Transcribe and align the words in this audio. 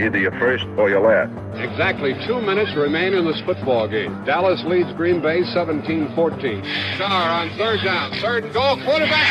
Either 0.00 0.18
you're 0.18 0.38
first 0.38 0.64
or 0.78 0.88
you're 0.88 1.02
last. 1.02 1.34
Exactly 1.58 2.14
two 2.24 2.40
minutes 2.40 2.70
remain 2.76 3.14
in 3.14 3.26
this 3.26 3.40
football 3.42 3.88
game. 3.88 4.14
Dallas 4.24 4.62
leads 4.64 4.92
Green 4.92 5.20
Bay 5.20 5.42
17-14. 5.42 6.14
Starr 6.94 7.10
on 7.10 7.50
third 7.58 7.82
down. 7.82 8.12
Third 8.22 8.44
and 8.44 8.54
goal. 8.54 8.78
Quarterback. 8.86 9.26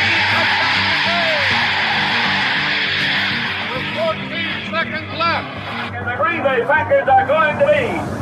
With 3.72 3.88
14 3.96 4.76
seconds 4.76 5.08
left. 5.16 5.48
And 5.96 6.04
the 6.04 6.16
Green 6.20 6.44
Bay 6.44 6.60
Packers 6.68 7.08
are 7.08 7.28
going 7.28 7.56
to 7.60 7.68
be 7.72 8.18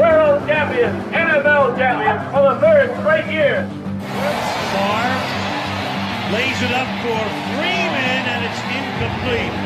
world 0.00 0.48
champions, 0.48 0.96
NFL 1.12 1.76
champions 1.76 2.24
for 2.32 2.54
the 2.54 2.60
third 2.60 2.88
straight 3.04 3.28
year. 3.28 3.68
Favre 4.72 5.20
lays 6.32 6.56
it 6.64 6.72
up 6.72 6.88
for 7.04 7.20
Freeman, 7.52 8.24
and 8.32 8.40
it's 8.48 8.60
incomplete. 8.64 9.65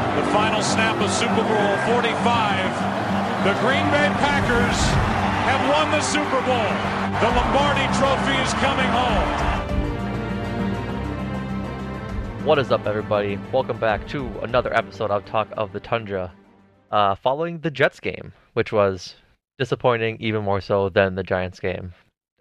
The 0.00 0.24
final 0.32 0.62
snap 0.62 0.98
of 1.02 1.10
Super 1.10 1.44
Bowl 1.44 1.76
45. 1.92 3.44
The 3.44 3.52
Green 3.60 3.84
Bay 3.92 4.08
Packers 4.16 4.78
have 5.44 5.60
won 5.68 5.90
the 5.90 6.00
Super 6.00 6.40
Bowl. 6.40 6.72
The 7.20 7.28
Lombardi 7.36 7.86
Trophy 7.98 8.36
is 8.40 8.52
coming 8.54 8.88
home. 8.88 9.50
What 12.46 12.58
is 12.58 12.72
up, 12.72 12.86
everybody? 12.86 13.38
Welcome 13.52 13.78
back 13.78 14.08
to 14.08 14.26
another 14.40 14.74
episode 14.74 15.10
of 15.10 15.26
Talk 15.26 15.48
of 15.58 15.74
the 15.74 15.80
Tundra. 15.80 16.32
Uh, 16.90 17.14
following 17.14 17.58
the 17.60 17.70
Jets 17.70 18.00
game, 18.00 18.32
which 18.54 18.72
was 18.72 19.16
disappointing 19.58 20.16
even 20.18 20.42
more 20.42 20.62
so 20.62 20.88
than 20.88 21.14
the 21.14 21.22
Giants 21.22 21.60
game. 21.60 21.92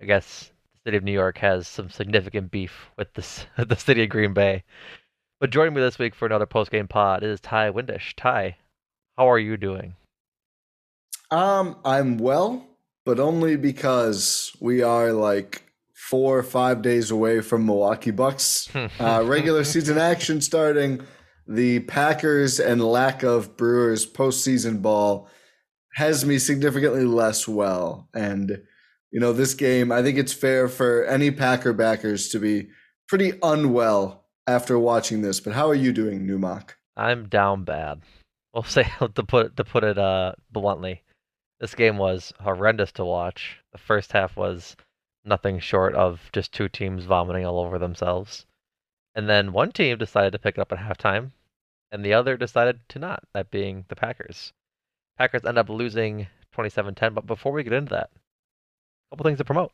I 0.01 0.05
guess 0.05 0.53
the 0.75 0.89
city 0.89 0.97
of 0.97 1.03
New 1.03 1.11
York 1.11 1.37
has 1.39 1.67
some 1.67 1.89
significant 1.89 2.51
beef 2.51 2.89
with 2.97 3.13
this, 3.15 3.45
the 3.57 3.75
city 3.75 4.03
of 4.03 4.09
Green 4.09 4.33
Bay. 4.33 4.63
But 5.39 5.51
joining 5.51 5.73
me 5.73 5.79
this 5.79 5.97
week 5.97 6.15
for 6.15 6.25
another 6.25 6.45
post 6.45 6.69
game 6.69 6.89
pod 6.89 7.23
is 7.23 7.39
Ti 7.39 7.71
Windish. 7.71 8.13
Ti, 8.15 8.57
how 9.17 9.29
are 9.29 9.39
you 9.39 9.55
doing? 9.55 9.95
Um, 11.31 11.77
I'm 11.85 12.17
well, 12.17 12.65
but 13.05 13.21
only 13.21 13.55
because 13.55 14.51
we 14.59 14.81
are 14.81 15.13
like 15.13 15.63
four 15.95 16.37
or 16.37 16.43
five 16.43 16.81
days 16.81 17.09
away 17.09 17.39
from 17.39 17.65
Milwaukee 17.65 18.11
Bucks 18.11 18.69
uh, 18.99 19.23
regular 19.25 19.63
season 19.63 19.97
action 19.97 20.41
starting. 20.41 21.01
The 21.47 21.79
Packers 21.81 22.59
and 22.59 22.83
lack 22.83 23.23
of 23.23 23.55
Brewers 23.55 24.05
postseason 24.05 24.81
ball 24.81 25.29
has 25.93 26.25
me 26.25 26.37
significantly 26.37 27.05
less 27.05 27.47
well. 27.47 28.09
And, 28.13 28.61
you 29.09 29.21
know, 29.21 29.31
this 29.31 29.53
game, 29.53 29.89
I 29.89 30.03
think 30.03 30.17
it's 30.17 30.33
fair 30.33 30.67
for 30.67 31.05
any 31.05 31.31
Packer 31.31 31.71
backers 31.71 32.27
to 32.29 32.39
be 32.39 32.69
pretty 33.07 33.33
unwell 33.41 34.18
after 34.49 34.79
watching 34.79 35.21
this. 35.21 35.39
But 35.39 35.53
how 35.53 35.67
are 35.69 35.75
you 35.75 35.93
doing, 35.93 36.25
Numac? 36.25 36.71
I'm 36.97 37.27
down 37.27 37.63
bad. 37.63 38.01
We'll 38.51 38.63
say 38.63 38.89
to 39.13 39.23
put 39.23 39.57
to 39.57 39.63
put 39.63 39.83
it 39.83 39.99
uh, 39.99 40.33
bluntly, 40.51 41.03
this 41.59 41.75
game 41.75 41.99
was 41.99 42.33
horrendous 42.39 42.91
to 42.93 43.05
watch. 43.05 43.59
The 43.73 43.77
first 43.77 44.11
half 44.11 44.35
was 44.35 44.75
nothing 45.23 45.59
short 45.59 45.93
of 45.93 46.31
just 46.33 46.51
two 46.51 46.67
teams 46.67 47.05
vomiting 47.05 47.45
all 47.45 47.59
over 47.59 47.77
themselves, 47.77 48.47
and 49.13 49.29
then 49.29 49.53
one 49.53 49.71
team 49.71 49.99
decided 49.99 50.31
to 50.31 50.39
pick 50.39 50.57
it 50.57 50.61
up 50.61 50.71
at 50.71 50.79
halftime, 50.79 51.29
and 51.91 52.03
the 52.03 52.13
other 52.13 52.37
decided 52.37 52.79
to 52.89 52.97
not. 52.97 53.23
That 53.35 53.51
being 53.51 53.85
the 53.87 53.95
Packers. 53.95 54.51
Packers 55.15 55.45
end 55.45 55.59
up 55.59 55.69
losing 55.69 56.25
27-10. 56.55 57.13
But 57.13 57.27
before 57.27 57.51
we 57.51 57.63
get 57.63 57.73
into 57.73 57.91
that, 57.91 58.09
a 58.13 59.15
couple 59.15 59.25
things 59.25 59.37
to 59.37 59.45
promote. 59.45 59.71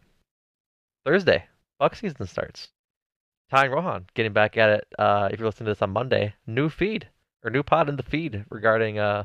Thursday, 1.05 1.45
Buck 1.79 1.95
season 1.95 2.27
starts. 2.27 2.69
Ti 3.51 3.57
and 3.57 3.71
Rohan 3.71 4.05
getting 4.13 4.33
back 4.33 4.57
at 4.57 4.69
it. 4.69 4.87
Uh, 4.97 5.29
if 5.31 5.39
you're 5.39 5.47
listening 5.47 5.65
to 5.65 5.71
this 5.71 5.81
on 5.81 5.91
Monday, 5.91 6.33
new 6.47 6.69
feed 6.69 7.07
or 7.43 7.51
new 7.51 7.63
pod 7.63 7.89
in 7.89 7.95
the 7.95 8.03
feed 8.03 8.45
regarding 8.49 8.97
uh, 8.97 9.23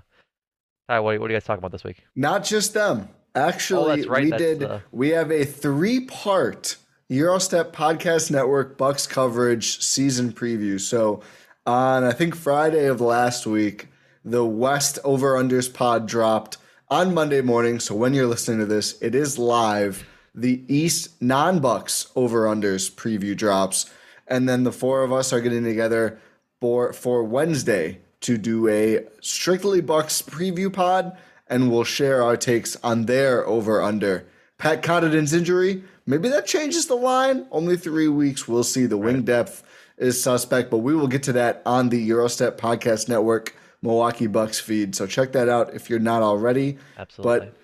Ti. 0.91 0.98
What, 0.98 1.20
what 1.20 1.28
do 1.28 1.32
you 1.32 1.36
guys 1.36 1.44
talking 1.44 1.60
about 1.60 1.72
this 1.72 1.84
week? 1.84 2.04
Not 2.14 2.44
just 2.44 2.75
them. 2.75 3.08
Actually, 3.34 4.04
oh, 4.04 4.08
right. 4.08 4.25
we 4.25 4.31
that's 4.31 4.42
did. 4.42 4.58
The... 4.60 4.82
We 4.92 5.10
have 5.10 5.31
a 5.31 5.44
three-part 5.44 6.76
Gyro 7.10 7.38
Step 7.38 7.72
Podcast 7.72 8.31
Network 8.31 8.76
Bucks 8.76 9.06
coverage 9.06 9.82
season 9.82 10.32
preview. 10.32 10.81
So 10.81 11.22
on 11.66 12.04
I 12.04 12.12
think 12.12 12.34
Friday 12.34 12.87
of 12.87 13.00
last 13.00 13.47
week, 13.47 13.88
the 14.25 14.44
West 14.44 14.98
Over 15.04 15.34
Unders 15.34 15.72
pod 15.72 16.06
dropped 16.06 16.58
on 16.88 17.14
Monday 17.14 17.41
morning. 17.41 17.81
So 17.81 17.94
when 17.94 18.12
you're 18.14 18.26
listening 18.26 18.58
to 18.58 18.66
this, 18.66 19.00
it 19.00 19.14
is 19.14 19.38
live. 19.38 20.06
The 20.34 20.62
East 20.69 21.22
non 21.22 21.60
Bucks 21.60 22.10
Over 22.14 22.47
Unders 22.47 22.91
preview 22.91 23.37
drops 23.37 23.91
and 24.30 24.48
then 24.48 24.64
the 24.64 24.72
four 24.72 25.02
of 25.02 25.12
us 25.12 25.32
are 25.32 25.41
getting 25.41 25.64
together 25.64 26.18
for 26.60 26.92
for 26.92 27.24
Wednesday 27.24 28.00
to 28.20 28.38
do 28.38 28.68
a 28.68 29.04
strictly 29.20 29.80
Bucks 29.80 30.22
preview 30.22 30.72
pod, 30.72 31.16
and 31.48 31.70
we'll 31.70 31.84
share 31.84 32.22
our 32.22 32.37
takes 32.37 32.76
on 32.76 33.06
their 33.06 33.46
over 33.46 33.82
under. 33.82 34.26
Pat 34.58 34.82
Connaughton's 34.82 35.32
injury, 35.32 35.82
maybe 36.06 36.28
that 36.28 36.46
changes 36.46 36.87
the 36.87 36.94
line. 36.94 37.46
Only 37.50 37.76
three 37.76 38.08
weeks. 38.08 38.46
We'll 38.46 38.62
see. 38.62 38.87
The 38.87 38.99
wing 38.99 39.22
depth 39.22 39.62
is 39.96 40.22
suspect, 40.22 40.70
but 40.70 40.78
we 40.78 40.94
will 40.94 41.08
get 41.08 41.22
to 41.25 41.32
that 41.32 41.62
on 41.64 41.88
the 41.88 42.06
Gyro 42.06 42.28
Step 42.28 42.60
Podcast 42.60 43.08
Network 43.08 43.56
Milwaukee 43.82 44.26
Bucks 44.26 44.60
feed. 44.60 44.94
So 44.94 45.06
check 45.06 45.32
that 45.32 45.49
out 45.49 45.75
if 45.75 45.88
you're 45.88 45.99
not 45.99 46.22
already. 46.22 46.76
Absolutely. 46.99 47.46
But 47.46 47.55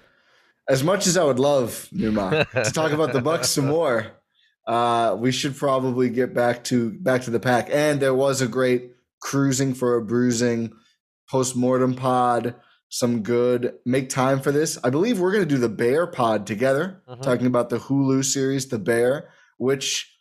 as 0.68 0.82
much 0.82 1.06
as 1.06 1.16
I 1.16 1.24
would 1.24 1.38
love 1.38 1.88
Numa 1.92 2.46
to 2.54 2.70
talk 2.70 2.92
about 2.92 3.12
the 3.12 3.20
Bucks 3.20 3.50
some 3.50 3.66
more, 3.66 4.06
uh, 4.66 5.16
we 5.18 5.30
should 5.32 5.56
probably 5.56 6.10
get 6.10 6.34
back 6.34 6.64
to 6.64 6.90
back 6.90 7.22
to 7.22 7.30
the 7.30 7.40
pack. 7.40 7.68
And 7.70 8.00
there 8.00 8.14
was 8.14 8.40
a 8.40 8.48
great 8.48 8.92
cruising 9.20 9.74
for 9.74 9.96
a 9.96 10.02
bruising 10.02 10.72
post 11.28 11.56
mortem 11.56 11.94
pod. 11.94 12.56
Some 12.88 13.22
good. 13.22 13.74
Make 13.84 14.08
time 14.08 14.40
for 14.40 14.52
this. 14.52 14.78
I 14.82 14.90
believe 14.90 15.18
we're 15.18 15.32
going 15.32 15.46
to 15.46 15.54
do 15.54 15.60
the 15.60 15.68
Bear 15.68 16.06
pod 16.06 16.46
together, 16.46 17.02
uh-huh. 17.08 17.22
talking 17.22 17.46
about 17.46 17.68
the 17.68 17.78
Hulu 17.78 18.24
series, 18.24 18.68
The 18.68 18.78
Bear, 18.78 19.28
which 19.58 20.16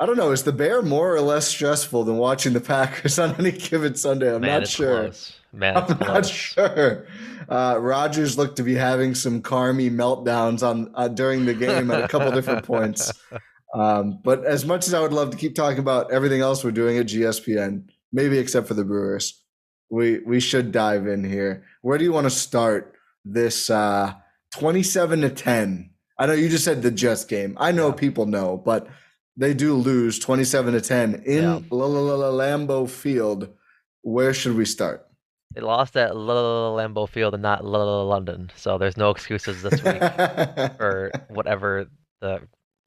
I 0.00 0.06
don't 0.06 0.16
know. 0.16 0.32
Is 0.32 0.42
the 0.42 0.52
Bear 0.52 0.82
more 0.82 1.14
or 1.14 1.20
less 1.20 1.46
stressful 1.46 2.04
than 2.04 2.16
watching 2.16 2.52
the 2.52 2.60
Packers 2.60 3.18
on 3.20 3.36
any 3.38 3.52
given 3.52 3.94
Sunday? 3.94 4.34
I'm 4.34 4.40
Man, 4.40 4.60
not 4.60 4.68
sure. 4.68 5.02
Close. 5.02 5.36
Man, 5.52 5.76
I'm 5.76 5.86
close. 5.86 6.00
not 6.00 6.26
sure. 6.26 7.06
Uh, 7.48 7.76
Rodgers 7.80 8.38
looked 8.38 8.56
to 8.56 8.62
be 8.62 8.74
having 8.74 9.14
some 9.14 9.42
carmy 9.42 9.90
meltdowns 9.90 10.66
on 10.66 10.90
uh, 10.94 11.08
during 11.08 11.46
the 11.46 11.54
game 11.54 11.90
at 11.90 12.04
a 12.04 12.08
couple 12.08 12.30
different 12.32 12.64
points. 12.64 13.12
Um, 13.74 14.20
but 14.22 14.44
as 14.44 14.64
much 14.64 14.86
as 14.86 14.94
I 14.94 15.00
would 15.00 15.12
love 15.12 15.30
to 15.30 15.36
keep 15.36 15.54
talking 15.54 15.78
about 15.78 16.10
everything 16.12 16.40
else 16.40 16.64
we're 16.64 16.72
doing 16.72 16.98
at 16.98 17.06
GSPN, 17.06 17.84
maybe 18.12 18.38
except 18.38 18.66
for 18.66 18.74
the 18.74 18.84
Brewers, 18.84 19.42
we 19.90 20.20
we 20.20 20.40
should 20.40 20.72
dive 20.72 21.06
in 21.06 21.24
here. 21.24 21.64
Where 21.82 21.98
do 21.98 22.04
you 22.04 22.12
want 22.12 22.24
to 22.24 22.30
start 22.30 22.94
this 23.24 23.70
uh, 23.70 24.14
27 24.54 25.20
to 25.22 25.30
10? 25.30 25.90
I 26.18 26.26
know 26.26 26.32
you 26.32 26.48
just 26.48 26.64
said 26.64 26.82
the 26.82 26.90
Jets 26.90 27.24
game. 27.24 27.56
I 27.60 27.72
know 27.72 27.88
yeah. 27.88 27.94
people 27.94 28.26
know, 28.26 28.56
but 28.56 28.88
they 29.36 29.54
do 29.54 29.74
lose 29.74 30.18
27 30.18 30.74
to 30.74 30.80
10 30.80 31.22
in 31.24 31.42
yeah. 31.42 31.60
Lambeau 31.70 32.88
Field. 32.88 33.48
Where 34.02 34.34
should 34.34 34.56
we 34.56 34.64
start? 34.64 35.06
They 35.54 35.60
lost 35.60 35.96
at 35.96 36.12
Lambeau 36.12 37.08
Field 37.08 37.34
and 37.34 37.42
not 37.42 37.64
La 37.64 38.02
London, 38.02 38.50
so 38.54 38.78
there's 38.78 38.96
no 38.96 39.10
excuses 39.10 39.62
this 39.62 39.82
week 39.82 40.00
for 40.76 41.10
whatever 41.28 41.86
the 42.20 42.42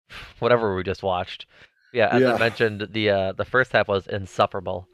whatever 0.39 0.75
we 0.75 0.83
just 0.83 1.03
watched. 1.03 1.45
Yeah, 1.93 2.09
as 2.11 2.21
yeah. 2.21 2.33
I 2.33 2.39
mentioned, 2.39 2.87
the 2.91 3.09
uh, 3.09 3.31
the 3.33 3.45
first 3.45 3.71
half 3.71 3.87
was 3.87 4.07
insufferable. 4.07 4.87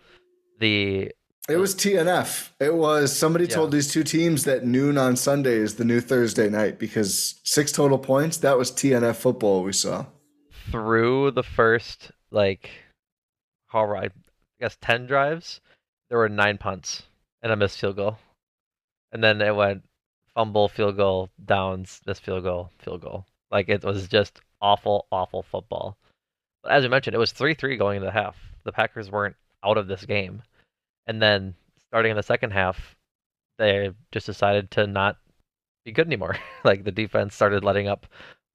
The 0.59 1.11
it 1.49 1.57
was 1.57 1.73
TNF. 1.73 2.49
It 2.59 2.75
was 2.75 3.15
somebody 3.15 3.45
yeah. 3.45 3.55
told 3.55 3.71
these 3.71 3.91
two 3.91 4.03
teams 4.03 4.43
that 4.43 4.65
noon 4.65 4.99
on 4.99 5.15
Sunday 5.15 5.55
is 5.55 5.75
the 5.75 5.85
new 5.85 5.99
Thursday 5.99 6.47
night 6.47 6.77
because 6.77 7.39
six 7.43 7.71
total 7.71 7.97
points. 7.97 8.37
That 8.37 8.57
was 8.57 8.71
TNF 8.71 9.15
football 9.15 9.63
we 9.63 9.73
saw. 9.73 10.05
Through 10.69 11.31
the 11.31 11.41
first 11.43 12.11
like, 12.29 12.69
how 13.67 13.91
I 13.95 14.09
guess 14.59 14.77
ten 14.79 15.07
drives, 15.07 15.61
there 16.09 16.19
were 16.19 16.29
nine 16.29 16.59
punts 16.59 17.03
and 17.41 17.51
a 17.51 17.55
missed 17.55 17.79
field 17.79 17.95
goal, 17.95 18.19
and 19.11 19.23
then 19.23 19.41
it 19.41 19.55
went 19.55 19.83
fumble, 20.35 20.67
field 20.67 20.97
goal, 20.97 21.29
downs, 21.43 22.01
missed 22.05 22.23
field 22.23 22.43
goal, 22.43 22.69
field 22.77 23.01
goal. 23.01 23.25
Like 23.51 23.69
it 23.69 23.83
was 23.83 24.07
just 24.07 24.39
awful, 24.61 25.07
awful 25.11 25.43
football. 25.43 25.97
As 26.69 26.83
you 26.83 26.89
mentioned, 26.89 27.15
it 27.15 27.19
was 27.19 27.31
3 27.31 27.53
3 27.53 27.77
going 27.77 27.97
into 27.97 28.07
the 28.07 28.11
half. 28.11 28.35
The 28.63 28.71
Packers 28.71 29.11
weren't 29.11 29.35
out 29.63 29.77
of 29.77 29.87
this 29.87 30.05
game. 30.05 30.41
And 31.07 31.21
then 31.21 31.55
starting 31.87 32.11
in 32.11 32.17
the 32.17 32.23
second 32.23 32.51
half, 32.51 32.95
they 33.57 33.91
just 34.11 34.25
decided 34.25 34.71
to 34.71 34.87
not 34.87 35.17
be 35.85 35.91
good 35.91 36.07
anymore. 36.07 36.37
like 36.63 36.83
the 36.83 36.91
defense 36.91 37.35
started 37.35 37.63
letting 37.63 37.87
up 37.87 38.05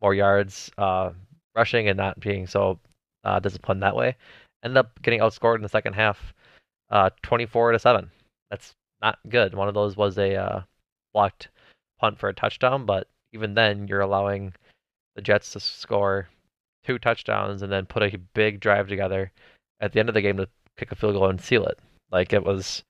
more 0.01 0.15
yards, 0.15 0.71
uh, 0.79 1.11
rushing, 1.55 1.89
and 1.89 1.97
not 1.97 2.21
being 2.21 2.47
so 2.47 2.79
uh, 3.25 3.41
disciplined 3.41 3.83
that 3.83 3.97
way. 3.97 4.17
Ended 4.63 4.79
up 4.79 5.01
getting 5.03 5.21
outscored 5.21 5.57
in 5.57 5.63
the 5.63 5.69
second 5.69 5.95
half, 5.95 6.35
uh, 6.91 7.11
24 7.23 7.73
to 7.73 7.79
7. 7.79 8.11
That's 8.51 8.75
not 9.03 9.19
good. 9.29 9.55
One 9.55 9.69
of 9.69 9.75
those 9.75 9.97
was 9.97 10.17
a 10.19 10.37
uh, 10.37 10.63
blocked 11.13 11.49
punt 11.99 12.19
for 12.19 12.29
a 12.29 12.35
touchdown, 12.35 12.87
but 12.87 13.09
even 13.33 13.55
then, 13.55 13.89
you're 13.89 14.01
allowing 14.01 14.55
the 15.15 15.23
Jets 15.23 15.53
to 15.53 15.61
score 15.61 16.29
two 16.85 16.99
touchdowns 16.99 17.63
and 17.63 17.73
then 17.73 17.87
put 17.87 18.03
a 18.03 18.19
big 18.35 18.61
drive 18.61 18.89
together 18.89 19.33
at 19.81 19.93
the 19.93 20.01
end 20.01 20.09
of 20.09 20.15
the 20.15 20.23
game 20.23 20.37
to 20.37 20.49
kick 20.77 20.93
a 20.93 20.97
field 20.97 21.15
goal 21.15 21.29
and 21.29 21.41
seal 21.41 21.65
it. 21.67 21.79
Like 22.11 22.33
it 22.33 22.45
was 22.45 22.85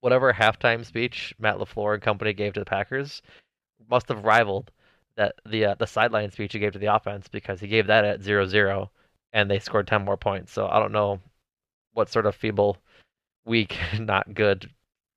whatever 0.00 0.32
halftime 0.32 0.84
speech 0.84 1.34
Matt 1.38 1.56
LaFleur 1.56 1.94
and 1.94 2.02
company 2.02 2.32
gave 2.32 2.54
to 2.54 2.60
the 2.60 2.66
Packers 2.66 3.22
must 3.88 4.08
have 4.08 4.24
rivaled 4.24 4.70
that 5.16 5.34
the 5.44 5.66
uh, 5.66 5.74
the 5.74 5.86
sideline 5.86 6.30
speech 6.30 6.52
he 6.52 6.58
gave 6.58 6.72
to 6.72 6.78
the 6.78 6.94
offense 6.94 7.28
because 7.28 7.60
he 7.60 7.68
gave 7.68 7.86
that 7.88 8.04
at 8.04 8.20
0-0 8.20 8.88
and 9.32 9.50
they 9.50 9.58
scored 9.58 9.86
10 9.86 10.04
more 10.04 10.16
points. 10.16 10.52
So 10.52 10.66
I 10.68 10.78
don't 10.78 10.92
know 10.92 11.20
what 11.92 12.08
sort 12.08 12.26
of 12.26 12.34
feeble, 12.34 12.78
weak, 13.44 13.76
not 13.98 14.32
good 14.34 14.70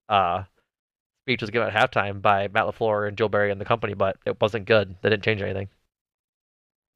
uh, 0.10 0.44
speech 1.24 1.42
was 1.42 1.52
given 1.52 1.70
at 1.70 1.74
halftime 1.74 2.22
by 2.22 2.48
Matt 2.50 2.66
LaFleur 2.66 3.08
and 3.08 3.18
Joe 3.18 3.30
Barry 3.30 3.52
and 3.52 3.62
the 3.62 3.66
company, 3.66 3.94
but 3.94 4.18
it 4.26 4.40
wasn't 4.42 4.66
good. 4.66 4.96
They 5.02 5.10
didn't 5.10 5.24
change 5.24 5.42
anything. 5.42 5.70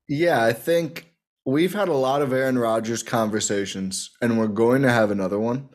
Yeah, 0.07 0.44
I 0.44 0.54
think 0.54 1.13
we've 1.45 1.74
had 1.74 1.88
a 1.88 1.94
lot 1.94 2.21
of 2.21 2.33
Aaron 2.33 2.57
Rodgers 2.57 3.04
conversations, 3.04 4.12
and 4.21 4.38
we're 4.38 4.48
going 4.48 4.81
to 4.83 4.92
have 4.92 5.12
another 5.12 5.39
one. 5.39 5.69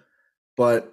But 0.57 0.93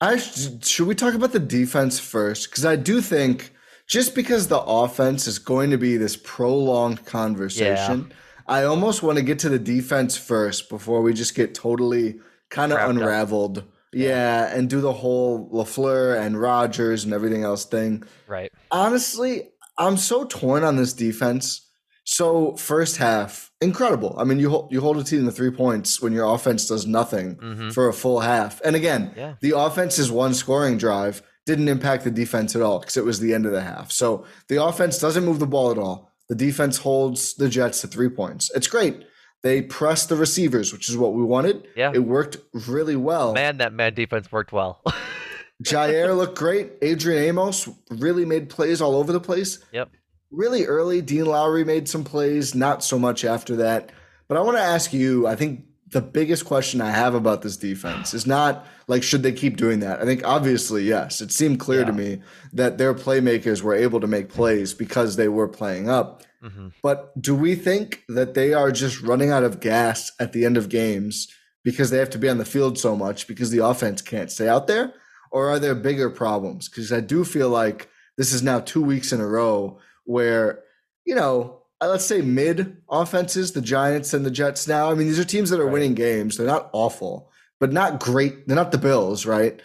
I 0.00 0.16
should 0.16 0.86
we 0.86 0.94
talk 0.94 1.14
about 1.14 1.32
the 1.32 1.38
defense 1.38 1.98
first? 1.98 2.50
Because 2.50 2.64
I 2.64 2.76
do 2.76 3.00
think 3.00 3.52
just 3.86 4.14
because 4.14 4.48
the 4.48 4.60
offense 4.60 5.26
is 5.26 5.38
going 5.38 5.70
to 5.70 5.78
be 5.78 5.96
this 5.96 6.16
prolonged 6.16 7.04
conversation, 7.04 8.06
yeah. 8.08 8.16
I 8.46 8.64
almost 8.64 9.02
want 9.02 9.18
to 9.18 9.24
get 9.24 9.38
to 9.40 9.48
the 9.48 9.58
defense 9.58 10.16
first 10.16 10.68
before 10.68 11.02
we 11.02 11.12
just 11.12 11.34
get 11.34 11.54
totally 11.54 12.20
kind 12.50 12.72
of 12.72 12.78
unraveled. 12.78 13.58
Up. 13.58 13.64
Yeah, 13.94 14.46
and 14.56 14.70
do 14.70 14.80
the 14.80 14.92
whole 14.92 15.50
LaFleur 15.50 16.18
and 16.18 16.40
Rodgers 16.40 17.04
and 17.04 17.12
everything 17.12 17.44
else 17.44 17.66
thing. 17.66 18.04
Right. 18.26 18.50
Honestly, 18.70 19.50
I'm 19.76 19.98
so 19.98 20.24
torn 20.24 20.64
on 20.64 20.76
this 20.76 20.94
defense 20.94 21.68
so 22.04 22.56
first 22.56 22.96
half, 22.96 23.50
incredible. 23.60 24.14
I 24.18 24.24
mean, 24.24 24.38
you 24.38 24.50
hold, 24.50 24.72
you 24.72 24.80
hold 24.80 24.98
a 24.98 25.04
team 25.04 25.24
to 25.24 25.30
three 25.30 25.50
points 25.50 26.02
when 26.02 26.12
your 26.12 26.32
offense 26.34 26.66
does 26.66 26.86
nothing 26.86 27.36
mm-hmm. 27.36 27.70
for 27.70 27.88
a 27.88 27.92
full 27.92 28.20
half. 28.20 28.60
And 28.62 28.74
again, 28.74 29.12
yeah. 29.16 29.34
the 29.40 29.56
offense's 29.56 30.10
one 30.10 30.34
scoring 30.34 30.78
drive 30.78 31.22
didn't 31.46 31.68
impact 31.68 32.04
the 32.04 32.10
defense 32.10 32.56
at 32.56 32.62
all 32.62 32.80
because 32.80 32.96
it 32.96 33.04
was 33.04 33.20
the 33.20 33.34
end 33.34 33.46
of 33.46 33.52
the 33.52 33.62
half. 33.62 33.92
So 33.92 34.24
the 34.48 34.62
offense 34.62 34.98
doesn't 34.98 35.24
move 35.24 35.38
the 35.38 35.46
ball 35.46 35.70
at 35.70 35.78
all. 35.78 36.12
The 36.28 36.34
defense 36.34 36.78
holds 36.78 37.34
the 37.34 37.48
Jets 37.48 37.80
to 37.82 37.86
three 37.86 38.08
points. 38.08 38.50
It's 38.54 38.66
great. 38.66 39.04
They 39.42 39.62
pressed 39.62 40.08
the 40.08 40.16
receivers, 40.16 40.72
which 40.72 40.88
is 40.88 40.96
what 40.96 41.14
we 41.14 41.24
wanted. 41.24 41.66
Yeah, 41.76 41.90
it 41.92 41.98
worked 41.98 42.36
really 42.68 42.94
well. 42.94 43.34
Man, 43.34 43.56
that 43.56 43.72
man 43.72 43.92
defense 43.92 44.30
worked 44.30 44.52
well. 44.52 44.82
Jaire 45.64 46.16
looked 46.16 46.38
great. 46.38 46.72
Adrian 46.80 47.24
Amos 47.24 47.68
really 47.90 48.24
made 48.24 48.48
plays 48.48 48.80
all 48.80 48.94
over 48.94 49.12
the 49.12 49.20
place. 49.20 49.58
Yep 49.72 49.90
really 50.32 50.64
early, 50.64 51.02
Dean 51.02 51.26
Lowry 51.26 51.64
made 51.64 51.88
some 51.88 52.04
plays, 52.04 52.54
not 52.54 52.82
so 52.82 52.98
much 52.98 53.24
after 53.24 53.56
that. 53.56 53.92
But 54.28 54.38
I 54.38 54.40
want 54.40 54.56
to 54.56 54.62
ask 54.62 54.92
you, 54.92 55.26
I 55.26 55.36
think 55.36 55.66
the 55.92 56.00
biggest 56.00 56.46
question 56.46 56.80
I 56.80 56.90
have 56.90 57.14
about 57.14 57.42
this 57.42 57.56
defense 57.56 58.14
is 58.14 58.26
not 58.26 58.66
like, 58.88 59.02
should 59.02 59.22
they 59.22 59.32
keep 59.32 59.56
doing 59.56 59.80
that? 59.80 60.00
I 60.00 60.04
think 60.04 60.26
obviously, 60.26 60.84
yes. 60.84 61.20
It 61.20 61.30
seemed 61.30 61.60
clear 61.60 61.80
yeah. 61.80 61.86
to 61.86 61.92
me 61.92 62.22
that 62.54 62.78
their 62.78 62.94
playmakers 62.94 63.62
were 63.62 63.74
able 63.74 64.00
to 64.00 64.06
make 64.06 64.30
plays 64.30 64.72
because 64.72 65.16
they 65.16 65.28
were 65.28 65.48
playing 65.48 65.90
up. 65.90 66.22
Mm-hmm. 66.42 66.68
But 66.82 67.20
do 67.20 67.34
we 67.34 67.54
think 67.54 68.04
that 68.08 68.34
they 68.34 68.54
are 68.54 68.72
just 68.72 69.02
running 69.02 69.30
out 69.30 69.44
of 69.44 69.60
gas 69.60 70.10
at 70.18 70.32
the 70.32 70.44
end 70.44 70.56
of 70.56 70.70
games 70.70 71.28
because 71.62 71.90
they 71.90 71.98
have 71.98 72.10
to 72.10 72.18
be 72.18 72.28
on 72.28 72.38
the 72.38 72.44
field 72.44 72.78
so 72.78 72.96
much 72.96 73.28
because 73.28 73.50
the 73.50 73.64
offense 73.64 74.02
can't 74.02 74.30
stay 74.30 74.48
out 74.48 74.66
there? 74.66 74.94
Or 75.30 75.48
are 75.50 75.58
there 75.58 75.74
bigger 75.74 76.10
problems? 76.10 76.68
Because 76.68 76.92
I 76.92 77.00
do 77.00 77.24
feel 77.24 77.48
like 77.48 77.88
this 78.16 78.32
is 78.32 78.42
now 78.42 78.60
two 78.60 78.82
weeks 78.82 79.12
in 79.12 79.20
a 79.20 79.26
row 79.26 79.78
where, 80.04 80.62
you 81.04 81.14
know, 81.14 81.62
uh, 81.80 81.88
let's 81.88 82.04
say 82.04 82.20
mid 82.20 82.76
offenses, 82.88 83.52
the 83.52 83.60
Giants 83.60 84.14
and 84.14 84.24
the 84.24 84.30
Jets 84.30 84.68
now. 84.68 84.90
I 84.90 84.94
mean, 84.94 85.08
these 85.08 85.18
are 85.18 85.24
teams 85.24 85.50
that 85.50 85.60
are 85.60 85.64
right. 85.64 85.72
winning 85.72 85.94
games. 85.94 86.36
They're 86.36 86.46
not 86.46 86.70
awful, 86.72 87.30
but 87.58 87.72
not 87.72 88.00
great. 88.00 88.46
They're 88.46 88.56
not 88.56 88.72
the 88.72 88.78
Bills, 88.78 89.26
right? 89.26 89.60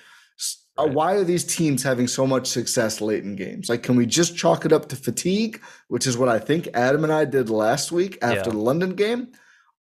Uh, 0.80 0.86
right? 0.86 0.94
Why 0.94 1.14
are 1.14 1.24
these 1.24 1.44
teams 1.44 1.84
having 1.84 2.08
so 2.08 2.26
much 2.26 2.48
success 2.48 3.02
late 3.02 3.24
in 3.24 3.36
games? 3.36 3.70
Like, 3.70 3.84
can 3.84 3.96
we 3.96 4.06
just 4.06 4.36
chalk 4.36 4.66
it 4.66 4.74
up 4.74 4.90
to 4.90 4.96
fatigue, 4.96 5.62
which 5.90 6.08
is 6.08 6.18
what 6.18 6.30
I 6.30 6.40
think 6.40 6.70
Adam 6.74 7.04
and 7.04 7.14
I 7.14 7.26
did 7.26 7.50
last 7.50 7.92
week 7.92 8.18
after 8.22 8.50
yeah. 8.50 8.56
the 8.56 8.58
London 8.58 8.96
game? 8.96 9.28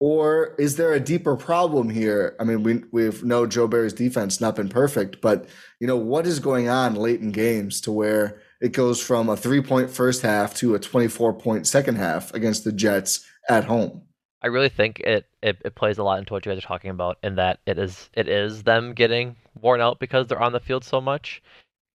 Or 0.02 0.56
is 0.60 0.76
there 0.76 0.92
a 0.92 1.00
deeper 1.00 1.38
problem 1.38 1.90
here? 1.90 2.36
I 2.38 2.44
mean, 2.44 2.64
we 2.64 2.84
we 2.92 3.10
know 3.24 3.48
Joe 3.48 3.68
Barry's 3.68 3.94
defense 3.94 4.42
not 4.42 4.58
been 4.58 4.68
perfect, 4.68 5.22
but 5.22 5.48
you 5.80 5.88
know 5.88 5.96
what 5.96 6.28
is 6.28 6.40
going 6.40 6.68
on 6.68 6.96
late 6.96 7.22
in 7.22 7.32
games 7.32 7.80
to 7.82 7.94
where 7.94 8.42
it 8.66 8.74
goes 8.74 9.00
from 9.00 9.30
a 9.30 9.38
three 9.38 9.62
point 9.62 9.92
first 9.92 10.24
half 10.24 10.56
to 10.56 10.74
a 10.74 10.80
24 10.80 11.34
point 11.34 11.68
second 11.68 11.98
half 11.98 12.34
against 12.34 12.64
the 12.64 12.72
Jets 12.72 13.24
at 13.48 13.64
home. 13.64 14.02
I 14.42 14.48
really 14.48 14.70
think 14.70 15.02
it, 15.02 15.28
it, 15.44 15.62
it 15.64 15.76
plays 15.76 16.00
a 16.00 16.04
lot 16.04 16.18
into 16.18 16.34
what 16.34 16.44
you 16.44 16.52
guys 16.52 16.58
are 16.58 16.68
talking 16.68 16.90
about 16.90 17.20
in 17.22 17.36
that 17.36 17.60
it 17.68 17.78
is 17.78 18.10
it 18.14 18.28
is 18.28 18.64
them 18.64 18.94
getting 18.96 19.36
worn 19.62 19.82
out 19.82 20.00
because 20.00 20.26
they're 20.26 20.42
on 20.42 20.52
the 20.52 20.60
field 20.60 20.84
so 20.84 21.00
much. 21.00 21.44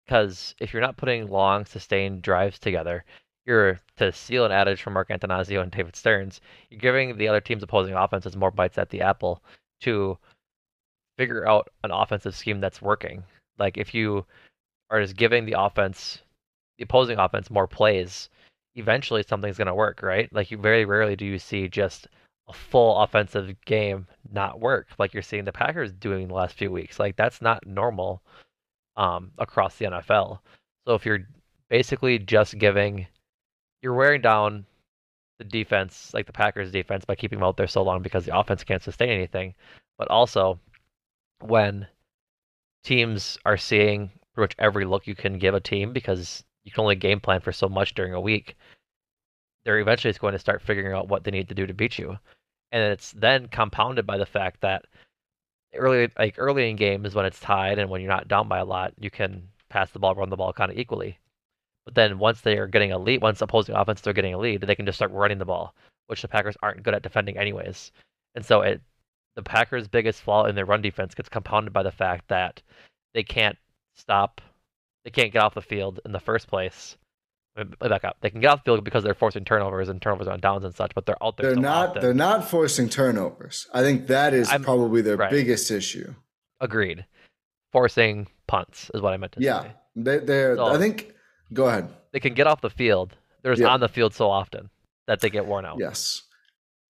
Because 0.05 0.55
if 0.61 0.71
you're 0.71 0.81
not 0.81 0.95
putting 0.95 1.27
long, 1.29 1.65
sustained 1.65 2.21
drives 2.21 2.57
together, 2.57 3.03
you're 3.45 3.77
to 3.97 4.13
steal 4.13 4.45
an 4.45 4.53
adage 4.53 4.81
from 4.81 4.93
Mark 4.93 5.09
Attanasio 5.09 5.61
and 5.61 5.71
David 5.73 5.97
Stearns, 5.97 6.39
you're 6.69 6.79
giving 6.79 7.17
the 7.17 7.27
other 7.27 7.41
team's 7.41 7.63
opposing 7.63 7.95
offenses 7.95 8.37
more 8.37 8.51
bites 8.51 8.77
at 8.77 8.89
the 8.89 9.01
apple 9.01 9.43
to 9.81 10.17
figure 11.17 11.45
out 11.45 11.67
an 11.83 11.91
offensive 11.91 12.33
scheme 12.33 12.61
that's 12.61 12.81
working. 12.81 13.25
Like 13.59 13.77
if 13.77 13.93
you 13.93 14.25
are 14.89 15.01
just 15.01 15.17
giving 15.17 15.45
the 15.45 15.59
offense 15.59 16.21
the 16.81 16.85
opposing 16.85 17.19
offense 17.19 17.51
more 17.51 17.67
plays, 17.67 18.27
eventually 18.73 19.21
something's 19.21 19.57
going 19.57 19.67
to 19.67 19.75
work, 19.75 20.01
right? 20.01 20.27
Like 20.33 20.49
you 20.49 20.57
very 20.57 20.83
rarely 20.83 21.15
do 21.15 21.25
you 21.25 21.37
see 21.37 21.67
just 21.67 22.07
a 22.49 22.53
full 22.53 22.97
offensive 22.97 23.53
game 23.65 24.07
not 24.31 24.59
work 24.59 24.87
like 24.97 25.13
you're 25.13 25.21
seeing 25.21 25.45
the 25.45 25.51
Packers 25.51 25.91
doing 25.91 26.27
the 26.27 26.33
last 26.33 26.55
few 26.55 26.71
weeks. 26.71 26.99
Like 26.99 27.15
that's 27.15 27.39
not 27.39 27.67
normal 27.67 28.23
um, 28.97 29.29
across 29.37 29.77
the 29.77 29.85
NFL. 29.85 30.39
So 30.87 30.95
if 30.95 31.05
you're 31.05 31.27
basically 31.69 32.17
just 32.17 32.57
giving, 32.57 33.05
you're 33.83 33.93
wearing 33.93 34.21
down 34.21 34.65
the 35.37 35.43
defense, 35.43 36.09
like 36.15 36.25
the 36.25 36.33
Packers 36.33 36.71
defense, 36.71 37.05
by 37.05 37.13
keeping 37.13 37.37
them 37.37 37.47
out 37.47 37.57
there 37.57 37.67
so 37.67 37.83
long 37.83 38.01
because 38.01 38.25
the 38.25 38.35
offense 38.35 38.63
can't 38.63 38.81
sustain 38.81 39.09
anything. 39.09 39.53
But 39.99 40.07
also, 40.07 40.59
when 41.41 41.85
teams 42.83 43.37
are 43.45 43.57
seeing 43.57 44.09
pretty 44.33 44.45
much 44.45 44.55
every 44.57 44.85
look 44.85 45.05
you 45.05 45.13
can 45.13 45.37
give 45.37 45.53
a 45.53 45.59
team 45.59 45.93
because 45.93 46.43
you 46.63 46.71
can 46.71 46.81
only 46.81 46.95
game 46.95 47.19
plan 47.19 47.41
for 47.41 47.51
so 47.51 47.67
much 47.67 47.93
during 47.93 48.13
a 48.13 48.21
week, 48.21 48.55
they're 49.63 49.79
eventually 49.79 50.13
going 50.13 50.33
to 50.33 50.39
start 50.39 50.61
figuring 50.61 50.95
out 50.95 51.07
what 51.07 51.23
they 51.23 51.31
need 51.31 51.49
to 51.49 51.55
do 51.55 51.67
to 51.67 51.73
beat 51.73 51.97
you. 51.99 52.17
And 52.71 52.83
it's 52.83 53.11
then 53.11 53.47
compounded 53.47 54.07
by 54.07 54.17
the 54.17 54.25
fact 54.25 54.61
that 54.61 54.85
early 55.75 56.09
like 56.17 56.35
early 56.37 56.69
in 56.69 56.75
games 56.75 57.15
when 57.15 57.25
it's 57.25 57.39
tied 57.39 57.79
and 57.79 57.89
when 57.89 58.01
you're 58.01 58.11
not 58.11 58.27
down 58.27 58.47
by 58.47 58.59
a 58.59 58.65
lot, 58.65 58.93
you 58.99 59.09
can 59.09 59.47
pass 59.69 59.91
the 59.91 59.99
ball, 59.99 60.15
run 60.15 60.29
the 60.29 60.37
ball 60.37 60.53
kind 60.53 60.71
of 60.71 60.77
equally. 60.77 61.17
But 61.85 61.95
then 61.95 62.19
once 62.19 62.41
they 62.41 62.57
are 62.57 62.67
getting 62.67 62.91
a 62.91 62.99
lead, 62.99 63.21
once 63.21 63.41
opposing 63.41 63.75
offense 63.75 64.01
they're 64.01 64.13
getting 64.13 64.33
a 64.33 64.39
lead, 64.39 64.61
they 64.61 64.75
can 64.75 64.85
just 64.85 64.97
start 64.97 65.11
running 65.11 65.39
the 65.39 65.45
ball, 65.45 65.73
which 66.07 66.21
the 66.21 66.27
Packers 66.27 66.57
aren't 66.61 66.83
good 66.83 66.93
at 66.93 67.01
defending 67.03 67.37
anyways. 67.37 67.91
And 68.35 68.45
so 68.45 68.61
it 68.61 68.81
the 69.35 69.43
Packers' 69.43 69.87
biggest 69.87 70.21
flaw 70.21 70.45
in 70.45 70.55
their 70.55 70.65
run 70.65 70.81
defense 70.81 71.15
gets 71.15 71.29
compounded 71.29 71.73
by 71.73 71.83
the 71.83 71.91
fact 71.91 72.27
that 72.27 72.61
they 73.13 73.23
can't 73.23 73.57
stop, 73.95 74.41
they 75.03 75.11
can't 75.11 75.31
get 75.31 75.41
off 75.41 75.53
the 75.53 75.61
field 75.61 75.99
in 76.05 76.11
the 76.11 76.19
first 76.19 76.47
place. 76.47 76.97
Uh, 77.57 77.65
back 77.89 78.05
up. 78.05 78.15
They 78.21 78.29
can 78.29 78.39
get 78.39 78.47
off 78.47 78.63
the 78.63 78.71
field 78.71 78.83
because 78.85 79.03
they're 79.03 79.13
forcing 79.13 79.43
turnovers 79.43 79.89
and 79.89 80.01
turnovers 80.01 80.27
on 80.27 80.39
downs 80.39 80.63
and 80.63 80.73
such, 80.73 80.95
but 80.95 81.05
they're 81.05 81.21
out 81.21 81.35
there. 81.35 81.51
They're 81.51 81.61
not. 81.61 81.89
Often. 81.89 82.01
They're 82.01 82.13
not 82.13 82.49
forcing 82.49 82.87
turnovers. 82.87 83.67
I 83.73 83.81
think 83.81 84.07
that 84.07 84.33
is 84.33 84.49
I'm, 84.49 84.63
probably 84.63 85.01
their 85.01 85.17
right. 85.17 85.29
biggest 85.29 85.69
issue. 85.69 86.13
Agreed. 86.61 87.05
Forcing 87.73 88.27
punts 88.47 88.89
is 88.93 89.01
what 89.01 89.13
I 89.13 89.17
meant 89.17 89.33
to 89.33 89.41
yeah, 89.41 89.61
say. 89.61 89.67
Yeah, 89.67 89.73
they, 90.03 90.17
they're. 90.19 90.55
So, 90.55 90.65
I 90.65 90.77
think. 90.77 91.13
Go 91.51 91.67
ahead. 91.67 91.89
They 92.13 92.21
can 92.21 92.33
get 92.33 92.47
off 92.47 92.61
the 92.61 92.69
field. 92.69 93.17
They're 93.43 93.53
yeah. 93.55 93.67
on 93.67 93.81
the 93.81 93.89
field 93.89 94.13
so 94.13 94.29
often 94.29 94.69
that 95.07 95.19
they 95.19 95.29
get 95.29 95.45
worn 95.45 95.65
out. 95.65 95.77
Yes. 95.77 96.21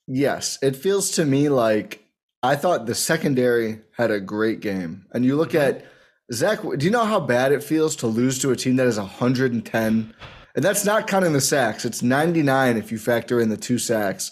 Yes, 0.07 0.59
it 0.61 0.75
feels 0.75 1.11
to 1.11 1.25
me 1.25 1.49
like 1.49 2.05
I 2.43 2.55
thought 2.55 2.85
the 2.85 2.95
secondary 2.95 3.79
had 3.97 4.11
a 4.11 4.19
great 4.19 4.59
game. 4.59 5.05
And 5.13 5.23
you 5.23 5.35
look 5.35 5.51
mm-hmm. 5.51 5.77
at 5.77 5.85
Zach, 6.33 6.61
do 6.61 6.85
you 6.85 6.91
know 6.91 7.05
how 7.05 7.19
bad 7.19 7.51
it 7.51 7.63
feels 7.63 7.95
to 7.97 8.07
lose 8.07 8.39
to 8.39 8.51
a 8.51 8.55
team 8.55 8.77
that 8.77 8.87
is 8.87 8.97
110? 8.97 10.13
And 10.55 10.63
that's 10.63 10.85
not 10.85 11.07
counting 11.07 11.33
the 11.33 11.41
sacks. 11.41 11.83
It's 11.85 12.01
99 12.01 12.77
if 12.77 12.91
you 12.91 12.97
factor 12.97 13.39
in 13.39 13.49
the 13.49 13.57
two 13.57 13.77
sacks. 13.77 14.31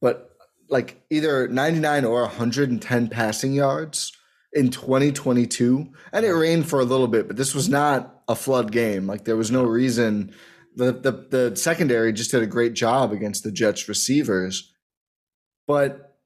But 0.00 0.30
like 0.68 1.02
either 1.10 1.48
99 1.48 2.04
or 2.04 2.22
110 2.22 3.08
passing 3.08 3.52
yards 3.54 4.12
in 4.52 4.70
2022. 4.70 5.88
And 6.12 6.26
it 6.26 6.32
rained 6.32 6.68
for 6.68 6.80
a 6.80 6.84
little 6.84 7.08
bit, 7.08 7.26
but 7.26 7.36
this 7.36 7.54
was 7.54 7.68
not 7.68 8.22
a 8.28 8.34
flood 8.34 8.70
game. 8.70 9.06
Like 9.06 9.24
there 9.24 9.36
was 9.36 9.50
no 9.50 9.64
reason. 9.64 10.34
The, 10.76 10.92
the, 10.92 11.26
the 11.30 11.56
secondary 11.56 12.12
just 12.12 12.30
did 12.30 12.42
a 12.42 12.46
great 12.46 12.74
job 12.74 13.12
against 13.12 13.44
the 13.44 13.52
Jets 13.52 13.88
receivers. 13.88 14.72
But 15.66 16.18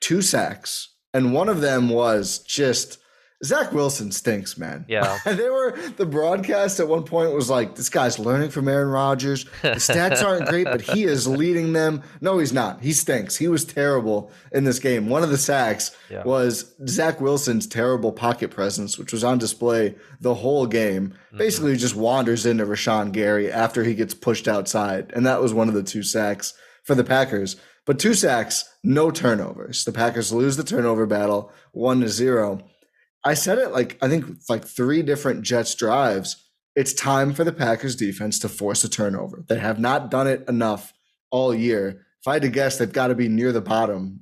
two 0.00 0.22
sacks, 0.22 0.94
and 1.12 1.34
one 1.34 1.48
of 1.48 1.60
them 1.60 1.88
was 1.88 2.38
just 2.38 2.98
Zach 3.44 3.72
Wilson 3.72 4.12
stinks, 4.12 4.56
man. 4.56 4.84
Yeah. 4.88 5.18
And 5.24 5.38
they 5.38 5.50
were 5.50 5.76
the 5.96 6.06
broadcast 6.06 6.78
at 6.78 6.86
one 6.86 7.02
point 7.04 7.32
was 7.32 7.50
like, 7.50 7.74
this 7.74 7.88
guy's 7.88 8.18
learning 8.18 8.50
from 8.50 8.68
Aaron 8.68 8.88
Rodgers. 8.88 9.44
The 9.62 9.70
stats 9.76 10.22
aren't 10.26 10.48
great, 10.48 10.64
but 10.64 10.80
he 10.80 11.04
is 11.04 11.26
leading 11.26 11.72
them. 11.72 12.02
No, 12.20 12.38
he's 12.38 12.52
not. 12.52 12.82
He 12.82 12.92
stinks. 12.92 13.36
He 13.36 13.48
was 13.48 13.64
terrible 13.64 14.30
in 14.52 14.64
this 14.64 14.78
game. 14.78 15.08
One 15.08 15.24
of 15.24 15.30
the 15.30 15.38
sacks 15.38 15.90
yeah. 16.08 16.22
was 16.22 16.72
Zach 16.86 17.20
Wilson's 17.20 17.66
terrible 17.66 18.12
pocket 18.12 18.50
presence, 18.50 18.96
which 18.96 19.12
was 19.12 19.24
on 19.24 19.38
display 19.38 19.96
the 20.20 20.34
whole 20.34 20.66
game. 20.66 21.10
Mm-hmm. 21.10 21.38
Basically, 21.38 21.76
just 21.76 21.96
wanders 21.96 22.46
into 22.46 22.64
Rashan 22.64 23.12
Gary 23.12 23.50
after 23.50 23.82
he 23.82 23.94
gets 23.94 24.14
pushed 24.14 24.46
outside. 24.46 25.10
And 25.14 25.26
that 25.26 25.40
was 25.40 25.52
one 25.52 25.68
of 25.68 25.74
the 25.74 25.82
two 25.82 26.02
sacks 26.04 26.54
for 26.84 26.94
the 26.94 27.04
Packers. 27.04 27.56
But 27.84 27.98
two 27.98 28.14
sacks, 28.14 28.72
no 28.84 29.10
turnovers. 29.10 29.84
The 29.84 29.92
Packers 29.92 30.32
lose 30.32 30.56
the 30.56 30.62
turnover 30.62 31.06
battle 31.06 31.50
one 31.72 32.00
to 32.00 32.08
zero. 32.08 32.60
I 33.24 33.34
said 33.34 33.58
it 33.58 33.72
like 33.72 33.98
I 34.02 34.08
think 34.08 34.26
like 34.48 34.64
three 34.64 35.02
different 35.02 35.42
Jets 35.42 35.74
drives. 35.74 36.48
It's 36.74 36.94
time 36.94 37.34
for 37.34 37.44
the 37.44 37.52
Packers 37.52 37.96
defense 37.96 38.38
to 38.40 38.48
force 38.48 38.82
a 38.82 38.88
turnover. 38.88 39.44
They 39.46 39.58
have 39.58 39.78
not 39.78 40.10
done 40.10 40.26
it 40.26 40.48
enough 40.48 40.94
all 41.30 41.54
year. 41.54 42.06
If 42.20 42.28
I 42.28 42.34
had 42.34 42.42
to 42.42 42.48
guess, 42.48 42.78
they've 42.78 42.92
got 42.92 43.08
to 43.08 43.14
be 43.14 43.28
near 43.28 43.52
the 43.52 43.60
bottom 43.60 44.20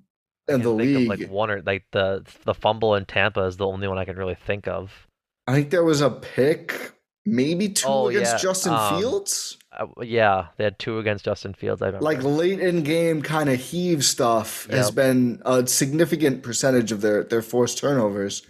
in 0.49 0.63
the 0.63 0.71
league. 0.71 1.09
like 1.09 1.29
one 1.29 1.51
or 1.51 1.63
like 1.63 1.85
the 1.93 2.25
the 2.45 2.55
fumble 2.55 2.95
in 2.95 3.05
Tampa 3.05 3.45
is 3.45 3.57
the 3.57 3.67
only 3.67 3.89
one 3.89 3.99
I 3.99 4.05
can 4.05 4.17
really 4.17 4.35
think 4.35 4.69
of. 4.69 5.07
I 5.47 5.53
think 5.53 5.71
there 5.71 5.85
was 5.85 6.01
a 6.01 6.11
pick, 6.11 6.93
maybe 7.25 7.69
two 7.69 7.89
oh, 7.89 8.09
against 8.09 8.35
yeah. 8.35 8.39
Justin 8.39 8.73
um, 8.73 8.99
Fields. 8.99 9.59
Uh, 9.73 9.87
yeah, 10.03 10.49
they 10.57 10.65
had 10.65 10.79
two 10.79 10.99
against 10.99 11.25
Justin 11.25 11.55
Fields. 11.55 11.83
I 11.83 11.87
remember. 11.87 12.05
Like 12.05 12.23
late 12.23 12.61
in 12.61 12.83
game 12.83 13.23
kind 13.23 13.49
of 13.49 13.59
heave 13.61 14.05
stuff 14.05 14.67
yep. 14.69 14.79
has 14.79 14.91
been 14.91 15.41
a 15.45 15.67
significant 15.67 16.43
percentage 16.43 16.93
of 16.93 17.01
their 17.01 17.25
their 17.25 17.43
forced 17.43 17.79
turnovers. 17.79 18.47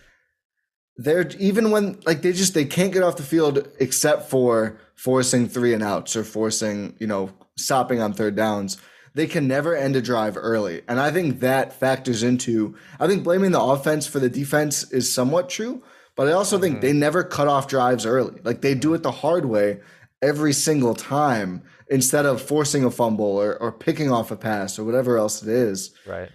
They're 1.01 1.27
even 1.39 1.71
when 1.71 1.99
like 2.05 2.21
they 2.21 2.33
just 2.33 2.53
they 2.53 2.67
can't 2.67 2.93
get 2.93 3.03
off 3.03 3.17
the 3.17 3.23
field 3.23 3.67
except 3.81 4.29
for 4.29 4.79
forcing 4.97 5.49
three 5.49 5.73
and 5.73 5.83
outs 5.83 6.15
or 6.15 6.25
forcing 6.25 6.95
you 6.99 7.07
know 7.07 7.31
stopping 7.57 8.03
on 8.03 8.13
third 8.13 8.37
downs. 8.37 8.77
They 9.15 9.27
can 9.27 9.49
never 9.49 9.75
end 9.75 9.97
a 9.97 10.03
drive 10.03 10.37
early, 10.37 10.83
and 10.87 11.01
I 11.01 11.11
think 11.11 11.41
that 11.41 11.73
factors 11.73 12.23
into. 12.23 12.77
I 13.01 13.07
think 13.07 13.25
blaming 13.25 13.53
the 13.53 13.63
offense 13.63 14.07
for 14.07 14.21
the 14.21 14.29
defense 14.29 14.93
is 14.93 15.13
somewhat 15.13 15.49
true, 15.49 15.83
but 16.17 16.29
I 16.29 16.33
also 16.33 16.59
think 16.59 16.77
mm-hmm. 16.77 16.87
they 16.87 16.93
never 16.93 17.25
cut 17.25 17.49
off 17.49 17.67
drives 17.67 18.05
early. 18.05 18.39
Like 18.45 18.61
they 18.61 18.75
do 18.75 18.93
it 18.93 19.03
the 19.03 19.11
hard 19.11 19.47
way 19.47 19.81
every 20.21 20.53
single 20.53 20.95
time 20.95 21.63
instead 21.89 22.27
of 22.27 22.43
forcing 22.43 22.85
a 22.85 22.91
fumble 22.91 23.25
or, 23.25 23.57
or 23.57 23.73
picking 23.73 24.13
off 24.13 24.31
a 24.31 24.37
pass 24.37 24.79
or 24.79 24.85
whatever 24.85 25.17
else 25.17 25.43
it 25.43 25.49
is. 25.49 25.93
Right. 26.07 26.29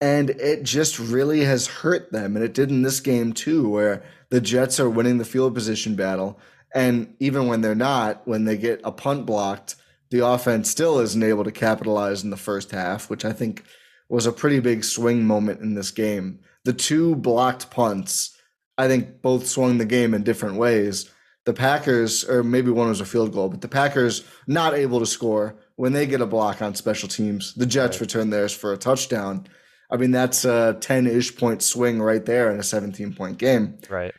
And 0.00 0.30
it 0.30 0.62
just 0.62 0.98
really 0.98 1.44
has 1.44 1.66
hurt 1.66 2.10
them. 2.10 2.36
And 2.36 2.44
it 2.44 2.54
did 2.54 2.70
in 2.70 2.82
this 2.82 3.00
game 3.00 3.32
too, 3.32 3.68
where 3.68 4.02
the 4.30 4.40
Jets 4.40 4.80
are 4.80 4.88
winning 4.88 5.18
the 5.18 5.24
field 5.24 5.54
position 5.54 5.94
battle. 5.94 6.38
And 6.74 7.14
even 7.20 7.48
when 7.48 7.60
they're 7.60 7.74
not, 7.74 8.26
when 8.26 8.44
they 8.44 8.56
get 8.56 8.80
a 8.84 8.92
punt 8.92 9.26
blocked, 9.26 9.76
the 10.10 10.26
offense 10.26 10.70
still 10.70 10.98
isn't 11.00 11.22
able 11.22 11.44
to 11.44 11.52
capitalize 11.52 12.24
in 12.24 12.30
the 12.30 12.36
first 12.36 12.70
half, 12.70 13.10
which 13.10 13.24
I 13.24 13.32
think 13.32 13.64
was 14.08 14.26
a 14.26 14.32
pretty 14.32 14.60
big 14.60 14.84
swing 14.84 15.24
moment 15.24 15.60
in 15.60 15.74
this 15.74 15.90
game. 15.90 16.40
The 16.64 16.72
two 16.72 17.14
blocked 17.14 17.70
punts, 17.70 18.36
I 18.78 18.88
think 18.88 19.22
both 19.22 19.46
swung 19.46 19.78
the 19.78 19.84
game 19.84 20.14
in 20.14 20.22
different 20.22 20.56
ways 20.56 21.10
the 21.46 21.54
Packers, 21.54 22.24
or 22.28 22.42
maybe 22.42 22.70
one 22.70 22.88
was 22.88 23.00
a 23.00 23.06
field 23.06 23.32
goal, 23.32 23.48
but 23.48 23.60
the 23.60 23.68
Packers 23.68 24.24
not 24.46 24.74
able 24.74 25.00
to 25.00 25.06
score 25.06 25.56
when 25.76 25.92
they 25.92 26.06
get 26.06 26.20
a 26.20 26.26
block 26.26 26.60
on 26.60 26.74
special 26.74 27.08
teams. 27.08 27.54
The 27.54 27.66
Jets 27.66 27.96
right. 27.96 28.02
return 28.02 28.30
theirs 28.30 28.52
for 28.52 28.72
a 28.72 28.76
touchdown. 28.76 29.46
I 29.90 29.96
mean, 29.96 30.10
that's 30.10 30.44
a 30.44 30.76
10 30.80 31.06
ish 31.06 31.36
point 31.36 31.62
swing 31.62 32.00
right 32.00 32.24
there 32.24 32.50
in 32.50 32.58
a 32.58 32.62
17 32.62 33.14
point 33.14 33.38
game. 33.38 33.78
Right. 33.88 34.14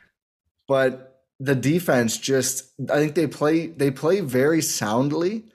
But 0.67 1.21
the 1.39 1.55
defense 1.55 2.17
just, 2.17 2.71
I 2.89 2.97
think 2.97 3.15
they 3.15 3.27
play, 3.27 3.67
they 3.67 3.91
play 3.91 4.21
very 4.21 4.61
soundly. 4.61 5.45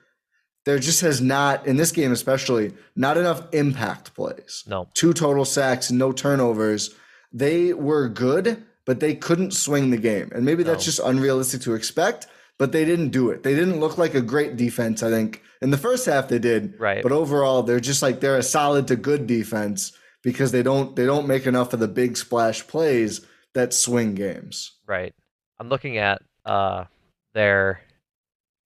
There 0.65 0.79
just 0.79 1.01
has 1.03 1.21
not, 1.21 1.67
in 1.67 1.77
this 1.77 1.93
game 1.93 2.13
especially, 2.13 2.75
not 2.97 3.17
enough 3.17 3.47
impact 3.53 4.15
plays. 4.15 4.65
No. 4.67 4.89
Two 4.95 5.13
total 5.13 5.45
sacks, 5.45 5.93
no 5.93 6.11
turnovers. 6.13 6.95
They 7.33 7.73
were 7.73 8.09
good, 8.09 8.65
but 8.85 9.01
they 9.01 9.15
couldn't 9.15 9.53
swing 9.53 9.91
the 9.91 9.97
game. 9.97 10.31
And 10.35 10.45
maybe 10.45 10.63
that's 10.65 10.85
just 10.85 11.01
unrealistic 11.05 11.61
to 11.63 11.75
expect, 11.75 12.27
but 12.59 12.73
they 12.73 12.85
didn't 12.85 13.11
do 13.11 13.31
it. 13.31 13.43
They 13.43 13.55
didn't 13.55 13.79
look 13.79 13.97
like 13.97 14.15
a 14.15 14.21
great 14.21 14.57
defense, 14.57 15.03
I 15.03 15.11
think. 15.11 15.43
In 15.63 15.71
the 15.71 15.79
first 15.79 16.07
half 16.07 16.29
they 16.29 16.39
did. 16.39 16.75
Right. 16.81 17.03
But 17.03 17.13
overall 17.13 17.63
they're 17.63 17.81
just 17.81 18.03
like 18.03 18.21
they're 18.21 18.39
a 18.39 18.43
solid 18.43 18.89
to 18.89 18.97
good 18.97 19.27
defense 19.27 19.93
because 20.27 20.51
they 20.51 20.65
don't 20.65 20.97
they 20.97 21.07
don't 21.07 21.29
make 21.29 21.47
enough 21.47 21.73
of 21.73 21.79
the 21.79 21.87
big 21.87 22.17
splash 22.17 22.67
plays 22.67 23.25
that 23.55 23.73
swing 23.73 24.17
games. 24.17 24.73
Right. 24.85 25.15
I'm 25.61 25.69
looking 25.69 25.99
at 25.99 26.21
uh 26.45 26.87
their 27.33 27.81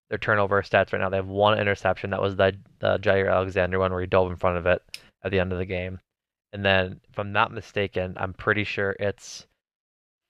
their 0.08 0.16
turnover 0.16 0.62
stats 0.62 0.90
right 0.90 1.00
now. 1.00 1.10
They 1.10 1.18
have 1.18 1.26
one 1.26 1.58
interception. 1.58 2.10
That 2.10 2.22
was 2.22 2.36
the 2.36 2.56
the 2.78 2.98
Jaire 2.98 3.30
Alexander 3.30 3.78
one 3.78 3.92
where 3.92 4.00
he 4.00 4.06
dove 4.06 4.30
in 4.30 4.38
front 4.38 4.56
of 4.56 4.64
it 4.64 4.80
at 5.22 5.32
the 5.32 5.38
end 5.38 5.52
of 5.52 5.58
the 5.58 5.66
game. 5.66 6.00
And 6.54 6.64
then, 6.64 6.98
if 7.10 7.18
I'm 7.18 7.30
not 7.30 7.52
mistaken, 7.52 8.14
I'm 8.16 8.32
pretty 8.32 8.64
sure 8.64 8.96
it's 8.98 9.46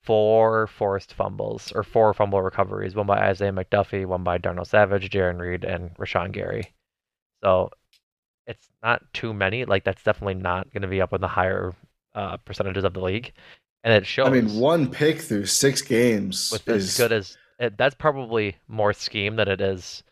four 0.03 0.67
forced 0.67 1.15
fumbles 1.15 1.71
or 1.73 1.85
four 1.85 2.13
fumble 2.13 2.43
recoveries, 2.43 2.97
one 2.97 3.07
by 3.07 3.19
Isaiah 3.19 3.53
McDuffie, 3.53 4.05
one 4.05 4.25
by 4.25 4.39
Darnell 4.39 4.65
Savage, 4.65 5.09
Jarran 5.11 5.39
Reed, 5.39 5.63
and 5.63 5.95
Rashan 5.95 6.33
Gary. 6.33 6.75
So 7.45 7.71
it's 8.47 8.69
not 8.83 9.03
too 9.13 9.33
many. 9.33 9.65
Like 9.65 9.85
that's 9.85 10.03
definitely 10.03 10.35
not 10.35 10.73
going 10.73 10.83
to 10.83 10.89
be 10.89 11.01
up 11.01 11.13
in 11.13 11.21
the 11.21 11.29
higher 11.29 11.75
uh, 12.15 12.37
percentages 12.39 12.85
of 12.85 12.95
the 12.95 13.01
league, 13.01 13.33
and 13.85 13.95
it 13.95 14.07
shows. 14.07 14.29
I 14.29 14.31
mean, 14.31 14.59
one 14.59 14.91
pick 14.91 15.21
through 15.21 15.47
six 15.47 15.83
games 15.83 16.51
with 16.53 16.69
is... 16.69 16.89
as 16.89 16.97
good 16.97 17.13
as 17.13 17.37
it, 17.59 17.77
that's 17.77 17.95
probably 17.95 18.57
more 18.69 18.93
scheme 18.93 19.37
than 19.37 19.49
it 19.49 19.61
is 19.61 20.03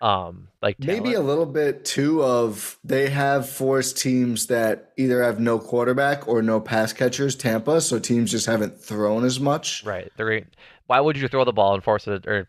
um 0.00 0.48
like 0.60 0.76
talent. 0.78 1.02
maybe 1.02 1.14
a 1.14 1.20
little 1.20 1.46
bit 1.46 1.84
too 1.84 2.22
of 2.22 2.78
they 2.84 3.08
have 3.08 3.48
forced 3.48 3.96
teams 3.96 4.48
that 4.48 4.92
either 4.98 5.22
have 5.22 5.38
no 5.38 5.58
quarterback 5.58 6.26
or 6.28 6.42
no 6.42 6.60
pass 6.60 6.92
catchers 6.92 7.34
tampa 7.34 7.80
so 7.80 7.98
teams 7.98 8.30
just 8.30 8.44
haven't 8.44 8.78
thrown 8.78 9.24
as 9.24 9.38
much 9.38 9.84
right 9.84 10.12
they're 10.16 10.42
why 10.88 11.00
would 11.00 11.16
you 11.16 11.28
throw 11.28 11.44
the 11.44 11.52
ball 11.52 11.74
and 11.74 11.84
force 11.84 12.06
it 12.06 12.26
or 12.26 12.48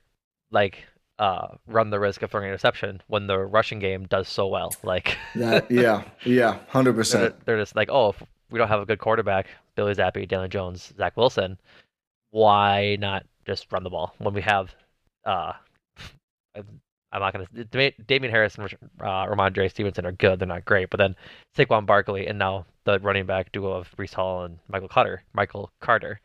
like 0.52 0.86
uh, 1.20 1.48
run 1.68 1.90
the 1.90 2.00
risk 2.00 2.22
of 2.22 2.32
throwing 2.32 2.46
an 2.46 2.50
interception 2.50 3.02
when 3.08 3.28
the 3.28 3.38
rushing 3.38 3.80
game 3.80 4.06
does 4.08 4.28
so 4.28 4.48
well. 4.48 4.74
Like 4.84 5.18
that, 5.36 5.70
yeah, 5.72 6.04
yeah, 6.26 6.60
hundred 6.70 6.96
percent. 6.96 7.36
They're 7.46 7.58
just 7.58 7.76
like, 7.76 7.90
oh, 7.92 8.10
if 8.10 8.24
we 8.50 8.60
don't 8.60 8.68
have 8.68 8.82
a 8.82 8.86
good 8.86 9.00
quarterback, 9.00 9.48
Bailey 9.76 9.96
Zappe, 9.96 10.28
Daniel 10.28 10.48
Jones, 10.48 10.94
Zach 10.98 11.16
Wilson, 11.18 11.58
why 12.32 12.98
not 13.00 13.26
just 13.46 13.72
run 13.72 13.84
the 13.84 13.90
ball 13.90 14.14
when 14.18 14.34
we 14.34 14.42
have? 14.42 14.74
Uh, 15.26 15.54
I'm 16.56 17.22
not 17.22 17.34
gonna. 17.34 17.94
Damien 18.08 18.32
Harris 18.32 18.56
and 18.56 18.66
uh, 19.00 19.26
Rhamondre 19.26 19.70
Stevenson 19.70 20.06
are 20.06 20.12
good. 20.12 20.40
They're 20.40 20.48
not 20.48 20.66
great, 20.66 20.90
but 20.90 20.98
then 20.98 21.16
Saquon 21.58 21.86
Barkley 21.86 22.28
and 22.28 22.38
now 22.38 22.66
the 22.84 23.00
running 23.00 23.26
back 23.26 23.52
duo 23.54 23.72
of 23.72 23.90
Breece 23.96 24.14
Hall 24.14 24.44
and 24.44 24.60
Michael 24.68 24.90
Carter. 24.90 25.24
Michael 25.34 25.72
Carter, 25.80 26.20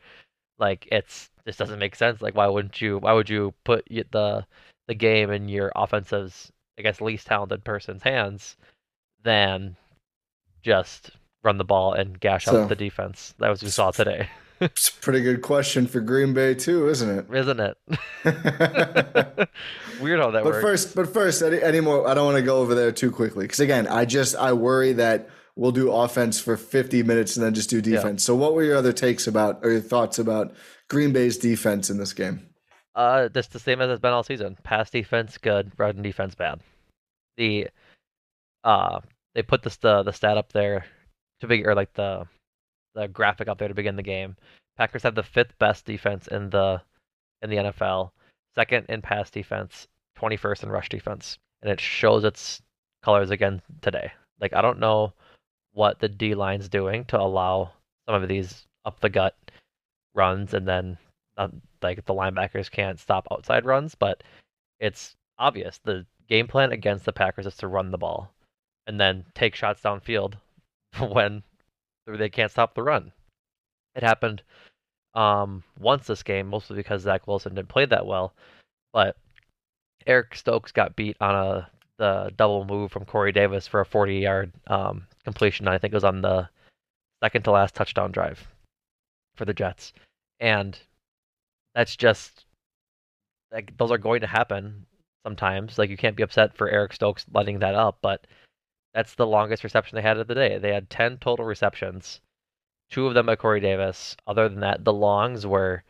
like 0.59 0.89
it's 0.91 1.29
this 1.45 1.55
doesn't 1.55 1.79
make 1.79 1.95
sense. 1.95 2.21
Like 2.21 2.35
why 2.35 2.47
wouldn't 2.47 2.81
you? 2.81 2.97
Why 2.97 3.13
would 3.13 3.29
you 3.29 3.53
put 3.63 3.85
the 3.87 4.45
the 4.87 4.95
game 4.95 5.31
in 5.31 5.49
your 5.49 5.71
offensive's 5.75 6.51
I 6.77 6.81
guess 6.81 7.01
least 7.01 7.27
talented 7.27 7.63
person's 7.63 8.03
hands 8.03 8.55
than 9.23 9.75
just 10.63 11.11
run 11.43 11.57
the 11.57 11.63
ball 11.63 11.93
and 11.93 12.19
gash 12.19 12.45
so, 12.45 12.63
out 12.63 12.69
the 12.69 12.75
defense. 12.75 13.35
That 13.39 13.49
was 13.49 13.61
what 13.61 13.67
we 13.67 13.71
saw 13.71 13.91
today. 13.91 14.29
it's 14.61 14.89
a 14.89 14.93
pretty 14.93 15.21
good 15.21 15.41
question 15.41 15.87
for 15.87 15.99
Green 15.99 16.33
Bay 16.33 16.53
too, 16.53 16.87
isn't 16.89 17.09
it? 17.09 17.25
Isn't 17.33 17.59
it? 17.59 17.77
Weird 20.01 20.19
how 20.19 20.31
that 20.31 20.43
but 20.43 20.53
works. 20.53 20.61
first, 20.63 20.95
but 20.95 21.13
first, 21.13 21.41
any, 21.41 21.61
any 21.61 21.79
more? 21.79 22.07
I 22.07 22.13
don't 22.13 22.25
want 22.25 22.37
to 22.37 22.43
go 22.43 22.57
over 22.57 22.75
there 22.75 22.91
too 22.91 23.11
quickly 23.11 23.45
because 23.45 23.59
again, 23.59 23.87
I 23.87 24.05
just 24.05 24.35
I 24.35 24.53
worry 24.53 24.93
that 24.93 25.29
we'll 25.55 25.71
do 25.71 25.91
offense 25.91 26.39
for 26.39 26.57
50 26.57 27.03
minutes 27.03 27.35
and 27.35 27.45
then 27.45 27.53
just 27.53 27.69
do 27.69 27.81
defense. 27.81 28.23
Yeah. 28.23 28.27
So, 28.27 28.35
what 28.35 28.53
were 28.53 28.63
your 28.63 28.77
other 28.77 28.93
takes 28.93 29.27
about 29.27 29.59
or 29.63 29.71
your 29.71 29.81
thoughts 29.81 30.19
about 30.19 30.53
Green 30.89 31.11
Bay's 31.11 31.37
defense 31.37 31.89
in 31.89 31.97
this 31.97 32.13
game? 32.13 32.47
Uh, 32.93 33.29
just 33.29 33.53
the 33.53 33.59
same 33.59 33.81
as 33.81 33.89
it's 33.89 34.01
been 34.01 34.11
all 34.11 34.23
season. 34.23 34.57
Pass 34.63 34.89
defense 34.89 35.37
good, 35.37 35.71
run 35.77 36.01
defense 36.01 36.35
bad. 36.35 36.59
The 37.37 37.69
uh, 38.63 38.99
they 39.33 39.41
put 39.41 39.63
this 39.63 39.77
the 39.77 40.03
the 40.03 40.11
stat 40.11 40.37
up 40.37 40.51
there 40.51 40.85
to 41.39 41.47
begin, 41.47 41.67
or 41.67 41.75
like 41.75 41.93
the 41.93 42.27
the 42.93 43.07
graphic 43.07 43.47
up 43.47 43.57
there 43.57 43.69
to 43.69 43.73
begin 43.73 43.95
the 43.95 44.03
game. 44.03 44.35
Packers 44.77 45.03
have 45.03 45.15
the 45.15 45.23
fifth 45.23 45.57
best 45.57 45.85
defense 45.85 46.27
in 46.27 46.49
the 46.49 46.81
in 47.41 47.49
the 47.49 47.57
NFL, 47.57 48.11
second 48.55 48.85
in 48.89 49.01
pass 49.01 49.29
defense, 49.29 49.87
21st 50.17 50.63
in 50.63 50.69
rush 50.69 50.89
defense, 50.89 51.37
and 51.61 51.71
it 51.71 51.79
shows 51.79 52.23
its 52.23 52.61
colors 53.03 53.31
again 53.31 53.61
today. 53.81 54.11
Like 54.39 54.53
I 54.53 54.61
don't 54.61 54.79
know 54.79 55.13
what 55.73 55.99
the 55.99 56.09
D 56.09 56.35
line's 56.35 56.67
doing 56.67 57.05
to 57.05 57.19
allow 57.19 57.71
some 58.05 58.21
of 58.21 58.27
these 58.27 58.65
up 58.83 58.99
the 58.99 59.09
gut 59.09 59.35
runs, 60.13 60.53
and 60.53 60.67
then 60.67 60.97
uh, 61.41 61.47
like 61.81 62.05
the 62.05 62.13
linebackers 62.13 62.69
can't 62.69 62.99
stop 62.99 63.27
outside 63.31 63.65
runs, 63.65 63.95
but 63.95 64.23
it's 64.79 65.15
obvious 65.39 65.79
the 65.83 66.05
game 66.27 66.47
plan 66.47 66.71
against 66.71 67.05
the 67.05 67.13
Packers 67.13 67.47
is 67.47 67.57
to 67.57 67.67
run 67.67 67.91
the 67.91 67.97
ball 67.97 68.31
and 68.87 68.99
then 68.99 69.25
take 69.33 69.55
shots 69.55 69.81
downfield 69.81 70.35
when 71.11 71.43
they 72.07 72.29
can't 72.29 72.51
stop 72.51 72.73
the 72.73 72.83
run. 72.83 73.11
It 73.95 74.03
happened 74.03 74.43
um, 75.13 75.63
once 75.79 76.07
this 76.07 76.23
game, 76.23 76.47
mostly 76.47 76.75
because 76.75 77.01
Zach 77.01 77.27
Wilson 77.27 77.55
didn't 77.55 77.69
play 77.69 77.85
that 77.85 78.05
well, 78.05 78.33
but 78.93 79.17
Eric 80.07 80.35
Stokes 80.35 80.71
got 80.71 80.95
beat 80.95 81.17
on 81.19 81.35
a 81.35 81.69
the 81.97 82.31
double 82.35 82.65
move 82.65 82.91
from 82.91 83.05
Corey 83.05 83.31
Davis 83.31 83.67
for 83.67 83.81
a 83.81 83.85
40 83.85 84.15
yard 84.15 84.51
um, 84.67 85.05
completion. 85.23 85.67
I 85.67 85.77
think 85.77 85.93
it 85.93 85.97
was 85.97 86.03
on 86.03 86.21
the 86.21 86.49
second 87.23 87.43
to 87.43 87.51
last 87.51 87.75
touchdown 87.75 88.11
drive 88.11 88.47
for 89.35 89.45
the 89.45 89.53
Jets. 89.53 89.93
And 90.39 90.79
that's 91.75 91.95
just 91.95 92.45
like 93.51 93.75
those 93.77 93.91
are 93.91 93.97
going 93.97 94.21
to 94.21 94.27
happen 94.27 94.85
sometimes. 95.25 95.77
Like 95.77 95.89
you 95.89 95.97
can't 95.97 96.15
be 96.15 96.23
upset 96.23 96.55
for 96.55 96.69
Eric 96.69 96.93
Stokes 96.93 97.25
letting 97.33 97.59
that 97.59 97.75
up, 97.75 97.99
but 98.01 98.25
that's 98.93 99.15
the 99.15 99.27
longest 99.27 99.63
reception 99.63 99.95
they 99.95 100.01
had 100.01 100.17
of 100.17 100.27
the 100.27 100.35
day. 100.35 100.57
They 100.57 100.73
had 100.73 100.89
10 100.89 101.17
total 101.19 101.45
receptions, 101.45 102.21
two 102.89 103.07
of 103.07 103.13
them 103.13 103.25
by 103.25 103.35
Corey 103.35 103.59
Davis. 103.59 104.15
Other 104.27 104.49
than 104.49 104.59
that, 104.61 104.83
the 104.83 104.93
longs 104.93 105.47
were 105.47 105.83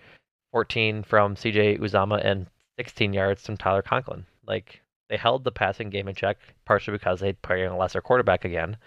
14 0.52 1.04
from 1.04 1.36
CJ 1.36 1.80
Uzomah 1.80 2.24
and 2.24 2.48
16 2.78 3.14
yards 3.14 3.46
from 3.46 3.58
Tyler 3.58 3.82
Conklin. 3.82 4.26
Like 4.46 4.82
they 5.10 5.18
held 5.18 5.44
the 5.44 5.52
passing 5.52 5.90
game 5.90 6.08
in 6.08 6.16
check, 6.16 6.38
partially 6.66 6.98
because 6.98 7.20
they 7.20 7.34
put 7.34 7.60
in 7.60 7.72
a 7.72 7.78
lesser 7.78 8.02
quarterback 8.02 8.46
again. 8.46 8.78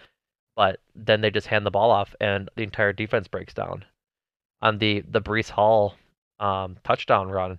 But 0.57 0.81
then 0.95 1.21
they 1.21 1.31
just 1.31 1.49
hand 1.49 1.67
the 1.67 1.71
ball 1.71 1.91
off, 1.91 2.15
and 2.21 2.49
the 2.55 2.63
entire 2.63 2.93
defense 2.93 3.27
breaks 3.27 3.55
down. 3.55 3.85
On 4.63 4.79
the 4.79 5.01
the 5.01 5.21
Breece 5.21 5.51
Hall 5.51 5.97
um, 6.41 6.77
touchdown 6.85 7.29
run, 7.29 7.59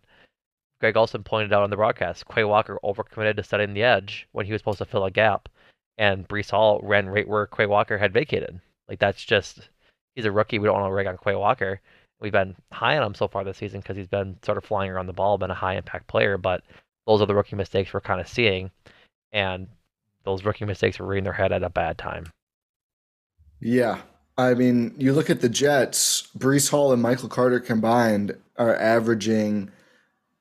Greg 0.80 0.98
Olsen 0.98 1.24
pointed 1.24 1.54
out 1.54 1.64
on 1.64 1.70
the 1.70 1.76
broadcast, 1.76 2.28
Quay 2.28 2.44
Walker 2.44 2.80
overcommitted 2.84 3.38
to 3.38 3.44
setting 3.44 3.74
the 3.74 3.84
edge 3.84 4.28
when 4.34 4.46
he 4.46 4.52
was 4.52 4.62
supposed 4.62 4.80
to 4.80 4.86
fill 4.86 5.06
a 5.06 5.12
gap, 5.12 5.50
and 5.98 6.28
Breece 6.28 6.52
Hall 6.52 6.80
ran 6.84 7.08
right 7.08 7.28
where 7.28 7.48
Quay 7.48 7.66
Walker 7.66 7.98
had 7.98 8.14
vacated. 8.14 8.60
Like 8.88 9.00
that's 9.00 9.24
just 9.24 9.70
he's 10.16 10.26
a 10.26 10.32
rookie. 10.32 10.60
We 10.60 10.68
don't 10.68 10.80
want 10.80 10.90
to 10.90 10.94
rag 10.94 11.08
on 11.08 11.18
Quay 11.18 11.36
Walker. 11.36 11.82
We've 12.20 12.32
been 12.32 12.56
high 12.72 12.98
on 12.98 13.04
him 13.04 13.16
so 13.16 13.28
far 13.28 13.44
this 13.44 13.58
season 13.58 13.82
because 13.82 13.98
he's 13.98 14.08
been 14.08 14.38
sort 14.44 14.58
of 14.58 14.66
flying 14.66 14.92
around 14.92 15.08
the 15.08 15.14
ball, 15.14 15.38
been 15.38 15.52
a 15.52 15.56
high 15.56 15.76
impact 15.76 16.08
player. 16.08 16.38
But 16.38 16.64
those 17.08 17.22
are 17.22 17.26
the 17.26 17.36
rookie 17.36 17.56
mistakes 17.56 17.94
we're 17.94 18.02
kind 18.02 18.22
of 18.22 18.28
seeing, 18.28 18.72
and 19.32 19.68
those 20.24 20.44
rookie 20.44 20.66
mistakes 20.66 21.00
were 21.00 21.06
reading 21.06 21.24
their 21.24 21.34
head 21.34 21.52
at 21.52 21.64
a 21.64 21.70
bad 21.70 21.98
time. 21.98 22.26
Yeah, 23.60 24.02
I 24.38 24.54
mean, 24.54 24.94
you 24.98 25.14
look 25.14 25.30
at 25.30 25.42
the 25.42 25.50
Jets, 25.50 26.28
Breece 26.38 26.70
Hall 26.70 26.92
and 26.92 27.02
Michael 27.02 27.30
Carter 27.30 27.60
combined 27.60 28.36
are 28.58 28.76
averaging 28.76 29.72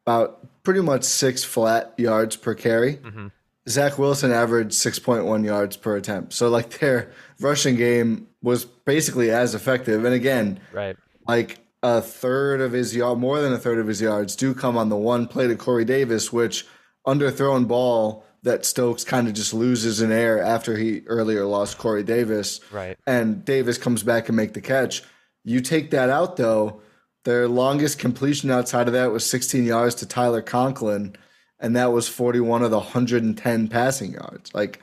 about 0.07 0.47
pretty 0.63 0.81
much 0.81 1.05
six 1.05 1.45
flat 1.45 1.95
yards 1.97 2.37
per 2.37 2.55
carry. 2.55 2.97
Mm-hmm. 2.97 3.29
Zach 3.69 3.99
Wilson 3.99 4.31
averaged 4.31 4.73
6.1 4.73 5.45
yards 5.45 5.77
per 5.77 5.97
attempt. 5.97 6.35
So, 6.35 6.51
like, 6.51 6.79
their 6.81 7.11
rushing 7.41 7.77
game 7.77 8.29
was 8.43 8.65
basically 8.65 9.31
as 9.31 9.55
effective. 9.55 10.05
And 10.05 10.15
again, 10.15 10.61
right, 10.73 10.97
like 11.27 11.61
a 11.83 12.03
third 12.03 12.61
of 12.61 12.73
his 12.73 12.95
yard, 12.95 13.19
more 13.19 13.41
than 13.41 13.53
a 13.53 13.59
third 13.59 13.79
of 13.79 13.87
his 13.87 14.03
yards 14.03 14.37
do 14.37 14.55
come 14.55 14.77
on 14.77 14.91
the 14.91 14.97
one 14.97 15.27
play 15.27 15.47
to 15.47 15.57
Corey 15.57 15.85
Davis, 15.85 16.33
which 16.33 16.67
underthrown 17.07 17.67
ball 17.67 18.25
that 18.45 18.67
Stokes 18.67 19.05
kind 19.05 19.27
of 19.27 19.35
just 19.35 19.55
loses 19.55 20.01
in 20.01 20.13
air 20.13 20.41
after 20.41 20.77
he 20.77 21.03
earlier 21.07 21.45
lost 21.47 21.79
Corey 21.79 22.03
Davis. 22.03 22.61
Right. 22.71 22.97
And 23.07 23.45
Davis 23.45 23.79
comes 23.79 24.03
back 24.03 24.29
and 24.29 24.37
make 24.37 24.53
the 24.53 24.61
catch. 24.61 25.03
You 25.45 25.61
take 25.61 25.91
that 25.91 26.11
out 26.11 26.37
though, 26.37 26.81
their 27.25 27.49
longest 27.49 27.99
completion 27.99 28.51
outside 28.51 28.87
of 28.87 28.93
that 28.93 29.11
was 29.11 29.25
16 29.25 29.65
yards 29.65 29.95
to 29.97 30.07
Tyler 30.07 30.43
Conklin, 30.43 31.17
and 31.59 31.75
that 31.75 31.93
was 31.93 32.07
41 32.07 32.63
of 32.63 32.71
the 32.71 32.79
110 32.79 33.69
passing 33.69 34.13
yards. 34.13 34.55
Like 34.55 34.81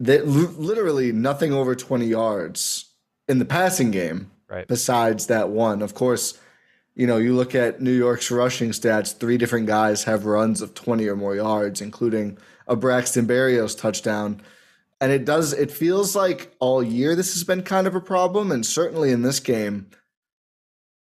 that 0.00 0.26
literally 0.26 1.12
nothing 1.12 1.52
over 1.52 1.76
20 1.76 2.04
yards 2.06 2.90
in 3.28 3.38
the 3.38 3.44
passing 3.44 3.92
game 3.92 4.32
right. 4.48 4.66
besides 4.66 5.28
that 5.28 5.50
one. 5.50 5.82
Of 5.82 5.94
course, 5.94 6.36
you 6.96 7.06
know, 7.06 7.16
you 7.16 7.34
look 7.36 7.54
at 7.54 7.80
New 7.80 7.92
York's 7.96 8.32
rushing 8.32 8.70
stats, 8.70 9.16
three 9.16 9.38
different 9.38 9.68
guys 9.68 10.02
have 10.04 10.26
runs 10.26 10.60
of 10.60 10.74
20 10.74 11.06
or 11.06 11.14
more 11.14 11.36
yards, 11.36 11.80
including 11.80 12.38
a 12.66 12.76
Braxton 12.76 13.26
Berrios 13.26 13.78
touchdown. 13.78 14.42
And 15.00 15.10
it 15.10 15.24
does, 15.24 15.52
it 15.52 15.70
feels 15.70 16.14
like 16.14 16.54
all 16.60 16.82
year 16.82 17.16
this 17.16 17.32
has 17.34 17.44
been 17.44 17.62
kind 17.62 17.86
of 17.86 17.94
a 17.94 18.00
problem. 18.00 18.52
And 18.52 18.64
certainly 18.64 19.10
in 19.10 19.22
this 19.22 19.40
game, 19.40 19.90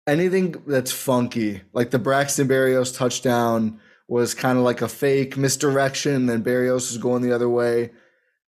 anything 0.08 0.56
that's 0.66 0.92
funky, 0.92 1.62
like 1.74 1.92
the 1.92 2.00
Braxton 2.00 2.48
Berrios 2.48 2.96
touchdown 2.96 3.80
was 4.08 4.34
kind 4.34 4.58
of 4.58 4.64
like 4.64 4.82
a 4.82 4.90
fake 4.90 5.38
misdirection, 5.38 6.30
and 6.30 6.44
Berrios 6.44 6.92
is 6.92 6.98
going 6.98 7.22
the 7.22 7.34
other 7.34 7.48
way. 7.48 7.92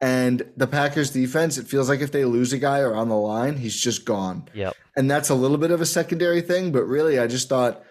And 0.01 0.43
the 0.57 0.65
Packers 0.65 1.11
defense, 1.11 1.59
it 1.59 1.67
feels 1.67 1.87
like 1.87 1.99
if 1.99 2.11
they 2.11 2.25
lose 2.25 2.51
a 2.51 2.57
guy 2.57 2.79
or 2.79 2.95
on 2.95 3.09
the 3.09 3.15
line, 3.15 3.57
he's 3.57 3.79
just 3.79 4.03
gone. 4.03 4.49
Yep. 4.55 4.75
And 4.97 5.11
that's 5.11 5.29
a 5.29 5.35
little 5.35 5.59
bit 5.59 5.69
of 5.69 5.79
a 5.79 5.85
secondary 5.85 6.41
thing, 6.41 6.71
but 6.71 6.85
really 6.85 7.19
I 7.19 7.27
just 7.27 7.47
thought 7.47 7.83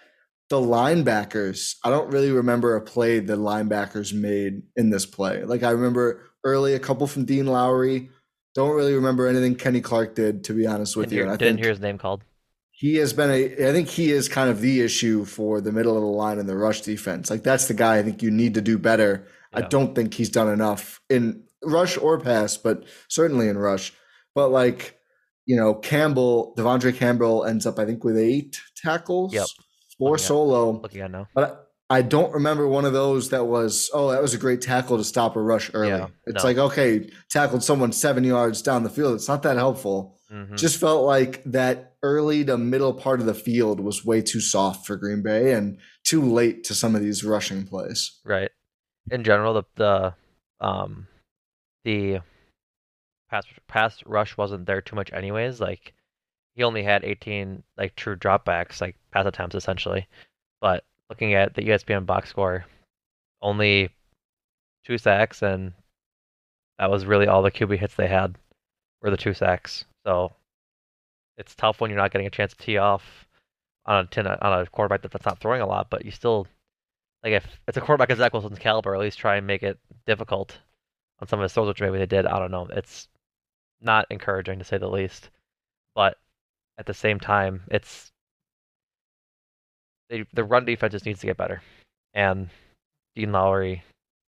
the 0.51 0.57
linebackers, 0.57 1.77
I 1.81 1.89
don't 1.89 2.11
really 2.11 2.29
remember 2.29 2.75
a 2.75 2.81
play 2.81 3.19
the 3.19 3.37
linebackers 3.37 4.13
made 4.13 4.63
in 4.75 4.89
this 4.89 5.05
play. 5.05 5.45
Like 5.45 5.63
I 5.63 5.69
remember 5.69 6.25
early 6.43 6.73
a 6.73 6.79
couple 6.79 7.07
from 7.07 7.23
Dean 7.23 7.47
Lowry. 7.47 8.09
Don't 8.53 8.75
really 8.75 8.93
remember 8.93 9.27
anything 9.27 9.55
Kenny 9.55 9.79
Clark 9.79 10.13
did, 10.13 10.43
to 10.43 10.53
be 10.53 10.67
honest 10.67 10.97
with 10.97 11.09
didn't 11.09 11.17
you. 11.19 11.25
Hear, 11.29 11.37
didn't 11.37 11.59
hear 11.59 11.69
his 11.69 11.79
name 11.79 11.97
called. 11.97 12.25
He 12.69 12.97
has 12.97 13.13
been 13.13 13.29
a. 13.29 13.69
I 13.69 13.71
think 13.71 13.87
he 13.87 14.11
is 14.11 14.27
kind 14.27 14.49
of 14.49 14.59
the 14.59 14.81
issue 14.81 15.23
for 15.23 15.61
the 15.61 15.71
middle 15.71 15.95
of 15.95 16.01
the 16.01 16.09
line 16.09 16.37
in 16.37 16.47
the 16.47 16.57
rush 16.57 16.81
defense. 16.81 17.29
Like 17.29 17.43
that's 17.43 17.69
the 17.69 17.73
guy 17.73 17.99
I 17.99 18.03
think 18.03 18.21
you 18.21 18.29
need 18.29 18.55
to 18.55 18.61
do 18.61 18.77
better. 18.77 19.25
Yeah. 19.53 19.59
I 19.59 19.69
don't 19.69 19.95
think 19.95 20.13
he's 20.13 20.29
done 20.29 20.49
enough 20.49 20.99
in 21.09 21.43
rush 21.63 21.97
or 21.97 22.19
pass, 22.19 22.57
but 22.57 22.83
certainly 23.07 23.47
in 23.47 23.57
rush. 23.57 23.93
But 24.35 24.49
like, 24.49 24.99
you 25.45 25.55
know, 25.55 25.75
Campbell, 25.75 26.53
De'Vondre 26.57 26.93
Campbell 26.93 27.45
ends 27.45 27.65
up, 27.65 27.79
I 27.79 27.85
think, 27.85 28.03
with 28.03 28.17
eight 28.17 28.59
tackles. 28.75 29.33
Yep 29.33 29.47
or 30.01 30.11
looking 30.11 30.25
solo. 30.25 30.75
At, 30.75 30.81
looking 30.81 31.01
at 31.01 31.11
now. 31.11 31.27
But 31.33 31.69
I 31.89 32.01
don't 32.01 32.33
remember 32.33 32.67
one 32.67 32.85
of 32.85 32.93
those 32.93 33.29
that 33.29 33.45
was, 33.45 33.89
oh, 33.93 34.11
that 34.11 34.21
was 34.21 34.33
a 34.33 34.37
great 34.37 34.61
tackle 34.61 34.97
to 34.97 35.03
stop 35.03 35.35
a 35.35 35.41
rush 35.41 35.71
early. 35.73 35.89
Yeah, 35.89 36.07
it's 36.25 36.43
no. 36.43 36.49
like, 36.49 36.57
okay, 36.57 37.09
tackled 37.29 37.63
someone 37.63 37.91
seven 37.91 38.23
yards 38.23 38.61
down 38.61 38.83
the 38.83 38.89
field. 38.89 39.15
It's 39.15 39.27
not 39.27 39.43
that 39.43 39.57
helpful. 39.57 40.17
Mm-hmm. 40.31 40.55
Just 40.55 40.79
felt 40.79 41.05
like 41.05 41.43
that 41.43 41.95
early 42.03 42.45
to 42.45 42.57
middle 42.57 42.93
part 42.93 43.19
of 43.19 43.25
the 43.25 43.33
field 43.33 43.81
was 43.81 44.05
way 44.05 44.21
too 44.21 44.39
soft 44.39 44.87
for 44.87 44.95
Green 44.95 45.21
Bay 45.21 45.53
and 45.53 45.77
too 46.05 46.21
late 46.21 46.63
to 46.65 46.73
some 46.73 46.95
of 46.95 47.01
these 47.01 47.23
rushing 47.23 47.65
plays. 47.65 48.19
Right. 48.25 48.49
in 49.09 49.23
general, 49.23 49.53
the 49.53 49.63
the 49.75 50.13
um 50.65 51.07
the 51.83 52.19
pass 53.29 53.45
pass 53.67 54.01
rush 54.05 54.37
wasn't 54.37 54.65
there 54.65 54.81
too 54.81 54.95
much 54.95 55.11
anyways. 55.11 55.59
Like 55.59 55.93
he 56.61 56.63
only 56.63 56.83
had 56.83 57.03
18 57.03 57.63
like 57.75 57.95
true 57.95 58.15
dropbacks, 58.15 58.81
like 58.81 58.95
pass 59.09 59.25
attempts 59.25 59.55
essentially. 59.55 60.07
But 60.61 60.83
looking 61.09 61.33
at 61.33 61.55
the 61.55 61.63
ESPN 61.63 62.05
box 62.05 62.29
score, 62.29 62.65
only 63.41 63.89
two 64.85 64.99
sacks, 64.99 65.41
and 65.41 65.73
that 66.77 66.91
was 66.91 67.07
really 67.07 67.25
all 67.25 67.41
the 67.41 67.49
QB 67.49 67.79
hits 67.79 67.95
they 67.95 68.07
had 68.07 68.35
were 69.01 69.09
the 69.09 69.17
two 69.17 69.33
sacks. 69.33 69.85
So 70.05 70.33
it's 71.35 71.55
tough 71.55 71.81
when 71.81 71.89
you're 71.89 71.99
not 71.99 72.11
getting 72.11 72.27
a 72.27 72.31
chance 72.31 72.53
to 72.53 72.63
tee 72.63 72.77
off 72.77 73.27
on 73.87 74.05
a 74.05 74.07
ten, 74.07 74.27
on 74.27 74.61
a 74.61 74.67
quarterback 74.67 75.01
that's 75.01 75.25
not 75.25 75.39
throwing 75.39 75.61
a 75.61 75.67
lot, 75.67 75.89
but 75.89 76.05
you 76.05 76.11
still 76.11 76.45
like 77.23 77.33
if 77.33 77.59
it's 77.67 77.77
a 77.77 77.81
quarterback 77.81 78.11
of 78.11 78.19
Zach 78.19 78.33
Wilson's 78.33 78.59
caliber, 78.59 78.93
at 78.93 79.01
least 79.01 79.17
try 79.17 79.37
and 79.37 79.47
make 79.47 79.63
it 79.63 79.79
difficult 80.05 80.59
on 81.19 81.27
some 81.27 81.39
of 81.39 81.43
his 81.43 81.53
throws, 81.53 81.69
which 81.69 81.81
maybe 81.81 81.97
they 81.97 82.05
did. 82.05 82.27
I 82.27 82.37
don't 82.37 82.51
know. 82.51 82.67
It's 82.69 83.07
not 83.81 84.05
encouraging 84.11 84.59
to 84.59 84.65
say 84.65 84.77
the 84.77 84.87
least, 84.87 85.31
but 85.95 86.19
at 86.81 86.87
the 86.87 86.93
same 86.95 87.19
time, 87.19 87.61
it's 87.69 88.11
they, 90.09 90.25
the 90.33 90.43
run 90.43 90.65
defense 90.65 90.93
just 90.93 91.05
needs 91.05 91.19
to 91.19 91.27
get 91.27 91.37
better, 91.37 91.61
and 92.15 92.49
Dean 93.15 93.31
Lowry, 93.31 93.83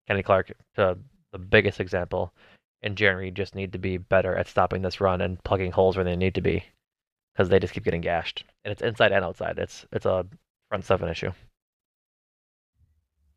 Kenny 0.08 0.22
Clark, 0.22 0.52
to 0.76 0.98
the 1.32 1.40
biggest 1.40 1.80
example, 1.80 2.34
and 2.82 2.98
Jerry 2.98 3.32
just 3.32 3.56
need 3.56 3.72
to 3.72 3.80
be 3.80 3.98
better 3.98 4.36
at 4.36 4.50
stopping 4.50 4.82
this 4.82 5.00
run 5.00 5.22
and 5.22 5.42
plugging 5.46 5.72
holes 5.72 5.96
where 5.96 6.04
they 6.04 6.18
need 6.18 6.36
to 6.36 6.42
be 6.42 6.66
because 7.34 7.48
they 7.48 7.58
just 7.58 7.74
keep 7.74 7.86
getting 7.86 8.02
gashed, 8.02 8.44
and 8.66 8.72
it's 8.74 8.82
inside 8.82 9.14
and 9.14 9.24
outside. 9.24 9.58
It's 9.58 9.86
it's 9.94 10.06
a 10.06 10.26
front 10.70 10.84
seven 10.84 11.08
issue. 11.08 11.32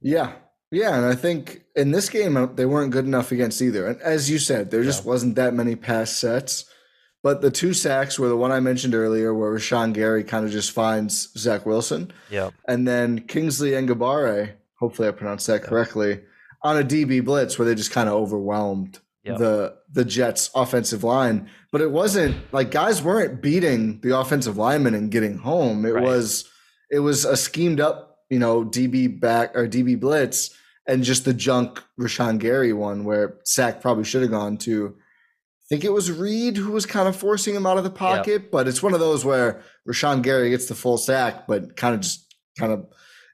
Yeah, 0.00 0.32
yeah, 0.72 0.96
and 0.96 1.06
I 1.06 1.14
think 1.14 1.62
in 1.76 1.92
this 1.92 2.08
game 2.08 2.36
uh, 2.36 2.46
they 2.46 2.66
weren't 2.66 2.90
good 2.90 3.06
enough 3.06 3.30
against 3.30 3.62
either. 3.62 3.86
And 3.86 4.00
as 4.02 4.28
you 4.28 4.40
said, 4.40 4.72
there 4.72 4.82
just 4.82 5.04
yeah. 5.04 5.10
wasn't 5.10 5.36
that 5.36 5.54
many 5.54 5.76
pass 5.76 6.10
sets. 6.10 6.64
But 7.24 7.40
the 7.40 7.50
two 7.50 7.72
sacks 7.72 8.18
were 8.18 8.28
the 8.28 8.36
one 8.36 8.52
I 8.52 8.60
mentioned 8.60 8.94
earlier, 8.94 9.32
where 9.32 9.50
Rashan 9.50 9.94
Gary 9.94 10.22
kind 10.22 10.44
of 10.44 10.52
just 10.52 10.72
finds 10.72 11.32
Zach 11.38 11.64
Wilson. 11.64 12.12
Yeah. 12.28 12.50
And 12.68 12.86
then 12.86 13.20
Kingsley 13.20 13.70
Enagbare, 13.70 14.52
hopefully 14.78 15.08
I 15.08 15.10
pronounced 15.12 15.46
that 15.46 15.62
correctly, 15.62 16.20
on 16.62 16.76
a 16.76 16.84
DB 16.84 17.24
blitz 17.24 17.58
where 17.58 17.66
they 17.66 17.74
just 17.74 17.92
kind 17.92 18.10
of 18.10 18.14
overwhelmed 18.14 18.98
yep. 19.24 19.38
the 19.38 19.74
the 19.90 20.04
Jets 20.04 20.50
offensive 20.54 21.02
line. 21.02 21.48
But 21.72 21.80
it 21.80 21.90
wasn't 21.90 22.36
like 22.52 22.70
guys 22.70 23.02
weren't 23.02 23.40
beating 23.40 24.00
the 24.02 24.18
offensive 24.18 24.58
linemen 24.58 24.94
and 24.94 25.10
getting 25.10 25.38
home. 25.38 25.86
It 25.86 25.94
right. 25.94 26.04
was 26.04 26.44
it 26.90 26.98
was 26.98 27.24
a 27.24 27.38
schemed 27.38 27.80
up, 27.80 28.18
you 28.28 28.38
know, 28.38 28.66
DB 28.66 29.18
back 29.18 29.56
or 29.56 29.66
DB 29.66 29.98
blitz 29.98 30.54
and 30.86 31.02
just 31.02 31.24
the 31.24 31.32
junk 31.32 31.82
Rashan 31.98 32.38
Gary 32.38 32.74
one 32.74 33.04
where 33.04 33.38
sack 33.44 33.80
probably 33.80 34.04
should 34.04 34.20
have 34.20 34.30
gone 34.30 34.58
to 34.58 34.96
think 35.68 35.84
it 35.84 35.92
was 35.92 36.10
Reed 36.10 36.56
who 36.56 36.72
was 36.72 36.86
kind 36.86 37.08
of 37.08 37.16
forcing 37.16 37.54
him 37.54 37.66
out 37.66 37.78
of 37.78 37.84
the 37.84 37.90
pocket, 37.90 38.42
yep. 38.42 38.50
but 38.50 38.68
it's 38.68 38.82
one 38.82 38.94
of 38.94 39.00
those 39.00 39.24
where 39.24 39.62
Rashan 39.88 40.22
Gary 40.22 40.50
gets 40.50 40.66
the 40.66 40.74
full 40.74 40.98
sack, 40.98 41.46
but 41.46 41.76
kind 41.76 41.94
of 41.94 42.00
just 42.00 42.34
kind 42.58 42.72
of 42.72 42.86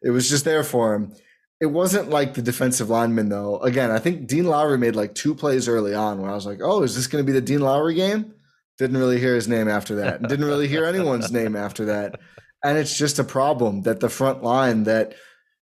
it 0.03 0.11
was 0.11 0.29
just 0.29 0.45
there 0.45 0.64
for 0.64 0.95
him. 0.95 1.14
It 1.61 1.66
wasn't 1.66 2.09
like 2.09 2.35
the 2.35 2.43
defensive 2.43 2.88
lineman 2.88 3.29
though. 3.29 3.59
Again, 3.59 3.90
I 3.90 3.99
think 3.99 4.27
Dean 4.27 4.45
Lowry 4.47 4.79
made 4.79 4.97
like 4.97 5.14
two 5.14 5.35
plays 5.35 5.69
early 5.69 5.95
on 5.95 6.21
where 6.21 6.31
I 6.31 6.35
was 6.35 6.47
like, 6.47 6.61
"Oh, 6.62 6.83
is 6.83 6.97
this 6.97 7.07
going 7.07 7.25
to 7.25 7.27
be 7.27 7.38
the 7.38 7.45
Dean 7.45 7.61
Lowry 7.61 7.95
game?" 7.95 8.35
Didn't 8.79 8.97
really 8.97 9.21
hear 9.21 9.35
his 9.35 9.47
name 9.47 9.69
after 9.69 9.97
that. 9.97 10.23
Didn't 10.23 10.47
really 10.47 10.69
hear 10.69 10.87
anyone's 10.87 11.31
name 11.31 11.55
after 11.55 11.85
that. 11.87 12.19
And 12.64 12.79
it's 12.79 12.97
just 12.97 13.19
a 13.19 13.25
problem 13.25 13.83
that 13.83 14.01
the 14.01 14.09
front 14.09 14.43
line 14.43 14.85
that 14.85 15.14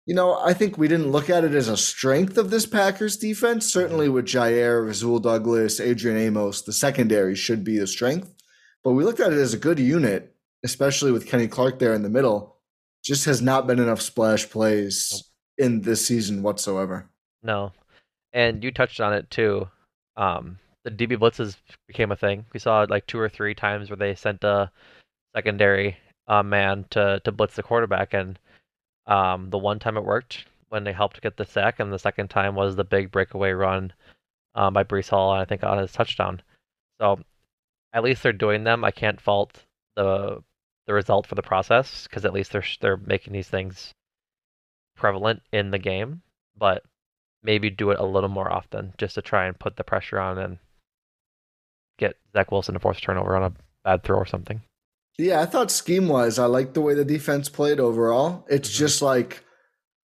you 0.05 0.13
know, 0.13 0.37
I 0.39 0.53
think 0.53 0.77
we 0.77 0.87
didn't 0.87 1.11
look 1.11 1.29
at 1.29 1.43
it 1.43 1.53
as 1.53 1.69
a 1.69 1.77
strength 1.77 2.37
of 2.37 2.49
this 2.49 2.65
Packers 2.65 3.15
defense. 3.17 3.71
Certainly 3.71 4.09
with 4.09 4.25
Jaire, 4.25 4.85
Rasul 4.85 5.19
Douglas, 5.19 5.79
Adrian 5.79 6.17
Amos, 6.17 6.61
the 6.61 6.73
secondary 6.73 7.35
should 7.35 7.63
be 7.63 7.77
the 7.77 7.87
strength. 7.87 8.33
But 8.83 8.91
we 8.91 9.05
looked 9.05 9.21
at 9.21 9.31
it 9.31 9.39
as 9.39 9.53
a 9.53 9.57
good 9.57 9.79
unit, 9.79 10.35
especially 10.63 11.11
with 11.11 11.27
Kenny 11.27 11.47
Clark 11.47 11.79
there 11.79 11.93
in 11.93 12.03
the 12.03 12.09
middle. 12.09 12.57
Just 13.03 13.25
has 13.25 13.41
not 13.41 13.65
been 13.65 13.79
enough 13.79 14.01
splash 14.01 14.49
plays 14.49 15.23
in 15.57 15.81
this 15.81 16.05
season 16.05 16.43
whatsoever. 16.43 17.09
No. 17.41 17.71
And 18.33 18.63
you 18.63 18.71
touched 18.71 18.99
on 18.99 19.13
it 19.13 19.29
too. 19.29 19.69
Um, 20.17 20.57
the 20.83 20.91
DB 20.91 21.17
blitzes 21.17 21.55
became 21.87 22.11
a 22.11 22.15
thing. 22.15 22.45
We 22.53 22.59
saw 22.59 22.83
it 22.83 22.89
like 22.89 23.07
two 23.07 23.19
or 23.19 23.29
three 23.29 23.55
times 23.55 23.89
where 23.89 23.97
they 23.97 24.15
sent 24.15 24.43
a 24.43 24.69
secondary 25.35 25.97
uh, 26.27 26.43
man 26.43 26.85
to 26.91 27.21
to 27.23 27.31
blitz 27.31 27.55
the 27.55 27.63
quarterback, 27.63 28.13
and 28.13 28.37
um, 29.07 29.49
the 29.49 29.57
one 29.57 29.79
time 29.79 29.97
it 29.97 30.05
worked 30.05 30.45
when 30.69 30.83
they 30.83 30.93
helped 30.93 31.21
get 31.21 31.37
the 31.37 31.45
sack, 31.45 31.79
and 31.79 31.91
the 31.91 31.99
second 31.99 32.29
time 32.29 32.55
was 32.55 32.75
the 32.75 32.83
big 32.83 33.11
breakaway 33.11 33.51
run 33.51 33.93
um, 34.55 34.73
by 34.73 34.83
Breece 34.83 35.09
Hall, 35.09 35.31
I 35.31 35.45
think 35.45 35.63
on 35.63 35.77
his 35.77 35.91
touchdown. 35.91 36.41
So 36.99 37.19
at 37.93 38.03
least 38.03 38.23
they're 38.23 38.33
doing 38.33 38.63
them. 38.63 38.83
I 38.83 38.91
can't 38.91 39.21
fault 39.21 39.63
the 39.95 40.41
the 40.85 40.93
result 40.93 41.25
for 41.27 41.35
the 41.35 41.41
process 41.41 42.07
because 42.07 42.25
at 42.25 42.33
least 42.33 42.51
they're 42.51 42.65
they're 42.81 42.97
making 42.97 43.33
these 43.33 43.47
things 43.47 43.93
prevalent 44.95 45.41
in 45.51 45.71
the 45.71 45.79
game, 45.79 46.21
but 46.57 46.83
maybe 47.41 47.69
do 47.69 47.91
it 47.91 47.99
a 47.99 48.05
little 48.05 48.29
more 48.29 48.51
often 48.51 48.93
just 48.97 49.15
to 49.15 49.21
try 49.21 49.45
and 49.45 49.59
put 49.59 49.75
the 49.75 49.83
pressure 49.83 50.19
on 50.19 50.37
and 50.37 50.57
get 51.97 52.15
Zach 52.33 52.51
Wilson 52.51 52.73
to 52.73 52.79
force 52.79 52.99
turnover 52.99 53.35
on 53.35 53.43
a 53.43 53.53
bad 53.83 54.03
throw 54.03 54.17
or 54.17 54.25
something. 54.25 54.61
Yeah, 55.17 55.41
I 55.41 55.45
thought 55.45 55.71
scheme 55.71 56.07
wise, 56.07 56.39
I 56.39 56.45
liked 56.45 56.73
the 56.73 56.81
way 56.81 56.95
the 56.95 57.05
defense 57.05 57.49
played 57.49 57.79
overall. 57.79 58.45
It's 58.49 58.69
mm-hmm. 58.69 58.77
just 58.77 59.01
like, 59.01 59.43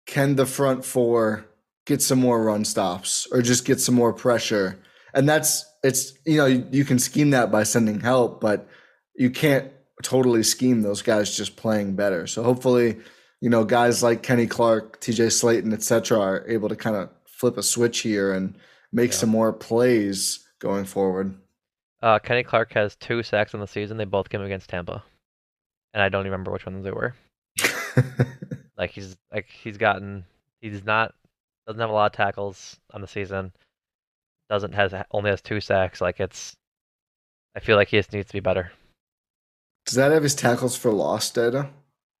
can 0.05 0.35
the 0.35 0.45
front 0.45 0.85
four 0.85 1.45
get 1.85 2.01
some 2.01 2.19
more 2.19 2.43
run 2.43 2.65
stops 2.65 3.27
or 3.31 3.41
just 3.41 3.65
get 3.65 3.79
some 3.79 3.95
more 3.95 4.13
pressure? 4.13 4.79
And 5.13 5.27
that's 5.27 5.65
it's 5.83 6.13
you 6.25 6.37
know 6.37 6.45
you, 6.45 6.67
you 6.71 6.85
can 6.85 6.99
scheme 6.99 7.31
that 7.31 7.51
by 7.51 7.63
sending 7.63 7.99
help, 7.99 8.39
but 8.41 8.67
you 9.15 9.29
can't 9.29 9.71
totally 10.03 10.43
scheme 10.43 10.81
those 10.81 11.01
guys 11.01 11.35
just 11.35 11.55
playing 11.55 11.95
better. 11.95 12.27
So 12.27 12.43
hopefully 12.43 12.99
you 13.41 13.49
know, 13.49 13.63
guys 13.63 14.03
like 14.03 14.23
Kenny 14.23 14.47
Clark, 14.47 14.99
TJ 14.99 15.27
Slaton, 15.27 15.73
etc., 15.73 16.19
are 16.19 16.45
able 16.47 16.69
to 16.69 16.75
kind 16.75 16.95
of 16.95 17.09
flip 17.25 17.57
a 17.57 17.63
switch 17.63 17.99
here 17.99 18.33
and 18.33 18.55
make 18.91 19.11
yeah. 19.11 19.17
some 19.17 19.29
more 19.29 19.53
plays 19.53 20.45
going 20.59 20.85
forward. 20.85 21.37
Uh, 22.01 22.19
Kenny 22.19 22.43
Clark 22.43 22.73
has 22.73 22.95
two 22.95 23.23
sacks 23.23 23.53
in 23.53 23.59
the 23.59 23.67
season. 23.67 23.97
They 23.97 24.05
both 24.05 24.29
came 24.29 24.41
against 24.41 24.69
Tampa, 24.69 25.03
and 25.93 26.01
I 26.01 26.09
don't 26.09 26.21
even 26.21 26.31
remember 26.31 26.51
which 26.51 26.65
ones 26.65 26.83
they 26.83 26.91
were. 26.91 27.15
like 28.77 28.91
he's 28.91 29.17
like 29.33 29.47
he's 29.49 29.77
gotten 29.77 30.23
he's 30.61 30.85
not 30.85 31.13
doesn't 31.67 31.81
have 31.81 31.89
a 31.89 31.93
lot 31.93 32.07
of 32.07 32.17
tackles 32.17 32.79
on 32.93 33.01
the 33.01 33.07
season. 33.07 33.51
Doesn't 34.49 34.73
has 34.73 34.93
only 35.11 35.29
has 35.29 35.41
two 35.41 35.61
sacks. 35.61 36.01
Like 36.01 36.19
it's, 36.19 36.55
I 37.55 37.59
feel 37.59 37.75
like 37.75 37.89
he 37.89 37.97
just 37.97 38.11
needs 38.11 38.27
to 38.27 38.33
be 38.33 38.39
better. 38.39 38.71
Does 39.85 39.95
that 39.95 40.11
have 40.11 40.23
his 40.23 40.33
tackles 40.33 40.75
for 40.75 40.91
loss 40.91 41.29
data? 41.29 41.69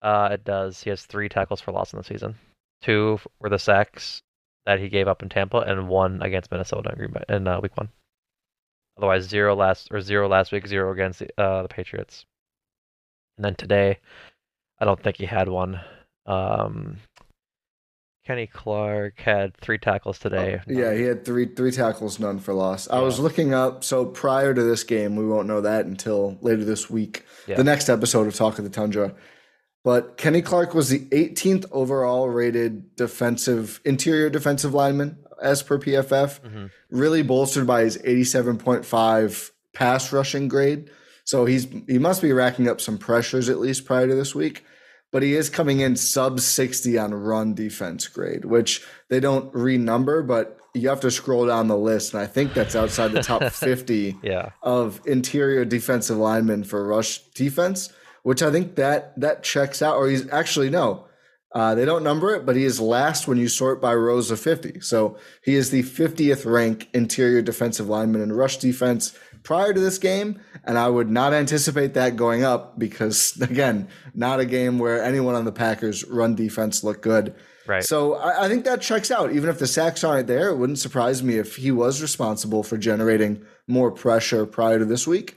Uh, 0.01 0.29
it 0.31 0.43
does. 0.43 0.83
He 0.83 0.91
has 0.91 1.03
three 1.03 1.29
tackles 1.29 1.61
for 1.61 1.71
loss 1.71 1.93
in 1.93 1.97
the 1.97 2.03
season. 2.03 2.35
Two 2.81 3.19
were 3.39 3.49
the 3.49 3.57
sacks 3.57 4.21
that 4.65 4.79
he 4.79 4.87
gave 4.87 5.07
up 5.07 5.23
in 5.23 5.29
Tampa, 5.29 5.57
and 5.59 5.89
one 5.89 6.21
against 6.21 6.51
Minnesota 6.51 6.91
in, 6.91 6.97
Green 6.97 7.11
Bay, 7.11 7.23
in 7.27 7.47
uh, 7.47 7.59
Week 7.59 7.75
One. 7.75 7.89
Otherwise, 8.99 9.23
zero 9.29 9.55
last 9.55 9.87
or 9.91 10.01
zero 10.01 10.27
last 10.27 10.51
week, 10.51 10.67
zero 10.67 10.91
against 10.91 11.19
the, 11.19 11.29
uh, 11.41 11.61
the 11.61 11.69
Patriots. 11.69 12.25
And 13.37 13.45
then 13.45 13.55
today, 13.55 13.99
I 14.77 14.83
don't 14.83 15.01
think 15.01 15.15
he 15.15 15.25
had 15.25 15.47
one. 15.47 15.79
Um, 16.25 16.97
Kenny 18.27 18.45
Clark 18.45 19.17
had 19.21 19.55
three 19.55 19.77
tackles 19.77 20.19
today. 20.19 20.59
Oh, 20.59 20.63
yeah, 20.69 20.93
he 20.93 21.03
had 21.03 21.23
three 21.23 21.45
three 21.45 21.71
tackles, 21.71 22.19
none 22.19 22.39
for 22.39 22.53
loss. 22.53 22.89
Yeah. 22.89 22.97
I 22.97 22.99
was 22.99 23.19
looking 23.19 23.53
up. 23.53 23.85
So 23.85 24.05
prior 24.05 24.53
to 24.53 24.63
this 24.63 24.83
game, 24.83 25.15
we 25.15 25.25
won't 25.25 25.47
know 25.47 25.61
that 25.61 25.85
until 25.85 26.37
later 26.41 26.65
this 26.65 26.89
week. 26.89 27.23
Yeah. 27.47 27.55
The 27.55 27.63
next 27.63 27.87
episode 27.87 28.27
of 28.27 28.35
Talk 28.35 28.57
of 28.57 28.65
the 28.65 28.69
Tundra. 28.69 29.15
But 29.85 30.17
Kenny 30.17 30.41
Clark 30.41 30.73
was 30.73 30.89
the 30.89 31.05
18th 31.05 31.67
overall 31.71 32.27
rated 32.27 32.97
defensive 32.97 33.79
interior 33.85 34.29
defensive 34.29 34.73
lineman 34.73 35.19
as 35.41 35.63
per 35.63 35.77
PFF, 35.77 36.41
mm-hmm. 36.41 36.65
really 36.89 37.21
bolstered 37.21 37.67
by 37.67 37.81
his 37.81 37.97
87.5 37.97 39.51
pass 39.73 40.11
rushing 40.11 40.47
grade. 40.47 40.89
So 41.23 41.45
he's 41.45 41.67
he 41.87 41.99
must 41.99 42.21
be 42.21 42.33
racking 42.33 42.67
up 42.67 42.81
some 42.81 42.97
pressures 42.97 43.49
at 43.49 43.59
least 43.59 43.85
prior 43.85 44.07
to 44.07 44.15
this 44.15 44.33
week. 44.33 44.65
But 45.11 45.23
he 45.23 45.33
is 45.35 45.49
coming 45.49 45.79
in 45.79 45.95
sub 45.95 46.39
60 46.39 46.97
on 46.97 47.13
run 47.13 47.55
defense 47.55 48.07
grade, 48.07 48.45
which 48.45 48.85
they 49.09 49.19
don't 49.19 49.51
renumber, 49.53 50.25
but 50.25 50.57
you 50.75 50.87
have 50.89 50.99
to 50.99 51.09
scroll 51.09 51.47
down 51.47 51.67
the 51.67 51.77
list. 51.77 52.13
And 52.13 52.21
I 52.21 52.27
think 52.27 52.53
that's 52.53 52.75
outside 52.75 53.11
the 53.11 53.23
top 53.23 53.43
50 53.51 54.17
yeah. 54.21 54.51
of 54.61 55.01
interior 55.05 55.65
defensive 55.65 56.17
linemen 56.17 56.63
for 56.63 56.85
rush 56.85 57.19
defense 57.33 57.89
which 58.23 58.41
I 58.41 58.51
think 58.51 58.75
that 58.75 59.19
that 59.19 59.43
checks 59.43 59.81
out. 59.81 59.95
Or 59.95 60.07
he's 60.07 60.29
actually 60.31 60.69
no, 60.69 61.05
uh, 61.51 61.73
they 61.73 61.83
don't 61.83 62.03
number 62.03 62.35
it, 62.35 62.45
but 62.45 62.55
he 62.55 62.63
is 62.63 62.79
last 62.79 63.27
when 63.27 63.37
you 63.37 63.47
sort 63.47 63.81
by 63.81 63.93
rows 63.93 64.29
of 64.29 64.39
50. 64.39 64.81
So 64.81 65.17
he 65.43 65.55
is 65.55 65.71
the 65.71 65.81
50th 65.81 66.45
rank 66.45 66.89
interior 66.93 67.41
defensive 67.41 67.89
lineman 67.89 68.21
in 68.21 68.31
rush 68.31 68.57
defense 68.57 69.17
prior 69.41 69.73
to 69.73 69.79
this 69.79 69.97
game. 69.97 70.39
And 70.63 70.77
I 70.77 70.89
would 70.89 71.09
not 71.09 71.33
anticipate 71.33 71.95
that 71.95 72.15
going 72.15 72.43
up 72.43 72.77
because, 72.77 73.35
again, 73.41 73.87
not 74.13 74.39
a 74.39 74.45
game 74.45 74.77
where 74.77 75.03
anyone 75.03 75.35
on 75.35 75.45
the 75.45 75.51
Packers 75.51 76.05
run 76.05 76.35
defense 76.35 76.83
looked 76.83 77.01
good. 77.01 77.33
Right. 77.65 77.83
So 77.83 78.15
I, 78.15 78.45
I 78.45 78.47
think 78.47 78.65
that 78.65 78.81
checks 78.81 79.09
out. 79.09 79.31
Even 79.31 79.49
if 79.49 79.57
the 79.57 79.67
sacks 79.67 80.03
aren't 80.03 80.27
there, 80.27 80.49
it 80.49 80.57
wouldn't 80.57 80.79
surprise 80.79 81.23
me 81.23 81.37
if 81.37 81.55
he 81.55 81.71
was 81.71 82.01
responsible 82.01 82.63
for 82.63 82.77
generating 82.77 83.43
more 83.67 83.91
pressure 83.91 84.45
prior 84.45 84.79
to 84.79 84.85
this 84.85 85.07
week. 85.07 85.35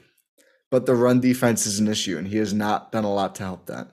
But 0.69 0.87
the 0.87 0.95
run 0.95 1.19
defense 1.19 1.67
is 1.67 1.79
an 1.79 1.87
issue, 1.87 2.17
and 2.17 2.27
he 2.27 2.37
has 2.37 2.51
not 2.51 2.91
done 2.91 3.03
a 3.03 3.13
lot 3.13 3.35
to 3.35 3.43
help 3.43 3.67
that. 3.67 3.92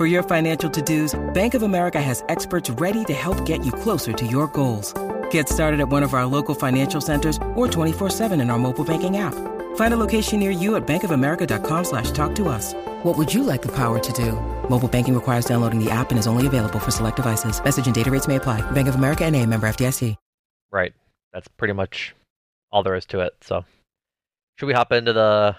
For 0.00 0.06
your 0.06 0.22
financial 0.22 0.70
to-dos, 0.70 1.14
Bank 1.34 1.52
of 1.52 1.62
America 1.62 2.00
has 2.00 2.24
experts 2.30 2.70
ready 2.70 3.04
to 3.04 3.12
help 3.12 3.44
get 3.44 3.66
you 3.66 3.70
closer 3.70 4.14
to 4.14 4.26
your 4.26 4.46
goals. 4.46 4.94
Get 5.30 5.46
started 5.46 5.78
at 5.78 5.90
one 5.90 6.02
of 6.02 6.14
our 6.14 6.24
local 6.24 6.54
financial 6.54 7.02
centers 7.02 7.36
or 7.54 7.68
24-7 7.68 8.40
in 8.40 8.48
our 8.50 8.58
mobile 8.58 8.82
banking 8.82 9.18
app. 9.18 9.34
Find 9.76 9.92
a 9.92 9.98
location 9.98 10.40
near 10.40 10.52
you 10.52 10.76
at 10.76 10.86
bankofamerica.com 10.86 11.84
slash 11.84 12.12
talk 12.12 12.34
to 12.36 12.48
us. 12.48 12.72
What 13.04 13.18
would 13.18 13.34
you 13.34 13.42
like 13.42 13.60
the 13.60 13.72
power 13.76 14.00
to 14.00 14.12
do? 14.14 14.32
Mobile 14.70 14.88
banking 14.88 15.14
requires 15.14 15.44
downloading 15.44 15.84
the 15.84 15.90
app 15.90 16.08
and 16.08 16.18
is 16.18 16.26
only 16.26 16.46
available 16.46 16.78
for 16.78 16.90
select 16.90 17.16
devices. 17.16 17.62
Message 17.62 17.84
and 17.84 17.94
data 17.94 18.10
rates 18.10 18.26
may 18.26 18.36
apply. 18.36 18.62
Bank 18.70 18.88
of 18.88 18.94
America 18.94 19.26
and 19.26 19.36
a 19.36 19.44
member 19.44 19.68
FDIC. 19.68 20.16
Right. 20.70 20.94
That's 21.34 21.48
pretty 21.48 21.74
much 21.74 22.14
all 22.72 22.82
there 22.82 22.94
is 22.94 23.04
to 23.04 23.20
it. 23.20 23.34
So 23.42 23.66
should 24.56 24.64
we 24.64 24.72
hop 24.72 24.92
into 24.92 25.12
the 25.12 25.56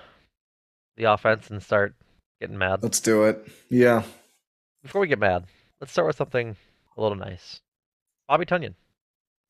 the 0.98 1.04
offense 1.04 1.52
and 1.52 1.62
start 1.62 1.94
getting 2.40 2.58
mad? 2.58 2.82
Let's 2.82 3.02
do 3.02 3.26
it. 3.26 3.48
Yeah. 3.70 4.02
Before 4.82 5.02
we 5.02 5.08
get 5.08 5.20
mad, 5.20 5.46
let's 5.80 5.92
start 5.92 6.08
with 6.08 6.16
something 6.16 6.56
a 6.98 7.02
little 7.02 7.18
nice. 7.18 7.62
Bobby 8.28 8.46
Tonyan, 8.46 8.74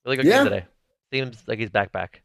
really 0.05 0.17
good 0.17 0.25
yeah. 0.25 0.43
game 0.43 0.51
today. 0.51 0.65
Seems 1.13 1.43
like 1.47 1.59
he's 1.59 1.69
back 1.69 1.91
back. 1.91 2.21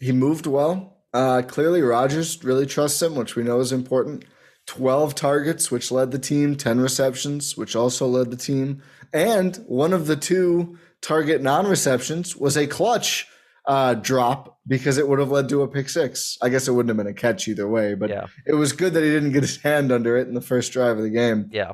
He 0.00 0.12
moved 0.12 0.46
well. 0.46 0.98
Uh, 1.12 1.42
clearly, 1.46 1.82
Rodgers 1.82 2.42
really 2.44 2.66
trusts 2.66 3.00
him, 3.00 3.14
which 3.14 3.36
we 3.36 3.42
know 3.42 3.60
is 3.60 3.72
important. 3.72 4.24
12 4.66 5.14
targets, 5.14 5.70
which 5.70 5.90
led 5.90 6.10
the 6.10 6.18
team, 6.18 6.56
10 6.56 6.80
receptions, 6.80 7.56
which 7.56 7.74
also 7.74 8.06
led 8.06 8.30
the 8.30 8.36
team. 8.36 8.82
And 9.12 9.56
one 9.66 9.92
of 9.92 10.06
the 10.06 10.16
two 10.16 10.78
target 11.00 11.40
non 11.40 11.66
receptions 11.66 12.36
was 12.36 12.56
a 12.56 12.66
clutch 12.66 13.26
uh, 13.66 13.94
drop 13.94 14.58
because 14.66 14.98
it 14.98 15.08
would 15.08 15.18
have 15.18 15.30
led 15.30 15.48
to 15.48 15.62
a 15.62 15.68
pick 15.68 15.88
six. 15.88 16.38
I 16.42 16.48
guess 16.48 16.68
it 16.68 16.72
wouldn't 16.72 16.90
have 16.90 16.96
been 16.96 17.12
a 17.12 17.14
catch 17.14 17.48
either 17.48 17.68
way, 17.68 17.94
but 17.94 18.10
yeah. 18.10 18.26
it 18.46 18.54
was 18.54 18.72
good 18.72 18.94
that 18.94 19.02
he 19.02 19.10
didn't 19.10 19.32
get 19.32 19.42
his 19.42 19.60
hand 19.62 19.92
under 19.92 20.16
it 20.16 20.28
in 20.28 20.34
the 20.34 20.40
first 20.40 20.72
drive 20.72 20.96
of 20.96 21.02
the 21.02 21.10
game. 21.10 21.48
Yeah. 21.52 21.72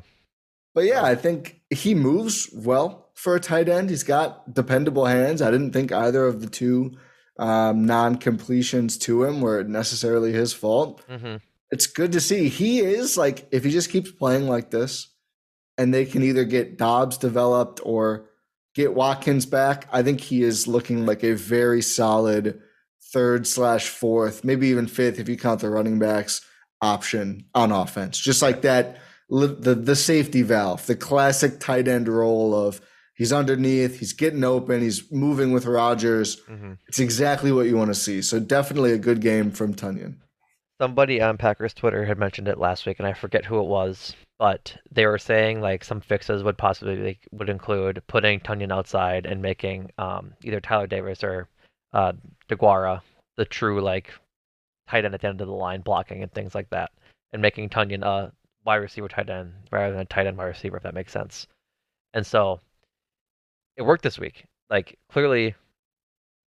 But 0.73 0.85
yeah, 0.85 1.03
I 1.03 1.15
think 1.15 1.61
he 1.69 1.93
moves 1.93 2.49
well 2.53 3.11
for 3.13 3.35
a 3.35 3.39
tight 3.39 3.69
end. 3.69 3.89
He's 3.89 4.03
got 4.03 4.53
dependable 4.53 5.05
hands. 5.05 5.41
I 5.41 5.51
didn't 5.51 5.71
think 5.71 5.91
either 5.91 6.25
of 6.25 6.41
the 6.41 6.49
two 6.49 6.97
um, 7.37 7.85
non 7.85 8.17
completions 8.17 8.97
to 8.99 9.23
him 9.23 9.41
were 9.41 9.63
necessarily 9.63 10.33
his 10.33 10.53
fault. 10.53 11.05
Mm-hmm. 11.07 11.37
It's 11.71 11.87
good 11.87 12.11
to 12.13 12.21
see. 12.21 12.49
He 12.49 12.79
is 12.81 13.17
like, 13.17 13.47
if 13.51 13.63
he 13.63 13.71
just 13.71 13.91
keeps 13.91 14.11
playing 14.11 14.47
like 14.47 14.71
this, 14.71 15.09
and 15.77 15.93
they 15.93 16.05
can 16.05 16.21
either 16.21 16.43
get 16.43 16.77
Doubs 16.77 17.17
developed 17.17 17.79
or 17.83 18.29
get 18.73 18.93
Watkins 18.93 19.45
back, 19.45 19.87
I 19.91 20.03
think 20.03 20.21
he 20.21 20.43
is 20.43 20.67
looking 20.67 21.05
like 21.05 21.23
a 21.23 21.33
very 21.33 21.81
solid 21.81 22.61
third 23.11 23.45
slash 23.45 23.87
fourth, 23.87 24.43
maybe 24.43 24.67
even 24.67 24.87
fifth 24.87 25.19
if 25.19 25.29
you 25.29 25.37
count 25.37 25.61
the 25.61 25.69
running 25.69 25.99
backs 25.99 26.41
option 26.81 27.45
on 27.53 27.71
offense. 27.71 28.17
Just 28.19 28.41
like 28.41 28.61
that, 28.61 28.97
the 29.29 29.75
the 29.75 29.95
safety 29.95 30.41
valve, 30.41 30.85
the 30.85 30.95
classic 30.95 31.59
tight 31.59 31.87
end 31.87 32.07
role 32.07 32.55
of 32.55 32.81
he's 33.15 33.31
underneath, 33.31 33.99
he's 33.99 34.13
getting 34.13 34.43
open, 34.43 34.81
he's 34.81 35.11
moving 35.11 35.51
with 35.51 35.65
Rodgers. 35.65 36.41
Mm-hmm. 36.41 36.73
It's 36.87 36.99
exactly 36.99 37.51
what 37.51 37.67
you 37.67 37.77
want 37.77 37.89
to 37.89 37.95
see. 37.95 38.21
So 38.21 38.39
definitely 38.39 38.91
a 38.91 38.97
good 38.97 39.21
game 39.21 39.51
from 39.51 39.73
Tonyan. 39.73 40.17
Somebody 40.81 41.21
on 41.21 41.37
Packers 41.37 41.73
Twitter 41.73 42.03
had 42.03 42.17
mentioned 42.17 42.47
it 42.47 42.57
last 42.57 42.85
week, 42.85 42.97
and 42.99 43.07
I 43.07 43.13
forget 43.13 43.45
who 43.45 43.59
it 43.59 43.67
was 43.67 44.15
but 44.43 44.75
they 44.91 45.05
were 45.05 45.17
saying 45.17 45.61
like 45.61 45.85
some 45.85 46.01
fixes 46.01 46.43
would 46.43 46.57
possibly 46.57 46.97
like, 46.97 47.19
would 47.31 47.47
include 47.47 48.03
putting 48.07 48.41
Tonyan 48.41 48.73
outside 48.73 49.25
and 49.25 49.41
making 49.41 49.89
um, 49.97 50.33
either 50.43 50.59
Tyler 50.59 50.85
Davis 50.85 51.23
or 51.23 51.47
uh, 51.93 52.11
DeGuara 52.49 53.01
the 53.37 53.45
true 53.45 53.79
like 53.79 54.11
tight 54.89 55.05
end 55.05 55.15
at 55.15 55.21
the 55.21 55.29
end 55.29 55.39
of 55.39 55.47
the 55.47 55.53
line 55.53 55.79
blocking 55.79 56.23
and 56.23 56.33
things 56.33 56.53
like 56.53 56.69
that, 56.71 56.91
and 57.31 57.41
making 57.41 57.69
Tonyan 57.69 58.03
a 58.03 58.33
wide 58.65 58.75
receiver 58.75 59.07
tight 59.07 59.29
end 59.29 59.53
rather 59.71 59.91
than 59.93 60.01
a 60.01 60.05
tight 60.05 60.27
end 60.27 60.37
wide 60.37 60.47
receiver 60.47 60.75
if 60.75 60.83
that 60.83 60.93
makes 60.93 61.13
sense. 61.13 61.47
And 62.13 62.27
so 62.27 62.59
it 63.77 63.83
worked 63.83 64.03
this 64.03 64.19
week. 64.19 64.43
Like 64.69 64.99
clearly, 65.09 65.55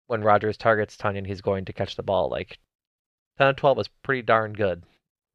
when 0.06 0.20
Rodgers 0.20 0.58
targets 0.58 0.98
Tonyan, 0.98 1.26
he's 1.26 1.40
going 1.40 1.64
to 1.64 1.72
catch 1.72 1.96
the 1.96 2.02
ball. 2.02 2.28
Like 2.28 2.58
10 3.38 3.46
and 3.46 3.56
12 3.56 3.74
was 3.78 3.88
pretty 4.02 4.20
darn 4.20 4.52
good 4.52 4.82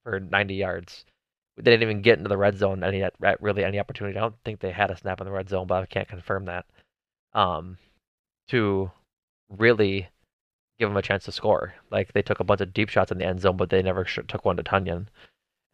for 0.04 0.20
90 0.20 0.54
yards 0.54 1.06
they 1.58 1.72
didn't 1.72 1.84
even 1.84 2.02
get 2.02 2.18
into 2.18 2.30
the 2.30 2.38
red 2.38 2.58
zone 2.58 2.84
any 2.84 3.04
at 3.04 3.42
really 3.42 3.64
any 3.64 3.80
opportunity. 3.80 4.18
I 4.18 4.22
don't 4.22 4.36
think 4.46 4.60
they 4.60 4.72
had 4.72 4.92
a 4.92 4.98
snap 4.98 5.22
in 5.22 5.26
the 5.26 5.32
red 5.32 5.50
zone, 5.50 5.68
but 5.68 5.84
I 5.84 5.86
can't 5.86 6.08
confirm 6.08 6.46
that. 6.46 6.66
Um, 7.34 7.78
to 8.50 8.92
really 9.50 10.10
give 10.80 10.90
them 10.90 10.98
a 10.98 11.02
chance 11.02 11.26
to 11.26 11.32
score. 11.32 11.74
Like 11.92 12.14
they 12.14 12.22
took 12.22 12.40
a 12.40 12.44
bunch 12.44 12.62
of 12.62 12.74
deep 12.74 12.90
shots 12.90 13.12
in 13.12 13.18
the 13.18 13.26
end 13.26 13.42
zone, 13.42 13.58
but 13.58 13.70
they 13.70 13.82
never 13.82 14.06
sh- 14.06 14.20
took 14.28 14.46
one 14.46 14.58
to 14.58 14.64
Tonyan. 14.64 15.08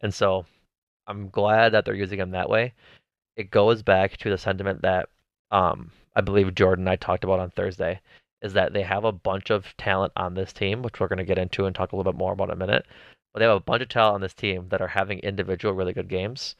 And 0.00 0.12
so 0.12 0.46
I'm 1.06 1.30
glad 1.30 1.72
that 1.72 1.84
they're 1.84 1.94
using 1.94 2.20
him 2.20 2.30
that 2.32 2.50
way. 2.50 2.74
It 3.36 3.50
goes 3.50 3.82
back 3.82 4.16
to 4.18 4.30
the 4.30 4.38
sentiment 4.38 4.82
that 4.82 5.08
um, 5.50 5.90
I 6.14 6.20
believe 6.20 6.54
Jordan 6.54 6.84
and 6.84 6.90
I 6.90 6.96
talked 6.96 7.24
about 7.24 7.40
on 7.40 7.50
Thursday 7.50 8.00
is 8.42 8.52
that 8.52 8.72
they 8.72 8.82
have 8.82 9.04
a 9.04 9.12
bunch 9.12 9.50
of 9.50 9.76
talent 9.76 10.12
on 10.16 10.34
this 10.34 10.52
team, 10.52 10.82
which 10.82 11.00
we're 11.00 11.08
going 11.08 11.18
to 11.18 11.24
get 11.24 11.38
into 11.38 11.66
and 11.66 11.74
talk 11.74 11.92
a 11.92 11.96
little 11.96 12.12
bit 12.12 12.18
more 12.18 12.32
about 12.32 12.50
in 12.50 12.54
a 12.54 12.66
minute. 12.66 12.86
But 13.38 13.44
they 13.44 13.50
have 13.50 13.58
a 13.58 13.60
bunch 13.60 13.82
of 13.82 13.88
talent 13.88 14.16
on 14.16 14.20
this 14.20 14.34
team 14.34 14.68
that 14.70 14.80
are 14.80 14.88
having 14.88 15.20
individual 15.20 15.72
really 15.72 15.92
good 15.92 16.08
games, 16.08 16.56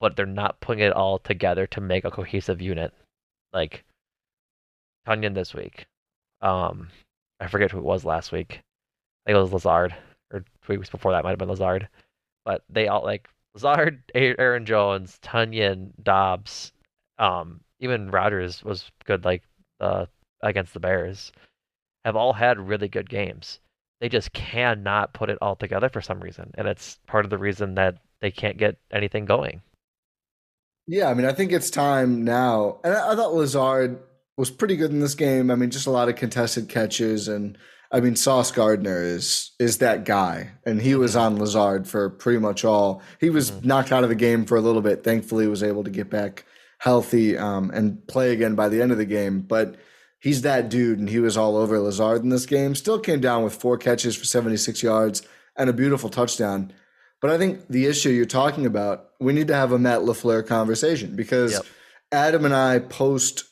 but 0.00 0.16
they're 0.16 0.24
not 0.24 0.58
putting 0.58 0.82
it 0.82 0.94
all 0.94 1.18
together 1.18 1.66
to 1.66 1.82
make 1.82 2.06
a 2.06 2.10
cohesive 2.10 2.62
unit. 2.62 2.94
Like 3.52 3.84
Tonyan 5.06 5.34
this 5.34 5.52
week. 5.52 5.84
Um, 6.40 6.88
I 7.40 7.46
forget 7.46 7.70
who 7.70 7.76
it 7.76 7.84
was 7.84 8.06
last 8.06 8.32
week. 8.32 8.62
I 9.26 9.28
think 9.32 9.36
it 9.36 9.40
was 9.42 9.52
Lazard, 9.52 9.94
or 10.32 10.40
two 10.40 10.78
weeks 10.78 10.88
before 10.88 11.12
that 11.12 11.24
might 11.24 11.32
have 11.32 11.38
been 11.38 11.50
Lazard. 11.50 11.90
But 12.42 12.64
they 12.70 12.88
all 12.88 13.04
like 13.04 13.28
Lazard, 13.52 14.02
Aaron 14.14 14.64
Jones, 14.64 15.18
Tonyan, 15.22 15.90
Doubs, 16.02 16.72
um, 17.18 17.60
even 17.80 18.10
Rodgers 18.10 18.64
was 18.64 18.90
good 19.04 19.26
like 19.26 19.42
uh, 19.78 20.06
against 20.40 20.72
the 20.72 20.80
Bears. 20.80 21.32
Have 22.06 22.16
all 22.16 22.32
had 22.32 22.58
really 22.58 22.88
good 22.88 23.10
games 23.10 23.60
they 24.00 24.08
just 24.08 24.32
cannot 24.32 25.12
put 25.12 25.30
it 25.30 25.38
all 25.40 25.56
together 25.56 25.88
for 25.88 26.00
some 26.00 26.20
reason, 26.20 26.52
and 26.56 26.68
it's 26.68 26.98
part 27.06 27.24
of 27.24 27.30
the 27.30 27.38
reason 27.38 27.74
that 27.74 27.96
they 28.20 28.30
can't 28.30 28.58
get 28.58 28.76
anything 28.92 29.24
going. 29.24 29.62
Yeah, 30.86 31.08
I 31.08 31.14
mean, 31.14 31.26
I 31.26 31.32
think 31.32 31.52
it's 31.52 31.70
time 31.70 32.24
now, 32.24 32.78
and 32.84 32.94
I, 32.94 33.12
I 33.12 33.16
thought 33.16 33.34
Lazard 33.34 33.98
was 34.36 34.50
pretty 34.50 34.76
good 34.76 34.90
in 34.90 35.00
this 35.00 35.14
game. 35.14 35.50
I 35.50 35.56
mean, 35.56 35.70
just 35.70 35.86
a 35.86 35.90
lot 35.90 36.08
of 36.08 36.16
contested 36.16 36.68
catches, 36.68 37.28
and 37.28 37.58
I 37.90 38.00
mean, 38.00 38.16
Sauce 38.16 38.50
Gardner 38.50 39.02
is 39.02 39.52
is 39.58 39.78
that 39.78 40.04
guy, 40.04 40.52
and 40.64 40.80
he 40.80 40.94
was 40.94 41.16
on 41.16 41.38
Lazard 41.38 41.86
for 41.88 42.10
pretty 42.10 42.38
much 42.38 42.64
all. 42.64 43.02
He 43.20 43.30
was 43.30 43.50
mm-hmm. 43.50 43.66
knocked 43.66 43.92
out 43.92 44.04
of 44.04 44.08
the 44.08 44.14
game 44.14 44.44
for 44.44 44.56
a 44.56 44.60
little 44.60 44.82
bit. 44.82 45.04
Thankfully, 45.04 45.46
was 45.48 45.62
able 45.62 45.84
to 45.84 45.90
get 45.90 46.08
back 46.08 46.44
healthy 46.78 47.36
um, 47.36 47.70
and 47.72 48.06
play 48.06 48.32
again 48.32 48.54
by 48.54 48.68
the 48.68 48.80
end 48.80 48.92
of 48.92 48.98
the 48.98 49.04
game. 49.04 49.40
But 49.40 49.76
he's 50.18 50.42
that 50.42 50.68
dude, 50.68 50.98
and 50.98 51.08
he 51.08 51.18
was 51.18 51.36
all 51.36 51.56
over 51.56 51.78
Lazard 51.78 52.22
in 52.22 52.28
this 52.28 52.46
game. 52.46 52.74
Still 52.74 52.98
came 52.98 53.20
down 53.20 53.44
with 53.44 53.54
four 53.54 53.78
catches 53.78 54.16
for 54.16 54.24
76 54.24 54.82
yards 54.82 55.22
and 55.56 55.68
a 55.68 55.72
beautiful 55.72 56.08
touchdown. 56.10 56.72
But 57.20 57.30
I 57.30 57.38
think 57.38 57.66
the 57.68 57.86
issue 57.86 58.10
you're 58.10 58.26
talking 58.26 58.66
about, 58.66 59.10
we 59.20 59.32
need 59.32 59.48
to 59.48 59.54
have 59.54 59.72
a 59.72 59.78
Matt 59.78 60.00
LaFleur 60.00 60.46
conversation 60.46 61.16
because 61.16 61.52
yep. 61.52 61.62
Adam 62.12 62.44
and 62.44 62.54
I 62.54 62.78
post 62.78 63.44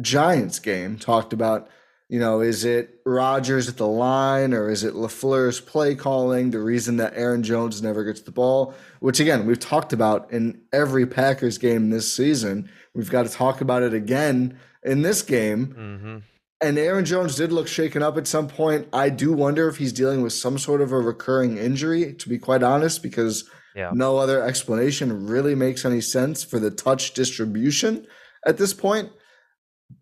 Giants 0.00 0.60
game 0.60 0.98
talked 0.98 1.32
about 1.32 1.68
you 2.08 2.18
know, 2.18 2.40
is 2.40 2.64
it 2.64 3.00
Rodgers 3.04 3.68
at 3.68 3.76
the 3.76 3.86
line 3.86 4.54
or 4.54 4.70
is 4.70 4.82
it 4.82 4.94
LaFleur's 4.94 5.60
play 5.60 5.94
calling 5.94 6.50
the 6.50 6.58
reason 6.58 6.96
that 6.96 7.12
Aaron 7.14 7.42
Jones 7.42 7.82
never 7.82 8.02
gets 8.02 8.22
the 8.22 8.30
ball? 8.30 8.74
Which, 9.00 9.20
again, 9.20 9.44
we've 9.46 9.60
talked 9.60 9.92
about 9.92 10.32
in 10.32 10.62
every 10.72 11.06
Packers 11.06 11.58
game 11.58 11.90
this 11.90 12.12
season. 12.12 12.70
We've 12.94 13.10
got 13.10 13.26
to 13.26 13.32
talk 13.32 13.60
about 13.60 13.82
it 13.82 13.92
again 13.92 14.58
in 14.82 15.02
this 15.02 15.22
game. 15.22 15.66
Mm-hmm. 15.66 16.16
And 16.60 16.78
Aaron 16.78 17.04
Jones 17.04 17.36
did 17.36 17.52
look 17.52 17.68
shaken 17.68 18.02
up 18.02 18.16
at 18.16 18.26
some 18.26 18.48
point. 18.48 18.88
I 18.92 19.10
do 19.10 19.32
wonder 19.32 19.68
if 19.68 19.76
he's 19.76 19.92
dealing 19.92 20.22
with 20.22 20.32
some 20.32 20.58
sort 20.58 20.80
of 20.80 20.90
a 20.90 20.98
recurring 20.98 21.56
injury, 21.56 22.14
to 22.14 22.28
be 22.28 22.38
quite 22.38 22.64
honest, 22.64 23.00
because 23.02 23.48
yeah. 23.76 23.90
no 23.94 24.16
other 24.16 24.42
explanation 24.42 25.28
really 25.28 25.54
makes 25.54 25.84
any 25.84 26.00
sense 26.00 26.42
for 26.42 26.58
the 26.58 26.72
touch 26.72 27.14
distribution 27.14 28.06
at 28.44 28.58
this 28.58 28.74
point. 28.74 29.12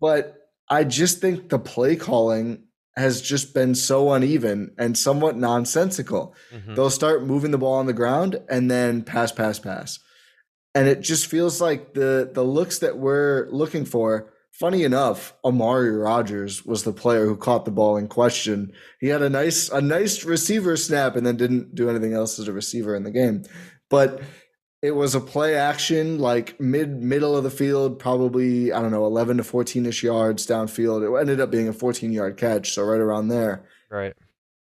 But 0.01 0.49
I 0.69 0.83
just 0.83 1.21
think 1.21 1.49
the 1.49 1.59
play 1.59 1.95
calling 1.95 2.63
has 2.95 3.21
just 3.21 3.53
been 3.53 3.75
so 3.75 4.11
uneven 4.11 4.73
and 4.79 4.97
somewhat 4.97 5.37
nonsensical. 5.37 6.35
Mm-hmm. 6.51 6.73
They'll 6.73 6.89
start 6.89 7.23
moving 7.23 7.51
the 7.51 7.59
ball 7.59 7.75
on 7.75 7.85
the 7.85 7.93
ground 7.93 8.41
and 8.49 8.69
then 8.69 9.03
pass, 9.03 9.31
pass, 9.31 9.59
pass. 9.59 9.99
And 10.73 10.87
it 10.87 11.01
just 11.01 11.27
feels 11.27 11.61
like 11.61 11.93
the 11.93 12.29
the 12.31 12.43
looks 12.43 12.79
that 12.79 12.97
we're 12.97 13.47
looking 13.51 13.85
for. 13.85 14.33
Funny 14.59 14.83
enough, 14.83 15.35
Amari 15.45 15.91
Rodgers 15.91 16.65
was 16.65 16.83
the 16.83 16.91
player 16.91 17.27
who 17.27 17.37
caught 17.37 17.65
the 17.65 17.71
ball 17.71 17.95
in 17.95 18.07
question. 18.07 18.73
He 18.99 19.07
had 19.07 19.21
a 19.21 19.29
nice 19.29 19.69
a 19.69 19.81
nice 19.81 20.23
receiver 20.23 20.75
snap 20.77 21.15
and 21.15 21.23
then 21.23 21.37
didn't 21.37 21.75
do 21.75 21.91
anything 21.91 22.13
else 22.13 22.39
as 22.39 22.47
a 22.47 22.53
receiver 22.53 22.95
in 22.95 23.03
the 23.03 23.11
game. 23.11 23.43
But 23.91 24.19
it 24.81 24.91
was 24.91 25.13
a 25.13 25.19
play 25.19 25.55
action, 25.55 26.17
like 26.17 26.59
mid 26.59 27.03
middle 27.03 27.37
of 27.37 27.43
the 27.43 27.51
field, 27.51 27.99
probably 27.99 28.73
I 28.73 28.81
don't 28.81 28.89
know, 28.89 29.05
eleven 29.05 29.37
to 29.37 29.43
fourteen 29.43 29.85
ish 29.85 30.01
yards 30.01 30.47
downfield. 30.47 31.07
It 31.07 31.19
ended 31.19 31.39
up 31.39 31.51
being 31.51 31.67
a 31.67 31.73
fourteen 31.73 32.11
yard 32.11 32.37
catch, 32.37 32.71
so 32.71 32.83
right 32.83 32.99
around 32.99 33.27
there. 33.27 33.67
Right. 33.91 34.13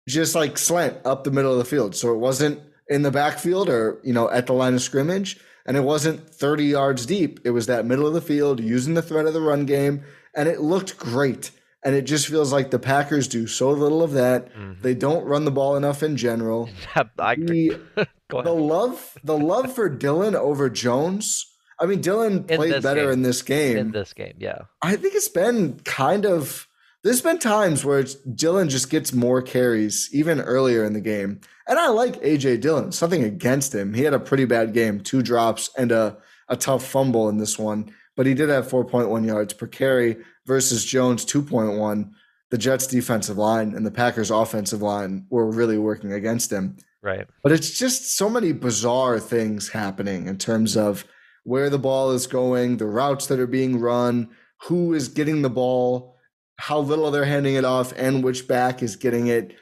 Just 0.07 0.33
like 0.33 0.57
slant 0.57 0.97
up 1.05 1.23
the 1.23 1.31
middle 1.31 1.51
of 1.51 1.59
the 1.59 1.65
field, 1.65 1.95
so 1.95 2.11
it 2.13 2.17
wasn't 2.17 2.59
in 2.87 3.03
the 3.03 3.11
backfield 3.11 3.69
or 3.69 3.99
you 4.03 4.13
know 4.13 4.27
at 4.31 4.47
the 4.47 4.53
line 4.53 4.73
of 4.73 4.81
scrimmage, 4.81 5.39
and 5.67 5.77
it 5.77 5.81
wasn't 5.81 6.27
thirty 6.33 6.65
yards 6.65 7.05
deep. 7.05 7.39
It 7.43 7.51
was 7.51 7.67
that 7.67 7.85
middle 7.85 8.07
of 8.07 8.13
the 8.13 8.21
field, 8.21 8.59
using 8.59 8.93
the 8.93 9.01
threat 9.01 9.27
of 9.27 9.33
the 9.33 9.41
run 9.41 9.65
game, 9.65 10.03
and 10.33 10.47
it 10.47 10.61
looked 10.61 10.97
great. 10.97 11.51
And 11.83 11.95
it 11.95 12.01
just 12.01 12.27
feels 12.27 12.51
like 12.51 12.71
the 12.71 12.79
Packers 12.79 13.27
do 13.27 13.45
so 13.47 13.69
little 13.69 14.01
of 14.01 14.11
that. 14.13 14.53
Mm-hmm. 14.53 14.81
They 14.81 14.95
don't 14.95 15.23
run 15.25 15.45
the 15.45 15.51
ball 15.51 15.75
enough 15.75 16.01
in 16.01 16.17
general. 16.17 16.69
I 17.19 17.33
agree. 17.33 17.69
The, 17.95 18.07
the 18.29 18.53
love, 18.53 19.17
the 19.23 19.37
love 19.37 19.73
for 19.73 19.87
Dillon 19.87 20.35
over 20.35 20.69
Jones. 20.69 21.45
I 21.79 21.85
mean, 21.85 22.01
Dillon 22.01 22.43
played 22.43 22.81
better 22.81 23.03
game. 23.03 23.11
in 23.11 23.21
this 23.21 23.41
game. 23.41 23.77
In 23.77 23.91
this 23.91 24.13
game, 24.13 24.33
yeah. 24.39 24.63
I 24.81 24.95
think 24.95 25.13
it's 25.13 25.29
been 25.29 25.79
kind 25.85 26.25
of. 26.25 26.66
There's 27.07 27.21
been 27.21 27.39
times 27.39 27.85
where 27.85 28.03
Dillon 28.35 28.67
just 28.67 28.89
gets 28.89 29.13
more 29.13 29.41
carries, 29.41 30.09
even 30.11 30.41
earlier 30.41 30.83
in 30.83 30.91
the 30.91 30.99
game. 30.99 31.39
And 31.65 31.79
I 31.79 31.87
like 31.87 32.21
AJ 32.21 32.59
Dillon, 32.59 32.91
Something 32.91 33.23
against 33.23 33.73
him. 33.73 33.93
He 33.93 34.03
had 34.03 34.13
a 34.13 34.19
pretty 34.19 34.43
bad 34.43 34.73
game, 34.73 34.99
two 34.99 35.21
drops 35.21 35.69
and 35.77 35.93
a, 35.93 36.17
a 36.49 36.57
tough 36.57 36.85
fumble 36.85 37.29
in 37.29 37.37
this 37.37 37.57
one. 37.57 37.93
But 38.17 38.25
he 38.25 38.33
did 38.33 38.49
have 38.49 38.67
4.1 38.67 39.25
yards 39.25 39.53
per 39.53 39.67
carry 39.67 40.17
versus 40.45 40.83
Jones 40.83 41.25
2.1. 41.25 42.11
The 42.49 42.57
Jets 42.57 42.87
defensive 42.87 43.37
line 43.37 43.73
and 43.73 43.85
the 43.85 43.91
Packers 43.91 44.29
offensive 44.29 44.81
line 44.81 45.27
were 45.29 45.49
really 45.49 45.77
working 45.77 46.11
against 46.11 46.51
him. 46.51 46.75
Right. 47.01 47.25
But 47.41 47.53
it's 47.53 47.79
just 47.79 48.17
so 48.17 48.29
many 48.29 48.51
bizarre 48.51 49.17
things 49.17 49.69
happening 49.69 50.27
in 50.27 50.37
terms 50.37 50.75
of 50.75 51.05
where 51.45 51.69
the 51.69 51.79
ball 51.79 52.11
is 52.11 52.27
going, 52.27 52.75
the 52.75 52.85
routes 52.85 53.27
that 53.27 53.39
are 53.39 53.47
being 53.47 53.79
run, 53.79 54.27
who 54.63 54.93
is 54.93 55.07
getting 55.07 55.41
the 55.41 55.49
ball, 55.49 56.16
how 56.57 56.79
little 56.79 57.11
they're 57.11 57.25
handing 57.25 57.55
it 57.55 57.65
off, 57.65 57.93
and 57.95 58.23
which 58.23 58.47
back 58.47 58.81
is 58.83 58.95
getting 58.95 59.27
it. 59.27 59.55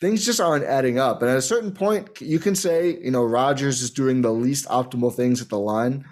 Things 0.00 0.26
just 0.26 0.40
aren't 0.40 0.64
adding 0.64 0.98
up. 0.98 1.22
And 1.22 1.30
at 1.30 1.36
a 1.36 1.42
certain 1.42 1.72
point, 1.72 2.20
you 2.20 2.40
can 2.40 2.56
say, 2.56 2.98
you 3.00 3.12
know, 3.12 3.22
Rodgers 3.22 3.82
is 3.82 3.90
doing 3.90 4.22
the 4.22 4.32
least 4.32 4.66
optimal 4.66 5.14
things 5.14 5.40
at 5.40 5.48
the 5.48 5.58
line, 5.58 6.04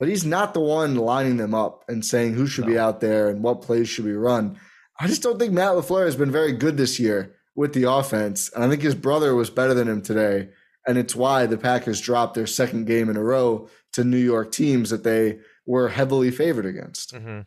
but 0.00 0.08
he's 0.08 0.24
not 0.24 0.54
the 0.54 0.60
one 0.60 0.96
lining 0.96 1.36
them 1.36 1.54
up 1.54 1.84
and 1.88 2.04
saying 2.04 2.34
who 2.34 2.46
should 2.46 2.64
no. 2.64 2.70
be 2.70 2.78
out 2.78 3.00
there 3.00 3.28
and 3.28 3.42
what 3.42 3.60
plays 3.60 3.88
should 3.88 4.06
be 4.06 4.14
run. 4.14 4.58
I 4.98 5.06
just 5.08 5.22
don't 5.22 5.38
think 5.38 5.52
Matt 5.52 5.72
LaFleur 5.72 6.06
has 6.06 6.16
been 6.16 6.30
very 6.30 6.52
good 6.52 6.76
this 6.76 6.98
year 6.98 7.34
with 7.54 7.74
the 7.74 7.90
offense. 7.90 8.50
And 8.54 8.64
I 8.64 8.68
think 8.68 8.82
his 8.82 8.94
brother 8.94 9.34
was 9.34 9.50
better 9.50 9.74
than 9.74 9.88
him 9.88 10.02
today. 10.02 10.48
And 10.86 10.98
it's 10.98 11.16
why 11.16 11.46
the 11.46 11.58
Packers 11.58 12.00
dropped 12.00 12.34
their 12.34 12.46
second 12.46 12.86
game 12.86 13.08
in 13.08 13.16
a 13.16 13.22
row 13.22 13.68
to 13.92 14.04
New 14.04 14.18
York 14.18 14.52
teams 14.52 14.90
that 14.90 15.04
they 15.04 15.38
were 15.66 15.88
heavily 15.88 16.30
favored 16.30 16.66
against. 16.66 17.14
Mm-hmm. 17.14 17.40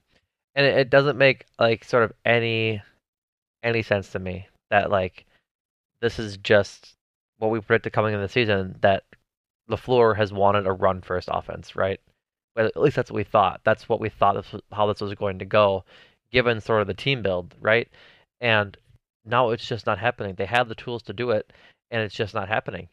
And 0.57 0.65
it 0.65 0.89
doesn't 0.89 1.17
make 1.17 1.45
like 1.57 1.85
sort 1.85 2.03
of 2.03 2.11
any 2.25 2.81
any 3.63 3.81
sense 3.81 4.11
to 4.11 4.19
me 4.19 4.47
that 4.69 4.91
like 4.91 5.25
this 6.01 6.19
is 6.19 6.37
just 6.37 6.95
what 7.37 7.51
we 7.51 7.61
predicted 7.61 7.93
coming 7.93 8.13
in 8.13 8.21
the 8.21 8.27
season 8.27 8.75
that 8.81 9.03
LaFleur 9.69 10.17
has 10.17 10.33
wanted 10.33 10.65
a 10.67 10.71
run 10.71 11.01
first 11.01 11.29
offense, 11.31 11.75
right? 11.75 11.99
At 12.57 12.75
least 12.75 12.95
that's 12.95 13.11
what 13.11 13.17
we 13.17 13.23
thought. 13.23 13.61
That's 13.63 13.87
what 13.87 13.99
we 13.99 14.09
thought 14.09 14.35
this 14.35 14.51
was, 14.51 14.61
how 14.71 14.87
this 14.87 15.01
was 15.01 15.13
going 15.13 15.39
to 15.39 15.45
go, 15.45 15.83
given 16.31 16.59
sort 16.59 16.81
of 16.81 16.87
the 16.87 16.93
team 16.93 17.21
build, 17.21 17.53
right? 17.61 17.87
And 18.41 18.75
now 19.25 19.49
it's 19.49 19.67
just 19.67 19.85
not 19.85 19.99
happening. 19.99 20.35
They 20.35 20.45
have 20.45 20.67
the 20.67 20.75
tools 20.75 21.03
to 21.03 21.13
do 21.13 21.31
it, 21.31 21.51
and 21.91 22.01
it's 22.01 22.15
just 22.15 22.33
not 22.33 22.47
happening. 22.47 22.87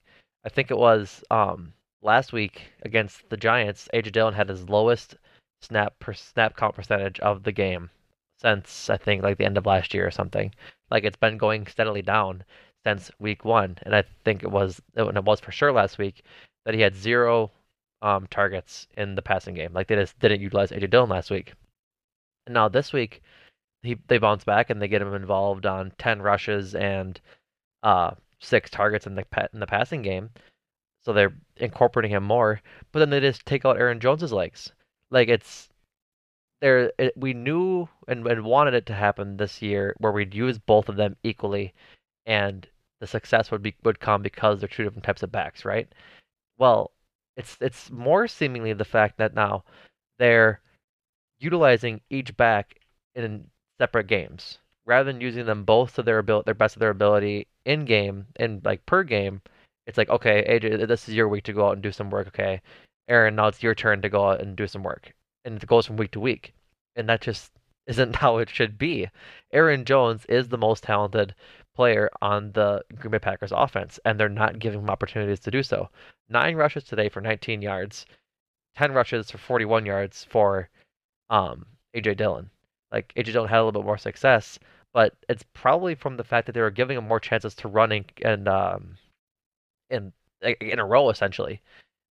I 0.45 0.51
think 0.51 0.71
it 0.71 0.77
was 0.77 1.25
um, 1.31 1.73
last 2.03 2.33
week 2.33 2.63
against 2.83 3.29
the 3.31 3.37
Giants. 3.37 3.89
AJ 3.95 4.13
Dillon 4.13 4.35
had 4.35 4.49
his 4.51 4.69
lowest 4.69 5.17
snap 5.65 5.99
per 5.99 6.13
snap 6.13 6.57
count 6.57 6.75
percentage 6.75 7.21
of 7.21 7.43
the 7.43 7.53
game 7.53 7.91
since 8.37 8.91
I 8.91 8.97
think 8.97 9.23
like 9.23 9.39
the 9.39 9.45
end 9.45 9.59
of 9.59 9.67
last 9.67 9.95
year 9.95 10.07
or 10.07 10.11
something. 10.11 10.53
Like 10.91 11.05
it's 11.05 11.17
been 11.17 11.39
going 11.39 11.67
steadily 11.67 12.03
down 12.03 12.45
since 12.85 13.11
week 13.19 13.45
one, 13.45 13.79
and 13.83 13.95
I 13.97 14.05
think 14.25 14.43
it 14.43 14.51
was 14.51 14.81
and 14.97 15.17
it 15.17 15.25
was 15.25 15.41
for 15.41 15.53
sure 15.53 15.73
last 15.73 15.99
week 15.99 16.25
that 16.65 16.75
he 16.75 16.81
had 16.81 16.95
zero 16.95 17.51
um, 18.03 18.27
targets 18.29 18.87
in 18.97 19.15
the 19.15 19.23
passing 19.23 19.55
game. 19.55 19.73
Like 19.73 19.89
they 19.89 19.97
just 19.97 20.19
didn't 20.19 20.41
utilize 20.41 20.71
AJ 20.71 20.91
Dillon 20.91 21.11
last 21.11 21.31
week. 21.31 21.55
And 22.47 22.55
now 22.55 22.69
this 22.69 22.93
week 22.93 23.23
he 23.83 23.97
they 24.09 24.19
bounce 24.19 24.45
back 24.45 24.71
and 24.71 24.81
they 24.81 24.89
get 24.89 25.03
him 25.03 25.15
involved 25.15 25.67
on 25.67 25.93
ten 25.99 26.21
rushes 26.23 26.75
and 26.75 27.21
uh, 27.83 28.13
six 28.41 28.71
targets 28.71 29.07
in 29.07 29.15
the 29.15 29.25
in 29.53 29.61
the 29.61 29.67
passing 29.67 30.03
game. 30.03 30.31
So 31.03 31.13
they're 31.13 31.35
incorporating 31.57 32.13
him 32.13 32.25
more, 32.25 32.61
but 32.93 32.99
then 32.99 33.11
they 33.11 33.21
just 33.21 33.47
take 33.47 33.65
out 33.65 33.79
Aaron 33.79 34.01
Jones's 34.01 34.33
legs. 34.33 34.73
Like 35.15 35.29
it's 35.29 35.69
there. 36.61 36.93
It, 36.99 37.15
we 37.17 37.35
knew 37.35 37.89
and, 38.09 38.27
and 38.27 38.45
wanted 38.45 38.75
it 38.75 38.87
to 38.87 38.95
happen 38.95 39.37
this 39.37 39.63
year, 39.63 39.95
where 39.99 40.13
we'd 40.13 40.35
use 40.35 40.59
both 40.59 40.89
of 40.89 40.97
them 40.97 41.17
equally, 41.23 41.73
and 42.27 42.67
the 43.01 43.07
success 43.07 43.51
would 43.53 43.63
be 43.63 43.77
would 43.85 44.01
come 44.01 44.23
because 44.23 44.59
they're 44.59 44.69
two 44.69 44.83
different 44.83 45.05
types 45.05 45.23
of 45.23 45.31
backs, 45.31 45.65
right? 45.65 45.89
Well, 46.59 46.91
it's 47.37 47.57
it's 47.61 47.91
more 47.93 48.27
seemingly 48.27 48.73
the 48.73 48.85
fact 48.85 49.19
that 49.19 49.35
now 49.35 49.65
they're 50.19 50.61
utilizing 51.39 52.01
each 52.11 52.37
back 52.37 52.81
in 53.15 53.47
separate 53.79 54.09
games 54.09 54.59
rather 54.87 55.13
than 55.13 55.21
using 55.21 55.47
them 55.47 55.65
both 55.65 55.95
to 55.95 56.03
their 56.03 56.19
ability, 56.19 56.47
their 56.47 56.55
best 56.55 56.77
of 56.77 56.81
their 56.81 56.91
ability 56.91 57.47
in 57.65 57.85
game 57.85 58.27
and 58.37 58.65
like 58.65 58.85
per 58.87 59.05
game. 59.05 59.43
It's 59.87 59.99
like 59.99 60.11
okay, 60.11 60.45
AJ, 60.49 60.89
this 60.89 61.09
is 61.09 61.15
your 61.15 61.29
week 61.29 61.45
to 61.45 61.53
go 61.53 61.69
out 61.69 61.75
and 61.75 61.83
do 61.83 61.93
some 61.93 62.11
work. 62.11 62.27
Okay, 62.29 62.61
Aaron, 63.09 63.37
now 63.37 63.49
it's 63.49 63.63
your 63.63 63.75
turn 63.75 64.03
to 64.03 64.09
go 64.09 64.31
out 64.31 64.41
and 64.41 64.57
do 64.57 64.67
some 64.67 64.83
work, 64.83 65.13
and 65.45 65.63
it 65.63 65.67
goes 65.67 65.87
from 65.87 65.97
week 65.97 66.13
to 66.13 66.21
week, 66.21 66.55
and 66.97 67.09
that 67.09 67.21
just 67.21 67.53
isn't 67.87 68.17
how 68.17 68.39
it 68.39 68.49
should 68.49 68.79
be. 68.79 69.09
Aaron 69.53 69.85
Jones 69.85 70.25
is 70.27 70.49
the 70.49 70.59
most 70.59 70.85
talented 70.85 71.35
player 71.75 72.09
on 72.23 72.53
the 72.53 72.83
Green 72.97 73.11
Bay 73.11 73.19
Packers 73.19 73.53
offense, 73.53 74.01
and 74.05 74.19
they're 74.19 74.29
not 74.29 74.59
giving 74.59 74.81
him 74.81 74.91
opportunities 74.91 75.41
to 75.41 75.51
do 75.51 75.63
so. 75.63 75.91
Nine 76.29 76.57
rushes 76.57 76.85
today 76.85 77.09
for 77.09 77.21
19 77.21 77.61
yards, 77.61 78.07
10 78.77 78.93
rushes 78.93 79.31
for 79.31 79.39
41 79.39 79.85
yards 79.85 80.25
for 80.25 80.69
um, 81.31 81.67
AJ 81.95 82.17
Dillon. 82.17 82.51
Like 82.91 83.13
AJ 83.17 83.33
Dillon 83.33 83.49
had 83.49 83.59
a 83.59 83.65
little 83.65 83.83
bit 83.83 83.87
more 83.87 83.99
success, 83.99 84.59
but 84.93 85.15
it's 85.29 85.45
probably 85.53 85.95
from 85.95 86.17
the 86.17 86.25
fact 86.25 86.47
that 86.47 86.53
they 86.53 86.61
were 86.61 86.71
giving 86.71 86.97
him 86.97 87.07
more 87.07 87.21
chances 87.21 87.55
to 87.57 87.69
running 87.69 88.05
and 88.23 88.49
um, 88.49 88.97
in 89.91 90.13
in 90.61 90.79
a 90.79 90.85
row 90.85 91.11
essentially. 91.11 91.61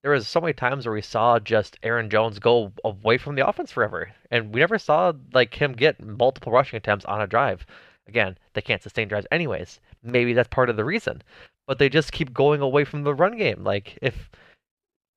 There 0.03 0.11
was 0.11 0.27
so 0.27 0.41
many 0.41 0.53
times 0.53 0.85
where 0.85 0.93
we 0.93 1.01
saw 1.01 1.37
just 1.39 1.77
Aaron 1.83 2.09
Jones 2.09 2.39
go 2.39 2.71
away 2.83 3.17
from 3.17 3.35
the 3.35 3.47
offense 3.47 3.71
forever, 3.71 4.11
and 4.31 4.53
we 4.53 4.59
never 4.59 4.79
saw 4.79 5.13
like 5.33 5.53
him 5.53 5.73
get 5.73 6.03
multiple 6.03 6.51
rushing 6.51 6.77
attempts 6.77 7.05
on 7.05 7.21
a 7.21 7.27
drive. 7.27 7.65
Again, 8.07 8.37
they 8.53 8.61
can't 8.61 8.81
sustain 8.81 9.07
drives 9.07 9.27
anyways. 9.31 9.79
Maybe 10.01 10.33
that's 10.33 10.49
part 10.49 10.69
of 10.69 10.75
the 10.75 10.85
reason. 10.85 11.21
But 11.67 11.77
they 11.77 11.87
just 11.87 12.11
keep 12.11 12.33
going 12.33 12.61
away 12.61 12.83
from 12.83 13.03
the 13.03 13.13
run 13.13 13.37
game. 13.37 13.63
Like 13.63 13.97
if 14.01 14.29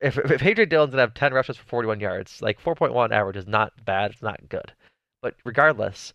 if 0.01 0.18
if 0.18 0.41
AJ 0.43 0.68
Dillon's 0.68 0.91
gonna 0.91 1.03
have 1.03 1.14
10 1.14 1.32
rushes 1.32 1.57
for 1.57 1.64
41 1.64 2.01
yards, 2.01 2.43
like 2.43 2.61
4.1 2.61 3.11
average 3.11 3.37
is 3.37 3.47
not 3.47 3.72
bad. 3.85 4.11
It's 4.12 4.22
not 4.22 4.49
good. 4.51 4.72
But 5.22 5.35
regardless, 5.45 6.12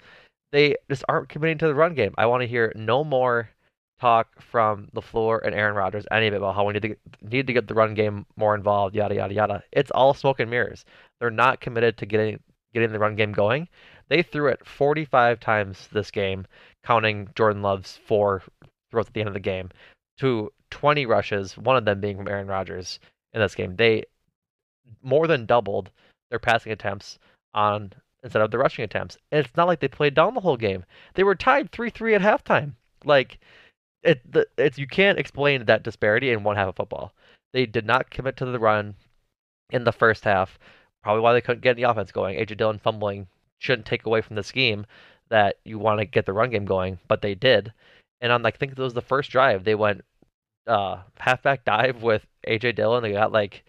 they 0.51 0.75
just 0.89 1.03
aren't 1.09 1.29
committing 1.29 1.57
to 1.59 1.67
the 1.67 1.75
run 1.75 1.95
game. 1.95 2.13
I 2.17 2.27
want 2.27 2.41
to 2.41 2.47
hear 2.47 2.71
no 2.75 3.03
more 3.03 3.49
talk 3.99 4.41
from 4.41 4.87
LaFleur 4.95 5.41
and 5.43 5.53
Aaron 5.53 5.75
Rodgers 5.75 6.05
any 6.11 6.27
of 6.27 6.33
it 6.33 6.37
about 6.37 6.55
how 6.55 6.65
we 6.65 6.73
need 6.73 6.81
to 6.81 6.87
get, 6.89 6.99
need 7.21 7.47
to 7.47 7.53
get 7.53 7.67
the 7.67 7.73
run 7.73 7.93
game 7.93 8.25
more 8.35 8.55
involved, 8.55 8.95
yada 8.95 9.15
yada 9.15 9.33
yada. 9.33 9.63
It's 9.71 9.91
all 9.91 10.13
smoke 10.13 10.39
and 10.39 10.49
mirrors. 10.49 10.85
They're 11.19 11.29
not 11.29 11.61
committed 11.61 11.97
to 11.97 12.05
getting 12.05 12.39
getting 12.73 12.91
the 12.91 12.99
run 12.99 13.15
game 13.15 13.31
going. 13.31 13.67
They 14.09 14.23
threw 14.23 14.47
it 14.47 14.65
45 14.65 15.39
times 15.39 15.87
this 15.91 16.11
game, 16.11 16.47
counting 16.83 17.29
Jordan 17.35 17.61
Love's 17.61 17.97
four 18.05 18.43
throws 18.91 19.07
at 19.07 19.13
the 19.13 19.21
end 19.21 19.27
of 19.27 19.33
the 19.33 19.39
game, 19.39 19.69
to 20.19 20.51
20 20.71 21.05
rushes, 21.05 21.57
one 21.57 21.77
of 21.77 21.85
them 21.85 21.99
being 21.99 22.17
from 22.17 22.27
Aaron 22.27 22.47
Rodgers 22.47 22.99
in 23.33 23.41
this 23.41 23.55
game. 23.55 23.75
They 23.75 24.05
more 25.03 25.27
than 25.27 25.45
doubled 25.45 25.91
their 26.29 26.39
passing 26.39 26.71
attempts 26.71 27.19
on 27.53 27.93
instead 28.23 28.41
of 28.41 28.51
the 28.51 28.57
rushing 28.57 28.83
attempts. 28.83 29.17
And 29.31 29.45
it's 29.45 29.55
not 29.55 29.67
like 29.67 29.79
they 29.79 29.87
played 29.87 30.13
down 30.13 30.33
the 30.33 30.41
whole 30.41 30.57
game. 30.57 30.85
They 31.13 31.23
were 31.23 31.35
tied 31.35 31.71
3-3 31.71 32.15
at 32.15 32.21
halftime. 32.21 32.73
Like 33.05 33.39
it 34.03 34.21
it's 34.57 34.77
you 34.77 34.87
can't 34.87 35.19
explain 35.19 35.65
that 35.65 35.83
disparity 35.83 36.31
in 36.31 36.43
one 36.43 36.55
half 36.55 36.69
of 36.69 36.75
football. 36.75 37.13
They 37.53 37.65
did 37.65 37.85
not 37.85 38.09
commit 38.09 38.37
to 38.37 38.45
the 38.45 38.59
run 38.59 38.95
in 39.71 39.83
the 39.83 39.91
first 39.91 40.23
half. 40.23 40.57
Probably 41.03 41.21
why 41.21 41.33
they 41.33 41.41
couldn't 41.41 41.61
get 41.61 41.75
the 41.75 41.83
offense 41.83 42.11
going. 42.11 42.37
AJ 42.37 42.57
Dillon 42.57 42.79
fumbling 42.79 43.27
shouldn't 43.59 43.87
take 43.87 44.05
away 44.05 44.21
from 44.21 44.35
the 44.35 44.43
scheme 44.43 44.85
that 45.29 45.57
you 45.63 45.79
want 45.79 45.99
to 45.99 46.05
get 46.05 46.25
the 46.25 46.33
run 46.33 46.49
game 46.49 46.65
going, 46.65 46.99
but 47.07 47.21
they 47.21 47.35
did. 47.35 47.73
And 48.21 48.31
on 48.31 48.45
I 48.45 48.51
think 48.51 48.73
it 48.73 48.77
was 48.77 48.93
the 48.93 49.01
first 49.01 49.31
drive, 49.31 49.63
they 49.63 49.75
went 49.75 50.03
uh, 50.67 51.01
halfback 51.17 51.65
dive 51.65 52.01
with 52.03 52.25
AJ 52.47 52.75
Dillon. 52.75 53.03
They 53.03 53.13
got 53.13 53.31
like 53.31 53.63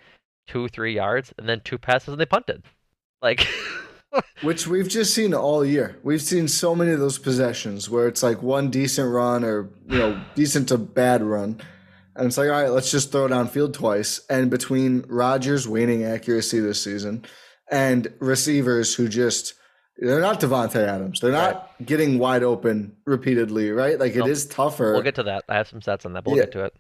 two, 0.47 0.69
three 0.69 0.95
yards, 0.95 1.33
and 1.39 1.49
then 1.49 1.61
two 1.61 1.79
passes, 1.79 2.09
and 2.09 2.21
they 2.21 2.27
punted. 2.27 2.63
Like, 3.23 3.47
which 4.43 4.67
we've 4.67 4.89
just 4.89 5.15
seen 5.15 5.35
all 5.35 5.65
year. 5.65 5.99
We've 6.03 6.23
seen 6.23 6.49
so 6.49 6.75
many 6.75 6.93
of 6.93 7.01
those 7.01 7.19
possessions 7.19 7.89
where 7.89 8.09
it's 8.09 8.23
like 8.23 8.43
one 8.43 8.71
decent 8.71 9.13
run 9.13 9.45
or 9.45 9.71
you 9.89 9.99
know 9.99 10.21
decent 10.35 10.69
to 10.69 10.79
bad 10.79 11.23
run, 11.23 11.61
and 12.17 12.27
it's 12.27 12.39
like 12.39 12.51
all 12.51 12.63
right, 12.63 12.71
let's 12.71 12.91
just 12.91 13.13
throw 13.13 13.27
it 13.27 13.31
downfield 13.31 13.73
twice. 13.73 14.21
And 14.29 14.51
between 14.51 15.05
Rodgers 15.09 15.69
waning 15.69 16.05
accuracy 16.05 16.61
this 16.61 16.83
season 16.83 17.25
and 17.71 18.13
receivers 18.21 18.95
who 18.95 19.09
just 19.09 19.55
they're 20.01 20.21
not 20.21 20.41
Davante 20.41 20.77
Adams. 20.77 21.21
They're 21.21 21.31
not 21.31 21.55
right. 21.55 21.87
getting 21.87 22.19
wide 22.19 22.43
open 22.43 22.97
repeatedly, 23.05 23.71
right? 23.71 23.99
Like 23.99 24.17
it 24.17 24.27
is 24.27 24.47
tougher. 24.47 24.93
We'll 24.93 25.03
get 25.03 25.17
to 25.17 25.25
that. 25.25 25.45
I 25.49 25.57
have 25.57 25.69
some 25.69 25.83
sets 25.83 26.07
on 26.07 26.15
that, 26.15 26.25
but 26.25 26.31
we'll 26.31 26.39
yeah. 26.39 26.45
get 26.45 26.53
to 26.53 26.65
it. 26.65 26.75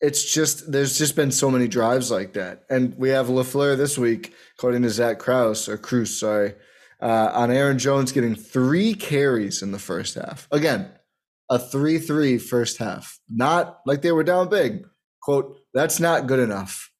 It's 0.00 0.32
just 0.32 0.70
there's 0.70 0.96
just 0.96 1.16
been 1.16 1.30
so 1.30 1.50
many 1.50 1.66
drives 1.66 2.10
like 2.10 2.34
that, 2.34 2.62
and 2.70 2.96
we 2.96 3.08
have 3.10 3.26
Lafleur 3.26 3.76
this 3.76 3.98
week, 3.98 4.32
according 4.56 4.82
to 4.82 4.90
Zach 4.90 5.18
Kraus 5.18 5.68
or 5.68 5.76
Cruz, 5.76 6.18
sorry, 6.18 6.54
uh, 7.02 7.30
on 7.34 7.50
Aaron 7.50 7.78
Jones 7.78 8.12
getting 8.12 8.36
three 8.36 8.94
carries 8.94 9.60
in 9.60 9.72
the 9.72 9.78
first 9.78 10.14
half. 10.14 10.46
Again, 10.52 10.90
a 11.50 11.58
three-three 11.58 12.38
first 12.38 12.78
half, 12.78 13.18
not 13.28 13.80
like 13.86 14.02
they 14.02 14.12
were 14.12 14.22
down 14.22 14.48
big. 14.48 14.86
Quote: 15.20 15.58
That's 15.74 15.98
not 15.98 16.28
good 16.28 16.38
enough. 16.38 16.92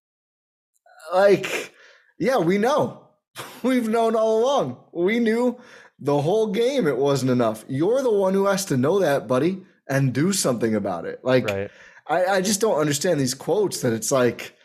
Like, 1.12 1.72
yeah, 2.18 2.38
we 2.38 2.59
know 2.59 3.09
We've 3.62 3.88
known 3.88 4.16
all 4.16 4.42
along. 4.42 4.76
We 4.92 5.18
knew 5.18 5.59
the 5.99 6.20
whole 6.20 6.49
game 6.49 6.86
it 6.86 6.96
wasn't 6.96 7.30
enough. 7.30 7.64
You're 7.68 8.03
the 8.03 8.12
one 8.12 8.34
who 8.34 8.46
has 8.46 8.64
to 8.66 8.76
know 8.76 8.99
that, 9.01 9.26
buddy, 9.26 9.62
and 9.88 10.12
do 10.12 10.32
something 10.32 10.74
about 10.74 11.05
it. 11.05 11.20
Like, 11.22 11.46
right. 11.46 11.70
I, 12.09 12.24
I 12.26 12.40
just 12.40 12.61
don't 12.61 12.78
understand 12.78 13.20
these 13.20 13.34
quotes 13.34 13.82
that 13.82 13.92
it's 13.92 14.11
like, 14.11 14.56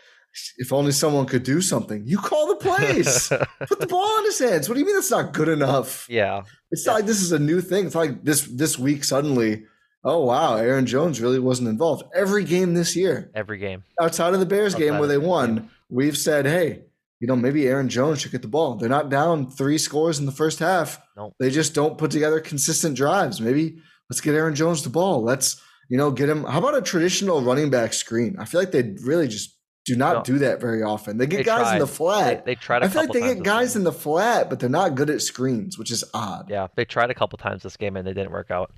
if 0.58 0.74
only 0.74 0.92
someone 0.92 1.26
could 1.26 1.44
do 1.44 1.62
something. 1.62 2.04
You 2.06 2.18
call 2.18 2.48
the 2.48 2.56
plays. 2.56 3.28
Put 3.68 3.80
the 3.80 3.88
ball 3.88 4.18
in 4.20 4.26
his 4.26 4.40
hands. 4.40 4.68
What 4.68 4.76
do 4.76 4.80
you 4.80 4.86
mean 4.86 4.96
that's 4.96 5.12
not 5.12 5.34
good 5.34 5.50
enough? 5.50 6.08
Yeah. 6.10 6.44
It's 6.72 6.86
not 6.86 6.96
like 6.96 7.06
this 7.06 7.22
is 7.22 7.32
a 7.32 7.40
new 7.40 7.62
thing. 7.62 7.86
It's 7.86 7.96
like 7.96 8.24
this 8.24 8.42
this 8.48 8.80
week 8.80 9.04
suddenly, 9.04 9.66
oh 10.04 10.24
wow, 10.26 10.56
Aaron 10.56 10.86
Jones 10.88 11.22
really 11.22 11.40
wasn't 11.40 11.70
involved. 11.70 12.04
Every 12.16 12.44
game 12.44 12.74
this 12.74 12.96
year. 12.96 13.30
Every 13.36 13.60
game. 13.60 13.84
Outside 14.02 14.34
of 14.34 14.40
the 14.40 14.46
Bears 14.48 14.74
Outside 14.74 14.86
game 14.86 14.98
where 14.98 15.08
they 15.08 15.20
won, 15.20 15.56
game. 15.56 15.70
we've 15.90 16.18
said, 16.18 16.46
hey, 16.46 16.86
you 17.20 17.28
know, 17.28 17.36
maybe 17.36 17.68
Aaron 17.68 17.88
Jones 17.90 18.22
should 18.22 18.32
get 18.32 18.42
the 18.42 18.48
ball. 18.48 18.76
They're 18.76 18.90
not 18.90 19.10
down 19.10 19.52
three 19.52 19.78
scores 19.78 20.20
in 20.20 20.26
the 20.26 20.32
first 20.32 20.60
half. 20.60 21.00
Nope. 21.16 21.34
They 21.40 21.52
just 21.52 21.74
don't 21.74 21.98
put 21.98 22.12
together 22.12 22.40
consistent 22.40 22.98
drives. 22.98 23.40
Maybe 23.40 23.78
let's 24.10 24.20
get 24.20 24.36
Aaron 24.36 24.56
Jones 24.56 24.84
the 24.84 24.90
ball. 24.90 25.24
Let's, 25.24 25.62
you 25.94 26.00
know, 26.00 26.10
get 26.10 26.28
him. 26.28 26.44
How 26.46 26.58
about 26.58 26.76
a 26.76 26.82
traditional 26.82 27.44
running 27.44 27.70
back 27.70 27.94
screen? 27.94 28.36
I 28.40 28.46
feel 28.46 28.60
like 28.60 28.72
they 28.72 28.96
really 29.04 29.28
just 29.28 29.56
do 29.86 29.96
not 29.96 30.16
no. 30.16 30.24
do 30.24 30.40
that 30.40 30.60
very 30.60 30.82
often. 30.82 31.20
They 31.20 31.28
get 31.28 31.38
they 31.38 31.44
guys 31.44 31.62
tried. 31.62 31.74
in 31.74 31.80
the 31.82 31.86
flat. 31.86 32.46
They, 32.46 32.56
they 32.56 32.60
tried. 32.60 32.82
I 32.82 32.88
feel 32.88 33.04
like 33.04 33.12
they 33.12 33.20
get 33.20 33.44
guys 33.44 33.76
in 33.76 33.84
the 33.84 33.92
flat, 33.92 34.50
but 34.50 34.60
they're 34.60 34.70
not 34.70 34.96
good 34.96 35.12
at 35.12 35.22
screens, 35.22 35.78
which 35.78 35.92
is 35.92 36.04
odd. 36.12 36.50
Yeah, 36.50 36.66
they 36.76 36.84
tried 36.84 37.12
a 37.12 37.14
couple 37.14 37.38
times 37.38 37.62
this 37.62 37.78
game 37.78 37.96
and 37.96 38.08
they 38.08 38.14
didn't 38.14 38.32
work 38.32 38.50
out. 38.50 38.72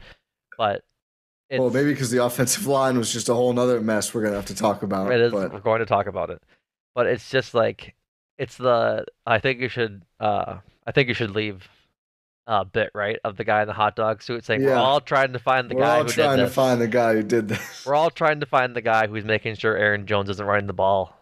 But 0.57 0.83
well, 1.49 1.69
maybe 1.69 1.93
because 1.93 2.11
the 2.11 2.21
offensive 2.21 2.67
line 2.67 2.97
was 2.97 3.13
just 3.13 3.29
a 3.29 3.33
whole 3.33 3.57
other 3.57 3.79
mess. 3.79 4.13
We're 4.13 4.23
gonna 4.23 4.35
have 4.35 4.47
to 4.47 4.55
talk 4.55 4.83
about. 4.83 5.09
It 5.09 5.21
is. 5.21 5.31
But. 5.31 5.53
We're 5.53 5.59
going 5.61 5.79
to 5.79 5.85
talk 5.85 6.07
about 6.07 6.31
it, 6.31 6.43
but 6.95 7.07
it's 7.07 7.29
just 7.29 7.53
like 7.53 7.95
it's 8.37 8.57
the 8.57 9.05
I 9.25 9.39
think 9.39 9.61
you 9.61 9.69
should 9.69 10.01
uh 10.19 10.57
I 10.85 10.91
think 10.91 11.07
you 11.07 11.13
should 11.13 11.31
leave 11.31 11.65
uh 12.47 12.63
bit 12.63 12.91
right 12.93 13.17
of 13.23 13.37
the 13.37 13.43
guy 13.43 13.61
in 13.61 13.67
the 13.67 13.73
hot 13.73 13.95
dog 13.95 14.21
suit 14.21 14.45
saying 14.45 14.61
yeah. 14.61 14.69
we're 14.69 14.75
all 14.75 15.01
trying 15.01 15.33
to 15.33 15.39
find 15.39 15.69
the 15.69 15.75
we're 15.75 15.81
guy 15.81 15.97
all 15.97 16.05
trying 16.05 16.37
to 16.37 16.47
find 16.47 16.79
the 16.79 16.87
guy 16.87 17.13
who 17.13 17.23
did 17.23 17.47
this. 17.47 17.85
We're 17.85 17.95
all 17.95 18.11
trying 18.11 18.39
to 18.41 18.45
find 18.45 18.75
the 18.75 18.81
guy 18.81 19.07
who's 19.07 19.25
making 19.25 19.55
sure 19.55 19.75
Aaron 19.75 20.05
Jones 20.05 20.29
isn't 20.29 20.45
running 20.45 20.67
the 20.67 20.73
ball 20.73 21.17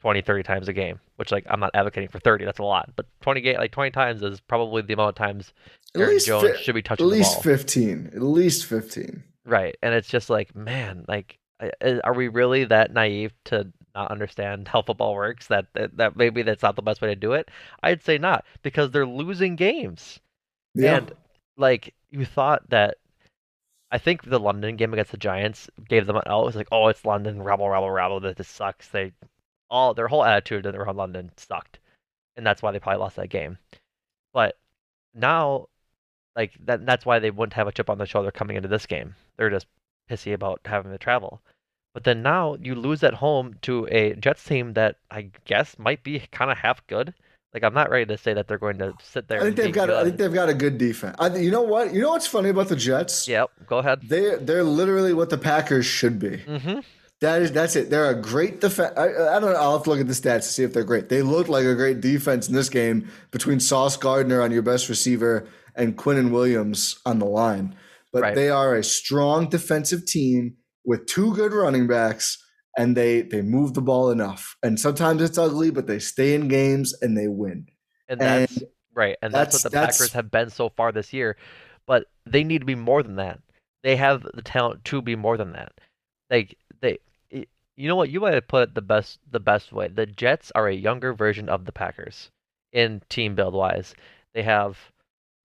20 0.00 0.22
30 0.22 0.42
times 0.42 0.68
a 0.68 0.72
game, 0.72 1.00
which 1.16 1.32
like 1.32 1.44
I'm 1.48 1.60
not 1.60 1.70
advocating 1.74 2.08
for 2.08 2.18
30, 2.20 2.44
that's 2.44 2.58
a 2.58 2.64
lot, 2.64 2.90
but 2.96 3.06
20 3.22 3.40
game 3.40 3.56
like 3.56 3.72
20 3.72 3.90
times 3.90 4.22
is 4.22 4.40
probably 4.40 4.82
the 4.82 4.92
amount 4.92 5.10
of 5.10 5.14
times 5.14 5.52
at 5.94 6.02
Aaron 6.02 6.18
Jones 6.18 6.56
fi- 6.56 6.62
should 6.62 6.74
be 6.74 6.82
touching 6.82 7.06
at 7.06 7.10
least 7.10 7.42
15. 7.42 8.10
At 8.14 8.22
least 8.22 8.66
15. 8.66 9.22
Right. 9.44 9.76
And 9.82 9.94
it's 9.94 10.08
just 10.08 10.28
like, 10.28 10.54
man, 10.54 11.04
like 11.08 11.38
are 11.82 12.14
we 12.14 12.28
really 12.28 12.64
that 12.64 12.92
naive 12.92 13.32
to 13.44 13.72
not 13.94 14.10
understand 14.10 14.68
how 14.68 14.82
football 14.82 15.14
works 15.14 15.48
that, 15.48 15.66
that 15.74 15.96
that 15.96 16.16
maybe 16.16 16.42
that's 16.42 16.62
not 16.62 16.76
the 16.76 16.82
best 16.82 17.00
way 17.00 17.08
to 17.08 17.16
do 17.16 17.32
it 17.32 17.50
i'd 17.82 18.02
say 18.02 18.16
not 18.16 18.44
because 18.62 18.90
they're 18.90 19.06
losing 19.06 19.56
games 19.56 20.20
yeah. 20.74 20.96
and 20.96 21.12
like 21.56 21.94
you 22.10 22.24
thought 22.24 22.68
that 22.70 22.96
i 23.90 23.98
think 23.98 24.22
the 24.22 24.38
london 24.38 24.76
game 24.76 24.92
against 24.92 25.10
the 25.10 25.16
giants 25.16 25.68
gave 25.88 26.06
them 26.06 26.16
an 26.16 26.22
L. 26.26 26.42
it 26.42 26.46
was 26.46 26.56
like 26.56 26.68
oh 26.72 26.88
it's 26.88 27.04
london. 27.04 27.42
Rabble 27.42 27.68
rabble 27.68 27.90
rabble. 27.90 28.20
That 28.20 28.36
this 28.36 28.48
sucks. 28.48 28.88
They 28.88 29.12
all 29.70 29.94
their 29.94 30.08
whole 30.08 30.24
attitude 30.24 30.66
around 30.66 30.96
london 30.96 31.30
sucked. 31.36 31.78
And 32.36 32.46
that's 32.46 32.62
why 32.62 32.70
they 32.70 32.78
probably 32.78 33.00
lost 33.00 33.16
that 33.16 33.30
game. 33.30 33.58
But 34.32 34.56
now 35.14 35.66
like 36.36 36.52
that 36.66 36.86
that's 36.86 37.04
why 37.04 37.18
they 37.18 37.30
wouldn't 37.30 37.54
have 37.54 37.66
a 37.66 37.72
chip 37.72 37.90
on 37.90 37.98
their 37.98 38.06
shoulder 38.06 38.30
coming 38.30 38.56
into 38.56 38.68
this 38.68 38.86
game. 38.86 39.14
They're 39.36 39.50
just 39.50 39.66
pissy 40.08 40.32
about 40.32 40.60
having 40.64 40.92
to 40.92 40.98
travel. 40.98 41.42
But 41.94 42.04
then 42.04 42.22
now 42.22 42.56
you 42.60 42.74
lose 42.74 43.02
at 43.02 43.14
home 43.14 43.56
to 43.62 43.88
a 43.90 44.14
Jets 44.14 44.44
team 44.44 44.74
that 44.74 44.96
I 45.10 45.30
guess 45.44 45.78
might 45.78 46.04
be 46.04 46.20
kind 46.30 46.50
of 46.50 46.58
half 46.58 46.86
good. 46.86 47.12
Like 47.54 47.64
I'm 47.64 47.74
not 47.74 47.90
ready 47.90 48.04
to 48.06 48.18
say 48.18 48.34
that 48.34 48.46
they're 48.46 48.58
going 48.58 48.78
to 48.78 48.92
sit 49.02 49.26
there. 49.28 49.40
I 49.40 49.44
think 49.44 49.56
they've 49.56 49.72
got. 49.72 49.88
Good. 49.88 49.96
I 49.96 50.04
think 50.04 50.16
they've 50.18 50.32
got 50.32 50.48
a 50.48 50.54
good 50.54 50.76
defense. 50.76 51.16
I, 51.18 51.34
you 51.36 51.50
know 51.50 51.62
what? 51.62 51.94
You 51.94 52.02
know 52.02 52.10
what's 52.10 52.26
funny 52.26 52.50
about 52.50 52.68
the 52.68 52.76
Jets? 52.76 53.26
Yep. 53.26 53.50
Go 53.66 53.78
ahead. 53.78 54.02
They 54.02 54.36
they're 54.36 54.64
literally 54.64 55.14
what 55.14 55.30
the 55.30 55.38
Packers 55.38 55.86
should 55.86 56.18
be. 56.18 56.38
Mm-hmm. 56.38 56.80
That 57.20 57.42
is 57.42 57.50
that's 57.50 57.74
it. 57.74 57.90
They're 57.90 58.10
a 58.10 58.20
great 58.20 58.60
defense. 58.60 58.92
I, 58.96 59.06
I, 59.06 59.40
don't 59.40 59.52
know. 59.52 59.58
I'll 59.58 59.72
have 59.72 59.84
to 59.84 59.90
look 59.90 59.98
at 59.98 60.06
the 60.06 60.12
stats 60.12 60.42
to 60.42 60.42
see 60.42 60.62
if 60.62 60.72
they're 60.72 60.84
great. 60.84 61.08
They 61.08 61.22
look 61.22 61.48
like 61.48 61.64
a 61.64 61.74
great 61.74 62.00
defense 62.00 62.48
in 62.48 62.54
this 62.54 62.68
game 62.68 63.10
between 63.30 63.60
Sauce 63.60 63.96
Gardner 63.96 64.40
on 64.40 64.52
your 64.52 64.62
best 64.62 64.88
receiver 64.88 65.48
and 65.74 65.96
Quinnen 65.96 66.30
Williams 66.30 67.00
on 67.04 67.18
the 67.18 67.26
line. 67.26 67.74
But 68.12 68.22
right. 68.22 68.34
they 68.34 68.50
are 68.50 68.74
a 68.74 68.84
strong 68.84 69.48
defensive 69.48 70.06
team 70.06 70.56
with 70.84 71.06
two 71.06 71.34
good 71.34 71.52
running 71.52 71.86
backs 71.86 72.38
and 72.76 72.96
they 72.96 73.22
they 73.22 73.42
move 73.42 73.74
the 73.74 73.80
ball 73.80 74.10
enough. 74.10 74.56
And 74.62 74.78
sometimes 74.78 75.22
it's 75.22 75.38
ugly, 75.38 75.70
but 75.70 75.86
they 75.86 75.98
stay 75.98 76.34
in 76.34 76.48
games 76.48 76.94
and 77.00 77.16
they 77.16 77.28
win. 77.28 77.66
And 78.08 78.20
that's 78.20 78.56
and 78.56 78.68
right. 78.94 79.16
And 79.22 79.32
that's, 79.32 79.54
that's 79.54 79.64
what 79.64 79.72
the 79.72 79.78
that's, 79.78 79.98
Packers 79.98 80.12
have 80.12 80.30
been 80.30 80.50
so 80.50 80.68
far 80.70 80.92
this 80.92 81.12
year. 81.12 81.36
But 81.86 82.06
they 82.26 82.44
need 82.44 82.60
to 82.60 82.66
be 82.66 82.74
more 82.74 83.02
than 83.02 83.16
that. 83.16 83.40
They 83.82 83.96
have 83.96 84.22
the 84.34 84.42
talent 84.42 84.84
to 84.86 85.00
be 85.00 85.16
more 85.16 85.36
than 85.36 85.52
that. 85.52 85.72
Like 86.30 86.58
they 86.80 86.98
you 87.78 87.86
know 87.86 87.94
what, 87.94 88.10
you 88.10 88.18
might 88.18 88.34
have 88.34 88.48
put 88.48 88.70
it 88.70 88.74
the 88.74 88.82
best 88.82 89.20
the 89.30 89.40
best 89.40 89.72
way. 89.72 89.86
The 89.86 90.04
Jets 90.04 90.50
are 90.56 90.66
a 90.66 90.74
younger 90.74 91.14
version 91.14 91.48
of 91.48 91.64
the 91.64 91.72
Packers 91.72 92.28
in 92.72 93.00
team 93.08 93.36
build 93.36 93.54
wise. 93.54 93.94
They 94.34 94.42
have 94.42 94.76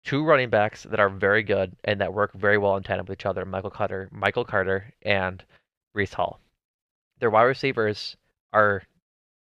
two 0.04 0.24
running 0.24 0.48
backs 0.48 0.84
that 0.84 1.00
are 1.00 1.10
very 1.10 1.42
good 1.42 1.76
and 1.84 2.00
that 2.00 2.14
work 2.14 2.32
very 2.34 2.56
well 2.56 2.76
in 2.76 2.84
tandem 2.84 3.06
with 3.06 3.18
each 3.18 3.26
other, 3.26 3.44
Michael 3.44 3.70
Carter, 3.70 4.08
Michael 4.12 4.44
Carter, 4.44 4.92
and 5.02 5.42
Breece 5.94 6.14
Hall. 6.14 6.40
Their 7.20 7.30
wide 7.30 7.44
receivers 7.44 8.16
are 8.52 8.82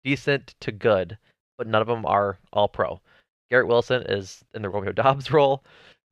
decent 0.04 0.56
to 0.60 0.72
good, 0.72 1.18
but 1.58 1.68
none 1.68 1.82
of 1.82 1.88
them 1.88 2.06
are 2.06 2.38
all 2.54 2.68
pro. 2.68 3.00
Garrett 3.50 3.68
Wilson 3.68 4.04
is 4.04 4.44
in 4.54 4.62
the 4.62 4.70
Romeo 4.70 4.92
Doubs 4.94 5.32
role. 5.32 5.64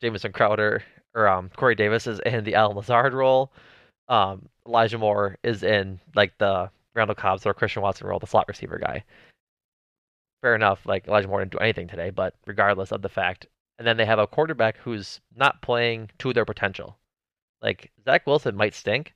Jamison 0.02 0.32
Crowder 0.32 0.84
or 1.14 1.28
um, 1.28 1.50
Corey 1.56 1.76
Davis 1.76 2.08
is 2.08 2.20
in 2.26 2.44
the 2.44 2.56
Allen 2.56 2.78
Lazard 2.78 3.14
role. 3.14 3.52
Um, 4.08 4.48
Elijah 4.66 4.98
Moore 4.98 5.38
is 5.44 5.64
in 5.64 6.00
like 6.16 6.38
the 6.38 6.70
Randall 6.96 7.16
Cobbs 7.16 7.46
or 7.46 7.54
Christian 7.54 7.82
Watson 7.82 8.08
role, 8.08 8.20
the 8.20 8.28
slot 8.28 8.48
receiver 8.48 8.80
guy. 8.80 9.04
Fair 10.42 10.56
enough. 10.56 10.86
Like 10.86 11.08
Elijah 11.08 11.28
Moore 11.28 11.42
didn't 11.42 11.52
do 11.52 11.58
anything 11.60 11.88
today, 11.88 12.10
but 12.10 12.36
regardless 12.46 12.92
of 12.92 13.02
the 13.02 13.10
fact, 13.10 13.48
and 13.78 13.88
then 13.88 13.98
they 13.98 14.06
have 14.06 14.20
a 14.20 14.28
quarterback 14.28 14.78
who's 14.78 15.20
not 15.36 15.62
playing 15.62 16.10
to 16.20 16.34
their 16.34 16.46
potential. 16.46 16.98
Like 17.62 17.92
Zach 18.06 18.26
Wilson 18.26 18.56
might 18.56 18.74
stink, 18.74 19.14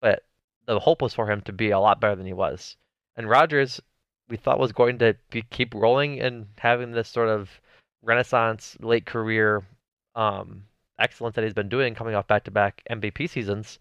but 0.00 0.24
the 0.66 0.78
hope 0.80 1.02
was 1.02 1.14
for 1.14 1.30
him 1.30 1.40
to 1.42 1.52
be 1.52 1.70
a 1.70 1.78
lot 1.78 2.00
better 2.00 2.16
than 2.16 2.26
he 2.26 2.32
was. 2.32 2.76
And 3.16 3.28
Rodgers, 3.28 3.80
we 4.28 4.36
thought 4.36 4.58
was 4.58 4.72
going 4.72 4.98
to 4.98 5.16
be, 5.30 5.42
keep 5.42 5.74
rolling 5.74 6.20
and 6.20 6.46
having 6.58 6.92
this 6.92 7.08
sort 7.08 7.28
of 7.28 7.60
renaissance 8.02 8.76
late 8.80 9.06
career 9.06 9.62
um, 10.14 10.64
excellence 10.98 11.36
that 11.36 11.44
he's 11.44 11.54
been 11.54 11.68
doing, 11.68 11.94
coming 11.94 12.14
off 12.14 12.26
back 12.26 12.44
to 12.44 12.50
back 12.50 12.82
MVP 12.90 13.28
seasons, 13.28 13.78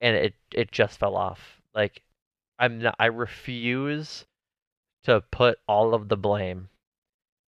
and 0.00 0.16
it 0.16 0.34
it 0.52 0.72
just 0.72 0.98
fell 0.98 1.16
off. 1.16 1.60
Like 1.74 2.02
I'm 2.58 2.80
not, 2.80 2.96
I 2.98 3.06
refuse 3.06 4.24
to 5.04 5.22
put 5.30 5.58
all 5.66 5.94
of 5.94 6.08
the 6.08 6.16
blame 6.16 6.68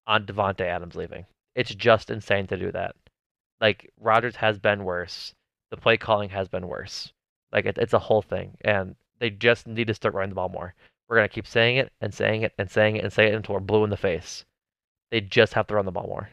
on 0.06 0.26
Davante 0.26 0.62
Adams 0.62 0.96
leaving. 0.96 1.26
It's 1.54 1.74
just 1.74 2.10
insane 2.10 2.46
to 2.48 2.56
do 2.56 2.72
that. 2.72 2.96
Like 3.60 3.92
Rodgers 4.00 4.36
has 4.36 4.58
been 4.58 4.84
worse. 4.84 5.34
The 5.70 5.76
play 5.76 5.96
calling 5.96 6.30
has 6.30 6.48
been 6.48 6.68
worse. 6.68 7.12
Like 7.52 7.66
it, 7.66 7.78
it's 7.78 7.92
a 7.92 7.98
whole 7.98 8.22
thing, 8.22 8.56
and 8.62 8.96
they 9.18 9.30
just 9.30 9.66
need 9.66 9.86
to 9.88 9.94
start 9.94 10.14
running 10.14 10.30
the 10.30 10.34
ball 10.36 10.48
more. 10.48 10.74
We're 11.08 11.16
gonna 11.16 11.28
keep 11.28 11.46
saying 11.46 11.76
it 11.76 11.92
and 12.00 12.14
saying 12.14 12.42
it 12.42 12.52
and 12.58 12.70
saying 12.70 12.96
it 12.96 13.04
and 13.04 13.12
saying 13.12 13.32
it 13.32 13.36
until 13.36 13.54
we're 13.54 13.60
blue 13.60 13.84
in 13.84 13.90
the 13.90 13.96
face. 13.96 14.44
They 15.10 15.20
just 15.20 15.52
have 15.54 15.66
to 15.66 15.74
run 15.74 15.84
the 15.84 15.92
ball 15.92 16.06
more. 16.06 16.30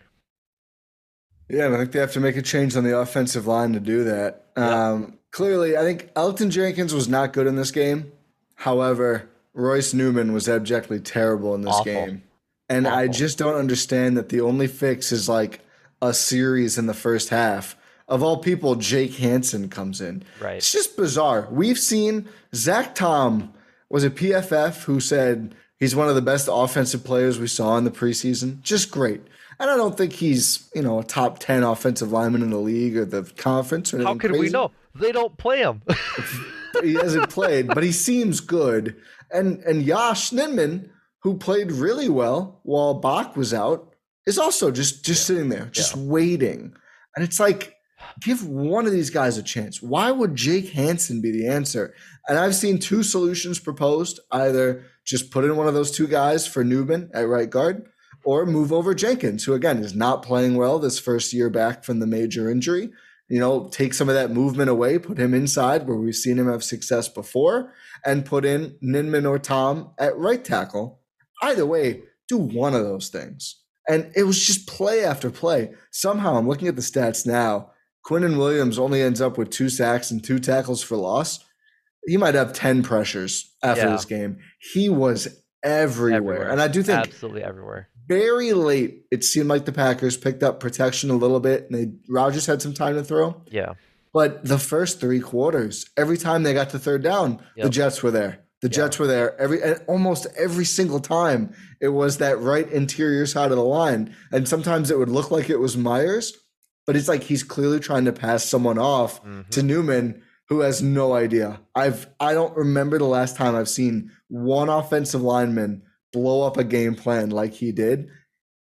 Yeah, 1.50 1.66
and 1.66 1.76
I 1.76 1.80
think 1.80 1.92
they 1.92 2.00
have 2.00 2.14
to 2.14 2.20
make 2.20 2.38
a 2.38 2.42
change 2.42 2.76
on 2.76 2.84
the 2.84 2.98
offensive 2.98 3.48
line 3.48 3.74
to 3.74 3.80
do 3.80 4.04
that. 4.06 4.46
Um, 4.56 5.18
clearly, 5.32 5.76
I 5.76 5.82
think 5.82 6.14
Elgton 6.14 6.52
Jenkins 6.52 6.94
was 6.94 7.10
not 7.10 7.34
good 7.34 7.48
in 7.48 7.56
this 7.56 7.72
game. 7.72 8.12
However, 8.56 9.28
Royce 9.54 9.94
Newman 9.94 10.32
was 10.32 10.48
abjectly 10.48 11.00
terrible 11.00 11.56
in 11.56 11.62
this 11.62 11.74
Awful. 11.74 11.86
game. 11.86 12.24
And 12.70 12.86
Awful. 12.86 13.00
I 13.00 13.08
just 13.08 13.38
don't 13.38 13.56
understand 13.56 14.16
that 14.16 14.30
the 14.30 14.42
only 14.42 14.68
fix 14.68 15.12
is 15.12 15.28
like 15.28 15.62
a 16.02 16.14
series 16.14 16.78
in 16.78 16.86
the 16.86 16.94
first 16.94 17.30
half. 17.30 17.76
Of 18.10 18.24
all 18.24 18.38
people, 18.38 18.76
Jake 18.76 19.16
Hanson 19.16 19.70
comes 19.70 20.02
in. 20.02 20.24
Right. 20.42 20.58
It's 20.58 20.72
just 20.72 20.98
bizarre. 20.98 21.48
We've 21.52 21.78
seen 21.78 22.28
Zach 22.54 22.96
Tom 22.96 23.54
was 23.88 24.04
a 24.04 24.10
PFF 24.10 24.84
who 24.84 25.00
said 25.00 25.56
he's 25.78 25.96
one 25.96 26.10
of 26.10 26.16
the 26.16 26.22
best 26.22 26.50
offensive 26.52 27.04
players 27.04 27.40
we 27.40 27.48
saw 27.48 27.78
in 27.78 27.84
the 27.84 27.92
preseason. 27.92 28.62
Just 28.62 28.92
great. 28.92 29.22
And 29.60 29.70
I 29.70 29.78
don't 29.78 29.98
think 29.98 30.14
he's, 30.14 30.70
you 30.74 30.82
know, 30.82 31.00
a 31.00 31.04
top 31.04 31.40
10 31.40 31.64
offensive 31.64 32.12
lineman 32.12 32.42
in 32.42 32.50
the 32.50 32.58
league 32.58 32.98
or 32.98 33.06
the 33.06 33.24
conference. 33.38 33.94
Or 33.94 34.02
How 34.02 34.16
could 34.16 34.32
crazy. 34.32 34.40
we 34.40 34.50
know? 34.50 34.72
They 34.96 35.12
don't 35.12 35.38
play 35.38 35.60
him. 35.60 35.82
he 36.82 36.94
hasn't 36.94 37.30
played, 37.30 37.68
but 37.68 37.84
he 37.84 37.92
seems 37.92 38.40
good. 38.40 38.96
And 39.32 39.60
and 39.60 39.84
Yosh 39.84 40.32
Nijman, 40.32 40.90
who 41.20 41.38
played 41.38 41.72
really 41.72 42.10
well 42.10 42.60
while 42.64 42.96
Bakh 42.96 43.36
was 43.36 43.54
out, 43.54 43.94
is 44.26 44.40
also 44.40 44.72
just 44.72 45.06
just 45.06 45.22
yeah. 45.22 45.36
sitting 45.36 45.50
there, 45.50 45.66
just 45.66 45.96
yeah. 45.96 46.02
waiting. 46.04 46.74
And 47.16 47.24
it's 47.24 47.40
like, 47.40 47.76
give 48.22 48.48
one 48.48 48.86
of 48.86 48.92
these 48.92 49.10
guys 49.10 49.38
a 49.38 49.44
chance. 49.44 49.82
Why 49.82 50.12
would 50.12 50.36
Jake 50.36 50.70
Hanson 50.70 51.22
be 51.22 51.32
the 51.32 51.48
answer? 51.48 51.94
And 52.28 52.38
I've 52.38 52.56
seen 52.56 52.80
two 52.80 53.04
solutions 53.04 53.60
proposed: 53.60 54.20
either 54.32 54.84
just 55.06 55.32
put 55.32 55.46
in 55.46 55.56
one 55.56 55.68
of 55.68 55.74
those 55.74 55.92
two 55.92 56.08
guys 56.08 56.48
for 56.48 56.64
Newman 56.64 57.10
at 57.14 57.28
right 57.28 57.50
guard, 57.50 57.88
or 58.24 58.46
move 58.46 58.72
over 58.72 58.94
Jenkins, 58.94 59.44
who 59.44 59.54
again 59.54 59.80
is 59.80 59.96
not 59.96 60.24
playing 60.24 60.56
well 60.56 60.80
this 60.80 61.00
first 61.00 61.34
year 61.34 61.50
back 61.50 61.84
from 61.84 62.00
the 62.00 62.08
major 62.08 62.50
injury. 62.50 62.90
You 63.30 63.40
know, 63.40 63.70
take 63.70 63.94
some 63.94 64.10
of 64.10 64.16
that 64.16 64.32
movement 64.32 64.72
away, 64.72 64.98
put 64.98 65.20
him 65.20 65.36
inside 65.36 65.88
where 65.88 65.98
we've 65.98 66.16
seen 66.16 66.40
him 66.40 66.50
have 66.50 66.64
success 66.64 67.08
before, 67.08 67.74
and 68.04 68.26
put 68.26 68.44
in 68.44 68.76
Nijman 68.84 69.30
or 69.30 69.38
Tom 69.38 69.92
at 70.00 70.18
right 70.18 70.44
tackle. 70.44 71.02
Either 71.44 71.66
way, 71.66 72.02
do 72.28 72.38
one 72.38 72.74
of 72.74 72.84
those 72.84 73.10
things. 73.10 73.62
And 73.88 74.12
it 74.16 74.24
was 74.24 74.46
just 74.46 74.68
play 74.68 75.04
after 75.04 75.30
play. 75.30 75.74
Somehow, 75.92 76.38
I'm 76.38 76.48
looking 76.48 76.68
at 76.68 76.76
the 76.76 76.82
stats 76.82 77.26
now. 77.26 77.72
Quinnen 78.06 78.38
Williams 78.38 78.80
only 78.80 79.02
ends 79.02 79.22
up 79.22 79.38
with 79.38 79.50
two 79.50 79.70
sacks 79.70 80.12
and 80.12 80.24
two 80.24 80.40
tackles 80.40 80.82
for 80.82 80.98
loss. 80.98 81.44
He 82.06 82.18
might 82.18 82.36
have 82.36 82.54
10 82.54 82.84
pressures 82.84 83.54
after 83.62 83.84
yeah. 83.86 83.92
this 83.92 84.06
game. 84.06 84.38
He 84.74 84.90
was 84.90 85.28
everywhere. 85.64 86.16
everywhere. 86.16 86.50
And 86.50 86.62
I 86.62 86.68
do 86.68 86.82
think 86.82 87.00
absolutely 87.00 87.44
everywhere 87.44 87.90
very 88.10 88.54
late, 88.54 89.06
it 89.12 89.24
seemed 89.24 89.48
like 89.48 89.66
the 89.66 89.72
Packers 89.72 90.18
picked 90.18 90.42
up 90.42 90.60
protection 90.60 91.12
a 91.12 91.16
little 91.16 91.40
bit, 91.40 91.70
and 91.70 91.76
they 91.76 91.94
Rodgers 92.12 92.48
had 92.48 92.62
some 92.62 92.74
time 92.74 92.96
to 92.96 93.04
throw. 93.04 93.42
Yeah. 93.50 93.74
But 94.12 94.44
the 94.44 94.58
first 94.58 95.00
three 95.00 95.20
quarters, 95.20 95.86
every 95.96 96.18
time 96.18 96.42
they 96.42 96.56
got 96.56 96.72
to 96.72 96.80
third 96.80 97.04
down, 97.04 97.40
yep. 97.56 97.66
the 97.66 97.70
Jets 97.70 98.02
were 98.02 98.10
there. 98.10 98.40
The 98.62 98.68
yep. 98.68 98.72
Jets 98.72 99.00
were 99.00 99.06
there 99.06 99.40
every 99.40 99.62
and 99.62 99.80
almost 99.88 100.26
every 100.36 100.66
single 100.66 101.00
time. 101.00 101.54
It 101.80 101.90
was 101.90 102.18
that 102.18 102.40
right 102.40 102.68
interior 102.70 103.28
side 103.28 103.52
of 103.52 103.58
the 103.58 103.64
line, 103.64 104.16
and 104.32 104.50
sometimes 104.50 104.90
it 104.90 104.98
would 104.98 105.10
look 105.10 105.30
like 105.30 105.52
it 105.52 105.60
was 105.60 105.78
Myers, 105.78 106.36
but 106.90 106.96
it's 106.96 107.08
like 107.08 107.22
he's 107.22 107.44
clearly 107.44 107.80
trying 107.80 108.06
to 108.06 108.12
pass 108.12 108.44
someone 108.44 108.80
off 108.80 109.24
mm-hmm. 109.24 109.48
to 109.52 109.62
Newman, 109.62 110.24
who 110.48 110.62
has 110.62 110.82
no 110.82 111.14
idea. 111.14 111.62
I've 111.76 112.10
I 112.20 112.34
don't 112.34 112.58
remember 112.58 112.98
the 112.98 113.06
last 113.06 113.36
time 113.36 113.56
I've 113.56 113.70
seen 113.70 114.10
one 114.28 114.70
offensive 114.70 115.22
lineman 115.22 115.84
blow 116.12 116.48
up 116.48 116.58
a 116.58 116.64
game 116.64 116.96
plan 116.96 117.30
like 117.30 117.54
he 117.54 117.72
did, 117.72 118.10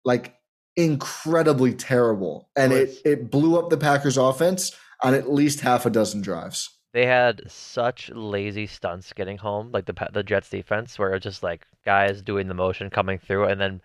like 0.03 0.35
incredibly 0.75 1.73
terrible. 1.73 2.49
And 2.57 2.73
it, 2.73 2.97
it 3.05 3.31
blew 3.31 3.57
up 3.57 3.69
the 3.69 3.77
Packers 3.77 4.17
offense 4.17 4.75
on 5.01 5.13
at 5.13 5.31
least 5.31 5.61
half 5.61 5.85
a 5.85 5.89
dozen 5.89 6.19
drives. 6.19 6.69
They 6.91 7.05
had 7.05 7.49
such 7.49 8.09
lazy 8.09 8.67
stunts 8.67 9.13
getting 9.13 9.37
home, 9.37 9.71
like 9.71 9.85
the 9.85 9.95
the 10.11 10.21
Jets 10.21 10.49
defense, 10.49 10.99
where 10.99 11.13
it's 11.13 11.23
just 11.23 11.43
like 11.43 11.65
guys 11.85 12.21
doing 12.21 12.49
the 12.49 12.53
motion 12.53 12.89
coming 12.89 13.19
through, 13.19 13.45
and 13.45 13.61
then 13.61 13.81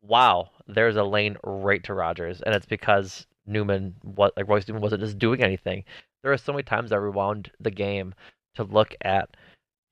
wow, 0.00 0.48
there's 0.66 0.96
a 0.96 1.04
lane 1.04 1.36
right 1.44 1.84
to 1.84 1.92
Rodgers, 1.92 2.40
and 2.40 2.54
it's 2.54 2.64
because 2.64 3.26
Newman, 3.46 3.94
what 4.02 4.36
like 4.36 4.48
Royce 4.48 4.66
Newman 4.68 4.82
wasn't 4.82 5.02
just 5.02 5.18
doing 5.18 5.42
anything. 5.42 5.84
There 6.22 6.32
are 6.32 6.38
so 6.38 6.52
many 6.52 6.62
times 6.62 6.92
I 6.92 6.96
rewound 6.96 7.50
the 7.60 7.70
game 7.70 8.14
to 8.54 8.64
look 8.64 8.94
at 9.02 9.30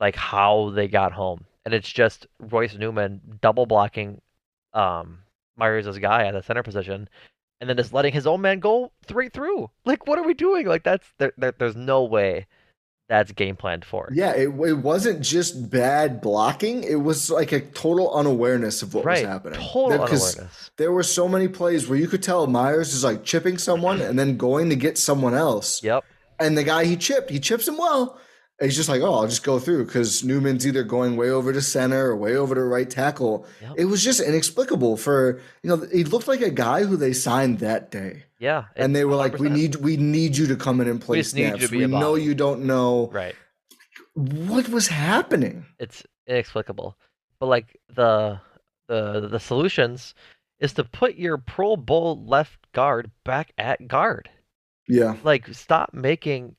like 0.01 0.17
how 0.17 0.71
they 0.71 0.89
got 0.89 1.13
home 1.13 1.45
and 1.65 1.75
it's 1.75 1.91
just 1.91 2.27
Royce 2.39 2.77
Newman 2.77 3.21
double 3.41 3.67
blocking 3.67 4.21
um, 4.73 5.19
Myers' 5.57 5.99
guy 5.99 6.27
at 6.27 6.33
the 6.33 6.43
center 6.43 6.63
position, 6.63 7.09
and 7.61 7.69
then 7.69 7.77
just 7.77 7.93
letting 7.93 8.13
his 8.13 8.27
own 8.27 8.41
man 8.41 8.61
go 8.61 8.93
straight 9.03 9.33
through. 9.33 9.71
Like, 9.85 10.07
what 10.07 10.19
are 10.19 10.25
we 10.25 10.35
doing? 10.35 10.67
Like, 10.67 10.85
that's 10.85 11.07
there, 11.19 11.33
there, 11.37 11.53
there's 11.59 11.77
no 11.77 12.03
way 12.05 12.47
that's 13.11 13.33
game 13.33 13.57
planned 13.57 13.85
for. 13.85 14.09
Yeah, 14.13 14.35
it, 14.35 14.49
it 14.49 14.79
wasn't 14.79 15.21
just 15.21 15.69
bad 15.69 16.21
blocking; 16.21 16.85
it 16.85 16.95
was 16.95 17.29
like 17.29 17.51
a 17.51 17.61
total 17.61 18.15
unawareness 18.15 18.83
of 18.83 18.95
what 18.95 19.05
right. 19.05 19.25
was 19.25 19.29
happening. 19.29 19.59
Total 19.59 19.89
there, 19.89 20.01
unawareness. 20.03 20.71
There 20.77 20.93
were 20.93 21.03
so 21.03 21.29
many 21.29 21.49
plays 21.49 21.89
where 21.89 21.99
you 21.99 22.07
could 22.07 22.23
tell 22.23 22.47
Myers 22.47 22.95
is 22.95 23.03
like 23.03 23.25
chipping 23.25 23.59
someone 23.59 24.01
and 24.01 24.17
then 24.17 24.37
going 24.37 24.71
to 24.71 24.77
get 24.77 24.97
someone 24.97 25.35
else. 25.35 25.83
Yep. 25.83 26.05
And 26.39 26.57
the 26.57 26.63
guy 26.63 26.85
he 26.85 26.97
chipped, 26.97 27.31
he 27.31 27.41
chips 27.41 27.67
him 27.67 27.77
well 27.77 28.19
he's 28.61 28.77
just 28.77 28.89
like, 28.89 29.03
oh, 29.03 29.15
I'll 29.15 29.27
just 29.27 29.43
go 29.43 29.59
through 29.59 29.87
because 29.87 30.23
Newman's 30.23 30.67
either 30.67 30.83
going 30.83 31.17
way 31.17 31.31
over 31.31 31.53
to 31.53 31.61
center 31.61 32.09
or 32.09 32.17
way 32.17 32.37
over 32.37 32.55
to 32.55 32.63
right 32.63 32.89
tackle. 32.89 33.47
Yep. 33.63 33.75
It 33.79 33.85
was 33.87 34.05
just 34.05 34.21
inexplicable 34.21 34.97
for 34.97 35.41
you 35.63 35.71
know 35.71 35.87
he 35.93 36.05
looked 36.05 36.29
like 36.29 36.41
a 36.41 36.51
guy 36.51 36.85
who 36.85 36.97
they 36.97 37.13
signed 37.13 37.61
that 37.61 37.91
day. 37.91 38.25
Yeah, 38.39 38.65
and 38.77 38.95
they 38.97 39.05
were 39.05 39.15
100%. 39.15 39.19
like, 39.19 39.39
we 39.39 39.49
need 39.49 39.77
we 39.77 39.97
need 39.97 40.37
you 40.37 40.47
to 40.49 40.57
come 40.57 40.81
in 40.81 40.89
and 40.89 41.01
play 41.01 41.23
snaps. 41.23 41.71
We 41.71 41.87
know 41.87 42.15
you 42.15 42.35
don't 42.35 42.65
know 42.65 43.11
right 43.13 43.35
what 44.15 44.69
was 44.69 44.89
happening. 44.89 45.67
It's 45.79 46.05
inexplicable, 46.27 46.97
but 47.39 47.47
like 47.47 47.79
the 47.95 48.41
the 48.89 49.29
the 49.29 49.41
solutions 49.41 50.15
is 50.59 50.73
to 50.75 50.85
put 50.85 51.15
your 51.15 51.39
Pro 51.39 51.77
Bowl 51.77 52.25
left 52.25 52.73
guard 52.73 53.11
back 53.25 53.53
at 53.57 53.87
guard. 53.87 54.29
Yeah, 54.89 55.17
like 55.23 55.49
stop 55.55 55.95
making 55.95 56.57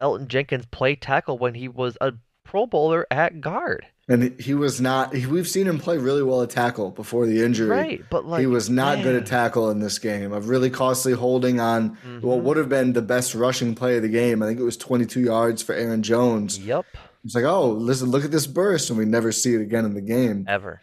Elgton 0.00 0.28
Jenkins 0.28 0.66
play 0.70 0.94
tackle 0.94 1.38
when 1.38 1.54
he 1.54 1.68
was 1.68 1.96
a 2.00 2.14
Pro 2.44 2.66
Bowler 2.66 3.06
at 3.10 3.42
guard. 3.42 3.86
And 4.08 4.40
he 4.40 4.54
was 4.54 4.80
not. 4.80 5.12
We've 5.12 5.46
seen 5.46 5.66
him 5.66 5.78
play 5.78 5.98
really 5.98 6.22
well 6.22 6.40
at 6.40 6.48
tackle 6.48 6.90
before 6.90 7.26
the 7.26 7.44
injury. 7.44 7.68
Right, 7.68 8.04
but 8.08 8.24
like 8.24 8.40
he 8.40 8.46
was 8.46 8.70
not 8.70 8.96
man. 8.96 9.04
good 9.04 9.16
at 9.16 9.26
tackle 9.26 9.68
in 9.68 9.80
this 9.80 9.98
game. 9.98 10.32
A 10.32 10.40
really 10.40 10.70
costly 10.70 11.12
holding 11.12 11.60
on 11.60 11.90
mm-hmm. 11.90 12.26
what 12.26 12.38
would 12.38 12.56
have 12.56 12.70
been 12.70 12.94
the 12.94 13.02
best 13.02 13.34
rushing 13.34 13.74
play 13.74 13.96
of 13.96 14.02
the 14.02 14.08
game. 14.08 14.42
I 14.42 14.46
think 14.46 14.58
it 14.58 14.62
was 14.62 14.78
22 14.78 15.20
yards 15.20 15.62
for 15.62 15.74
Aaron 15.74 16.02
Jones. 16.02 16.58
Yep. 16.58 16.86
It's 17.22 17.34
like, 17.34 17.44
oh, 17.44 17.68
listen, 17.68 18.10
look 18.10 18.24
at 18.24 18.30
this 18.30 18.46
burst, 18.46 18.88
and 18.88 18.98
we 18.98 19.04
never 19.04 19.30
see 19.30 19.54
it 19.54 19.60
again 19.60 19.84
in 19.84 19.92
the 19.92 20.00
game 20.00 20.46
ever. 20.48 20.80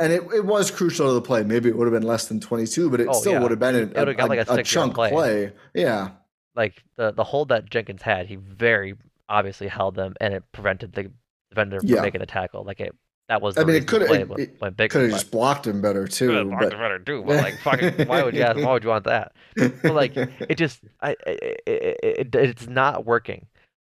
And 0.00 0.10
it, 0.10 0.22
it 0.34 0.46
was 0.46 0.70
crucial 0.70 1.08
to 1.08 1.12
the 1.12 1.20
play. 1.20 1.42
Maybe 1.42 1.68
it 1.68 1.76
would 1.76 1.86
have 1.86 2.00
been 2.00 2.08
less 2.08 2.26
than 2.26 2.40
22, 2.40 2.88
but 2.88 3.02
it 3.02 3.08
oh, 3.10 3.12
still 3.12 3.32
yeah. 3.32 3.40
would 3.40 3.50
have 3.50 3.60
been 3.60 3.92
a, 3.94 4.02
a, 4.02 4.26
like 4.26 4.48
a, 4.48 4.54
a 4.54 4.62
chunk 4.62 4.94
play. 4.94 5.10
play. 5.10 5.52
Yeah 5.74 6.12
like 6.56 6.82
the 6.96 7.12
the 7.12 7.24
hold 7.24 7.50
that 7.50 7.70
Jenkins 7.70 8.02
had, 8.02 8.26
he 8.26 8.36
very 8.36 8.96
obviously 9.28 9.68
held 9.68 9.94
them, 9.94 10.14
and 10.20 10.34
it 10.34 10.42
prevented 10.52 10.92
the 10.92 11.10
defender 11.50 11.80
from 11.80 11.88
yeah. 11.88 12.00
making 12.00 12.22
a 12.22 12.26
tackle. 12.26 12.64
Like 12.64 12.80
it 12.80 12.94
that 13.28 13.42
was. 13.42 13.58
I 13.58 13.64
mean, 13.64 13.76
it 13.76 13.88
could 13.88 14.02
have 14.02 14.10
could 14.10 15.02
have 15.02 15.10
just 15.10 15.30
blocked 15.30 15.66
him 15.66 15.80
better 15.80 16.06
too. 16.06 16.44
Blocked 16.44 16.62
but... 16.62 16.72
him 16.72 16.78
better 16.78 16.98
too. 16.98 17.24
But 17.26 17.36
like, 17.36 17.58
fucking, 17.58 18.06
why 18.06 18.22
would 18.22 18.34
you 18.34 18.42
ask? 18.42 18.56
Why 18.56 18.72
would 18.72 18.84
you 18.84 18.90
want 18.90 19.04
that? 19.04 19.32
But 19.56 19.94
like, 19.94 20.16
it 20.16 20.56
just, 20.56 20.80
I, 21.00 21.16
it, 21.26 21.62
it, 21.66 22.00
it, 22.02 22.34
it's 22.34 22.68
not 22.68 23.04
working. 23.04 23.46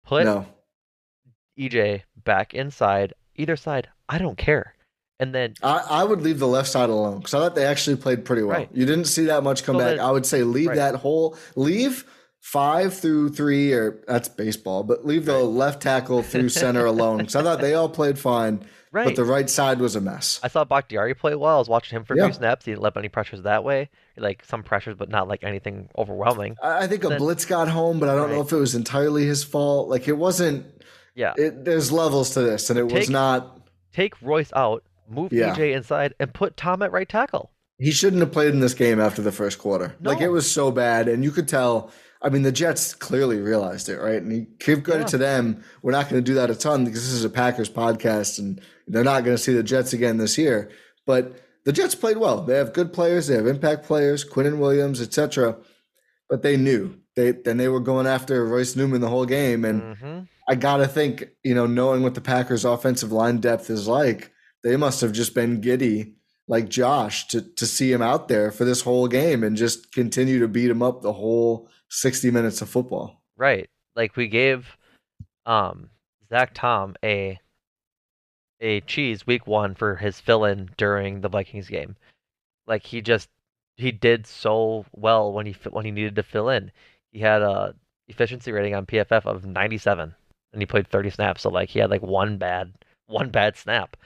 Put 0.05 0.25
no. 0.25 0.45
EJ 1.59 2.03
back 2.23 2.53
inside 2.53 3.13
either 3.35 3.57
side. 3.57 3.89
I 4.07 4.17
don't 4.17 4.37
care. 4.37 4.73
And 5.19 5.33
then 5.33 5.55
I, 5.63 5.85
I 5.89 6.03
would 6.03 6.21
leave 6.21 6.39
the 6.39 6.47
left 6.47 6.67
side 6.67 6.89
alone 6.89 7.19
because 7.19 7.33
I 7.33 7.39
thought 7.39 7.55
they 7.55 7.65
actually 7.65 7.95
played 7.95 8.25
pretty 8.25 8.43
well. 8.43 8.57
Right. 8.57 8.69
You 8.73 8.85
didn't 8.85 9.05
see 9.05 9.25
that 9.25 9.43
much 9.43 9.63
come 9.63 9.75
so 9.75 9.79
back. 9.79 9.97
Then, 9.97 9.99
I 10.05 10.11
would 10.11 10.25
say 10.25 10.43
leave 10.43 10.69
right. 10.69 10.75
that 10.75 10.95
whole 10.95 11.37
leave 11.55 12.05
five 12.45 12.93
through 12.93 13.29
three, 13.29 13.73
or 13.73 14.03
that's 14.07 14.29
baseball, 14.29 14.83
but 14.83 15.03
leave 15.03 15.25
the 15.25 15.39
left 15.39 15.81
tackle 15.81 16.21
through 16.21 16.47
center 16.49 16.85
alone 16.85 17.17
because 17.17 17.35
I 17.35 17.41
thought 17.41 17.59
they 17.59 17.73
all 17.73 17.89
played 17.89 18.19
fine. 18.19 18.63
Right. 18.91 19.07
But 19.07 19.15
the 19.15 19.25
right 19.25 19.49
side 19.49 19.79
was 19.79 19.95
a 19.95 19.99
mess. 19.99 20.39
I 20.41 20.47
saw 20.47 20.63
Bakhtiari 20.63 21.15
play 21.15 21.35
well. 21.35 21.55
I 21.55 21.59
was 21.59 21.67
watching 21.67 21.97
him 21.97 22.05
for 22.05 22.13
a 22.13 22.17
yeah. 22.17 22.25
few 22.27 22.33
snaps. 22.33 22.63
He 22.65 22.71
didn't 22.71 22.83
let 22.83 22.95
any 22.95 23.09
pressures 23.09 23.41
that 23.41 23.63
way. 23.63 23.89
Like 24.15 24.45
some 24.45 24.63
pressures, 24.63 24.95
but 24.95 25.09
not 25.09 25.27
like 25.27 25.43
anything 25.43 25.89
overwhelming. 25.97 26.55
I 26.63 26.87
think 26.87 27.03
a 27.03 27.09
then, 27.09 27.17
blitz 27.17 27.45
got 27.45 27.67
home, 27.67 27.99
but 27.99 28.07
I 28.07 28.13
don't 28.13 28.29
right. 28.29 28.35
know 28.35 28.41
if 28.41 28.53
it 28.53 28.57
was 28.57 28.75
entirely 28.75 29.25
his 29.25 29.43
fault. 29.43 29.89
Like 29.89 30.07
it 30.07 30.15
wasn't. 30.15 30.65
Yeah. 31.15 31.33
It, 31.37 31.65
there's 31.65 31.91
levels 31.91 32.29
to 32.35 32.41
this, 32.41 32.69
and 32.69 32.79
it 32.79 32.87
take, 32.87 32.99
was 32.99 33.09
not. 33.09 33.59
Take 33.91 34.21
Royce 34.21 34.53
out, 34.55 34.83
move 35.09 35.33
yeah. 35.33 35.55
EJ 35.55 35.75
inside, 35.75 36.13
and 36.19 36.33
put 36.33 36.55
Tom 36.55 36.83
at 36.83 36.91
right 36.91 37.09
tackle. 37.09 37.51
He 37.79 37.91
shouldn't 37.91 38.21
have 38.21 38.31
played 38.31 38.53
in 38.53 38.61
this 38.61 38.75
game 38.75 39.01
after 39.01 39.21
the 39.21 39.31
first 39.33 39.59
quarter. 39.59 39.95
No. 39.99 40.11
Like 40.11 40.21
it 40.21 40.29
was 40.29 40.49
so 40.49 40.71
bad, 40.71 41.09
and 41.09 41.23
you 41.23 41.31
could 41.31 41.49
tell 41.49 41.91
I 42.21 42.29
mean, 42.29 42.43
the 42.43 42.51
Jets 42.51 42.93
clearly 42.93 43.39
realized 43.39 43.89
it, 43.89 43.99
right? 43.99 44.21
And 44.21 44.31
you 44.31 44.47
give 44.59 44.83
credit 44.83 45.03
yeah. 45.03 45.07
to 45.07 45.17
them. 45.17 45.63
We're 45.81 45.91
not 45.91 46.09
going 46.09 46.23
to 46.23 46.25
do 46.25 46.35
that 46.35 46.49
a 46.49 46.55
ton 46.55 46.85
because 46.85 47.03
this 47.03 47.13
is 47.13 47.25
a 47.25 47.29
Packers 47.29 47.69
podcast, 47.69 48.39
and 48.39 48.59
they're 48.87 49.03
not 49.03 49.23
going 49.23 49.37
to 49.37 49.41
see 49.41 49.53
the 49.53 49.63
Jets 49.63 49.93
again 49.93 50.17
this 50.17 50.37
year. 50.37 50.71
But 51.05 51.39
the 51.65 51.73
Jets 51.73 51.95
played 51.95 52.17
well. 52.17 52.41
They 52.41 52.57
have 52.57 52.73
good 52.73 52.93
players. 52.93 53.27
They 53.27 53.35
have 53.35 53.47
impact 53.47 53.85
players, 53.85 54.27
Quinnen 54.27 54.59
Williams, 54.59 55.01
etc. 55.01 55.57
But 56.29 56.41
they 56.41 56.57
knew 56.57 56.95
they 57.15 57.31
then 57.31 57.57
they 57.57 57.67
were 57.67 57.79
going 57.79 58.07
after 58.07 58.45
Royce 58.45 58.75
Newman 58.75 59.01
the 59.01 59.09
whole 59.09 59.25
game, 59.25 59.65
and 59.65 59.81
mm-hmm. 59.81 60.19
I 60.47 60.55
gotta 60.55 60.87
think, 60.87 61.29
you 61.43 61.55
know, 61.55 61.65
knowing 61.65 62.03
what 62.03 62.15
the 62.15 62.21
Packers' 62.21 62.65
offensive 62.65 63.11
line 63.11 63.37
depth 63.37 63.69
is 63.69 63.87
like, 63.87 64.31
they 64.63 64.77
must 64.77 65.01
have 65.01 65.11
just 65.11 65.33
been 65.33 65.61
giddy 65.61 66.15
like 66.47 66.69
Josh 66.69 67.27
to 67.29 67.41
to 67.41 67.65
see 67.65 67.91
him 67.91 68.01
out 68.01 68.27
there 68.27 68.51
for 68.51 68.65
this 68.65 68.81
whole 68.81 69.07
game 69.07 69.43
and 69.43 69.57
just 69.57 69.91
continue 69.93 70.39
to 70.39 70.47
beat 70.47 70.69
him 70.69 70.83
up 70.83 71.01
the 71.01 71.13
whole 71.13 71.69
60 71.89 72.31
minutes 72.31 72.61
of 72.61 72.69
football. 72.69 73.21
Right. 73.37 73.69
Like 73.95 74.15
we 74.15 74.27
gave 74.27 74.77
um 75.45 75.89
Zach 76.29 76.51
Tom 76.53 76.95
a 77.03 77.39
a 78.61 78.81
cheese 78.81 79.27
week 79.27 79.45
one 79.47 79.75
for 79.75 79.95
his 79.95 80.19
fill 80.19 80.45
in 80.45 80.69
during 80.77 81.21
the 81.21 81.29
Vikings 81.29 81.67
game. 81.67 81.95
Like 82.67 82.83
he 82.83 83.01
just 83.01 83.29
he 83.77 83.91
did 83.91 84.25
so 84.25 84.85
well 84.93 85.31
when 85.33 85.45
he 85.45 85.55
when 85.69 85.85
he 85.85 85.91
needed 85.91 86.15
to 86.15 86.23
fill 86.23 86.49
in. 86.49 86.71
He 87.11 87.19
had 87.19 87.41
a 87.41 87.75
efficiency 88.07 88.51
rating 88.51 88.75
on 88.75 88.85
PFF 88.85 89.25
of 89.25 89.45
97 89.45 90.13
and 90.53 90.61
he 90.61 90.65
played 90.65 90.87
30 90.87 91.09
snaps. 91.09 91.41
So 91.41 91.49
like 91.49 91.69
he 91.69 91.79
had 91.79 91.89
like 91.89 92.01
one 92.01 92.37
bad 92.37 92.73
one 93.07 93.29
bad 93.29 93.57
snap 93.57 93.97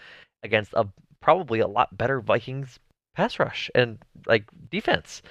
against 0.44 0.74
a 0.74 0.88
probably 1.22 1.60
a 1.60 1.68
lot 1.68 1.98
better 1.98 2.22
Vikings 2.22 2.80
pass 3.16 3.40
rush 3.40 3.70
and 3.76 4.00
like 4.26 4.46
defense. 4.70 5.22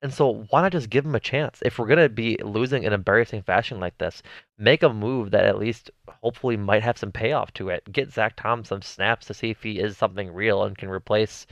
And 0.00 0.14
so 0.14 0.46
why 0.50 0.62
not 0.62 0.72
just 0.72 0.90
give 0.90 1.04
him 1.04 1.14
a 1.16 1.20
chance? 1.20 1.60
If 1.62 1.78
we're 1.78 1.86
gonna 1.88 2.08
be 2.08 2.36
losing 2.36 2.84
in 2.84 2.92
embarrassing 2.92 3.42
fashion 3.42 3.80
like 3.80 3.98
this, 3.98 4.22
make 4.56 4.82
a 4.84 4.88
move 4.88 5.32
that 5.32 5.44
at 5.44 5.58
least 5.58 5.90
hopefully 6.22 6.56
might 6.56 6.82
have 6.84 6.98
some 6.98 7.10
payoff 7.10 7.52
to 7.54 7.68
it. 7.70 7.90
Get 7.90 8.12
Zach 8.12 8.34
Tom 8.36 8.64
some 8.64 8.82
snaps 8.82 9.26
to 9.26 9.34
see 9.34 9.50
if 9.50 9.62
he 9.62 9.80
is 9.80 9.96
something 9.96 10.32
real 10.32 10.62
and 10.64 10.78
can 10.78 10.88
replace 10.88 11.46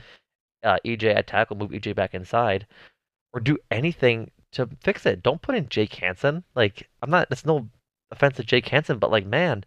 uh, 0.63 0.77
EJ 0.85 1.15
at 1.15 1.27
tackle, 1.27 1.57
move 1.57 1.71
EJ 1.71 1.95
back 1.95 2.13
inside, 2.13 2.67
or 3.33 3.39
do 3.41 3.57
anything 3.71 4.31
to 4.53 4.69
fix 4.81 5.05
it. 5.05 5.23
Don't 5.23 5.41
put 5.41 5.55
in 5.55 5.69
Jake 5.69 5.93
Hanson. 5.95 6.43
Like 6.55 6.89
I'm 7.01 7.09
not. 7.09 7.29
That's 7.29 7.45
no 7.45 7.69
offense 8.11 8.37
to 8.37 8.43
Jake 8.43 8.67
Hanson, 8.69 8.99
but 8.99 9.11
like 9.11 9.25
man, 9.25 9.65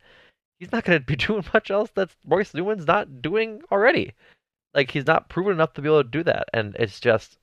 he's 0.59 0.73
not 0.73 0.85
gonna 0.85 1.01
be 1.13 1.17
doing 1.17 1.45
much 1.53 1.71
else 1.71 1.91
that 1.97 2.11
Royce 2.27 2.55
Newman's 2.55 2.87
not 2.87 3.23
doing 3.23 3.63
already. 3.71 4.15
Like 4.75 4.91
he's 4.91 5.07
not 5.07 5.29
proven 5.29 5.53
enough 5.53 5.75
to 5.75 5.83
be 5.83 5.89
able 5.89 6.03
to 6.03 6.09
do 6.09 6.23
that, 6.25 6.49
and 6.55 6.77
it's 6.79 7.01
just 7.01 7.39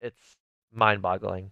it's 0.00 0.35
mind-boggling 0.72 1.50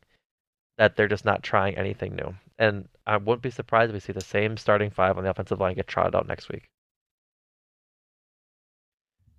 that 0.79 0.97
they're 0.97 1.09
just 1.09 1.25
not 1.25 1.43
trying 1.43 1.77
anything 1.77 2.15
new. 2.15 2.35
And 2.59 2.89
I 3.07 3.17
wouldn't 3.17 3.43
be 3.43 3.51
surprised 3.51 3.91
if 3.91 3.95
we 3.95 4.01
see 4.01 4.13
the 4.13 4.21
same 4.21 4.57
starting 4.57 4.91
five 4.91 5.17
on 5.17 5.25
the 5.25 5.31
offensive 5.31 5.61
line 5.61 5.75
get 5.75 5.87
trotted 5.87 6.15
out 6.15 6.29
next 6.29 6.49
week. 6.49 6.69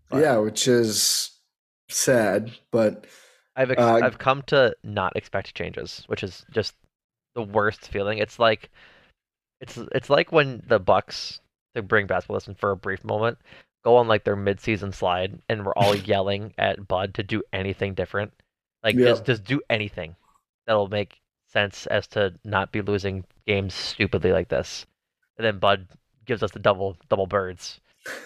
But, 0.10 0.22
yeah, 0.22 0.38
which 0.38 0.68
is 0.68 1.32
sad, 1.90 2.52
but 2.72 3.06
I've 3.56 3.72
ex- 3.72 3.82
uh, 3.82 4.00
I've 4.04 4.20
come 4.20 4.44
to 4.48 4.76
not 4.84 5.16
expect 5.16 5.56
changes, 5.56 6.04
which 6.08 6.24
is 6.24 6.46
just 6.52 6.76
the 7.34 7.42
worst 7.42 7.88
feeling. 7.88 8.20
It's 8.20 8.38
like 8.38 8.70
it's 9.62 9.78
it's 9.94 10.10
like 10.10 10.32
when 10.32 10.62
the 10.68 10.80
Bucks 10.80 11.40
to 11.76 11.82
bring 11.82 12.08
basketball 12.08 12.36
lesson 12.36 12.56
for 12.56 12.72
a 12.72 12.78
brief 12.78 13.04
moment 13.04 13.38
go 13.86 13.98
on 13.98 14.08
like 14.08 14.24
their 14.24 14.36
midseason 14.36 14.94
slide 14.94 15.40
and 15.48 15.66
we're 15.66 15.74
all 15.74 15.96
yelling 16.12 16.54
at 16.58 16.88
Bud 16.88 17.14
to 17.14 17.24
do 17.24 17.44
anything 17.54 17.94
different. 17.94 18.34
Like 18.86 18.96
yeah. 18.96 19.08
just 19.08 19.26
just 19.26 19.44
do 19.44 19.62
anything 19.70 20.16
that'll 20.68 20.88
make 20.88 21.20
sense 21.48 21.88
as 21.88 22.08
to 22.08 22.36
not 22.44 22.72
be 22.72 22.82
losing 22.82 23.26
games 23.48 23.74
stupidly 23.74 24.32
like 24.32 24.48
this. 24.48 24.86
And 25.38 25.46
then 25.46 25.60
Bud 25.60 25.88
gives 26.26 26.44
us 26.44 26.52
the 26.52 26.60
double 26.60 26.96
double 27.10 27.28
birds 27.28 27.82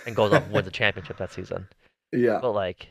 and 0.05 0.15
goes 0.15 0.33
off 0.33 0.43
and 0.43 0.51
wins 0.51 0.67
a 0.67 0.71
championship 0.79 1.17
that 1.17 1.31
season. 1.31 1.67
Yeah. 2.11 2.39
But 2.41 2.51
like 2.51 2.89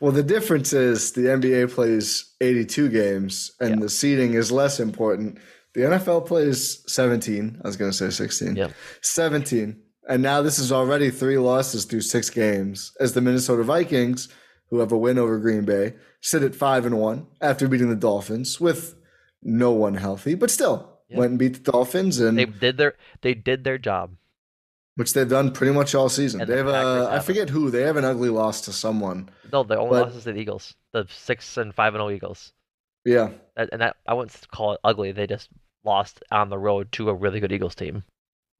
well, 0.00 0.12
the 0.12 0.22
difference 0.22 0.72
is 0.72 1.12
the 1.12 1.22
NBA 1.22 1.72
plays 1.72 2.34
82 2.40 2.88
games 2.90 3.52
and 3.60 3.70
yeah. 3.70 3.80
the 3.80 3.88
seeding 3.88 4.34
is 4.34 4.52
less 4.52 4.78
important. 4.78 5.38
The 5.74 5.82
NFL 5.82 6.26
plays 6.26 6.82
17. 6.86 7.60
I 7.64 7.66
was 7.66 7.76
going 7.76 7.90
to 7.90 7.96
say 7.96 8.10
16. 8.10 8.56
Yeah. 8.56 8.68
17. 9.02 9.80
And 10.08 10.22
now 10.22 10.42
this 10.42 10.58
is 10.58 10.70
already 10.70 11.10
three 11.10 11.38
losses 11.38 11.84
through 11.84 12.02
six 12.02 12.30
games 12.30 12.92
as 13.00 13.14
the 13.14 13.20
Minnesota 13.20 13.62
Vikings, 13.62 14.28
who 14.70 14.80
have 14.80 14.92
a 14.92 14.98
win 14.98 15.18
over 15.18 15.38
Green 15.38 15.64
Bay, 15.64 15.94
sit 16.20 16.42
at 16.42 16.54
five 16.54 16.84
and 16.86 16.98
one 16.98 17.26
after 17.40 17.68
beating 17.68 17.88
the 17.88 17.96
Dolphins 17.96 18.60
with 18.60 18.96
no 19.42 19.72
one 19.72 19.94
healthy, 19.94 20.34
but 20.34 20.50
still 20.50 20.98
yeah. 21.08 21.18
went 21.18 21.30
and 21.30 21.38
beat 21.38 21.64
the 21.64 21.72
Dolphins 21.72 22.18
and 22.18 22.38
they 22.38 22.46
did 22.46 22.76
their 22.76 22.94
they 23.20 23.34
did 23.34 23.64
their 23.64 23.78
job, 23.78 24.16
which 24.96 25.12
they've 25.12 25.28
done 25.28 25.52
pretty 25.52 25.72
much 25.72 25.94
all 25.94 26.08
season. 26.08 26.40
And 26.40 26.50
they 26.50 26.56
have 26.56 26.68
a 26.68 27.08
I 27.10 27.20
forget 27.20 27.50
who 27.50 27.70
they 27.70 27.82
have 27.82 27.96
an 27.96 28.04
ugly 28.04 28.28
loss 28.28 28.60
to 28.62 28.72
someone. 28.72 29.30
No, 29.52 29.62
the 29.62 29.78
only 29.78 30.00
loss 30.00 30.14
is 30.14 30.24
the 30.24 30.36
Eagles, 30.36 30.74
the 30.92 31.06
six 31.08 31.56
and 31.56 31.74
five 31.74 31.94
and 31.94 32.00
zero 32.00 32.08
oh 32.08 32.14
Eagles. 32.14 32.52
Yeah, 33.04 33.30
and 33.56 33.80
that 33.80 33.96
I 34.06 34.14
wouldn't 34.14 34.48
call 34.50 34.72
it 34.72 34.80
ugly. 34.82 35.12
They 35.12 35.28
just 35.28 35.48
lost 35.84 36.22
on 36.32 36.48
the 36.50 36.58
road 36.58 36.90
to 36.92 37.08
a 37.08 37.14
really 37.14 37.38
good 37.38 37.52
Eagles 37.52 37.76
team. 37.76 38.02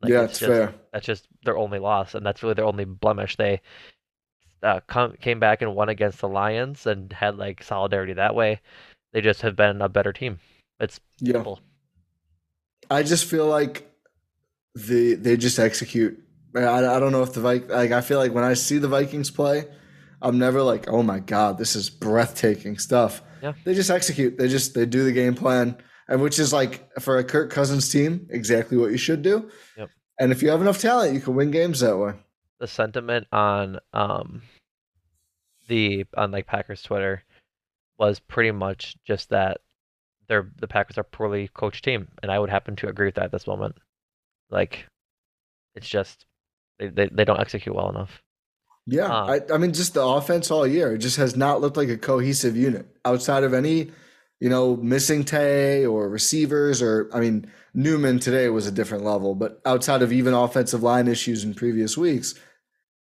Like, 0.01 0.13
yeah, 0.13 0.23
it's, 0.23 0.33
it's 0.33 0.41
just, 0.41 0.51
fair. 0.51 0.75
That's 0.93 1.07
just 1.07 1.27
their 1.45 1.57
only 1.57 1.79
loss, 1.79 2.15
and 2.15 2.25
that's 2.25 2.43
really 2.43 2.55
their 2.55 2.65
only 2.65 2.85
blemish. 2.85 3.37
They 3.37 3.61
uh, 4.67 4.81
come, 4.89 5.13
came 5.21 5.39
back 5.39 5.63
and 5.63 5.75
won 5.75 5.89
against 5.89 6.21
the 6.21 6.29
Lions 6.29 6.87
and 6.87 7.13
had 7.13 7.39
like 7.39 7.63
solidarity 7.63 8.13
that 8.15 8.35
way. 8.35 8.61
They 9.13 9.21
just 9.21 9.43
have 9.43 9.57
been 9.57 9.81
a 9.81 9.89
better 9.89 10.13
team. 10.13 10.39
It's 10.81 11.01
yeah. 11.21 11.35
simple. 11.35 11.61
I 12.91 13.03
just 13.03 13.25
feel 13.25 13.47
like 13.47 13.91
the 14.75 15.15
they 15.15 15.37
just 15.37 15.59
execute. 15.59 16.21
I, 16.55 16.79
I 16.79 17.01
don't 17.01 17.13
know 17.13 17.23
if 17.23 17.33
the 17.33 17.41
Vikings 17.41 17.71
like 17.71 17.93
I 17.93 18.01
feel 18.01 18.19
like 18.19 18.33
when 18.33 18.45
I 18.45 18.55
see 18.55 18.79
the 18.79 18.89
Vikings 18.89 19.31
play, 19.31 19.67
I'm 20.21 20.39
never 20.39 20.63
like, 20.63 20.89
oh 20.89 21.03
my 21.03 21.21
god, 21.21 21.59
this 21.59 21.77
is 21.77 21.89
breathtaking 21.89 22.79
stuff. 22.79 23.23
Yeah. 23.43 23.53
They 23.65 23.75
just 23.75 23.91
execute. 23.91 24.37
They 24.37 24.49
just 24.49 24.75
they 24.75 24.85
do 24.85 25.05
the 25.05 25.13
game 25.13 25.35
plan, 25.35 25.77
and 26.09 26.21
which 26.21 26.39
is 26.39 26.53
like 26.53 27.01
for 27.01 27.19
a 27.19 27.25
Kirk 27.25 27.51
Cousins 27.51 27.89
team, 27.89 28.27
exactly 28.31 28.77
what 28.77 28.91
you 28.91 28.99
should 28.99 29.23
do. 29.23 29.51
Yep. 29.77 29.91
And 30.19 30.33
if 30.33 30.43
you 30.43 30.51
have 30.51 30.61
enough 30.61 30.81
talent, 30.81 31.15
you 31.15 31.21
can 31.21 31.35
win 31.35 31.51
games 31.51 31.81
that 31.81 31.97
way 31.97 32.15
the 32.59 32.67
sentiment 32.67 33.27
on 33.33 33.79
um 33.93 34.43
the 35.69 36.07
on 36.17 36.31
like 36.31 36.47
Packers 36.47 36.83
Twitter 36.83 37.23
was 37.99 38.21
pretty 38.21 38.51
much 38.51 38.97
just 39.07 39.31
that 39.31 39.59
they're 40.29 40.51
the 40.59 40.69
Packers 40.69 40.99
are 40.99 41.05
poorly 41.05 41.49
coached 41.53 41.85
team, 41.85 42.09
and 42.23 42.31
I 42.31 42.39
would 42.39 42.51
happen 42.51 42.77
to 42.77 42.89
agree 42.89 43.07
with 43.07 43.15
that 43.17 43.27
at 43.27 43.33
this 43.33 43.47
moment. 43.47 43.77
Like, 44.51 44.87
it's 45.75 45.89
just 45.89 46.27
they 46.79 46.89
they, 46.89 47.09
they 47.09 47.25
don't 47.25 47.41
execute 47.41 47.75
well 47.75 47.91
enough. 47.91 48.23
Yeah, 48.87 49.07
um, 49.07 49.31
I, 49.31 49.41
I 49.53 49.59
mean, 49.59 49.73
just 49.73 49.95
the 49.95 50.05
offense 50.05 50.51
all 50.51 50.67
year 50.67 50.95
it 50.95 50.99
just 50.99 51.17
has 51.17 51.37
not 51.37 51.61
looked 51.61 51.77
like 51.77 51.89
a 51.89 51.97
cohesive 51.97 52.57
unit 52.57 52.87
outside 53.05 53.43
of 53.43 53.53
any, 53.53 53.91
you 54.41 54.49
know, 54.49 54.77
missing 54.77 55.25
Tay 55.25 55.85
or 55.85 56.09
receivers 56.09 56.81
or 56.83 57.11
I 57.13 57.21
mean 57.21 57.51
Newman 57.75 58.19
today 58.19 58.49
was 58.49 58.67
a 58.67 58.73
different 58.73 59.05
level, 59.05 59.35
but 59.35 59.61
outside 59.65 60.03
of 60.03 60.13
even 60.13 60.35
offensive 60.35 60.83
line 60.83 61.09
issues 61.09 61.45
in 61.45 61.55
previous 61.55 61.97
weeks, 61.97 62.35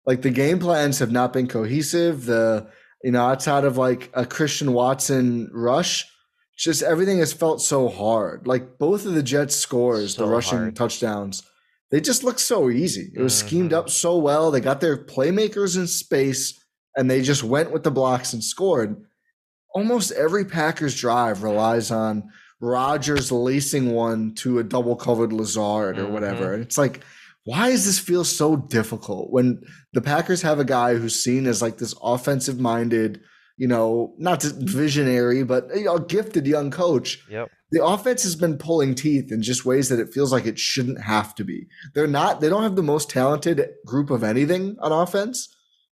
like 0.07 0.23
the 0.23 0.31
game 0.31 0.59
plans 0.59 0.99
have 0.99 1.13
not 1.13 1.33
been 1.33 1.47
cohesive. 1.47 2.27
The 2.27 2.69
you 3.03 3.13
know 3.13 3.25
outside 3.25 3.65
of 3.65 3.77
like 3.77 4.11
a 4.15 4.27
Christian 4.27 4.73
Watson 4.73 5.51
rush, 5.53 6.07
just 6.57 6.83
everything 6.83 7.19
has 7.19 7.33
felt 7.33 7.61
so 7.61 7.89
hard. 7.89 8.47
Like 8.47 8.79
both 8.79 9.07
of 9.07 9.15
the 9.15 9.23
Jets 9.23 9.57
scores, 9.57 10.17
so 10.17 10.25
the 10.25 10.31
rushing 10.31 10.59
hard. 10.59 10.77
touchdowns, 10.77 11.43
they 11.91 12.01
just 12.01 12.25
looked 12.25 12.41
so 12.41 12.71
easy. 12.71 13.13
It 13.15 13.21
was 13.21 13.35
mm-hmm. 13.35 13.47
schemed 13.47 13.73
up 13.73 13.91
so 13.91 14.19
well. 14.19 14.51
They 14.51 14.61
got 14.61 14.81
their 14.81 14.97
playmakers 14.97 15.77
in 15.77 15.87
space 15.87 16.61
and 16.97 17.11
they 17.11 17.23
just 17.23 17.43
went 17.43 17.73
with 17.73 17.83
the 17.83 17.91
blocks 17.91 18.33
and 18.33 18.43
scored. 18.43 19.05
Almost 19.75 20.13
every 20.13 20.45
Packers 20.45 20.99
drive 20.99 21.43
relies 21.43 21.91
on 21.91 22.31
Rodgers 22.61 23.33
lacing 23.33 23.93
one 23.93 24.35
to 24.37 24.59
a 24.59 24.65
double 24.65 24.97
covered 24.97 25.33
Lazard 25.33 25.99
or 25.99 26.05
mm-hmm. 26.05 26.13
whatever. 26.13 26.55
And 26.55 26.63
it's 26.63 26.79
like, 26.79 27.01
why 27.45 27.71
does 27.71 27.85
this 27.85 27.99
feel 27.99 28.25
so 28.25 28.57
difficult 28.57 29.31
when 29.31 29.63
the 29.95 30.03
Packers 30.03 30.43
have 30.43 30.59
a 30.59 30.65
guy 30.65 30.95
who's 30.95 31.15
seen 31.15 31.47
as 31.47 31.63
like 31.63 31.79
this 31.79 31.95
offensive 32.03 32.59
minded, 32.59 33.21
you 33.57 33.69
know, 33.69 34.13
not 34.19 34.43
visionary, 34.43 35.45
but 35.45 35.69
you 35.75 35.85
know, 35.85 35.99
gifted 35.99 36.47
young 36.47 36.71
coach? 36.71 37.25
Yep. 37.31 37.51
The 37.71 37.85
offense 37.85 38.25
has 38.25 38.37
been 38.37 38.59
pulling 38.59 38.95
teeth 38.95 39.33
in 39.33 39.43
just 39.43 39.65
ways 39.65 39.89
that 39.89 40.01
it 40.01 40.13
feels 40.13 40.33
like 40.33 40.47
it 40.47 40.59
shouldn't 40.59 41.01
have 41.01 41.35
to 41.37 41.45
be. 41.45 41.67
They're 41.95 42.07
not, 42.07 42.41
they 42.41 42.49
don't 42.49 42.65
have 42.65 42.77
the 42.77 42.83
most 42.83 43.09
talented 43.09 43.69
group 43.87 44.11
of 44.11 44.25
anything 44.25 44.77
on 44.81 44.93
offense, 44.93 45.49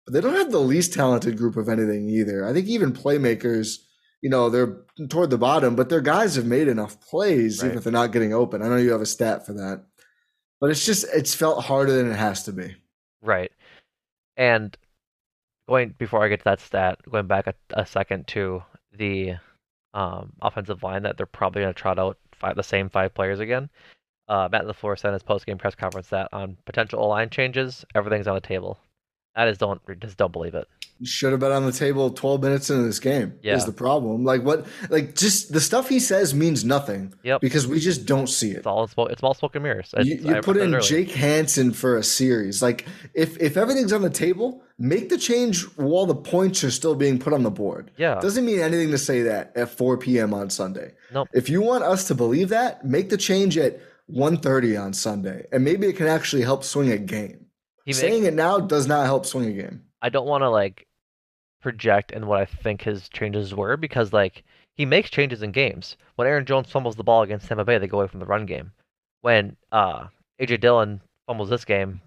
but 0.05 0.13
they 0.13 0.21
don't 0.21 0.35
have 0.35 0.51
the 0.51 0.59
least 0.59 0.93
talented 0.93 1.37
group 1.37 1.57
of 1.57 1.69
anything 1.69 2.09
either. 2.09 2.45
I 2.45 2.53
think 2.53 2.67
even 2.67 2.93
playmakers, 2.93 3.77
you 4.21 4.29
know, 4.29 4.49
they're 4.49 4.77
toward 5.09 5.29
the 5.29 5.37
bottom, 5.37 5.75
but 5.75 5.89
their 5.89 6.01
guys 6.01 6.35
have 6.35 6.45
made 6.45 6.67
enough 6.67 6.99
plays, 7.01 7.61
right. 7.61 7.67
even 7.67 7.77
if 7.77 7.83
they're 7.83 7.93
not 7.93 8.13
getting 8.13 8.33
open. 8.33 8.61
I 8.61 8.69
know 8.69 8.77
you 8.77 8.91
have 8.91 9.01
a 9.01 9.05
stat 9.05 9.45
for 9.45 9.53
that, 9.53 9.85
but 10.59 10.69
it's 10.69 10.85
just, 10.85 11.05
it's 11.13 11.35
felt 11.35 11.63
harder 11.65 11.93
than 11.93 12.11
it 12.11 12.15
has 12.15 12.43
to 12.43 12.53
be. 12.53 12.75
Right. 13.21 13.51
And 14.39 14.75
going, 15.67 15.93
before 15.97 16.23
I 16.23 16.29
get 16.29 16.39
to 16.39 16.45
that 16.45 16.61
stat, 16.61 16.99
going 17.11 17.27
back 17.27 17.45
a, 17.45 17.53
a 17.71 17.85
second 17.85 18.27
to 18.29 18.63
the 18.97 19.35
um, 19.93 20.31
offensive 20.41 20.81
line 20.81 21.03
that 21.03 21.17
they're 21.17 21.25
probably 21.25 21.61
going 21.61 21.73
to 21.73 21.79
trot 21.79 21.99
out 21.99 22.17
five, 22.31 22.55
the 22.55 22.63
same 22.63 22.89
five 22.89 23.13
players 23.13 23.39
again. 23.39 23.69
Uh, 24.29 24.47
Matt 24.49 24.65
LaFleur 24.65 24.97
said 24.97 25.09
in 25.09 25.13
his 25.13 25.23
post-game 25.23 25.57
press 25.57 25.75
conference 25.75 26.07
that 26.09 26.29
on 26.31 26.57
potential 26.65 27.05
line 27.07 27.29
changes, 27.29 27.83
everything's 27.93 28.27
on 28.27 28.35
the 28.35 28.41
table. 28.41 28.79
I 29.35 29.47
just 29.47 29.59
don't 29.59 29.81
just 29.99 30.17
don't 30.17 30.31
believe 30.31 30.55
it. 30.55 30.67
Should 31.03 31.31
have 31.31 31.39
been 31.39 31.51
on 31.51 31.65
the 31.65 31.71
table 31.71 32.09
12 32.09 32.41
minutes 32.41 32.69
into 32.69 32.83
this 32.83 32.99
game. 32.99 33.39
Yeah. 33.41 33.55
Is 33.55 33.65
the 33.65 33.71
problem. 33.71 34.23
Like 34.25 34.43
what 34.43 34.65
like 34.89 35.15
just 35.15 35.53
the 35.53 35.61
stuff 35.61 35.87
he 35.87 35.99
says 35.99 36.33
means 36.33 36.65
nothing. 36.65 37.13
Yep. 37.23 37.41
Because 37.41 37.67
we 37.67 37.79
just 37.79 38.05
don't 38.05 38.27
see 38.27 38.51
it. 38.51 38.57
It's 38.57 38.67
all 38.67 38.83
it's 39.07 39.23
all 39.23 39.33
smoke 39.33 39.55
and 39.55 39.63
mirrors. 39.63 39.93
you, 40.01 40.15
you 40.15 40.41
put 40.41 40.57
in 40.57 40.79
Jake 40.81 41.11
Hanson 41.11 41.71
for 41.71 41.97
a 41.97 42.03
series. 42.03 42.61
Like 42.61 42.85
if 43.13 43.39
if 43.39 43.55
everything's 43.55 43.93
on 43.93 44.01
the 44.01 44.09
table, 44.09 44.61
make 44.77 45.09
the 45.09 45.17
change 45.17 45.63
while 45.77 46.05
the 46.05 46.15
points 46.15 46.63
are 46.63 46.71
still 46.71 46.95
being 46.95 47.17
put 47.17 47.33
on 47.33 47.43
the 47.43 47.51
board. 47.51 47.91
Yeah. 47.97 48.19
Doesn't 48.19 48.45
mean 48.45 48.59
anything 48.59 48.91
to 48.91 48.97
say 48.97 49.21
that 49.23 49.53
at 49.55 49.69
4 49.69 49.97
p.m. 49.97 50.33
on 50.33 50.49
Sunday. 50.49 50.93
Nope. 51.13 51.29
If 51.33 51.49
you 51.49 51.61
want 51.61 51.83
us 51.83 52.07
to 52.07 52.15
believe 52.15 52.49
that, 52.49 52.85
make 52.85 53.09
the 53.09 53.17
change 53.17 53.57
at 53.57 53.79
1.30 54.11 54.81
on 54.81 54.93
Sunday. 54.93 55.45
And 55.51 55.63
maybe 55.63 55.87
it 55.87 55.95
can 55.95 56.07
actually 56.07 56.41
help 56.41 56.63
swing 56.63 56.91
a 56.91 56.97
game. 56.97 57.45
He 57.85 57.93
Saying 57.93 58.23
makes, 58.23 58.33
it 58.33 58.35
now 58.35 58.59
does 58.59 58.87
not 58.87 59.05
help 59.05 59.25
swing 59.25 59.49
a 59.49 59.53
game. 59.53 59.83
I 60.01 60.09
don't 60.09 60.27
want 60.27 60.43
to 60.43 60.49
like 60.49 60.87
project 61.61 62.11
and 62.11 62.25
what 62.25 62.39
I 62.39 62.45
think 62.45 62.81
his 62.81 63.09
changes 63.09 63.53
were 63.53 63.77
because 63.77 64.13
like 64.13 64.43
he 64.75 64.85
makes 64.85 65.09
changes 65.09 65.41
in 65.41 65.51
games. 65.51 65.97
When 66.15 66.27
Aaron 66.27 66.45
Jones 66.45 66.71
fumbles 66.71 66.95
the 66.95 67.03
ball 67.03 67.21
against 67.21 67.47
Tampa 67.47 67.65
Bay, 67.65 67.77
they 67.77 67.87
go 67.87 67.99
away 67.99 68.07
from 68.07 68.19
the 68.19 68.25
run 68.25 68.45
game. 68.45 68.71
When 69.21 69.57
uh, 69.71 70.05
AJ 70.39 70.61
Dillon 70.61 71.01
fumbles 71.27 71.49
this 71.49 71.65
game, 71.65 72.01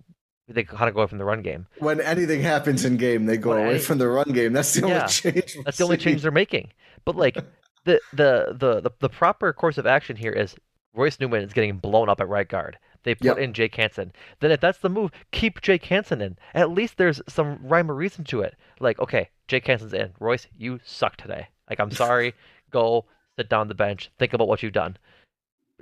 they 0.49 0.65
kind 0.65 0.89
of 0.89 0.95
go 0.95 1.03
away 1.03 1.09
from 1.09 1.19
the 1.19 1.25
run 1.25 1.43
game. 1.43 1.67
When 1.79 2.01
anything 2.01 2.41
happens 2.41 2.85
in 2.85 2.97
game, 2.97 3.27
they 3.27 3.37
go 3.37 3.51
when 3.51 3.59
away 3.59 3.71
any, 3.75 3.79
from 3.79 3.99
the 3.99 4.09
run 4.09 4.31
game. 4.33 4.53
That's 4.53 4.73
the 4.75 4.89
yeah, 4.89 4.95
only 4.95 5.09
change. 5.09 5.57
That's 5.65 5.79
the 5.79 5.85
only 5.85 5.97
change 5.97 6.23
they're 6.23 6.31
making. 6.31 6.71
But 7.05 7.17
like 7.17 7.35
the, 7.85 8.01
the 8.13 8.57
the 8.59 8.81
the 8.81 8.91
the 9.01 9.09
proper 9.09 9.53
course 9.53 9.79
of 9.79 9.87
action 9.87 10.17
here 10.17 10.33
is 10.33 10.55
Royce 10.95 11.19
Newman 11.21 11.43
is 11.43 11.53
getting 11.53 11.79
blown 11.79 12.09
up 12.09 12.21
at 12.21 12.29
right 12.29 12.49
guard. 12.49 12.79
They 13.05 13.15
put 13.15 13.27
yep. 13.27 13.39
in 13.39 13.53
Jake 13.53 13.75
Hanson. 13.75 14.13
Then 14.41 14.53
if 14.53 14.61
that's 14.61 14.79
the 14.79 14.89
move, 14.89 15.11
keep 15.31 15.61
Jake 15.61 15.85
Hanson 15.87 16.21
in. 16.21 16.37
At 16.55 16.71
least 16.71 16.97
there's 16.97 17.21
some 17.29 17.59
rhyme 17.63 17.91
or 17.91 17.95
reason 17.95 18.25
to 18.25 18.41
it. 18.43 18.57
Like, 18.81 18.99
okay, 19.01 19.29
Jake 19.49 19.67
Hanson's 19.67 19.93
in. 19.93 20.13
Royce, 20.21 20.47
you 20.57 20.81
suck 20.85 21.17
today. 21.17 21.49
Like, 21.69 21.81
I'm 21.81 21.91
sorry. 21.91 22.35
Go 22.71 23.05
sit 23.39 23.49
down 23.49 23.69
the 23.69 23.75
bench. 23.75 24.11
Think 24.19 24.33
about 24.33 24.49
what 24.49 24.63
you've 24.63 24.73
done. 24.73 24.97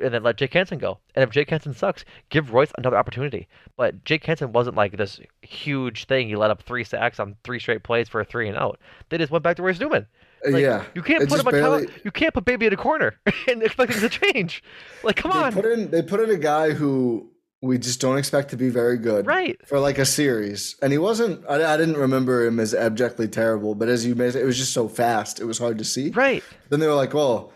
And 0.03 0.15
then 0.15 0.23
let 0.23 0.39
Jake 0.39 0.55
Hanson 0.55 0.79
go. 0.79 0.99
And 1.15 1.23
if 1.23 1.31
Jake 1.31 1.51
Hanson 1.51 1.75
sucks, 1.75 2.07
give 2.31 2.55
Royce 2.55 2.73
another 2.79 2.97
opportunity. 2.97 3.49
But 3.77 4.03
Jake 4.03 4.25
Hanson 4.25 4.51
wasn't 4.51 4.77
like 4.77 4.97
this 4.97 5.21
huge 5.43 6.07
thing. 6.07 6.29
He 6.29 6.37
let 6.37 6.51
up 6.51 6.63
three 6.63 6.85
sacks 6.85 7.21
on 7.21 7.37
three 7.45 7.59
straight 7.59 7.83
plays 7.83 8.09
for 8.09 8.21
a 8.21 8.25
three 8.25 8.49
and 8.49 8.57
out. 8.57 8.81
They 9.11 9.19
just 9.19 9.31
went 9.31 9.45
back 9.45 9.57
to 9.57 9.63
Royce 9.63 9.79
Newman. 9.79 10.07
Like, 10.45 10.63
yeah, 10.63 10.85
you 10.95 11.03
can't 11.03 11.29
put 11.29 11.41
him 11.41 11.47
barely... 11.51 11.89
you 12.05 12.11
can't 12.11 12.33
put 12.33 12.45
baby 12.45 12.67
in 12.67 12.73
a 12.73 12.77
corner 12.77 13.15
and 13.49 13.63
expect 13.63 13.93
him 13.93 14.01
to 14.01 14.09
change. 14.09 14.63
Like, 15.03 15.17
come 15.17 15.33
they 15.33 15.39
on. 15.39 15.53
Put 15.53 15.67
in, 15.67 15.91
they 15.91 16.03
put 16.03 16.21
in 16.21 16.31
a 16.31 16.39
guy 16.39 16.71
who 16.71 17.31
we 17.63 17.77
just 17.77 18.01
don't 18.01 18.17
expect 18.17 18.51
to 18.51 18.57
be 18.57 18.71
very 18.71 18.97
good, 18.97 19.27
right? 19.27 19.59
For 19.67 19.79
like 19.79 19.99
a 19.99 20.07
series, 20.07 20.77
and 20.81 20.93
he 20.93 20.99
wasn't. 20.99 21.45
I, 21.49 21.75
I 21.75 21.77
didn't 21.77 21.99
remember 21.99 22.47
him 22.47 22.59
as 22.59 22.75
abjectly 22.75 23.29
terrible, 23.29 23.75
but 23.75 23.89
as 23.89 24.07
you 24.07 24.15
made 24.15 24.35
it 24.35 24.45
was 24.45 24.57
just 24.57 24.73
so 24.73 24.89
fast, 24.89 25.41
it 25.41 25.45
was 25.45 25.59
hard 25.59 25.79
to 25.79 25.85
see. 25.85 26.11
Right. 26.11 26.43
Then 26.71 26.81
they 26.81 26.87
were 26.87 26.95
like, 26.95 27.13
"Well, 27.13 27.53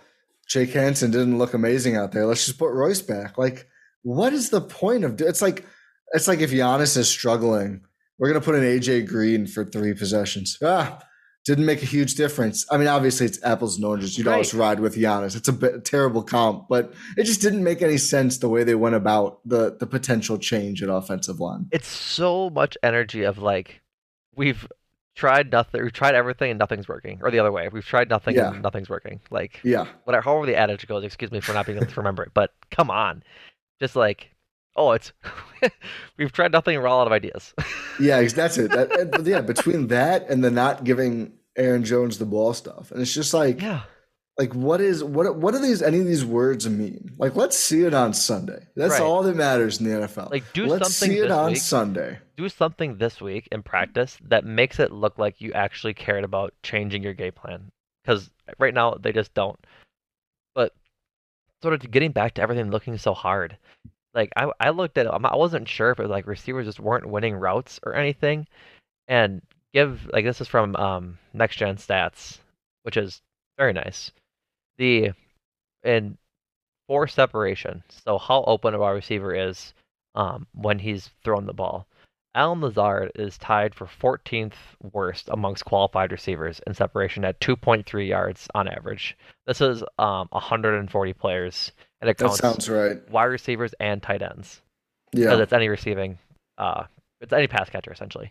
Jake 0.47 0.73
Hanson 0.73 1.11
didn't 1.11 1.39
look 1.39 1.55
amazing 1.55 1.97
out 1.97 2.13
there. 2.13 2.27
Let's 2.27 2.45
just 2.45 2.59
put 2.59 2.73
Royce 2.73 3.01
back." 3.01 3.39
Like, 3.39 3.67
what 4.03 4.35
is 4.35 4.51
the 4.51 4.61
point 4.61 5.05
of? 5.05 5.19
It's 5.23 5.41
like, 5.41 5.65
it's 6.13 6.29
like 6.29 6.41
if 6.41 6.51
Giannis 6.51 6.99
is 6.99 7.09
struggling, 7.09 7.81
we're 8.19 8.29
gonna 8.29 8.45
put 8.45 8.57
an 8.57 8.63
AJ 8.63 9.09
Green 9.09 9.47
for 9.47 9.65
three 9.65 9.95
possessions. 9.95 10.59
Ah 10.63 11.01
didn't 11.45 11.67
make 11.67 11.83
a 11.83 11.87
huge 11.87 12.15
difference. 12.15 12.67
I 12.71 12.79
mean, 12.79 12.89
obviously 12.89 13.27
it's 13.27 13.43
apples 13.45 13.77
and 13.77 13.85
oranges. 13.85 14.17
You'd 14.17 14.27
right. 14.27 14.35
always 14.35 14.55
ride 14.55 14.81
with 14.81 14.97
Giannis. 14.97 15.37
It's 15.37 15.49
a 15.49 15.53
bit 15.53 15.85
terrible 15.85 16.23
comp, 16.23 16.69
but 16.69 16.95
it 17.17 17.25
just 17.25 17.43
didn't 17.43 17.63
make 17.63 17.83
any 17.83 17.99
sense 17.99 18.39
the 18.39 18.49
way 18.49 18.65
they 18.65 18.75
went 18.75 18.95
about 18.95 19.41
the 19.45 19.77
the 19.79 19.87
potential 19.87 20.39
change 20.39 20.83
at 20.83 20.89
offensive 20.89 21.41
line. 21.41 21.67
It's 21.71 21.89
so 21.89 22.51
much 22.51 22.79
energy 22.83 23.25
of 23.25 23.39
like 23.39 23.83
we've 24.35 24.67
tried 25.15 25.53
nothing, 25.53 25.83
we've 25.83 25.93
tried 25.93 26.15
everything 26.15 26.51
and 26.51 26.59
nothing's 26.59 26.89
working, 26.89 27.21
or 27.23 27.31
the 27.31 27.39
other 27.39 27.53
way, 27.53 27.69
we've 27.69 27.85
tried 27.85 28.09
nothing 28.09 28.37
yeah. 28.37 28.53
and 28.53 28.63
nothing's 28.63 28.89
working. 28.89 29.21
Like 29.31 29.61
yeah, 29.63 29.87
whatever, 30.05 30.23
however 30.23 30.47
the 30.47 30.57
adage 30.57 30.87
goes. 30.87 31.05
Excuse 31.05 31.31
me 31.31 31.41
for 31.41 31.53
not 31.53 31.67
being 31.67 31.77
able 31.77 31.91
to 31.91 32.01
remember 32.01 32.23
it, 32.23 32.33
but 32.33 32.55
come 32.71 32.91
on, 32.91 33.23
just 33.81 33.97
like 33.97 34.34
oh, 34.77 34.93
it's 34.93 35.13
we've 36.17 36.33
tried 36.33 36.53
nothing 36.53 36.75
and 36.75 36.83
we're 36.83 36.89
all 36.89 37.01
out 37.03 37.07
of 37.07 37.13
ideas. 37.13 37.55
yeah, 38.01 38.23
that's 38.23 38.59
it. 38.59 38.71
That, 38.71 39.23
yeah, 39.25 39.41
between 39.41 39.89
that 39.89 40.29
and 40.29 40.43
the 40.43 40.51
not 40.51 40.85
giving 40.85 41.33
Aaron 41.57 41.85
Jones 41.85 42.19
the 42.19 42.27
ball 42.27 42.55
stuff, 42.55 42.91
and 42.91 43.01
it's 43.01 43.15
just 43.15 43.35
like, 43.35 43.61
yeah, 43.61 43.83
like 44.39 44.53
what 44.55 44.81
is 44.81 45.05
what 45.05 45.37
what 45.37 45.55
do 45.55 45.61
these 45.61 45.83
any 45.83 46.01
of 46.01 46.07
these 46.07 46.25
words 46.25 46.69
mean? 46.69 47.13
Like, 47.19 47.37
let's 47.37 47.57
see 47.57 47.83
it 47.83 47.95
on 47.95 48.13
Sunday. 48.13 48.67
That's 48.75 48.95
right. 48.95 49.03
all 49.03 49.23
that 49.23 49.37
matters 49.37 49.81
in 49.81 49.89
the 49.89 50.07
NFL. 50.07 50.31
Like, 50.31 50.45
do 50.53 50.67
let's 50.67 50.95
something 50.95 51.17
see 51.17 51.23
it 51.23 51.31
on 51.31 51.53
week, 51.53 51.59
Sunday. 51.59 52.19
Do 52.37 52.49
something 52.49 52.99
this 52.99 53.21
week 53.21 53.49
in 53.53 53.63
practice 53.63 54.19
that 54.29 54.45
makes 54.45 54.81
it 54.81 54.91
look 54.91 55.19
like 55.19 55.41
you 55.41 55.53
actually 55.53 55.95
cared 55.95 56.25
about 56.25 56.53
changing 56.63 57.03
your 57.03 57.15
game 57.15 57.33
plan. 57.33 57.71
Because 58.03 58.29
right 58.59 58.75
now 58.75 58.95
they 59.01 59.13
just 59.13 59.33
don't. 59.35 59.59
But 60.55 60.75
sort 61.63 61.75
of 61.75 61.91
getting 61.91 62.13
back 62.13 62.35
to 62.35 62.43
everything 62.43 62.71
looking 62.71 62.99
so 62.99 63.15
hard 63.15 63.57
like 64.15 64.33
I 64.37 64.51
I 64.61 64.71
looked 64.71 64.99
at 64.99 65.07
it, 65.07 65.13
I 65.13 65.37
wasn't 65.37 65.69
sure 65.69 65.91
if 65.91 65.99
it 65.99 66.03
was 66.03 66.11
like 66.11 66.27
receivers 66.27 66.67
just 66.67 66.81
weren't 66.81 67.09
winning 67.09 67.35
routes 67.35 67.81
or 67.83 67.95
anything, 67.95 68.47
and 69.09 69.43
give 69.73 70.09
like 70.13 70.25
this 70.25 70.41
is 70.41 70.49
from 70.49 70.77
um, 70.77 71.19
Next 71.33 71.57
Gen 71.57 71.77
Stats, 71.77 72.39
which 72.83 72.97
is 72.97 73.21
very 73.59 73.73
nice. 73.73 74.13
The 74.79 75.13
in 75.83 76.17
for 76.87 77.09
separation, 77.09 77.83
so 77.89 78.19
how 78.19 78.45
open 78.47 78.75
a 78.75 78.79
wide 78.79 78.91
receiver 78.91 79.35
is 79.35 79.75
um, 80.15 80.47
when 80.55 80.79
he's 80.79 81.11
thrown 81.25 81.47
the 81.47 81.53
ball. 81.53 81.87
Allen 82.37 82.61
Lazard 82.61 83.13
is 83.15 83.39
tied 83.39 83.75
for 83.75 83.87
14th 83.87 84.55
worst 84.93 85.29
amongst 85.29 85.65
qualified 85.65 86.11
receivers 86.11 86.61
in 86.67 86.75
separation 86.75 87.25
at 87.25 87.39
2.3 87.41 88.09
yards 88.09 88.49
on 88.57 88.67
average. 88.67 89.17
This 89.47 89.61
is 89.61 89.85
um, 89.99 90.27
140 90.31 91.13
players 91.13 91.71
and 92.05 92.11
it 92.11 92.19
counts 92.19 92.37
that 92.37 92.43
sounds 92.43 92.69
right. 92.69 93.11
Wide 93.11 93.25
receivers 93.25 93.75
and 93.81 94.03
tight 94.03 94.21
ends. 94.21 94.61
Yeah, 95.13 95.25
because 95.25 95.41
it's 95.41 95.53
any 95.55 95.69
receiving, 95.69 96.19
uh, 96.59 96.85
it's 97.23 97.33
any 97.33 97.47
pass 97.47 97.71
catcher 97.71 97.93
essentially, 97.93 98.31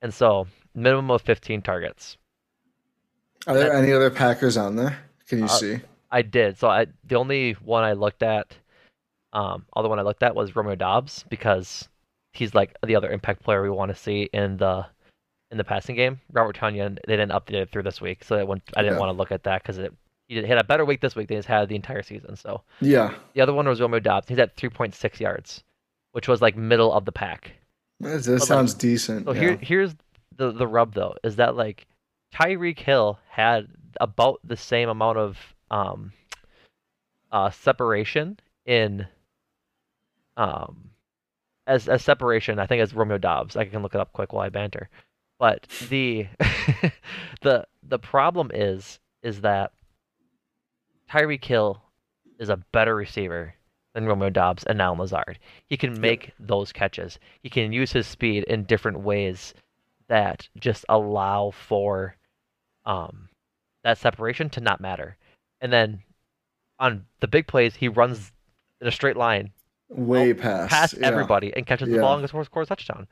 and 0.00 0.14
so 0.14 0.46
minimum 0.74 1.10
of 1.10 1.20
15 1.20 1.60
targets. 1.60 2.16
Are 3.46 3.54
there 3.54 3.72
any 3.74 3.92
other 3.92 4.08
Packers 4.08 4.56
on 4.56 4.76
there? 4.76 4.98
Can 5.26 5.40
you 5.40 5.44
uh, 5.44 5.48
see? 5.48 5.80
I 6.10 6.22
did. 6.22 6.58
So 6.58 6.68
I 6.68 6.86
the 7.04 7.16
only 7.16 7.52
one 7.52 7.84
I 7.84 7.92
looked 7.92 8.22
at, 8.22 8.54
um, 9.34 9.66
other 9.76 9.90
one 9.90 9.98
I 9.98 10.02
looked 10.02 10.22
at 10.22 10.34
was 10.34 10.56
Romeo 10.56 10.74
Doubs 10.74 11.24
because 11.28 11.88
he's 12.32 12.54
like 12.54 12.74
the 12.86 12.96
other 12.96 13.10
impact 13.10 13.42
player 13.42 13.62
we 13.62 13.68
want 13.68 13.90
to 13.90 13.94
see 13.94 14.30
in 14.32 14.56
the 14.56 14.86
in 15.50 15.58
the 15.58 15.64
passing 15.64 15.96
game. 15.96 16.18
Robert 16.32 16.56
Tonyan 16.56 16.98
they 17.06 17.16
didn't 17.16 17.32
update 17.32 17.62
it 17.62 17.70
through 17.70 17.82
this 17.82 18.00
week, 18.00 18.24
so 18.24 18.42
went, 18.46 18.62
I 18.74 18.80
didn't 18.80 18.94
yeah. 18.94 19.00
want 19.00 19.10
to 19.10 19.18
look 19.18 19.32
at 19.32 19.42
that 19.42 19.62
because 19.62 19.76
it 19.76 19.92
he 20.28 20.36
had 20.36 20.58
a 20.58 20.64
better 20.64 20.84
week 20.84 21.00
this 21.00 21.14
week 21.14 21.28
than 21.28 21.36
he's 21.36 21.46
had 21.46 21.68
the 21.68 21.76
entire 21.76 22.02
season. 22.02 22.36
So 22.36 22.62
yeah, 22.80 23.14
the 23.34 23.40
other 23.40 23.52
one 23.52 23.68
was 23.68 23.80
Romeo 23.80 24.00
Doubs. 24.00 24.28
He's 24.28 24.38
at 24.38 24.56
3.6 24.56 25.20
yards, 25.20 25.62
which 26.12 26.28
was 26.28 26.40
like 26.40 26.56
middle 26.56 26.92
of 26.92 27.04
the 27.04 27.12
pack. 27.12 27.52
That, 28.00 28.22
that 28.24 28.42
sounds 28.42 28.72
like, 28.74 28.80
decent. 28.80 29.26
So 29.26 29.32
yeah. 29.32 29.40
here, 29.40 29.58
here's 29.60 29.94
the 30.36 30.52
the 30.52 30.66
rub 30.66 30.94
though, 30.94 31.14
is 31.22 31.36
that 31.36 31.56
like 31.56 31.86
Tyreek 32.34 32.78
Hill 32.78 33.18
had 33.28 33.68
about 34.00 34.40
the 34.44 34.56
same 34.56 34.88
amount 34.88 35.18
of 35.18 35.38
um 35.70 36.12
uh 37.30 37.50
separation 37.50 38.38
in 38.66 39.06
um 40.36 40.90
as 41.66 41.88
as 41.88 42.02
separation, 42.02 42.58
I 42.58 42.66
think 42.66 42.82
as 42.82 42.94
Romeo 42.94 43.18
Doubs. 43.18 43.56
I 43.56 43.64
can 43.64 43.82
look 43.82 43.94
it 43.94 44.00
up 44.00 44.12
quick 44.12 44.32
while 44.32 44.44
I 44.44 44.48
banter. 44.48 44.88
But 45.38 45.66
the 45.88 46.28
the 47.42 47.66
the 47.82 47.98
problem 47.98 48.50
is 48.52 48.98
is 49.22 49.40
that 49.42 49.72
Tyreek 51.12 51.44
Hill 51.44 51.82
is 52.38 52.48
a 52.48 52.56
better 52.72 52.94
receiver 52.94 53.54
than 53.92 54.06
Romeo 54.06 54.30
Doubs 54.30 54.64
and 54.64 54.80
Allen 54.80 54.98
Lazard. 54.98 55.38
He 55.66 55.76
can 55.76 56.00
make 56.00 56.28
yep. 56.28 56.34
those 56.40 56.72
catches. 56.72 57.18
He 57.42 57.50
can 57.50 57.70
use 57.70 57.92
his 57.92 58.06
speed 58.06 58.44
in 58.44 58.64
different 58.64 59.00
ways 59.00 59.52
that 60.08 60.48
just 60.58 60.86
allow 60.88 61.50
for 61.50 62.16
um, 62.86 63.28
that 63.84 63.98
separation 63.98 64.48
to 64.50 64.60
not 64.62 64.80
matter. 64.80 65.18
And 65.60 65.70
then 65.70 66.02
on 66.78 67.04
the 67.20 67.28
big 67.28 67.46
plays, 67.46 67.76
he 67.76 67.88
runs 67.88 68.32
in 68.80 68.86
a 68.86 68.92
straight 68.92 69.16
line, 69.16 69.50
way 69.90 70.32
past 70.32 70.70
past 70.70 70.94
yeah. 70.98 71.06
everybody, 71.06 71.52
and 71.54 71.66
catches 71.66 71.90
yeah. 71.90 71.96
the 71.96 72.00
ball 72.00 72.18
and 72.18 72.26
scores, 72.26 72.46
scores 72.46 72.68
touchdown. 72.68 73.06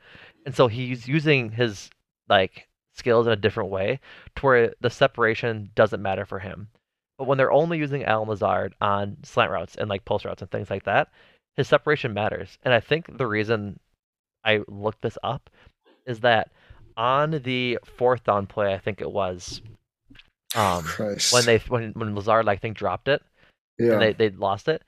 And 0.47 0.55
so 0.55 0.67
he's 0.67 1.07
using 1.07 1.51
his 1.51 1.91
like 2.27 2.67
skills 2.93 3.27
in 3.27 3.33
a 3.33 3.37
different 3.37 3.69
way 3.69 3.99
to 4.37 4.41
where 4.45 4.73
the 4.81 4.89
separation 4.89 5.69
doesn't 5.75 6.01
matter 6.01 6.25
for 6.25 6.39
him. 6.39 6.67
But 7.17 7.27
when 7.27 7.37
they're 7.37 7.51
only 7.51 7.77
using 7.77 8.03
Al 8.05 8.25
Lazard 8.25 8.73
on 8.81 9.17
slant 9.23 9.51
routes 9.51 9.75
and 9.75 9.89
like 9.89 10.05
pulse 10.05 10.25
routes 10.25 10.41
and 10.41 10.49
things 10.49 10.69
like 10.69 10.83
that, 10.85 11.09
his 11.55 11.67
separation 11.67 12.13
matters. 12.13 12.57
And 12.63 12.73
I 12.73 12.79
think 12.79 13.17
the 13.17 13.27
reason 13.27 13.79
I 14.43 14.61
looked 14.67 15.01
this 15.01 15.17
up 15.23 15.49
is 16.05 16.21
that 16.21 16.49
on 16.97 17.41
the 17.43 17.79
fourth 17.97 18.23
down 18.23 18.47
play, 18.47 18.73
I 18.73 18.79
think 18.79 19.01
it 19.01 19.11
was, 19.11 19.61
um, 20.55 20.83
Christ. 20.83 21.33
when 21.33 21.45
they 21.45 21.57
when 21.59 21.91
when 21.93 22.15
Lazard 22.15 22.47
I 22.49 22.55
think 22.55 22.77
dropped 22.77 23.07
it, 23.07 23.21
yeah, 23.77 23.93
and 23.93 24.01
they 24.01 24.13
they 24.13 24.29
lost 24.29 24.67
it. 24.67 24.83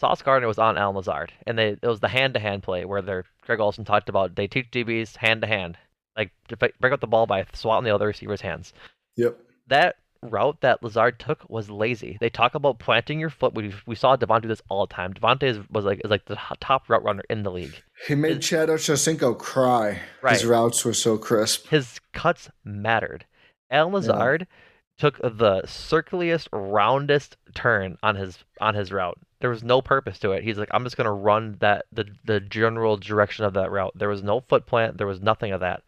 Sauce 0.00 0.22
Gardner 0.22 0.48
was 0.48 0.58
on 0.58 0.76
Al 0.76 0.92
Lazard, 0.92 1.32
and 1.46 1.56
they 1.56 1.76
it 1.80 1.86
was 1.86 2.00
the 2.00 2.08
hand 2.08 2.34
to 2.34 2.40
hand 2.40 2.62
play 2.62 2.84
where 2.84 3.02
they're 3.02 3.24
Greg 3.42 3.60
Olsen 3.60 3.84
talked 3.84 4.08
about 4.08 4.34
they 4.34 4.46
teach 4.46 4.70
DBs 4.70 5.16
hand 5.16 5.42
to 5.42 5.46
hand, 5.46 5.78
like 6.16 6.32
break 6.58 6.92
up 6.92 7.00
the 7.00 7.06
ball 7.06 7.26
by 7.26 7.46
swatting 7.52 7.84
the 7.84 7.94
other 7.94 8.08
receiver's 8.08 8.40
hands. 8.40 8.72
Yep. 9.16 9.38
That 9.68 9.96
route 10.24 10.60
that 10.60 10.82
Lazard 10.82 11.18
took 11.18 11.48
was 11.48 11.70
lazy. 11.70 12.16
They 12.20 12.30
talk 12.30 12.54
about 12.54 12.78
planting 12.78 13.20
your 13.20 13.30
foot. 13.30 13.54
We 13.54 13.74
we 13.86 13.94
saw 13.94 14.16
Devon 14.16 14.42
do 14.42 14.48
this 14.48 14.62
all 14.68 14.86
the 14.86 14.94
time. 14.94 15.14
Davante 15.14 15.44
is, 15.44 15.58
was 15.70 15.84
like 15.84 16.00
is 16.04 16.10
like 16.10 16.24
the 16.26 16.38
top 16.60 16.88
route 16.88 17.04
runner 17.04 17.22
in 17.30 17.42
the 17.42 17.50
league. 17.50 17.82
He 18.06 18.14
made 18.14 18.36
his, 18.36 18.46
Chad 18.46 18.68
Ochocinco 18.68 19.38
cry. 19.38 20.00
Right. 20.22 20.32
His 20.32 20.44
routes 20.44 20.84
were 20.84 20.94
so 20.94 21.16
crisp. 21.18 21.68
His 21.68 22.00
cuts 22.12 22.50
mattered. 22.64 23.24
Allen 23.70 23.92
Lazard 23.92 24.46
yeah. 24.48 24.56
took 24.98 25.18
the 25.18 25.62
circuliest, 25.66 26.48
roundest 26.52 27.36
turn 27.54 27.96
on 28.02 28.16
his 28.16 28.38
on 28.60 28.74
his 28.74 28.92
route. 28.92 29.18
There 29.40 29.50
was 29.50 29.62
no 29.62 29.82
purpose 29.82 30.18
to 30.20 30.32
it. 30.32 30.44
He's 30.44 30.58
like, 30.58 30.70
I'm 30.72 30.84
just 30.84 30.96
gonna 30.96 31.12
run 31.12 31.56
that 31.60 31.86
the 31.92 32.06
the 32.24 32.40
general 32.40 32.96
direction 32.96 33.44
of 33.44 33.54
that 33.54 33.70
route. 33.70 33.92
There 33.94 34.08
was 34.08 34.22
no 34.22 34.40
foot 34.40 34.66
plant. 34.66 34.98
There 34.98 35.06
was 35.06 35.20
nothing 35.20 35.52
of 35.52 35.60
that. 35.60 35.82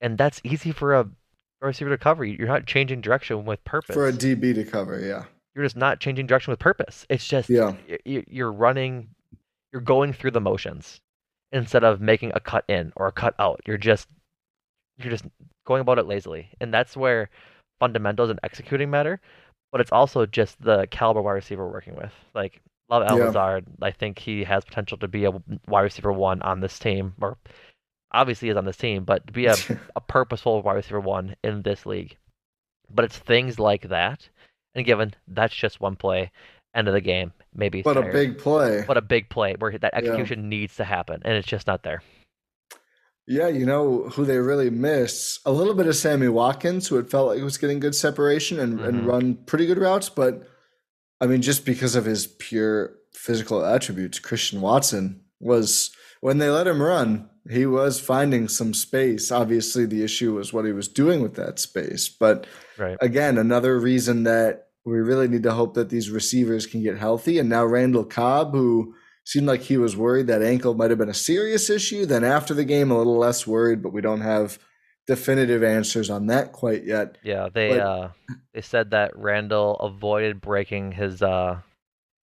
And 0.00 0.16
that's 0.16 0.40
easy 0.44 0.72
for 0.72 0.94
a 0.94 1.08
receiver 1.66 1.90
to 1.90 1.98
cover. 1.98 2.24
You're 2.24 2.48
not 2.48 2.66
changing 2.66 3.00
direction 3.00 3.44
with 3.44 3.62
purpose. 3.64 3.94
For 3.94 4.08
a 4.08 4.12
DB 4.12 4.54
to 4.54 4.64
cover, 4.64 5.00
yeah. 5.00 5.24
You're 5.54 5.64
just 5.64 5.76
not 5.76 6.00
changing 6.00 6.26
direction 6.26 6.52
with 6.52 6.60
purpose. 6.60 7.04
It's 7.08 7.26
just 7.26 7.48
yeah. 7.50 7.74
you're 8.04 8.52
running, 8.52 9.08
you're 9.72 9.82
going 9.82 10.12
through 10.12 10.30
the 10.32 10.40
motions 10.40 11.00
instead 11.52 11.84
of 11.84 12.00
making 12.00 12.32
a 12.34 12.40
cut 12.40 12.64
in 12.68 12.92
or 12.96 13.08
a 13.08 13.12
cut 13.12 13.34
out. 13.38 13.60
You're 13.66 13.78
just 13.78 14.08
you're 14.98 15.10
just 15.10 15.24
going 15.66 15.80
about 15.80 15.98
it 15.98 16.06
lazily, 16.06 16.48
and 16.60 16.72
that's 16.72 16.96
where 16.96 17.30
fundamentals 17.80 18.30
and 18.30 18.40
executing 18.42 18.90
matter. 18.90 19.20
But 19.70 19.80
it's 19.80 19.92
also 19.92 20.26
just 20.26 20.60
the 20.62 20.86
caliber 20.90 21.22
wide 21.22 21.32
receiver 21.32 21.66
we're 21.66 21.72
working 21.72 21.96
with. 21.96 22.12
Like 22.34 22.60
love 22.88 23.02
Al 23.02 23.18
yeah. 23.18 23.60
I 23.82 23.90
think 23.90 24.18
he 24.18 24.44
has 24.44 24.64
potential 24.64 24.98
to 24.98 25.08
be 25.08 25.24
a 25.24 25.32
wide 25.66 25.82
receiver 25.82 26.12
one 26.12 26.40
on 26.42 26.60
this 26.60 26.78
team, 26.78 27.14
or 27.20 27.36
obviously 28.12 28.48
is 28.48 28.56
on 28.56 28.64
this 28.64 28.76
team, 28.76 29.04
but 29.04 29.26
to 29.26 29.32
be 29.32 29.46
a, 29.46 29.54
a 29.96 30.00
purposeful 30.00 30.62
wide 30.62 30.74
receiver 30.74 31.00
one 31.00 31.36
in 31.42 31.62
this 31.62 31.86
league. 31.86 32.16
But 32.90 33.04
it's 33.04 33.18
things 33.18 33.58
like 33.58 33.88
that, 33.88 34.28
and 34.74 34.86
given 34.86 35.14
that's 35.26 35.54
just 35.54 35.80
one 35.80 35.96
play, 35.96 36.30
end 36.74 36.88
of 36.88 36.94
the 36.94 37.00
game, 37.00 37.32
maybe. 37.54 37.82
But 37.82 37.94
tired, 37.94 38.08
a 38.08 38.12
big 38.12 38.38
play. 38.38 38.84
But 38.86 38.96
a 38.96 39.02
big 39.02 39.28
play 39.28 39.54
where 39.58 39.76
that 39.76 39.94
execution 39.94 40.44
yeah. 40.44 40.48
needs 40.48 40.76
to 40.76 40.84
happen, 40.84 41.20
and 41.24 41.34
it's 41.34 41.48
just 41.48 41.66
not 41.66 41.82
there. 41.82 42.02
Yeah, 43.26 43.48
you 43.48 43.66
know 43.66 44.04
who 44.04 44.24
they 44.24 44.38
really 44.38 44.70
miss 44.70 45.38
a 45.44 45.52
little 45.52 45.74
bit 45.74 45.86
of 45.86 45.94
Sammy 45.94 46.28
Watkins, 46.28 46.88
who 46.88 46.96
it 46.96 47.10
felt 47.10 47.28
like 47.28 47.42
was 47.42 47.58
getting 47.58 47.78
good 47.78 47.94
separation 47.94 48.58
and, 48.58 48.78
mm-hmm. 48.78 48.88
and 48.88 49.06
run 49.06 49.34
pretty 49.44 49.66
good 49.66 49.76
routes, 49.76 50.08
but 50.08 50.48
I 51.20 51.26
mean, 51.26 51.42
just 51.42 51.66
because 51.66 51.94
of 51.94 52.04
his 52.04 52.26
pure 52.26 52.94
physical 53.12 53.64
attributes, 53.64 54.18
Christian 54.18 54.60
Watson 54.60 55.20
was 55.40 55.90
when 56.20 56.38
they 56.38 56.48
let 56.48 56.66
him 56.66 56.80
run, 56.80 57.28
he 57.50 57.66
was 57.66 58.00
finding 58.00 58.48
some 58.48 58.74
space. 58.74 59.32
Obviously, 59.32 59.86
the 59.86 60.04
issue 60.04 60.34
was 60.34 60.52
what 60.52 60.64
he 60.64 60.72
was 60.72 60.88
doing 60.88 61.22
with 61.22 61.34
that 61.36 61.58
space. 61.58 62.08
But 62.08 62.46
right. 62.76 62.96
again, 63.00 63.38
another 63.38 63.78
reason 63.78 64.24
that 64.24 64.68
we 64.84 64.98
really 64.98 65.28
need 65.28 65.42
to 65.44 65.52
hope 65.52 65.74
that 65.74 65.90
these 65.90 66.10
receivers 66.10 66.66
can 66.66 66.82
get 66.82 66.98
healthy. 66.98 67.38
And 67.38 67.48
now 67.48 67.64
Randall 67.64 68.04
Cobb, 68.04 68.52
who 68.52 68.94
seemed 69.24 69.46
like 69.46 69.62
he 69.62 69.76
was 69.76 69.96
worried 69.96 70.26
that 70.26 70.42
ankle 70.42 70.74
might 70.74 70.90
have 70.90 70.98
been 70.98 71.08
a 71.08 71.14
serious 71.14 71.68
issue. 71.68 72.06
Then 72.06 72.24
after 72.24 72.54
the 72.54 72.64
game, 72.64 72.90
a 72.90 72.98
little 72.98 73.18
less 73.18 73.46
worried, 73.46 73.82
but 73.82 73.92
we 73.92 74.00
don't 74.00 74.22
have 74.22 74.58
definitive 75.06 75.62
answers 75.62 76.10
on 76.10 76.26
that 76.26 76.52
quite 76.52 76.84
yet. 76.84 77.16
Yeah, 77.22 77.48
they 77.52 77.70
but, 77.70 77.80
uh, 77.80 78.08
they 78.52 78.60
said 78.60 78.90
that 78.90 79.16
Randall 79.16 79.76
avoided 79.76 80.40
breaking 80.40 80.92
his 80.92 81.22
uh, 81.22 81.60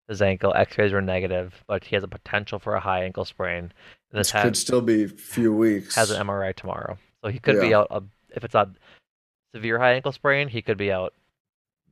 his 0.08 0.22
ankle. 0.22 0.52
X-rays 0.54 0.92
were 0.92 1.02
negative, 1.02 1.64
but 1.66 1.84
he 1.84 1.96
has 1.96 2.04
a 2.04 2.08
potential 2.08 2.58
for 2.58 2.74
a 2.74 2.80
high 2.80 3.04
ankle 3.04 3.24
sprain. 3.24 3.72
And 4.10 4.20
this 4.20 4.32
could 4.32 4.56
still 4.56 4.82
be 4.82 5.04
a 5.04 5.08
few 5.08 5.54
weeks. 5.54 5.94
Has 5.94 6.10
an 6.10 6.26
MRI 6.26 6.54
tomorrow, 6.54 6.98
so 7.22 7.30
he 7.30 7.38
could 7.38 7.56
yeah. 7.56 7.60
be 7.60 7.74
out. 7.74 7.86
A, 7.90 8.02
if 8.34 8.44
it's 8.44 8.54
a 8.54 8.70
severe 9.54 9.78
high 9.78 9.92
ankle 9.92 10.12
sprain, 10.12 10.48
he 10.48 10.62
could 10.62 10.78
be 10.78 10.92
out 10.92 11.14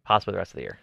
possibly 0.04 0.32
the 0.32 0.38
rest 0.38 0.52
of 0.52 0.56
the 0.56 0.62
year. 0.62 0.78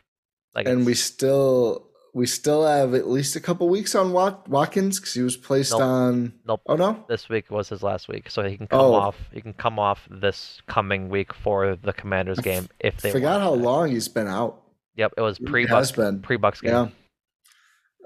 Like 0.56 0.68
and 0.68 0.86
we 0.86 0.94
still 0.96 1.88
we 2.14 2.26
still 2.26 2.66
have 2.66 2.96
at 2.96 3.08
least 3.08 3.36
a 3.36 3.40
couple 3.40 3.70
weeks 3.70 3.94
on 3.94 4.12
Wat- 4.12 4.48
Watkins 4.50 5.00
because 5.00 5.14
he 5.14 5.22
was 5.22 5.38
placed 5.38 5.72
nope. 5.72 5.82
on. 5.82 6.34
Nope. 6.48 6.62
Oh 6.66 6.76
no, 6.76 7.04
this 7.08 7.30
week 7.30 7.52
was 7.52 7.70
his 7.70 7.84
last 7.84 8.08
week, 8.08 8.32
so 8.32 8.42
he 8.44 8.58
can 8.58 8.66
come 8.66 8.82
oh. 8.82 8.94
off. 8.94 9.16
He 9.32 9.42
can 9.42 9.54
come 9.54 9.78
off 9.78 10.08
this 10.10 10.62
coming 10.68 11.10
week 11.10 11.34
for 11.34 11.76
the 11.76 11.94
Commanders 11.94 12.40
game 12.40 12.68
if 12.80 13.02
they. 13.02 13.12
Forgot 13.12 13.42
how 13.42 13.54
long 13.54 13.90
he's 13.90 14.08
been 14.08 14.28
out. 14.28 14.64
Yep, 14.96 15.14
it 15.18 15.22
was 15.22 15.38
pre 15.38 15.68
Bucks 15.68 15.92
pre 15.92 16.38
Bucks 16.38 16.62
game. 16.62 16.72
Yeah. 16.72 16.88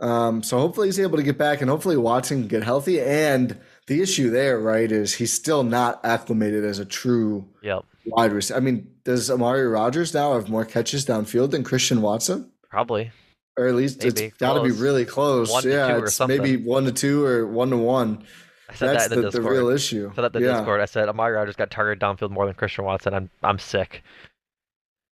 Um, 0.01 0.41
so 0.41 0.57
hopefully 0.57 0.87
he's 0.87 0.99
able 0.99 1.17
to 1.17 1.23
get 1.23 1.37
back, 1.37 1.61
and 1.61 1.69
hopefully 1.69 1.95
Watson 1.95 2.41
can 2.41 2.47
get 2.47 2.63
healthy. 2.63 2.99
And 2.99 3.57
the 3.87 4.01
issue 4.01 4.31
there, 4.31 4.59
right, 4.59 4.91
is 4.91 5.13
he's 5.13 5.31
still 5.31 5.63
not 5.63 6.03
acclimated 6.03 6.65
as 6.65 6.79
a 6.79 6.85
true 6.85 7.47
yep. 7.61 7.85
wide 8.05 8.33
receiver. 8.33 8.57
I 8.57 8.61
mean, 8.61 8.91
does 9.03 9.29
Amari 9.29 9.67
Rodgers 9.67 10.13
now 10.13 10.33
have 10.33 10.49
more 10.49 10.65
catches 10.65 11.05
downfield 11.05 11.51
than 11.51 11.63
Christian 11.63 12.01
Watson? 12.01 12.51
Probably, 12.69 13.11
or 13.57 13.67
at 13.67 13.75
least 13.75 14.03
maybe. 14.03 14.25
it's 14.25 14.37
got 14.37 14.55
to 14.55 14.63
be 14.63 14.71
really 14.71 15.05
close. 15.05 15.51
One 15.51 15.67
yeah, 15.67 15.99
it's 15.99 16.19
maybe 16.19 16.57
one 16.57 16.85
to 16.85 16.91
two 16.91 17.23
or 17.23 17.45
one 17.45 17.69
to 17.69 17.77
one. 17.77 18.23
I 18.69 18.73
said 18.73 18.95
That's 18.95 19.07
that 19.09 19.17
in 19.17 19.21
the, 19.23 19.29
the, 19.31 19.41
the 19.41 19.49
real 19.49 19.69
issue. 19.69 20.09
I 20.11 20.15
said 20.15 20.21
that 20.23 20.33
the 20.33 20.41
yeah. 20.41 20.57
Discord. 20.57 20.81
I 20.81 20.85
said 20.85 21.09
Amari 21.09 21.33
Rodgers 21.33 21.57
got 21.57 21.69
targeted 21.69 22.01
downfield 22.01 22.31
more 22.31 22.45
than 22.45 22.55
Christian 22.55 22.85
Watson. 22.85 23.13
I'm 23.13 23.29
I'm 23.43 23.59
sick. 23.59 24.01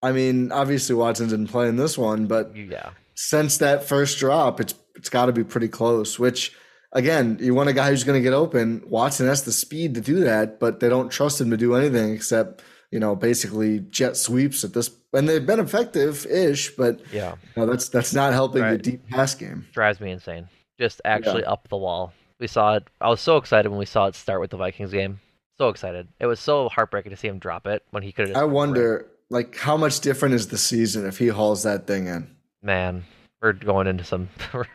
I 0.02 0.14
mean, 0.14 0.52
obviously 0.52 0.96
Watson 0.96 1.28
didn't 1.28 1.48
play 1.48 1.68
in 1.68 1.76
this 1.76 1.98
one, 1.98 2.26
but 2.26 2.56
yeah, 2.56 2.92
since 3.20 3.58
that 3.58 3.84
first 3.84 4.18
drop, 4.18 4.62
it's 4.62 4.74
it's 4.96 5.10
got 5.10 5.26
to 5.26 5.34
be 5.34 5.44
pretty 5.44 5.68
close. 5.68 6.18
Which 6.18 6.56
again, 6.94 7.38
you 7.42 7.54
want 7.54 7.68
a 7.68 7.74
guy 7.74 7.90
who's 7.90 8.06
going 8.06 8.18
to 8.18 8.24
get 8.24 8.34
open. 8.34 8.82
Watson 8.88 9.28
has 9.28 9.44
the 9.44 9.52
speed 9.52 9.96
to 9.96 10.02
do 10.02 10.22
that, 10.22 10.58
but 10.58 10.80
they 10.80 10.88
don't 10.88 11.12
trust 11.12 11.42
him 11.42 11.52
to 11.52 11.58
do 11.58 11.76
anything 11.76 12.14
except 12.14 12.64
you 12.92 13.00
know 13.00 13.18
basically 13.18 13.82
jet 13.82 14.16
sweeps 14.16 14.64
at 14.64 14.74
this. 14.74 14.90
And 15.12 15.28
they've 15.28 15.46
been 15.46 15.60
effective 15.60 16.26
ish, 16.28 16.70
but 16.78 17.02
yeah, 17.12 17.36
you 17.56 17.62
know, 17.62 17.66
that's 17.66 17.90
that's 17.90 18.14
not 18.14 18.32
helping 18.32 18.62
right. 18.62 18.72
the 18.72 18.78
deep 18.78 19.10
pass 19.10 19.36
game. 19.36 19.68
Drives 19.74 20.00
me 20.00 20.12
insane. 20.12 20.48
Just 20.80 21.02
actually 21.04 21.42
yeah. 21.42 21.52
up 21.52 21.68
the 21.68 21.78
wall. 21.78 22.14
We 22.40 22.48
saw 22.48 22.76
it. 22.76 22.88
I 23.02 23.10
was 23.10 23.20
so 23.20 23.36
excited 23.36 23.68
when 23.68 23.80
we 23.80 23.86
saw 23.86 24.08
it 24.08 24.16
start 24.16 24.40
with 24.40 24.52
the 24.52 24.58
Vikings 24.58 24.94
game. 24.94 25.20
So 25.58 25.68
excited. 25.68 26.08
It 26.22 26.26
was 26.26 26.40
so 26.40 26.70
heartbreaking 26.70 27.10
to 27.10 27.18
see 27.18 27.28
him 27.28 27.38
drop 27.38 27.68
it 27.68 27.84
when 27.92 28.02
he 28.02 28.14
could 28.14 28.30
have. 28.30 28.38
I 28.38 28.46
wonder, 28.46 29.08
like, 29.30 29.58
how 29.58 29.76
much 29.76 30.00
different 30.00 30.36
is 30.36 30.48
the 30.48 30.58
season 30.58 31.06
if 31.06 31.18
he 31.18 31.28
hauls 31.28 31.64
that 31.64 31.86
thing 31.86 32.08
in? 32.08 32.34
Man, 32.62 33.04
we're 33.42 33.54
going 33.54 33.88
into 33.88 34.04
some. 34.04 34.30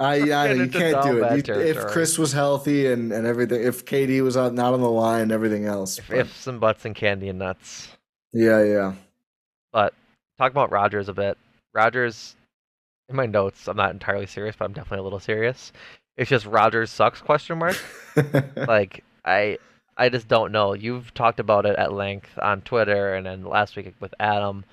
I 0.00 0.16
yeah, 0.16 0.52
you 0.52 0.68
can't 0.68 1.02
do 1.04 1.22
it. 1.22 1.46
You, 1.46 1.54
if 1.54 1.86
Chris 1.86 2.18
was 2.18 2.32
healthy 2.32 2.86
and, 2.86 3.12
and 3.12 3.26
everything, 3.26 3.62
if 3.62 3.84
KD 3.84 4.22
was 4.22 4.36
out, 4.36 4.52
not 4.52 4.74
on 4.74 4.80
the 4.80 4.90
line, 4.90 5.30
everything 5.30 5.66
else. 5.66 5.98
If, 5.98 6.10
if, 6.10 6.36
some 6.36 6.58
butts 6.58 6.84
and 6.84 6.94
candy 6.94 7.28
and 7.28 7.38
nuts. 7.38 7.88
Yeah, 8.32 8.64
yeah. 8.64 8.94
But 9.72 9.94
talk 10.38 10.50
about 10.50 10.72
Rodgers 10.72 11.08
a 11.08 11.14
bit. 11.14 11.38
Rodgers, 11.72 12.34
in 13.08 13.16
my 13.16 13.26
notes, 13.26 13.68
I'm 13.68 13.76
not 13.76 13.92
entirely 13.92 14.26
serious, 14.26 14.56
but 14.58 14.64
I'm 14.64 14.72
definitely 14.72 15.00
a 15.00 15.04
little 15.04 15.20
serious. 15.20 15.72
It's 16.16 16.30
just 16.30 16.46
Rodgers 16.46 16.90
sucks 16.90 17.20
question 17.20 17.58
mark. 17.58 17.76
like 18.56 19.04
I 19.24 19.58
I 19.96 20.08
just 20.08 20.28
don't 20.28 20.52
know. 20.52 20.74
You've 20.74 21.12
talked 21.14 21.40
about 21.40 21.66
it 21.66 21.76
at 21.76 21.92
length 21.92 22.30
on 22.40 22.62
Twitter 22.62 23.14
and 23.14 23.26
then 23.26 23.44
last 23.44 23.76
week 23.76 23.94
with 24.00 24.14
Adam. 24.18 24.64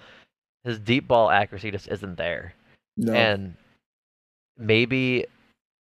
His 0.63 0.79
deep 0.79 1.07
ball 1.07 1.29
accuracy 1.29 1.71
just 1.71 1.87
isn't 1.87 2.17
there. 2.17 2.53
No. 2.99 3.13
And 3.13 3.55
maybe 4.57 5.25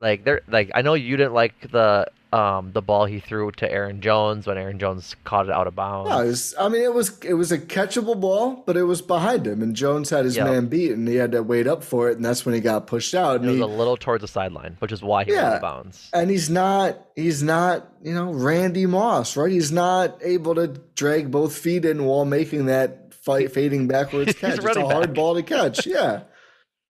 like 0.00 0.24
there 0.24 0.42
like 0.48 0.70
I 0.74 0.82
know 0.82 0.94
you 0.94 1.16
didn't 1.16 1.34
like 1.34 1.70
the 1.70 2.06
um, 2.32 2.72
the 2.72 2.82
ball 2.82 3.06
he 3.06 3.20
threw 3.20 3.50
to 3.52 3.70
Aaron 3.70 4.00
Jones 4.02 4.46
when 4.46 4.58
Aaron 4.58 4.78
Jones 4.78 5.16
caught 5.24 5.46
it 5.46 5.52
out 5.52 5.66
of 5.66 5.74
bounds. 5.74 6.10
No, 6.10 6.18
was, 6.18 6.54
I 6.58 6.68
mean, 6.68 6.82
it 6.82 6.92
was 6.92 7.18
it 7.20 7.34
was 7.34 7.52
a 7.52 7.58
catchable 7.58 8.20
ball, 8.20 8.62
but 8.66 8.76
it 8.76 8.82
was 8.82 9.00
behind 9.00 9.46
him, 9.46 9.62
and 9.62 9.74
Jones 9.74 10.10
had 10.10 10.24
his 10.26 10.36
yep. 10.36 10.46
man 10.46 10.66
beat, 10.66 10.92
and 10.92 11.08
he 11.08 11.14
had 11.14 11.32
to 11.32 11.42
wait 11.42 11.66
up 11.66 11.82
for 11.82 12.10
it, 12.10 12.16
and 12.16 12.24
that's 12.24 12.44
when 12.44 12.54
he 12.54 12.60
got 12.60 12.86
pushed 12.86 13.14
out. 13.14 13.36
And 13.36 13.46
it 13.46 13.48
was 13.48 13.56
he, 13.56 13.62
a 13.62 13.66
little 13.66 13.96
towards 13.96 14.20
the 14.20 14.28
sideline, 14.28 14.76
which 14.80 14.92
is 14.92 15.02
why 15.02 15.24
he 15.24 15.32
yeah, 15.32 15.36
went 15.36 15.46
out 15.46 15.54
of 15.54 15.62
bounds. 15.62 16.10
And 16.12 16.28
he's 16.28 16.50
not 16.50 16.98
he's 17.14 17.42
not 17.42 17.90
you 18.02 18.12
know 18.12 18.32
Randy 18.32 18.86
Moss, 18.86 19.36
right? 19.36 19.50
He's 19.50 19.72
not 19.72 20.18
able 20.22 20.56
to 20.56 20.68
drag 20.94 21.30
both 21.30 21.56
feet 21.56 21.84
in 21.84 22.04
while 22.04 22.26
making 22.26 22.66
that 22.66 23.14
fight 23.14 23.52
fading 23.52 23.86
backwards 23.88 24.34
catch. 24.38 24.58
It's 24.58 24.64
a 24.64 24.74
back. 24.74 24.84
hard 24.84 25.14
ball 25.14 25.36
to 25.36 25.42
catch. 25.42 25.86
Yeah. 25.86 26.22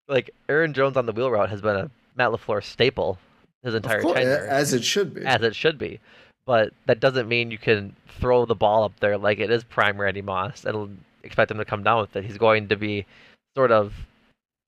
like 0.09 0.31
Aaron 0.49 0.73
Jones 0.73 0.97
on 0.97 1.07
the 1.07 1.13
wheel 1.13 1.31
route 1.31 1.51
has 1.51 1.61
been 1.61 1.77
a 1.77 1.91
Matt 2.17 2.31
LaFleur 2.31 2.63
staple 2.63 3.19
his 3.63 3.75
entire 3.75 4.03
course, 4.03 4.15
tenure. 4.19 4.47
As 4.49 4.73
it 4.73 4.85
should 4.85 5.15
be. 5.15 5.25
As 5.25 5.43
it 5.43 5.55
should 5.55 5.79
be. 5.79 6.01
But 6.47 6.73
that 6.87 7.01
doesn't 7.01 7.29
mean 7.29 7.51
you 7.51 7.59
can 7.59 7.95
throw 8.21 8.47
the 8.47 8.55
ball 8.55 8.85
up 8.85 8.99
there 9.01 9.19
like 9.19 9.41
it 9.41 9.51
is 9.51 9.65
prime 9.65 10.01
Randy 10.01 10.23
Moss 10.23 10.65
and 10.65 10.99
expect 11.25 11.51
him 11.51 11.59
to 11.59 11.65
come 11.65 11.83
down 11.83 12.01
with 12.01 12.15
it. 12.15 12.25
He's 12.25 12.39
going 12.39 12.69
to 12.69 12.77
be 12.77 13.05
sort 13.57 13.73
of 13.73 13.93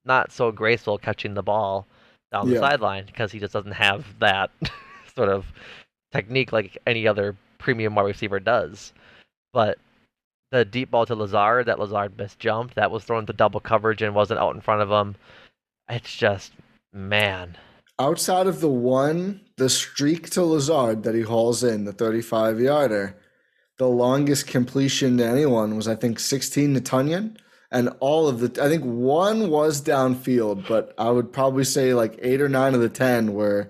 not 0.05 0.33
so 0.33 0.51
graceful 0.51 0.99
catching 0.99 1.35
the 1.35 1.43
ball 1.43 1.87
down 2.33 2.49
the 2.49 2.55
yeah. 2.55 2.61
sideline 2.61 3.07
because 3.07 3.31
he 3.31 3.39
just 3.39 3.53
doesn't 3.53 3.73
have 3.73 4.05
that 4.19 4.51
sort 5.15 5.29
of 5.29 5.47
technique 6.13 6.53
like 6.53 6.77
any 6.87 7.07
other 7.07 7.37
premium 7.59 7.95
wide 7.95 8.07
receiver 8.07 8.41
does. 8.41 8.93
But 9.53 9.79
the 10.51 10.65
deep 10.65 10.91
ball 10.91 11.07
to 11.07 11.15
Lazard 11.15 11.67
that 11.67 11.79
Lazard 11.79 12.17
misjumped, 12.17 12.75
that 12.75 12.91
was 12.91 13.05
thrown 13.05 13.27
to 13.27 13.33
double 13.33 13.61
coverage 13.61 14.03
and 14.03 14.15
wasn't 14.15 14.41
out 14.41 14.55
in 14.55 14.61
front 14.61 14.83
of 14.83 14.91
him. 14.91 15.17
It's 15.89 16.15
just 16.15 16.53
man 16.93 17.57
outside 17.99 18.47
of 18.47 18.61
the 18.61 18.69
one, 18.69 19.41
the 19.57 19.69
streak 19.69 20.31
to 20.31 20.45
Lazard 20.45 21.03
that 21.03 21.15
he 21.15 21.23
hauls 21.23 21.65
in, 21.65 21.85
the 21.85 21.93
35 21.93 22.61
yarder, 22.61 23.17
the 23.79 23.89
longest 23.89 24.47
completion 24.47 25.19
to 25.19 25.27
anyone 25.27 25.77
was, 25.77 25.89
I 25.89 25.95
think, 25.95 26.19
16 26.19 26.75
to 26.75 26.81
Tonyan. 26.81 27.37
And 27.71 27.91
all 28.01 28.29
of 28.29 28.41
the, 28.41 28.65
I 28.65 28.69
think 28.69 28.83
one 28.83 29.51
was 29.51 29.83
downfield, 29.83 30.67
but 30.67 30.95
I 30.97 31.11
would 31.11 31.33
probably 31.33 31.65
say 31.65 31.93
like 31.93 32.19
eight 32.23 32.41
or 32.41 32.49
nine 32.49 32.75
of 32.75 32.81
the 32.81 32.89
10 32.89 33.35
were, 33.35 33.69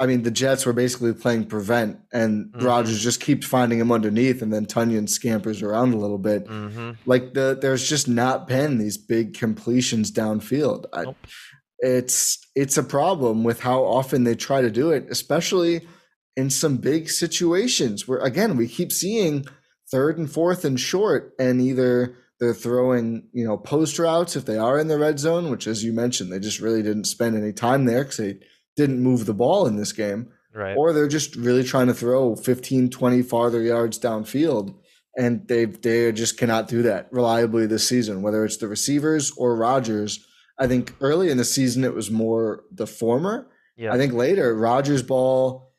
I 0.00 0.06
mean, 0.06 0.22
the 0.22 0.30
Jets 0.30 0.64
were 0.64 0.72
basically 0.72 1.12
playing 1.12 1.44
prevent, 1.44 1.98
and 2.10 2.46
mm-hmm. 2.46 2.64
Rodgers 2.64 3.02
just 3.02 3.20
keeps 3.20 3.46
finding 3.46 3.78
him 3.78 3.92
underneath, 3.92 4.40
and 4.40 4.50
then 4.50 4.64
Tonyan 4.64 5.06
scampers 5.06 5.62
around 5.62 5.92
a 5.92 5.98
little 5.98 6.18
bit. 6.18 6.46
Mm-hmm. 6.46 6.92
Like 7.04 7.34
the, 7.34 7.58
there's 7.60 7.86
just 7.86 8.08
not 8.08 8.48
been 8.48 8.78
these 8.78 8.96
big 8.96 9.34
completions 9.34 10.10
downfield. 10.10 10.86
Nope. 10.96 11.16
I, 11.22 11.36
it's 11.80 12.38
it's 12.54 12.78
a 12.78 12.82
problem 12.82 13.44
with 13.44 13.60
how 13.60 13.84
often 13.84 14.24
they 14.24 14.34
try 14.34 14.62
to 14.62 14.70
do 14.70 14.90
it, 14.90 15.06
especially 15.10 15.86
in 16.34 16.48
some 16.48 16.78
big 16.78 17.10
situations 17.10 18.08
where 18.08 18.20
again 18.20 18.56
we 18.56 18.68
keep 18.68 18.92
seeing 18.92 19.44
third 19.90 20.16
and 20.16 20.30
fourth 20.30 20.64
and 20.64 20.80
short, 20.80 21.34
and 21.38 21.60
either 21.60 22.16
they're 22.38 22.54
throwing 22.54 23.28
you 23.34 23.46
know 23.46 23.58
post 23.58 23.98
routes 23.98 24.34
if 24.34 24.46
they 24.46 24.56
are 24.56 24.78
in 24.78 24.88
the 24.88 24.98
red 24.98 25.18
zone, 25.18 25.50
which 25.50 25.66
as 25.66 25.84
you 25.84 25.92
mentioned 25.92 26.32
they 26.32 26.38
just 26.38 26.60
really 26.60 26.82
didn't 26.82 27.04
spend 27.04 27.36
any 27.36 27.52
time 27.52 27.84
there 27.84 28.04
because 28.04 28.16
they 28.16 28.38
didn't 28.76 29.02
move 29.02 29.26
the 29.26 29.34
ball 29.34 29.66
in 29.66 29.76
this 29.76 29.92
game, 29.92 30.28
right? 30.54 30.76
Or 30.76 30.92
they're 30.92 31.08
just 31.08 31.36
really 31.36 31.64
trying 31.64 31.88
to 31.88 31.94
throw 31.94 32.36
15, 32.36 32.90
20 32.90 33.22
farther 33.22 33.62
yards 33.62 33.98
downfield 33.98 34.74
and 35.16 35.46
they 35.48 35.64
they 35.64 36.12
just 36.12 36.38
cannot 36.38 36.68
do 36.68 36.82
that 36.82 37.08
reliably 37.10 37.66
this 37.66 37.88
season. 37.88 38.22
Whether 38.22 38.44
it's 38.44 38.58
the 38.58 38.68
receivers 38.68 39.32
or 39.36 39.56
Rodgers, 39.56 40.24
I 40.58 40.66
think 40.66 40.94
early 41.00 41.30
in 41.30 41.36
the 41.36 41.44
season 41.44 41.84
it 41.84 41.94
was 41.94 42.10
more 42.10 42.64
the 42.70 42.86
former. 42.86 43.48
Yeah. 43.76 43.92
I 43.92 43.96
think 43.96 44.12
later 44.12 44.54
Rodgers 44.54 45.02
ball, 45.02 45.72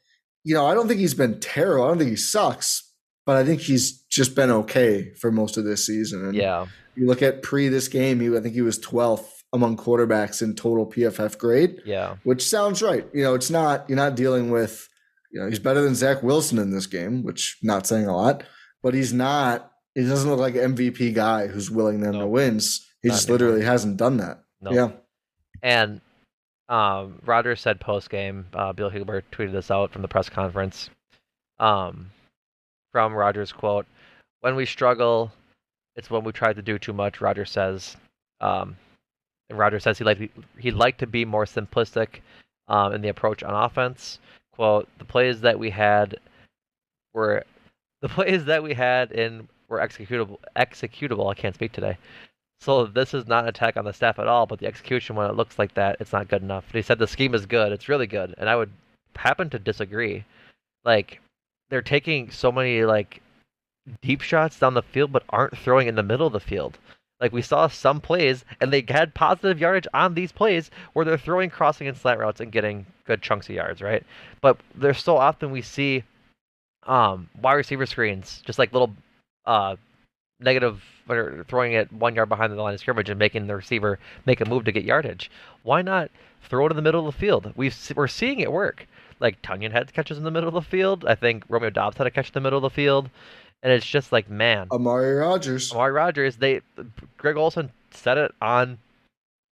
you 0.44 0.54
know, 0.54 0.66
I 0.66 0.74
don't 0.74 0.88
think 0.88 1.00
he's 1.00 1.14
been 1.14 1.40
terrible. 1.40 1.86
I 1.86 1.88
don't 1.88 1.98
think 1.98 2.10
he 2.10 2.16
sucks, 2.16 2.94
but 3.26 3.38
I 3.38 3.46
think 3.46 3.62
he's 3.62 4.02
just 4.04 4.36
been 4.36 4.52
okay 4.52 5.14
for 5.16 5.32
most 5.32 5.58
of 5.58 5.64
this 5.64 5.86
season. 5.86 6.26
And 6.26 6.36
yeah. 6.36 6.66
You 6.96 7.08
look 7.08 7.22
at 7.22 7.42
pre 7.42 7.70
this 7.70 7.88
game, 7.88 8.20
he, 8.20 8.36
I 8.36 8.42
think 8.42 8.54
he 8.54 8.62
was 8.62 8.78
12th 8.78 9.41
among 9.54 9.78
quarterbacks 9.78 10.42
in 10.42 10.56
total 10.56 10.86
PFF 10.86 11.38
grade. 11.38 11.82
Yeah. 11.86 12.16
Which 12.24 12.48
sounds 12.48 12.82
right. 12.82 13.06
You 13.14 13.24
know, 13.24 13.36
it's 13.36 13.50
not 13.50 13.90
you're 13.90 13.98
not 13.98 14.16
dealing 14.16 14.50
with, 14.50 14.88
you 15.32 15.40
know, 15.40 15.50
he's 15.50 15.60
better 15.60 15.82
than 15.82 15.96
Zach 15.96 16.24
Wilson 16.24 16.58
in 16.58 16.72
this 16.72 16.88
game, 16.88 17.24
which 17.24 17.58
not 17.62 17.86
saying 17.86 18.08
a 18.08 18.16
lot, 18.16 18.44
but 18.82 18.94
he's 18.94 19.14
not 19.14 19.72
he 19.96 20.04
doesn't 20.04 20.30
look 20.30 20.40
like 20.40 20.56
an 20.56 20.76
MVP 20.76 21.14
guy 21.14 21.48
who's 21.48 21.70
willing 21.70 22.00
them 22.00 22.14
no, 22.14 22.22
to 22.22 22.28
wins. 22.28 22.88
He 23.02 23.10
just 23.10 23.28
anymore. 23.28 23.40
literally 23.40 23.66
hasn't 23.66 23.98
done 23.98 24.18
that. 24.18 24.44
No. 24.62 24.72
Yeah. 24.72 24.92
And 25.62 26.02
um, 26.70 27.20
Rodgers 27.26 27.60
said 27.60 27.80
post 27.80 28.10
game, 28.10 28.46
uh, 28.54 28.72
Bill 28.72 28.90
Huber 28.90 29.24
tweeted 29.32 29.52
this 29.52 29.72
out 29.72 29.92
from 29.92 30.02
the 30.02 30.08
press 30.08 30.30
conference. 30.30 30.90
Um, 31.60 32.10
from 32.92 33.14
Rodgers' 33.14 33.52
quote, 33.52 33.86
"When 34.40 34.56
we 34.56 34.66
struggle, 34.66 35.32
it's 35.96 36.10
when 36.10 36.24
we 36.24 36.32
try 36.32 36.54
to 36.54 36.62
do 36.62 36.80
too 36.80 36.94
much." 36.94 37.22
Rodgers 37.22 37.52
says, 37.52 37.98
um, 38.40 38.78
and 39.52 39.60
Rodgers 39.60 39.84
says 39.84 39.98
he 39.98 40.04
like 40.04 40.32
he'd 40.58 40.74
like 40.74 40.98
to 40.98 41.08
be 41.08 41.24
more 41.26 41.46
simplistic 41.46 42.22
um, 42.68 42.94
in 42.94 43.02
the 43.02 43.10
approach 43.10 43.44
on 43.44 43.54
offense. 43.54 44.20
Quote: 44.54 44.88
The 44.98 45.06
plays 45.06 45.42
that 45.42 45.60
we 45.60 45.70
had 45.70 46.18
were 47.14 47.44
the 48.02 48.10
plays 48.10 48.46
that 48.46 48.64
we 48.64 48.74
had 48.74 49.12
in 49.12 49.48
were 49.68 49.80
executable. 49.80 50.40
Executable. 50.56 51.30
I 51.30 51.36
can't 51.36 51.56
speak 51.56 51.74
today. 51.74 51.98
So 52.62 52.86
this 52.86 53.14
is 53.14 53.28
not 53.28 53.44
an 53.44 53.50
attack 53.50 53.76
on 53.76 53.86
the 53.86 53.94
staff 53.94 54.20
at 54.20 54.28
all, 54.28 54.46
but 54.46 54.60
the 54.60 54.68
execution 54.68 55.16
when 55.16 55.30
it 55.30 55.36
looks 55.36 55.58
like 55.58 55.74
that, 55.74 55.98
it's 56.00 56.14
not 56.14 56.28
good 56.28 56.44
enough. 56.44 56.72
He 56.72 56.84
said 56.84 57.00
the 57.00 57.08
scheme 57.08 57.34
is 57.34 57.48
good, 57.48 57.72
it's 57.72 57.90
really 57.90 58.06
good, 58.06 58.36
and 58.38 58.48
I 58.48 58.56
would 58.56 58.72
happen 59.16 59.50
to 59.50 59.60
disagree. 59.60 60.24
Like 60.86 61.20
they're 61.70 61.82
taking 61.82 62.30
so 62.30 62.52
many 62.52 62.86
like 62.86 63.22
deep 64.02 64.22
shots 64.22 64.60
down 64.60 64.76
the 64.76 64.84
field, 64.84 65.12
but 65.12 65.24
aren't 65.30 65.58
throwing 65.58 65.88
in 65.88 65.96
the 65.96 66.04
middle 66.04 66.28
of 66.28 66.34
the 66.34 66.40
field. 66.40 66.78
Like 67.22 67.32
we 67.32 67.44
saw 67.44 67.68
some 67.68 68.02
plays, 68.02 68.44
and 68.60 68.74
they 68.74 68.84
had 68.88 69.14
positive 69.14 69.60
yardage 69.60 69.88
on 69.94 70.16
these 70.16 70.32
plays 70.32 70.72
where 70.94 71.06
they're 71.06 71.18
throwing 71.18 71.52
crossing 71.52 71.88
and 71.88 71.96
slant 71.96 72.20
routes 72.20 72.42
and 72.42 72.52
getting 72.52 72.88
good 73.06 73.22
chunks 73.22 73.48
of 73.48 73.56
yards, 73.56 73.82
right? 73.82 74.04
But 74.42 74.58
there's 74.74 75.04
so 75.04 75.18
often 75.18 75.52
we 75.52 75.62
see 75.62 76.04
um, 76.88 77.30
wide 77.40 77.54
receiver 77.54 77.86
screens, 77.86 78.42
just 78.44 78.58
like 78.58 78.74
little 78.74 78.96
uh, 79.46 79.76
negative 80.40 80.84
or 81.08 81.46
throwing 81.48 81.74
it 81.74 81.92
one 81.94 82.16
yard 82.16 82.30
behind 82.30 82.52
the 82.52 82.62
line 82.62 82.74
of 82.74 82.80
scrimmage 82.80 83.10
and 83.10 83.20
making 83.20 83.48
the 83.48 83.56
receiver 83.56 84.00
make 84.26 84.42
a 84.42 84.46
move 84.46 84.66
to 84.66 84.72
get 84.72 84.84
yardage. 84.84 85.30
Why 85.64 85.82
not 85.82 86.10
throw 86.44 86.66
it 86.66 86.72
in 86.72 86.76
the 86.76 86.82
middle 86.82 87.08
of 87.08 87.14
the 87.14 87.20
field? 87.20 87.54
we 87.56 87.72
are 87.98 88.08
seeing 88.08 88.40
it 88.40 88.52
work. 88.52 88.88
Like 89.20 89.42
Tonyan 89.44 89.72
had 89.72 89.94
catches 89.94 90.18
in 90.18 90.24
the 90.24 90.32
middle 90.32 90.48
of 90.48 90.56
the 90.56 90.62
field. 90.62 91.06
I 91.06 91.14
think 91.14 91.44
Romeo 91.48 91.70
Doubs 91.70 91.98
had 91.98 92.08
a 92.08 92.12
catch 92.12 92.30
in 92.30 92.34
the 92.34 92.42
middle 92.42 92.58
of 92.58 92.64
the 92.64 92.76
field. 92.76 93.12
And 93.64 93.72
it's 93.72 93.86
just 93.86 94.12
like, 94.12 94.30
man. 94.30 94.68
Amari 94.72 95.16
Rodgers. 95.16 95.72
Amari 95.72 95.92
Rodgers. 95.92 96.36
They 96.38 96.62
Greg 97.18 97.38
Olsen 97.38 97.72
said 97.92 98.18
it 98.18 98.34
on 98.42 98.80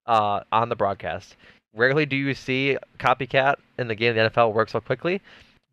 uh, 0.07 0.41
on 0.51 0.69
the 0.69 0.75
broadcast. 0.75 1.35
Rarely 1.75 2.05
do 2.05 2.15
you 2.15 2.33
see 2.33 2.77
copycat 2.97 3.55
in 3.77 3.87
the 3.87 3.95
game 3.95 4.15
the 4.15 4.29
NFL 4.29 4.53
work 4.53 4.69
so 4.69 4.81
quickly. 4.81 5.21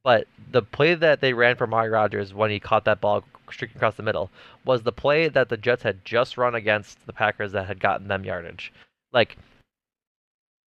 But 0.04 0.28
the 0.52 0.62
play 0.62 0.94
that 0.94 1.20
they 1.20 1.32
ran 1.32 1.56
for 1.56 1.64
Amari 1.64 1.88
Rodgers 1.88 2.32
when 2.32 2.50
he 2.50 2.60
caught 2.60 2.84
that 2.84 3.00
ball 3.00 3.24
streaking 3.50 3.76
across 3.76 3.96
the 3.96 4.02
middle 4.02 4.30
was 4.64 4.82
the 4.82 4.92
play 4.92 5.28
that 5.28 5.48
the 5.48 5.56
Jets 5.56 5.82
had 5.82 6.04
just 6.04 6.36
run 6.36 6.54
against 6.54 7.04
the 7.06 7.12
Packers 7.12 7.52
that 7.52 7.66
had 7.66 7.80
gotten 7.80 8.08
them 8.08 8.24
yardage. 8.24 8.72
Like 9.12 9.36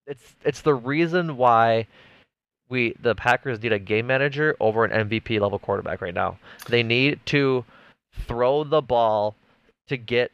it's 0.07 0.36
it's 0.43 0.61
the 0.61 0.74
reason 0.74 1.38
why 1.38 1.88
we 2.70 2.95
the 3.01 3.15
Packers 3.15 3.61
need 3.61 3.74
a 3.74 3.80
game 3.80 4.07
manager 4.07 4.55
over 4.59 4.86
an 4.86 5.09
MVP 5.09 5.39
level 5.39 5.59
quarterback 5.59 6.01
right 6.01 6.13
now. 6.13 6.38
They 6.67 6.84
need 6.84 7.20
to 7.28 7.65
throw 8.28 8.63
the 8.63 8.82
ball 8.82 9.36
to 9.88 9.97
get 9.97 10.32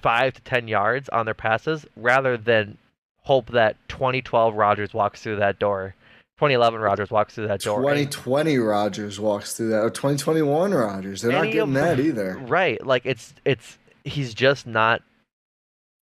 5 0.00 0.34
to 0.34 0.40
10 0.42 0.68
yards 0.68 1.08
on 1.10 1.26
their 1.26 1.34
passes 1.34 1.86
rather 1.96 2.36
than 2.36 2.78
hope 3.20 3.50
that 3.50 3.76
2012 3.88 4.54
Rodgers 4.54 4.92
walks 4.92 5.22
through 5.22 5.36
that 5.36 5.58
door 5.58 5.94
2011 6.42 6.80
Rodgers 6.80 7.10
walks 7.12 7.36
through 7.36 7.46
that 7.46 7.60
door. 7.60 7.78
2020 7.78 8.58
Rodgers 8.58 9.20
walks 9.20 9.54
through 9.54 9.68
that, 9.68 9.84
or 9.84 9.90
2021 9.90 10.74
Rodgers. 10.74 11.22
They're 11.22 11.30
not 11.30 11.52
getting 11.52 11.74
that 11.74 12.00
either. 12.00 12.36
Right. 12.44 12.84
Like 12.84 13.06
it's 13.06 13.32
it's 13.44 13.78
he's 14.02 14.34
just 14.34 14.66
not 14.66 15.02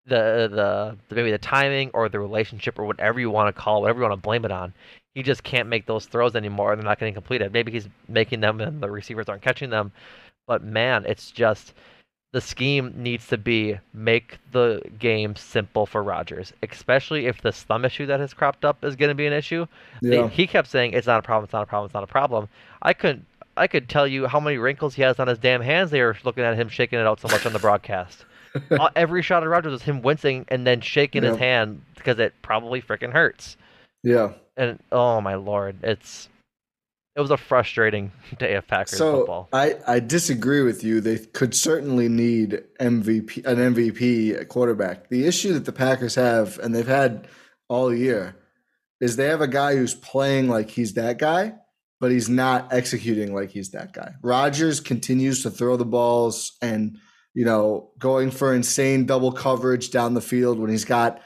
the, 0.07 0.97
the 1.09 1.15
maybe 1.15 1.31
the 1.31 1.39
timing 1.39 1.91
or 1.95 2.09
the 2.09 2.21
relationship 2.21 2.79
or 2.79 2.85
whatever 2.85 3.21
you 3.21 3.31
want 3.31 3.55
to 3.55 3.61
call, 3.61 3.79
it, 3.79 3.81
whatever 3.83 4.01
you 4.01 4.09
want 4.09 4.21
to 4.21 4.23
blame 4.23 4.45
it 4.45 4.51
on. 4.51 4.73
He 5.15 5.23
just 5.23 5.43
can't 5.43 5.69
make 5.69 5.87
those 5.87 6.07
throws 6.07 6.35
anymore. 6.35 6.75
They're 6.75 6.85
not 6.85 6.99
getting 6.99 7.15
completed. 7.15 7.53
Maybe 7.53 7.71
he's 7.71 7.89
making 8.09 8.41
them 8.41 8.61
and 8.61 8.81
the 8.81 8.91
receivers 8.91 9.29
aren't 9.29 9.43
catching 9.43 9.71
them. 9.71 9.93
But 10.47 10.65
man, 10.65 11.05
it's 11.07 11.31
just 11.31 11.75
the 12.33 12.41
scheme 12.41 12.95
needs 12.97 13.27
to 13.29 13.37
be 13.37 13.79
make 13.93 14.39
the 14.53 14.83
game 14.99 15.37
simple 15.37 15.85
for 15.85 16.03
Rodgers, 16.03 16.53
especially 16.63 17.27
if 17.27 17.43
the 17.43 17.53
thumb 17.53 17.85
issue 17.85 18.07
that 18.07 18.21
has 18.21 18.33
cropped 18.33 18.65
up 18.65 18.83
is 18.85 18.97
going 18.97 19.11
to 19.11 19.15
be 19.15 19.27
an 19.27 19.35
issue. 19.35 19.67
Yeah. 20.01 20.29
He 20.29 20.47
kept 20.47 20.69
saying 20.69 20.95
it's 20.95 21.07
not 21.07 21.19
a 21.19 21.23
problem, 21.23 21.45
it's 21.45 21.53
not 21.53 21.63
a 21.63 21.67
problem, 21.67 21.87
it's 21.87 21.95
not 21.95 22.05
a 22.05 22.09
problem. 22.09 22.49
I 22.81 22.95
couldn't. 22.95 23.27
I 23.55 23.67
could 23.67 23.87
tell 23.87 24.07
you 24.07 24.27
how 24.27 24.41
many 24.41 24.57
wrinkles 24.57 24.95
he 24.95 25.03
has 25.03 25.21
on 25.21 25.29
his 25.29 25.39
damn 25.39 25.61
hands. 25.61 25.91
They 25.91 26.01
were 26.01 26.17
looking 26.25 26.43
at 26.43 26.57
him 26.57 26.71
shaking 26.71 26.99
it 26.99 27.07
out 27.07 27.21
so 27.21 27.29
much 27.29 27.45
on 27.45 27.53
the 27.53 27.59
broadcast. 27.59 28.25
Uh, 28.71 28.91
every 28.97 29.23
shot 29.23 29.43
of 29.43 29.49
Rodgers 29.49 29.73
was 29.73 29.83
him 29.83 30.03
wincing 30.03 30.45
and 30.49 30.67
then 30.67 30.81
shaking 30.81 31.23
yeah. 31.23 31.31
his 31.31 31.39
hand 31.39 31.83
because 31.95 32.19
it 32.19 32.35
probably 32.43 32.83
freaking 32.83 33.13
hurts. 33.13 33.57
Yeah. 34.03 34.33
And 34.57 34.79
oh 34.91 35.21
my 35.21 35.35
lord, 35.37 35.77
it's 35.83 36.29
it 37.15 37.21
was 37.21 37.31
a 37.31 37.37
frustrating 37.37 38.13
day 38.39 38.55
of 38.55 38.67
Packers 38.67 38.99
so 38.99 39.19
football. 39.19 39.49
I, 39.53 39.77
I 39.87 40.01
disagree 40.01 40.63
with 40.63 40.83
you. 40.83 41.01
They 41.01 41.19
could 41.19 41.55
certainly 41.55 42.09
need 42.09 42.63
MVP 42.81 43.45
an 43.47 43.75
MVP 43.75 44.49
quarterback. 44.49 45.09
The 45.09 45.27
issue 45.27 45.53
that 45.55 45.65
the 45.65 45.73
Packers 45.73 46.15
have, 46.15 46.59
and 46.59 46.75
they've 46.75 46.87
had 46.87 47.29
all 47.69 47.93
year, 47.93 48.37
is 49.01 49.17
they 49.17 49.27
have 49.27 49.41
a 49.41 49.49
guy 49.49 49.77
who's 49.77 49.95
playing 49.95 50.49
like 50.49 50.71
he's 50.71 50.95
that 50.95 51.19
guy, 51.19 51.55
but 52.01 52.11
he's 52.11 52.29
not 52.29 52.73
executing 52.73 53.35
like 53.35 53.51
he's 53.51 53.71
that 53.71 53.93
guy. 53.93 54.15
Rodgers 54.23 54.81
continues 54.81 55.43
to 55.43 55.51
throw 55.51 55.77
the 55.77 55.85
balls 55.85 56.57
and 56.63 56.99
you 57.35 57.45
know 57.45 57.91
going 57.99 58.31
for 58.31 58.55
insane 58.55 59.07
double 59.07 59.33
coverage 59.33 59.91
down 59.91 60.15
the 60.15 60.21
field 60.21 60.59
when 60.59 60.71
he's 60.71 60.85
got 60.85 61.21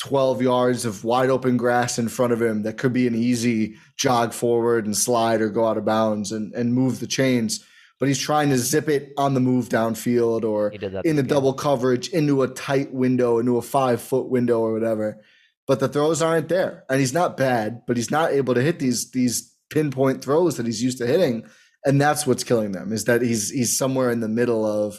12 0.00 0.40
yards 0.40 0.86
of 0.86 1.04
wide 1.04 1.28
open 1.28 1.58
grass 1.58 1.98
in 1.98 2.08
front 2.08 2.32
of 2.32 2.40
him 2.40 2.62
that 2.62 2.78
could 2.78 2.92
be 2.92 3.06
an 3.06 3.14
easy 3.14 3.76
jog 3.98 4.32
forward 4.32 4.86
and 4.86 4.96
slide 4.96 5.42
or 5.42 5.50
go 5.50 5.66
out 5.66 5.76
of 5.76 5.84
bounds 5.84 6.32
and, 6.32 6.54
and 6.54 6.74
move 6.74 7.00
the 7.00 7.06
chains. 7.06 7.62
But 7.98 8.08
he's 8.08 8.18
trying 8.18 8.48
to 8.48 8.56
zip 8.56 8.88
it 8.88 9.12
on 9.18 9.34
the 9.34 9.40
move 9.40 9.68
downfield 9.68 10.42
or 10.42 10.70
in 11.04 11.16
the 11.16 11.22
double 11.22 11.52
coverage 11.52 12.08
into 12.08 12.42
a 12.42 12.48
tight 12.48 12.94
window, 12.94 13.38
into 13.38 13.58
a 13.58 13.62
five 13.62 14.00
foot 14.00 14.30
window 14.30 14.60
or 14.60 14.72
whatever. 14.72 15.22
But 15.66 15.80
the 15.80 15.88
throws 15.88 16.22
aren't 16.22 16.48
there. 16.48 16.84
And 16.88 16.98
he's 16.98 17.12
not 17.12 17.36
bad, 17.36 17.82
but 17.86 17.98
he's 17.98 18.10
not 18.10 18.32
able 18.32 18.54
to 18.54 18.62
hit 18.62 18.78
these 18.78 19.10
these 19.10 19.54
pinpoint 19.68 20.24
throws 20.24 20.56
that 20.56 20.64
he's 20.64 20.82
used 20.82 20.96
to 20.98 21.06
hitting. 21.06 21.44
And 21.84 22.00
that's 22.00 22.26
what's 22.26 22.42
killing 22.42 22.72
them 22.72 22.90
is 22.90 23.04
that 23.04 23.20
he's 23.20 23.50
he's 23.50 23.76
somewhere 23.76 24.10
in 24.10 24.20
the 24.20 24.28
middle 24.28 24.64
of 24.64 24.98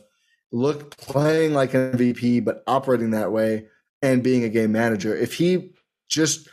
look 0.52 0.98
playing 0.98 1.54
like 1.54 1.74
an 1.74 1.94
MVP, 1.94 2.44
but 2.44 2.64
operating 2.68 3.12
that 3.12 3.32
way 3.32 3.68
and 4.02 4.24
being 4.24 4.44
a 4.44 4.50
game 4.50 4.72
manager. 4.72 5.16
If 5.16 5.36
he 5.36 5.74
just 6.10 6.50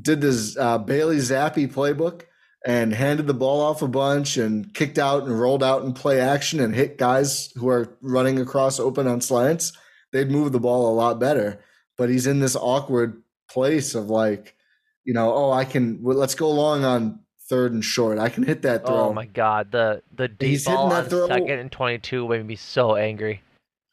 did 0.00 0.20
this 0.20 0.56
uh, 0.56 0.78
Bailey 0.78 1.16
Zappe 1.16 1.72
playbook 1.72 2.22
and 2.66 2.94
handed 2.94 3.26
the 3.26 3.34
ball 3.34 3.60
off 3.60 3.82
a 3.82 3.88
bunch 3.88 4.36
and 4.36 4.72
kicked 4.72 4.98
out 4.98 5.24
and 5.24 5.38
rolled 5.38 5.62
out 5.62 5.82
and 5.82 5.94
play 5.94 6.20
action 6.20 6.60
and 6.60 6.74
hit 6.74 6.98
guys 6.98 7.52
who 7.56 7.68
are 7.68 7.96
running 8.00 8.38
across 8.38 8.80
open 8.80 9.06
on 9.06 9.20
slants, 9.20 9.72
they'd 10.12 10.30
move 10.30 10.52
the 10.52 10.60
ball 10.60 10.90
a 10.90 10.94
lot 10.94 11.20
better. 11.20 11.62
But 11.96 12.08
he's 12.08 12.26
in 12.26 12.40
this 12.40 12.56
awkward 12.56 13.22
place 13.50 13.94
of 13.94 14.08
like, 14.08 14.56
you 15.04 15.12
know, 15.12 15.32
oh, 15.34 15.52
I 15.52 15.64
can 15.64 16.00
let's 16.02 16.34
go 16.34 16.50
long 16.50 16.84
on 16.84 17.20
third 17.48 17.72
and 17.72 17.84
short. 17.84 18.18
I 18.18 18.28
can 18.28 18.42
hit 18.42 18.62
that 18.62 18.82
oh 18.84 18.86
throw. 18.86 18.96
Oh 18.96 19.12
my 19.12 19.26
god, 19.26 19.70
the 19.72 20.02
the 20.14 20.28
deep 20.28 20.48
he's 20.48 20.64
ball 20.64 20.92
on 20.92 21.04
throw. 21.06 21.28
second 21.28 21.58
and 21.58 21.70
twenty 21.70 21.98
two 21.98 22.28
made 22.28 22.46
me 22.46 22.56
so 22.56 22.96
angry 22.96 23.42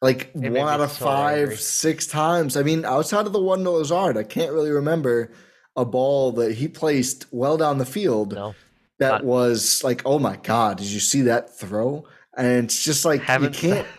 like 0.02 0.32
it 0.36 0.50
one 0.52 0.68
out 0.68 0.82
of 0.82 0.92
so 0.92 1.06
five, 1.06 1.40
angry. 1.40 1.58
six 1.58 2.08
times. 2.08 2.58
I 2.58 2.64
mean, 2.64 2.86
outside 2.86 3.28
of 3.28 3.34
the 3.34 3.42
one 3.42 3.64
to 3.64 3.70
Lazard, 3.70 4.18
I 4.18 4.24
can't 4.24 4.52
really 4.52 4.72
remember 4.72 5.32
a 5.76 5.86
ball 5.86 6.32
that 6.34 6.56
he 6.56 6.68
placed 6.68 7.28
well 7.32 7.56
down 7.58 7.78
the 7.78 7.86
field 7.86 8.34
no, 8.34 8.56
that 9.00 9.10
not. 9.10 9.24
was 9.24 9.84
like, 9.84 10.02
oh 10.06 10.20
my 10.20 10.38
god, 10.38 10.78
did 10.78 10.88
you 10.88 11.00
see 11.00 11.22
that 11.22 11.56
throw? 11.56 12.06
And 12.36 12.66
it's 12.66 12.84
just 12.84 13.06
like 13.06 13.22
you 13.28 13.50
can't. 13.50 13.88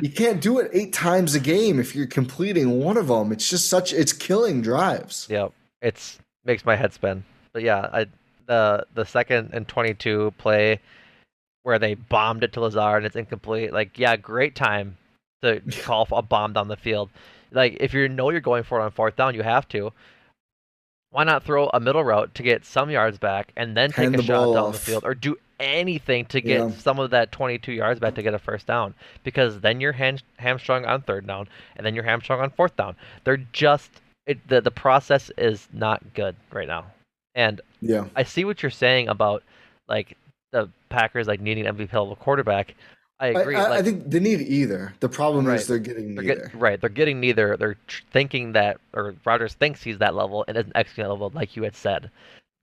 you 0.00 0.08
can't 0.08 0.40
do 0.40 0.60
it 0.60 0.70
eight 0.72 0.92
times 0.92 1.34
a 1.34 1.40
game 1.40 1.80
if 1.80 1.96
you're 1.96 2.06
completing 2.06 2.78
one 2.78 2.96
of 2.96 3.08
them. 3.08 3.32
It's 3.32 3.50
just 3.50 3.68
such 3.68 3.92
it's 3.92 4.12
killing 4.12 4.62
drives. 4.62 5.26
Yeah, 5.28 5.48
it's 5.82 6.18
makes 6.44 6.64
my 6.64 6.76
head 6.76 6.92
spin. 6.92 7.24
But 7.52 7.64
yeah, 7.64 7.88
I 7.92 8.06
the 8.46 8.86
the 8.94 9.04
second 9.04 9.50
and 9.52 9.66
twenty 9.66 9.94
two 9.94 10.32
play 10.38 10.80
where 11.64 11.78
they 11.78 11.94
bombed 11.94 12.44
it 12.44 12.52
to 12.52 12.60
Lazard 12.60 12.98
and 12.98 13.06
it's 13.06 13.16
incomplete. 13.16 13.72
Like, 13.72 13.98
yeah, 13.98 14.16
great 14.16 14.54
time 14.54 14.96
to 15.42 15.60
call 15.82 16.06
a 16.12 16.22
bomb 16.22 16.52
down 16.52 16.68
the 16.68 16.76
field. 16.76 17.10
Like 17.50 17.78
if 17.80 17.94
you 17.94 18.08
know 18.08 18.30
you're 18.30 18.40
going 18.40 18.62
for 18.62 18.80
it 18.80 18.84
on 18.84 18.90
fourth 18.90 19.16
down, 19.16 19.34
you 19.34 19.42
have 19.42 19.68
to. 19.68 19.92
Why 21.10 21.24
not 21.24 21.44
throw 21.44 21.70
a 21.72 21.78
middle 21.78 22.02
route 22.02 22.34
to 22.34 22.42
get 22.42 22.64
some 22.64 22.90
yards 22.90 23.18
back 23.18 23.52
and 23.56 23.76
then 23.76 23.90
take 23.90 23.98
Hand 23.98 24.14
a 24.16 24.18
the 24.18 24.24
shot 24.24 24.52
down 24.52 24.56
off. 24.56 24.72
the 24.72 24.80
field, 24.80 25.04
or 25.04 25.14
do 25.14 25.36
anything 25.60 26.24
to 26.26 26.40
get 26.40 26.58
yeah. 26.58 26.70
some 26.70 26.98
of 26.98 27.10
that 27.10 27.30
22 27.30 27.72
yards 27.72 28.00
back 28.00 28.16
to 28.16 28.22
get 28.22 28.34
a 28.34 28.38
first 28.38 28.66
down? 28.66 28.94
Because 29.22 29.60
then 29.60 29.80
you're 29.80 29.92
ham- 29.92 30.18
hamstrung 30.38 30.84
on 30.84 31.02
third 31.02 31.24
down, 31.24 31.46
and 31.76 31.86
then 31.86 31.94
you're 31.94 32.02
hamstrung 32.02 32.40
on 32.40 32.50
fourth 32.50 32.74
down. 32.74 32.96
They're 33.22 33.44
just 33.52 33.92
it, 34.26 34.46
the 34.48 34.60
the 34.60 34.72
process 34.72 35.30
is 35.38 35.68
not 35.72 36.02
good 36.14 36.34
right 36.52 36.66
now. 36.66 36.86
And 37.34 37.60
yeah, 37.80 38.06
I 38.14 38.22
see 38.22 38.44
what 38.44 38.62
you're 38.62 38.70
saying 38.70 39.08
about 39.08 39.42
like 39.88 40.16
the 40.52 40.68
Packers 40.88 41.26
like 41.26 41.40
needing 41.40 41.64
MVP 41.64 41.92
level 41.92 42.16
quarterback. 42.16 42.74
I 43.20 43.28
agree. 43.28 43.54
I, 43.54 43.64
I, 43.64 43.68
like, 43.68 43.78
I, 43.80 43.82
think 43.82 44.10
they 44.10 44.20
need 44.20 44.40
either. 44.40 44.92
The 45.00 45.08
problem 45.08 45.46
right, 45.46 45.60
is 45.60 45.66
they're 45.66 45.78
getting 45.78 46.14
they're 46.14 46.24
neither. 46.24 46.48
Get, 46.48 46.54
right, 46.54 46.80
they're 46.80 46.90
getting 46.90 47.20
neither. 47.20 47.56
They're 47.56 47.76
thinking 48.12 48.52
that, 48.52 48.78
or 48.92 49.14
Rodgers 49.24 49.54
thinks 49.54 49.82
he's 49.82 49.98
that 49.98 50.14
level 50.14 50.44
and 50.48 50.56
isn't 50.56 50.72
executing 50.74 51.04
that 51.04 51.12
level, 51.12 51.30
like 51.32 51.56
you 51.56 51.62
had 51.62 51.76
said. 51.76 52.10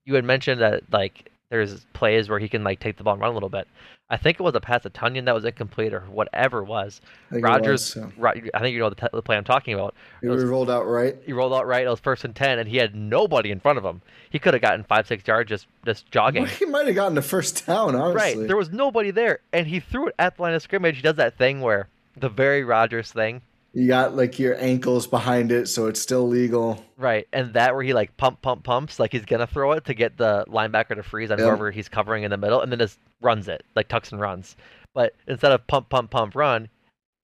You 0.04 0.14
had 0.14 0.24
mentioned 0.24 0.60
that 0.60 0.82
like 0.92 1.31
there's 1.52 1.84
plays 1.92 2.30
where 2.30 2.38
he 2.38 2.48
can 2.48 2.64
like 2.64 2.80
take 2.80 2.96
the 2.96 3.04
ball 3.04 3.12
and 3.12 3.20
run 3.20 3.30
a 3.30 3.34
little 3.34 3.50
bit. 3.50 3.68
I 4.08 4.16
think 4.16 4.40
it 4.40 4.42
was 4.42 4.54
a 4.54 4.60
pass 4.60 4.82
to 4.84 4.90
Tonyan 4.90 5.26
that 5.26 5.34
was 5.34 5.44
incomplete 5.44 5.92
or 5.92 6.00
whatever 6.00 6.60
it 6.60 6.64
was. 6.64 7.02
Rodgers, 7.30 7.94
was, 7.94 8.10
so. 8.16 8.32
I 8.54 8.60
think 8.60 8.72
you 8.72 8.78
know 8.78 8.88
the, 8.88 8.96
t- 8.96 9.06
the 9.12 9.20
play 9.20 9.36
I'm 9.36 9.44
talking 9.44 9.74
about. 9.74 9.94
He 10.22 10.28
was, 10.28 10.44
rolled 10.44 10.70
out 10.70 10.86
right. 10.86 11.14
He 11.26 11.34
rolled 11.34 11.52
out 11.52 11.66
right. 11.66 11.84
It 11.84 11.90
was 11.90 12.00
first 12.00 12.24
and 12.24 12.34
ten, 12.34 12.58
and 12.58 12.66
he 12.66 12.78
had 12.78 12.94
nobody 12.94 13.50
in 13.50 13.60
front 13.60 13.76
of 13.76 13.84
him. 13.84 14.00
He 14.30 14.38
could 14.38 14.54
have 14.54 14.62
gotten 14.62 14.82
five, 14.82 15.06
six 15.06 15.28
yards 15.28 15.50
just 15.50 15.66
just 15.84 16.10
jogging. 16.10 16.46
He 16.58 16.64
might 16.64 16.86
have 16.86 16.94
gotten 16.94 17.14
the 17.14 17.22
first 17.22 17.66
down. 17.66 17.94
Honestly, 17.94 18.38
right. 18.38 18.46
There 18.46 18.56
was 18.56 18.70
nobody 18.70 19.10
there, 19.10 19.40
and 19.52 19.66
he 19.66 19.78
threw 19.78 20.08
it 20.08 20.14
at 20.18 20.36
the 20.36 20.42
line 20.42 20.54
of 20.54 20.62
scrimmage. 20.62 20.96
He 20.96 21.02
does 21.02 21.16
that 21.16 21.36
thing 21.36 21.60
where 21.60 21.88
the 22.16 22.30
very 22.30 22.64
Rodgers 22.64 23.12
thing 23.12 23.42
you 23.72 23.88
got 23.88 24.14
like 24.14 24.38
your 24.38 24.60
ankles 24.60 25.06
behind 25.06 25.50
it, 25.50 25.66
so 25.68 25.86
it's 25.86 26.00
still 26.00 26.28
legal. 26.28 26.84
Right, 26.98 27.26
and 27.32 27.54
that 27.54 27.74
where 27.74 27.82
he 27.82 27.94
like 27.94 28.16
pump, 28.16 28.42
pump, 28.42 28.64
pumps, 28.64 28.98
like 28.98 29.12
he's 29.12 29.24
gonna 29.24 29.46
throw 29.46 29.72
it 29.72 29.84
to 29.86 29.94
get 29.94 30.18
the 30.18 30.44
linebacker 30.48 30.94
to 30.94 31.02
freeze 31.02 31.30
on 31.30 31.38
yep. 31.38 31.46
whoever 31.46 31.70
he's 31.70 31.88
covering 31.88 32.24
in 32.24 32.30
the 32.30 32.36
middle, 32.36 32.60
and 32.60 32.70
then 32.70 32.78
just 32.78 32.98
runs 33.20 33.48
it, 33.48 33.64
like 33.74 33.88
tucks 33.88 34.12
and 34.12 34.20
runs. 34.20 34.56
But 34.94 35.14
instead 35.26 35.52
of 35.52 35.66
pump, 35.66 35.88
pump, 35.88 36.10
pump, 36.10 36.34
run, 36.34 36.68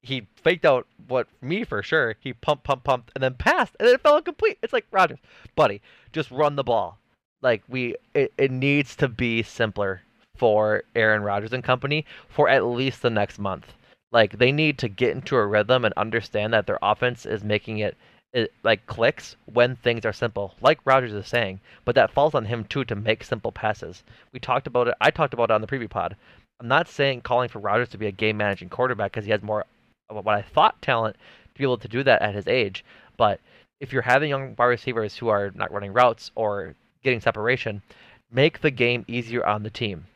he 0.03 0.27
faked 0.37 0.65
out 0.65 0.87
what 1.07 1.29
me 1.43 1.65
for 1.65 1.83
sure. 1.83 2.17
He 2.21 2.33
pump, 2.33 2.65
pump, 2.65 2.85
pumped, 2.85 3.13
and 3.15 3.23
then 3.23 3.35
passed, 3.35 3.77
and 3.79 3.87
then 3.87 3.95
it 3.95 4.01
fell 4.01 4.17
incomplete. 4.17 4.59
It's 4.63 4.73
like 4.73 4.87
Rodgers, 4.91 5.19
buddy, 5.55 5.83
just 6.13 6.31
run 6.31 6.57
the 6.57 6.65
ball. 6.65 6.99
Like 7.43 7.63
we, 7.69 7.95
it, 8.15 8.33
it 8.39 8.51
needs 8.51 8.97
to 8.97 9.09
be 9.09 9.43
simpler 9.43 10.03
for 10.35 10.85
Aaron 10.97 11.23
Rodgers 11.23 11.53
and 11.53 11.63
company 11.63 12.07
for 12.29 12.49
at 12.49 12.65
least 12.65 13.03
the 13.03 13.11
next 13.11 13.39
month 13.39 13.75
like 14.11 14.39
they 14.39 14.53
need 14.53 14.79
to 14.79 14.89
get 14.89 15.11
into 15.11 15.37
a 15.37 15.47
rhythm 15.47 15.85
and 15.85 15.95
understand 15.95 16.53
that 16.53 16.67
their 16.67 16.79
offense 16.83 17.27
is 17.27 17.45
making 17.45 17.79
it, 17.79 17.97
it 18.33 18.53
like 18.63 18.87
clicks 18.87 19.37
when 19.47 19.77
things 19.77 20.05
are 20.05 20.13
simple, 20.13 20.55
like 20.61 20.79
Rodgers 20.85 21.13
is 21.13 21.27
saying. 21.27 21.61
But 21.85 21.95
that 21.97 22.13
falls 22.13 22.35
on 22.35 22.47
him 22.47 22.65
too 22.65 22.85
to 22.85 22.95
make 22.95 23.23
simple 23.23 23.53
passes. 23.53 24.03
We 24.33 24.41
talked 24.41 24.67
about 24.67 24.89
it. 24.89 24.95
I 25.01 25.11
talked 25.11 25.35
about 25.35 25.51
it 25.51 25.55
on 25.55 25.61
the 25.61 25.67
preview 25.67 25.91
pod. 25.91 26.17
I'm 26.61 26.69
not 26.69 26.89
saying 26.89 27.21
calling 27.21 27.49
for 27.49 27.61
Rodgers 27.61 27.91
to 27.91 27.99
be 27.99 28.07
a 28.07 28.13
game 28.13 28.37
managing 28.37 28.69
quarterback 28.69 29.13
because 29.13 29.25
he 29.25 29.31
has 29.31 29.43
more 29.43 29.65
of 30.09 30.25
what 30.25 30.35
I 30.35 30.43
thought 30.43 30.81
talent 30.83 31.17
to 31.55 31.59
be 31.59 31.65
able 31.65 31.79
to 31.79 31.89
do 31.89 32.03
that 32.03 32.23
at 32.23 32.35
his 32.35 32.49
age. 32.49 32.85
But 33.17 33.41
if 33.81 33.93
you're 33.93 34.03
having 34.03 34.31
young 34.31 34.55
wide 34.59 34.67
receivers 34.67 35.17
who 35.17 35.29
are 35.29 35.53
not 35.55 35.71
running 35.71 35.93
routes 35.93 36.31
or 36.35 36.75
getting 37.03 37.21
separation, 37.21 37.83
make 38.31 38.61
the 38.61 38.71
game 38.71 39.05
easier 39.07 39.47
on 39.47 39.63
the 39.63 39.71
team. 39.71 40.07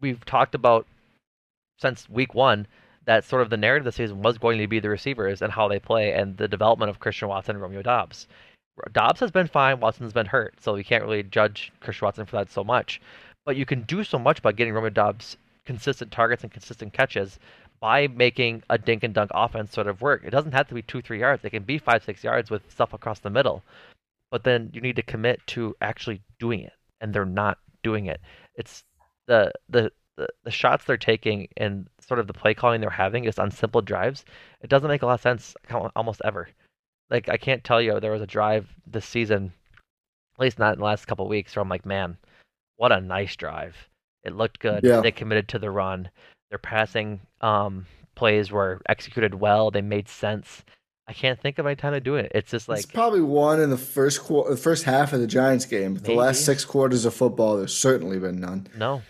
We've 0.00 0.24
talked 0.24 0.54
about 0.54 0.86
since 1.78 2.08
week 2.08 2.34
one 2.34 2.66
that 3.04 3.24
sort 3.24 3.42
of 3.42 3.50
the 3.50 3.56
narrative 3.56 3.86
of 3.86 3.92
the 3.92 3.96
season 3.96 4.22
was 4.22 4.38
going 4.38 4.58
to 4.58 4.66
be 4.66 4.80
the 4.80 4.88
receivers 4.88 5.42
and 5.42 5.52
how 5.52 5.68
they 5.68 5.78
play 5.78 6.12
and 6.12 6.36
the 6.36 6.48
development 6.48 6.90
of 6.90 7.00
Christian 7.00 7.28
Watson 7.28 7.56
and 7.56 7.62
Romeo 7.62 7.82
Doubs. 7.82 8.26
Doubs 8.92 9.20
has 9.20 9.30
been 9.30 9.46
fine, 9.46 9.80
Watson's 9.80 10.12
been 10.12 10.26
hurt, 10.26 10.54
so 10.60 10.74
we 10.74 10.84
can't 10.84 11.04
really 11.04 11.22
judge 11.22 11.72
Christian 11.80 12.06
Watson 12.06 12.26
for 12.26 12.36
that 12.36 12.50
so 12.50 12.64
much. 12.64 13.00
But 13.44 13.56
you 13.56 13.66
can 13.66 13.82
do 13.82 14.04
so 14.04 14.18
much 14.18 14.40
by 14.40 14.52
getting 14.52 14.72
Romeo 14.72 14.90
Doubs 14.90 15.36
consistent 15.64 16.10
targets 16.10 16.42
and 16.42 16.52
consistent 16.52 16.92
catches 16.92 17.38
by 17.80 18.06
making 18.06 18.62
a 18.70 18.78
dink 18.78 19.02
and 19.02 19.12
dunk 19.12 19.30
offense 19.34 19.72
sort 19.72 19.88
of 19.88 20.00
work. 20.00 20.22
It 20.24 20.30
doesn't 20.30 20.52
have 20.52 20.68
to 20.68 20.74
be 20.74 20.82
two, 20.82 21.02
three 21.02 21.18
yards. 21.18 21.44
It 21.44 21.50
can 21.50 21.64
be 21.64 21.78
five, 21.78 22.04
six 22.04 22.22
yards 22.22 22.50
with 22.50 22.70
stuff 22.70 22.92
across 22.92 23.18
the 23.18 23.30
middle. 23.30 23.62
But 24.30 24.44
then 24.44 24.70
you 24.72 24.80
need 24.80 24.96
to 24.96 25.02
commit 25.02 25.40
to 25.48 25.74
actually 25.80 26.22
doing 26.38 26.60
it, 26.60 26.72
and 27.00 27.12
they're 27.12 27.24
not 27.24 27.58
doing 27.82 28.06
it. 28.06 28.20
It's 28.54 28.84
the 29.26 29.52
the 29.68 29.92
the, 30.16 30.28
the 30.44 30.50
shots 30.50 30.84
they're 30.84 30.96
taking 30.96 31.48
and 31.56 31.88
sort 32.00 32.20
of 32.20 32.26
the 32.26 32.32
play 32.32 32.54
calling 32.54 32.80
they're 32.80 32.90
having 32.90 33.24
is 33.24 33.38
on 33.38 33.50
simple 33.50 33.80
drives. 33.80 34.24
It 34.60 34.70
doesn't 34.70 34.88
make 34.88 35.02
a 35.02 35.06
lot 35.06 35.14
of 35.14 35.20
sense 35.20 35.54
almost 35.96 36.20
ever. 36.24 36.48
Like 37.10 37.28
I 37.28 37.36
can't 37.36 37.64
tell 37.64 37.80
you 37.80 37.98
there 38.00 38.12
was 38.12 38.22
a 38.22 38.26
drive 38.26 38.68
this 38.86 39.06
season, 39.06 39.52
at 40.36 40.40
least 40.40 40.58
not 40.58 40.74
in 40.74 40.78
the 40.78 40.84
last 40.84 41.06
couple 41.06 41.28
weeks, 41.28 41.54
where 41.54 41.62
I'm 41.62 41.68
like, 41.68 41.86
man, 41.86 42.16
what 42.76 42.92
a 42.92 43.00
nice 43.00 43.36
drive. 43.36 43.76
It 44.24 44.36
looked 44.36 44.60
good. 44.60 44.84
Yeah. 44.84 45.00
They 45.00 45.10
committed 45.10 45.48
to 45.48 45.58
the 45.58 45.70
run. 45.70 46.10
Their 46.50 46.58
passing 46.58 47.20
um, 47.40 47.86
plays 48.14 48.50
were 48.50 48.80
executed 48.88 49.34
well. 49.34 49.70
They 49.70 49.82
made 49.82 50.08
sense. 50.08 50.64
I 51.08 51.12
can't 51.12 51.40
think 51.40 51.58
of 51.58 51.66
any 51.66 51.74
time 51.74 51.92
to 51.92 52.00
do 52.00 52.14
it. 52.14 52.30
It's 52.34 52.50
just 52.50 52.68
like 52.68 52.84
it's 52.84 52.92
probably 52.92 53.20
one 53.20 53.60
in 53.60 53.70
the 53.70 53.76
first 53.76 54.22
quarter, 54.22 54.50
the 54.50 54.56
first 54.56 54.84
half 54.84 55.12
of 55.12 55.20
the 55.20 55.26
Giants 55.26 55.64
game. 55.64 55.94
But 55.94 56.04
the 56.04 56.14
last 56.14 56.44
six 56.44 56.64
quarters 56.64 57.04
of 57.04 57.12
football, 57.12 57.56
there's 57.56 57.76
certainly 57.76 58.18
been 58.18 58.40
none. 58.40 58.68
No, 58.76 59.02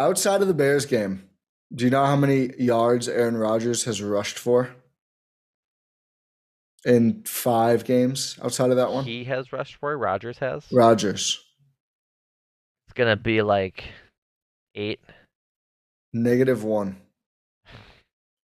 Outside 0.00 0.40
of 0.40 0.48
the 0.48 0.54
Bears 0.54 0.86
game, 0.86 1.28
do 1.74 1.84
you 1.84 1.90
know 1.90 2.06
how 2.06 2.16
many 2.16 2.50
yards 2.58 3.06
Aaron 3.06 3.36
Rodgers 3.36 3.84
has 3.84 4.02
rushed 4.02 4.38
for 4.38 4.70
in 6.86 7.22
five 7.24 7.84
games 7.84 8.38
outside 8.42 8.70
of 8.70 8.76
that 8.76 8.90
one? 8.90 9.04
He 9.04 9.24
has 9.24 9.52
rushed 9.52 9.76
for. 9.76 9.96
Rodgers 9.98 10.38
has. 10.38 10.64
Rodgers. 10.72 11.44
It's 12.86 12.94
gonna 12.94 13.14
be 13.14 13.42
like 13.42 13.84
Eight. 14.74 15.00
Negative 16.14 16.64
one. 16.64 16.96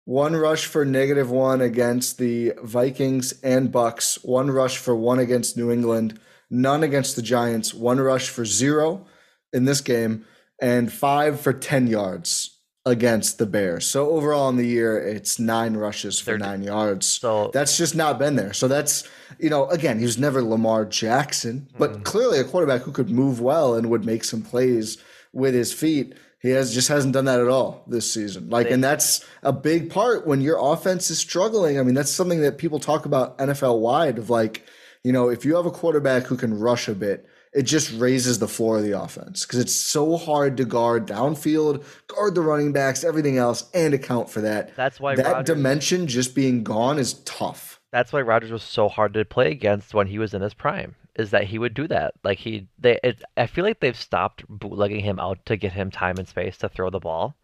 One 0.04 0.36
rush 0.36 0.66
for 0.66 0.84
negative 0.84 1.30
one 1.30 1.62
against 1.62 2.18
the 2.18 2.52
Vikings 2.62 3.40
and 3.42 3.72
Bucs. 3.72 4.22
One 4.22 4.50
rush 4.50 4.76
for 4.76 4.94
one 4.94 5.18
against 5.18 5.56
New 5.56 5.70
England. 5.70 6.20
None 6.50 6.82
against 6.82 7.16
the 7.16 7.22
Giants. 7.22 7.72
One 7.72 8.00
rush 8.00 8.28
for 8.28 8.44
zero 8.44 9.06
in 9.52 9.64
this 9.64 9.80
game, 9.80 10.24
and 10.60 10.92
five 10.92 11.40
for 11.40 11.52
ten 11.52 11.86
yards 11.86 12.58
against 12.86 13.38
the 13.38 13.46
Bears. 13.46 13.86
So 13.86 14.10
overall 14.10 14.48
in 14.48 14.56
the 14.56 14.66
year, 14.66 14.98
it's 14.98 15.38
nine 15.38 15.76
rushes 15.76 16.18
for 16.18 16.30
They're, 16.30 16.38
nine 16.38 16.62
yards. 16.62 17.06
So 17.06 17.50
that's 17.52 17.76
just 17.76 17.94
not 17.94 18.18
been 18.18 18.36
there. 18.36 18.52
So 18.52 18.66
that's 18.66 19.08
you 19.38 19.50
know 19.50 19.68
again, 19.68 19.98
he 19.98 20.04
was 20.04 20.18
never 20.18 20.42
Lamar 20.42 20.84
Jackson, 20.84 21.68
but 21.78 21.92
mm-hmm. 21.92 22.02
clearly 22.02 22.38
a 22.40 22.44
quarterback 22.44 22.82
who 22.82 22.92
could 22.92 23.10
move 23.10 23.40
well 23.40 23.74
and 23.74 23.90
would 23.90 24.04
make 24.04 24.24
some 24.24 24.42
plays 24.42 24.98
with 25.32 25.54
his 25.54 25.72
feet. 25.72 26.14
He 26.40 26.50
has 26.50 26.72
just 26.72 26.88
hasn't 26.88 27.14
done 27.14 27.24
that 27.24 27.40
at 27.40 27.48
all 27.48 27.84
this 27.88 28.12
season. 28.12 28.48
Like, 28.48 28.70
and 28.70 28.82
that's 28.82 29.24
a 29.42 29.52
big 29.52 29.90
part 29.90 30.24
when 30.24 30.40
your 30.40 30.58
offense 30.60 31.10
is 31.10 31.18
struggling. 31.18 31.80
I 31.80 31.82
mean, 31.82 31.96
that's 31.96 32.12
something 32.12 32.40
that 32.42 32.58
people 32.58 32.78
talk 32.78 33.06
about 33.06 33.36
NFL 33.38 33.80
wide 33.80 34.18
of 34.18 34.30
like, 34.30 34.64
you 35.02 35.12
know, 35.12 35.30
if 35.30 35.44
you 35.44 35.56
have 35.56 35.66
a 35.66 35.70
quarterback 35.72 36.24
who 36.24 36.36
can 36.36 36.56
rush 36.56 36.86
a 36.86 36.94
bit, 36.94 37.26
it 37.52 37.62
just 37.62 37.92
raises 37.98 38.38
the 38.38 38.48
floor 38.48 38.78
of 38.78 38.82
the 38.82 39.00
offense 39.00 39.44
because 39.44 39.58
it's 39.58 39.74
so 39.74 40.16
hard 40.16 40.56
to 40.56 40.64
guard 40.64 41.06
downfield, 41.06 41.84
guard 42.06 42.34
the 42.34 42.40
running 42.40 42.72
backs, 42.72 43.04
everything 43.04 43.38
else, 43.38 43.70
and 43.74 43.94
account 43.94 44.28
for 44.28 44.40
that. 44.42 44.74
That's 44.76 45.00
why 45.00 45.16
that 45.16 45.26
Rodgers, 45.26 45.56
dimension 45.56 46.06
just 46.06 46.34
being 46.34 46.62
gone 46.62 46.98
is 46.98 47.14
tough. 47.24 47.80
That's 47.92 48.12
why 48.12 48.22
Rodgers 48.22 48.50
was 48.50 48.62
so 48.62 48.88
hard 48.88 49.14
to 49.14 49.24
play 49.24 49.50
against 49.50 49.94
when 49.94 50.06
he 50.06 50.18
was 50.18 50.34
in 50.34 50.42
his 50.42 50.54
prime 50.54 50.94
is 51.16 51.30
that 51.32 51.44
he 51.44 51.58
would 51.58 51.74
do 51.74 51.88
that. 51.88 52.14
Like 52.22 52.38
he, 52.38 52.68
they, 52.78 52.98
it, 53.02 53.22
I 53.36 53.46
feel 53.46 53.64
like 53.64 53.80
they've 53.80 53.96
stopped 53.96 54.44
bootlegging 54.48 55.00
him 55.00 55.18
out 55.18 55.44
to 55.46 55.56
get 55.56 55.72
him 55.72 55.90
time 55.90 56.16
and 56.16 56.28
space 56.28 56.56
to 56.58 56.68
throw 56.68 56.90
the 56.90 57.00
ball. 57.00 57.34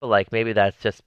But 0.00 0.08
like 0.08 0.32
maybe 0.32 0.52
that's 0.52 0.80
just 0.82 1.02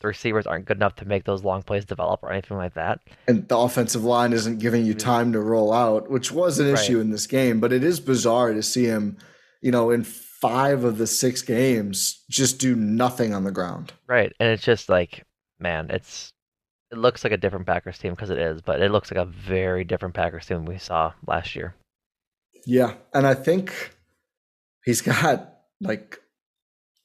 the 0.00 0.08
receivers 0.08 0.46
aren't 0.46 0.66
good 0.66 0.76
enough 0.76 0.96
to 0.96 1.04
make 1.06 1.24
those 1.24 1.42
long 1.42 1.62
plays 1.62 1.84
develop 1.84 2.22
or 2.22 2.30
anything 2.30 2.56
like 2.56 2.74
that. 2.74 3.00
And 3.26 3.48
the 3.48 3.56
offensive 3.56 4.04
line 4.04 4.32
isn't 4.32 4.58
giving 4.58 4.84
you 4.84 4.94
mm-hmm. 4.94 5.06
time 5.06 5.32
to 5.32 5.40
roll 5.40 5.72
out, 5.72 6.10
which 6.10 6.30
was 6.30 6.58
an 6.58 6.68
issue 6.68 6.96
right. 6.96 7.02
in 7.02 7.10
this 7.10 7.26
game. 7.26 7.60
But 7.60 7.72
it 7.72 7.82
is 7.82 8.00
bizarre 8.00 8.52
to 8.52 8.62
see 8.62 8.84
him, 8.84 9.16
you 9.62 9.70
know, 9.70 9.90
in 9.90 10.04
five 10.04 10.84
of 10.84 10.98
the 10.98 11.06
six 11.06 11.42
games 11.42 12.24
just 12.28 12.58
do 12.58 12.76
nothing 12.76 13.34
on 13.34 13.44
the 13.44 13.50
ground. 13.50 13.92
Right, 14.06 14.32
and 14.38 14.50
it's 14.50 14.64
just 14.64 14.88
like, 14.88 15.24
man, 15.58 15.90
it's 15.90 16.32
it 16.92 16.98
looks 16.98 17.24
like 17.24 17.32
a 17.32 17.38
different 17.38 17.66
Packers 17.66 17.98
team 17.98 18.12
because 18.12 18.30
it 18.30 18.38
is, 18.38 18.60
but 18.60 18.80
it 18.80 18.90
looks 18.90 19.10
like 19.10 19.20
a 19.20 19.24
very 19.24 19.84
different 19.84 20.14
Packers 20.14 20.46
team 20.46 20.64
we 20.64 20.78
saw 20.78 21.12
last 21.26 21.56
year. 21.56 21.74
Yeah, 22.64 22.94
and 23.14 23.26
I 23.26 23.34
think 23.34 23.92
he's 24.84 25.00
got 25.02 25.54
like 25.80 26.18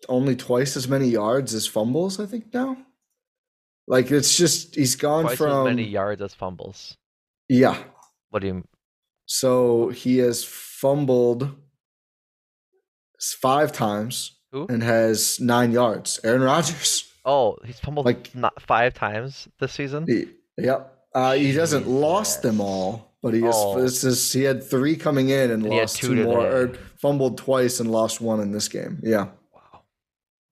only 0.09 0.35
twice 0.35 0.75
as 0.75 0.87
many 0.87 1.07
yards 1.07 1.53
as 1.53 1.67
fumbles. 1.67 2.19
I 2.19 2.25
think 2.25 2.53
now. 2.53 2.77
Like 3.87 4.11
it's 4.11 4.37
just 4.37 4.75
he's 4.75 4.95
gone 4.95 5.23
twice 5.23 5.37
from 5.37 5.67
as 5.67 5.75
many 5.75 5.87
yards 5.87 6.21
as 6.21 6.33
fumbles. 6.33 6.97
Yeah. 7.49 7.77
What 8.29 8.41
do 8.41 8.47
you? 8.47 8.63
So 9.25 9.89
he 9.89 10.19
has 10.19 10.43
fumbled 10.43 11.49
five 13.19 13.71
times 13.71 14.37
Who? 14.51 14.67
and 14.67 14.83
has 14.83 15.39
nine 15.39 15.71
yards. 15.71 16.19
Aaron 16.23 16.41
Rodgers. 16.41 17.07
Oh, 17.25 17.57
he's 17.65 17.79
fumbled 17.79 18.05
like 18.05 18.33
not 18.33 18.61
five 18.61 18.93
times 18.93 19.47
this 19.59 19.73
season. 19.73 20.05
He, 20.07 20.27
yep. 20.57 20.97
Uh, 21.13 21.33
he 21.33 21.53
hasn't 21.53 21.87
lost 21.87 22.41
them 22.41 22.61
all, 22.61 23.13
but 23.21 23.33
he 23.33 23.41
has. 23.41 23.55
Oh. 23.55 23.81
This 23.81 24.03
is 24.03 24.31
he 24.31 24.43
had 24.43 24.63
three 24.63 24.95
coming 24.95 25.29
in 25.29 25.51
and, 25.51 25.63
and 25.65 25.73
lost 25.73 25.97
two, 25.97 26.15
two 26.15 26.23
more, 26.23 26.45
or 26.45 26.73
fumbled 26.97 27.37
twice 27.37 27.79
and 27.79 27.91
lost 27.91 28.21
one 28.21 28.39
in 28.39 28.51
this 28.51 28.67
game. 28.67 28.99
Yeah. 29.03 29.27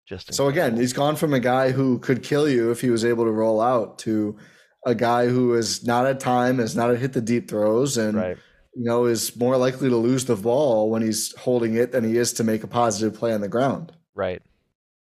Just 0.06 0.34
so 0.34 0.48
again, 0.48 0.76
he's 0.76 0.92
gone 0.92 1.16
from 1.16 1.32
a 1.32 1.40
guy 1.40 1.70
who 1.70 1.98
could 1.98 2.22
kill 2.22 2.48
you 2.48 2.70
if 2.70 2.80
he 2.80 2.90
was 2.90 3.04
able 3.04 3.24
to 3.24 3.30
roll 3.30 3.60
out 3.60 3.98
to 4.00 4.36
a 4.84 4.94
guy 4.94 5.28
who 5.28 5.54
is 5.54 5.86
not 5.86 6.06
at 6.06 6.20
time, 6.20 6.58
has 6.58 6.76
not 6.76 6.94
hit 6.98 7.14
the 7.14 7.22
deep 7.22 7.48
throws, 7.48 7.96
and 7.96 8.16
right. 8.16 8.36
you 8.74 8.84
know 8.84 9.06
is 9.06 9.34
more 9.36 9.56
likely 9.56 9.88
to 9.88 9.96
lose 9.96 10.26
the 10.26 10.36
ball 10.36 10.90
when 10.90 11.00
he's 11.00 11.34
holding 11.36 11.74
it 11.74 11.92
than 11.92 12.04
he 12.04 12.18
is 12.18 12.34
to 12.34 12.44
make 12.44 12.62
a 12.62 12.66
positive 12.66 13.18
play 13.18 13.32
on 13.32 13.40
the 13.40 13.48
ground. 13.48 13.92
Right. 14.14 14.42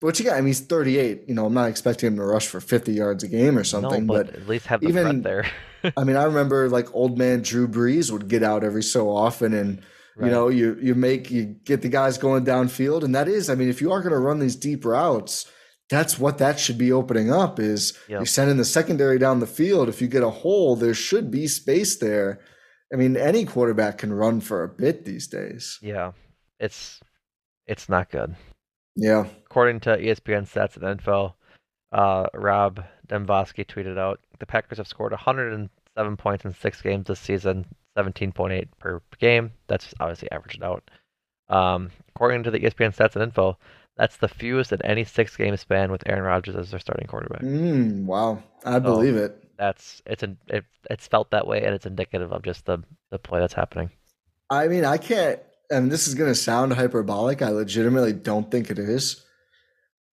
Which 0.00 0.20
again, 0.20 0.34
I 0.34 0.38
mean, 0.38 0.48
he's 0.48 0.60
38. 0.60 1.22
You 1.28 1.34
know, 1.34 1.46
I'm 1.46 1.54
not 1.54 1.68
expecting 1.68 2.08
him 2.08 2.16
to 2.16 2.24
rush 2.24 2.48
for 2.48 2.60
50 2.60 2.92
yards 2.92 3.22
a 3.22 3.28
game 3.28 3.56
or 3.56 3.64
something, 3.64 4.04
no, 4.04 4.14
but, 4.14 4.26
but, 4.26 4.36
at 4.36 4.48
least 4.48 4.66
have 4.66 4.80
the 4.80 4.88
even 4.88 5.22
there. 5.22 5.46
I 5.96 6.04
mean, 6.04 6.16
I 6.16 6.24
remember 6.24 6.68
like 6.68 6.94
old 6.94 7.16
man 7.16 7.42
Drew 7.42 7.66
Brees 7.66 8.10
would 8.10 8.28
get 8.28 8.42
out 8.42 8.64
every 8.64 8.82
so 8.82 9.08
often, 9.08 9.54
and 9.54 9.80
right. 10.16 10.26
you 10.26 10.32
know, 10.32 10.48
you 10.48 10.78
you 10.80 10.94
make 10.94 11.30
you 11.30 11.56
get 11.64 11.82
the 11.82 11.88
guys 11.88 12.18
going 12.18 12.44
downfield, 12.44 13.04
and 13.04 13.14
that 13.14 13.28
is, 13.28 13.50
I 13.50 13.54
mean, 13.54 13.68
if 13.68 13.80
you 13.80 13.92
are 13.92 14.00
going 14.00 14.12
to 14.12 14.18
run 14.18 14.38
these 14.38 14.56
deep 14.56 14.84
routes, 14.84 15.50
that's 15.90 16.18
what 16.18 16.38
that 16.38 16.58
should 16.58 16.78
be 16.78 16.92
opening 16.92 17.32
up. 17.32 17.58
Is 17.58 17.98
yep. 18.08 18.20
you're 18.20 18.26
sending 18.26 18.56
the 18.56 18.64
secondary 18.64 19.18
down 19.18 19.40
the 19.40 19.46
field. 19.46 19.88
If 19.88 20.00
you 20.00 20.08
get 20.08 20.22
a 20.22 20.30
hole, 20.30 20.76
there 20.76 20.94
should 20.94 21.30
be 21.30 21.46
space 21.46 21.96
there. 21.96 22.40
I 22.92 22.96
mean, 22.96 23.16
any 23.16 23.44
quarterback 23.44 23.98
can 23.98 24.12
run 24.12 24.40
for 24.40 24.62
a 24.62 24.68
bit 24.68 25.04
these 25.04 25.26
days. 25.26 25.78
Yeah, 25.80 26.12
it's 26.58 27.00
it's 27.66 27.88
not 27.88 28.10
good. 28.10 28.34
Yeah. 28.96 29.26
According 29.46 29.80
to 29.80 29.96
ESPN 29.96 30.46
stats 30.46 30.76
and 30.76 30.84
info, 30.84 31.34
uh, 31.92 32.26
Rob 32.34 32.84
Demovsky 33.08 33.66
tweeted 33.66 33.98
out 33.98 34.20
the 34.38 34.46
Packers 34.46 34.78
have 34.78 34.88
scored 34.88 35.12
107 35.12 36.16
points 36.16 36.44
in 36.44 36.54
six 36.54 36.82
games 36.82 37.06
this 37.06 37.20
season, 37.20 37.64
17.8 37.96 38.68
per 38.78 39.00
game. 39.18 39.52
That's 39.66 39.94
obviously 40.00 40.30
averaged 40.30 40.62
out. 40.62 40.90
Um, 41.48 41.90
according 42.10 42.44
to 42.44 42.50
the 42.50 42.60
ESPN 42.60 42.96
stats 42.96 43.14
and 43.14 43.22
info, 43.22 43.58
that's 43.96 44.16
the 44.16 44.28
fewest 44.28 44.72
in 44.72 44.82
any 44.82 45.04
six 45.04 45.36
game 45.36 45.56
span 45.56 45.90
with 45.90 46.02
Aaron 46.06 46.22
Rodgers 46.22 46.56
as 46.56 46.70
their 46.70 46.80
starting 46.80 47.06
quarterback. 47.06 47.42
Mm, 47.42 48.04
wow, 48.04 48.42
I 48.64 48.74
so 48.74 48.80
believe 48.80 49.16
it. 49.16 49.38
That's 49.58 50.00
it's 50.06 50.22
an 50.22 50.38
it, 50.48 50.64
it's 50.88 51.06
felt 51.06 51.30
that 51.30 51.46
way, 51.46 51.62
and 51.62 51.74
it's 51.74 51.86
indicative 51.86 52.32
of 52.32 52.42
just 52.42 52.64
the 52.64 52.82
the 53.10 53.18
play 53.18 53.40
that's 53.40 53.52
happening. 53.52 53.90
I 54.48 54.68
mean, 54.68 54.84
I 54.84 54.96
can't 54.96 55.40
and 55.72 55.90
this 55.90 56.06
is 56.06 56.14
going 56.14 56.30
to 56.30 56.34
sound 56.34 56.74
hyperbolic. 56.74 57.42
I 57.42 57.48
legitimately 57.48 58.12
don't 58.12 58.50
think 58.50 58.70
it 58.70 58.78
is. 58.78 59.24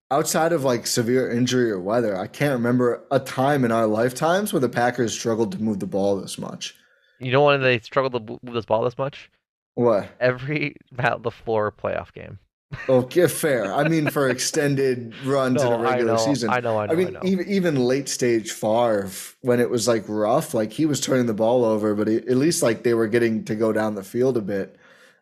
Outside 0.10 0.54
of 0.54 0.64
like 0.64 0.88
severe 0.88 1.30
injury 1.30 1.70
or 1.70 1.80
weather, 1.80 2.18
I 2.18 2.26
can't 2.26 2.54
remember 2.54 3.04
a 3.12 3.20
time 3.20 3.64
in 3.64 3.72
our 3.72 3.86
lifetimes 3.86 4.52
where 4.52 4.60
the 4.60 4.70
Packers 4.70 5.14
struggled 5.14 5.52
to 5.52 5.62
move 5.62 5.80
the 5.80 5.86
ball 5.86 6.20
this 6.20 6.40
much. 6.40 6.76
You 7.20 7.32
know 7.32 7.44
when 7.44 7.62
they 7.62 7.80
struggled 7.80 8.14
to 8.14 8.40
move 8.44 8.54
this 8.54 8.66
ball 8.66 8.84
this 8.84 8.98
much? 8.98 9.30
What? 9.76 10.10
Every 10.20 10.76
Matt 10.92 11.22
LaFleur 11.22 11.72
playoff 11.72 12.14
game. 12.14 12.40
Okay, 12.88 13.28
fair. 13.28 13.74
I 13.74 13.88
mean, 13.88 14.10
for 14.12 14.30
extended 14.30 15.16
runs 15.26 15.64
no, 15.64 15.74
in 15.74 15.80
a 15.80 15.84
regular 15.84 16.14
I 16.14 16.18
season. 16.18 16.50
I 16.52 16.60
know, 16.60 16.78
I 16.78 16.86
know. 16.86 16.94
I 16.94 16.96
mean, 16.96 17.18
I 17.18 17.26
even 17.26 17.50
even 17.50 17.76
late 17.76 18.08
stage 18.08 18.52
Favre, 18.52 19.10
when 19.42 19.60
it 19.60 19.70
was 19.70 19.88
like 19.88 20.04
rough, 20.08 20.54
like 20.54 20.72
he 20.72 20.86
was 20.86 21.02
turning 21.02 21.26
the 21.26 21.34
ball 21.34 21.66
over, 21.66 21.96
but 21.96 22.08
he, 22.08 22.18
at 22.18 22.38
least 22.38 22.62
like 22.62 22.84
they 22.84 22.94
were 22.94 23.08
getting 23.08 23.44
to 23.46 23.56
go 23.56 23.74
down 23.74 23.96
the 23.96 24.04
field 24.04 24.38
a 24.38 24.42
bit. 24.42 24.76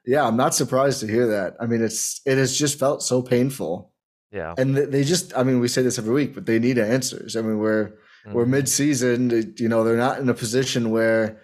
Yeah, 0.06 0.26
I'm 0.26 0.36
not 0.36 0.56
surprised 0.56 1.00
to 1.02 1.08
hear 1.08 1.28
that. 1.28 1.56
I 1.60 1.68
mean, 1.68 1.82
it's 1.82 2.22
it 2.26 2.38
has 2.38 2.58
just 2.58 2.78
felt 2.78 3.02
so 3.02 3.22
painful. 3.22 3.94
Yeah, 4.32 4.54
and 4.58 4.76
they 4.76 5.06
just, 5.06 5.36
I 5.38 5.44
mean, 5.44 5.62
we 5.62 5.70
say 5.70 5.82
this 5.82 5.98
every 5.98 6.14
week, 6.14 6.36
but 6.36 6.46
they 6.46 6.60
need 6.60 6.78
answers. 6.78 7.38
I 7.38 7.42
mean, 7.42 7.60
we're 7.60 7.92
mm-hmm. 8.26 8.34
we're 8.34 8.46
mid 8.46 8.68
season. 8.68 9.54
You 9.58 9.70
know, 9.70 9.86
they're 9.86 9.96
not 9.96 10.20
in 10.20 10.28
a 10.28 10.34
position 10.34 10.90
where 10.90 11.42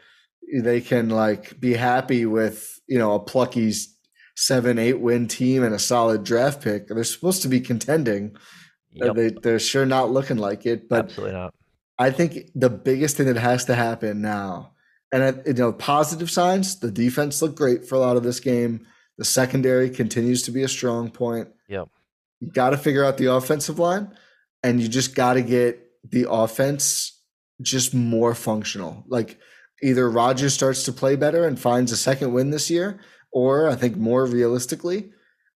they 0.62 0.82
can 0.82 1.10
like 1.10 1.60
be 1.60 1.74
happy 1.74 2.26
with 2.26 2.80
you 2.88 3.00
know 3.00 3.14
a 3.16 3.20
plucky 3.20 3.74
seven 4.36 4.80
eight 4.80 5.00
win 5.00 5.28
team 5.28 5.64
and 5.64 5.74
a 5.74 5.80
solid 5.80 6.24
draft 6.24 6.62
pick. 6.62 6.88
They're 6.88 7.04
supposed 7.04 7.42
to 7.44 7.48
be 7.48 7.62
contending. 7.62 8.36
Yep. 8.92 9.16
They 9.16 9.30
they're 9.30 9.60
sure 9.60 9.86
not 9.86 10.12
looking 10.12 10.38
like 10.38 10.66
it. 10.66 10.88
But 10.90 11.06
absolutely 11.06 11.34
not. 11.34 11.54
I 11.98 12.12
think 12.12 12.50
the 12.56 12.70
biggest 12.70 13.18
thing 13.18 13.28
that 13.28 13.38
has 13.38 13.66
to 13.66 13.76
happen 13.76 14.22
now 14.22 14.74
and 15.14 15.44
you 15.46 15.54
know, 15.54 15.72
positive 15.72 16.32
signs. 16.32 16.80
The 16.80 16.92
defense 16.92 17.42
looked 17.42 17.56
great 17.56 17.86
for 17.88 17.96
a 17.96 18.00
lot 18.00 18.18
of 18.18 18.24
this 18.24 18.40
game. 18.40 18.88
The 19.18 19.24
secondary 19.24 19.92
continues 19.92 20.42
to 20.44 20.52
be 20.52 20.64
a 20.64 20.68
strong 20.68 21.12
point. 21.12 21.50
Yep. 21.70 21.88
You 22.40 22.52
got 22.52 22.72
to 22.72 22.78
figure 22.78 23.06
out 23.06 23.18
the 23.18 23.32
offensive 23.32 23.78
line, 23.78 24.12
and 24.64 24.82
you 24.82 24.88
just 24.88 25.14
got 25.14 25.34
to 25.34 25.44
get 25.44 25.80
the 26.04 26.30
offense 26.30 27.22
just 27.62 27.94
more 27.94 28.34
functional. 28.34 29.06
Like 29.08 29.40
either 29.84 30.10
Rodgers 30.10 30.54
starts 30.54 30.84
to 30.84 30.94
play 30.94 31.16
better 31.16 31.46
and 31.46 31.60
finds 31.60 31.92
a 31.92 31.98
second 31.98 32.34
win 32.34 32.50
this 32.50 32.70
year, 32.70 33.00
or 33.32 33.68
I 33.68 33.76
think 33.76 33.98
more 33.98 34.26
realistically, 34.26 35.12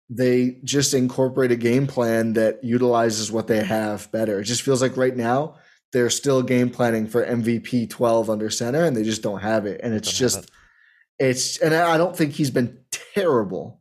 they 0.08 0.58
just 0.64 0.94
incorporate 0.94 1.52
a 1.52 1.56
game 1.56 1.86
plan 1.86 2.34
that 2.34 2.62
utilizes 2.62 3.30
what 3.30 3.46
they 3.46 3.62
have 3.64 4.10
better. 4.12 4.40
It 4.40 4.44
just 4.44 4.62
feels 4.62 4.82
like 4.82 4.96
right 4.96 5.16
now 5.16 5.56
they're 5.92 6.10
still 6.10 6.42
game 6.42 6.70
planning 6.70 7.06
for 7.06 7.24
MVP 7.24 7.88
12 7.90 8.28
under 8.28 8.50
center 8.50 8.84
and 8.84 8.96
they 8.96 9.04
just 9.04 9.22
don't 9.22 9.40
have 9.40 9.66
it. 9.66 9.80
And 9.82 9.94
it's 9.94 10.12
just, 10.12 10.44
it. 10.44 10.50
it's, 11.18 11.58
and 11.58 11.74
I 11.74 11.96
don't 11.96 12.16
think 12.16 12.32
he's 12.32 12.50
been 12.50 12.78
terrible, 12.90 13.80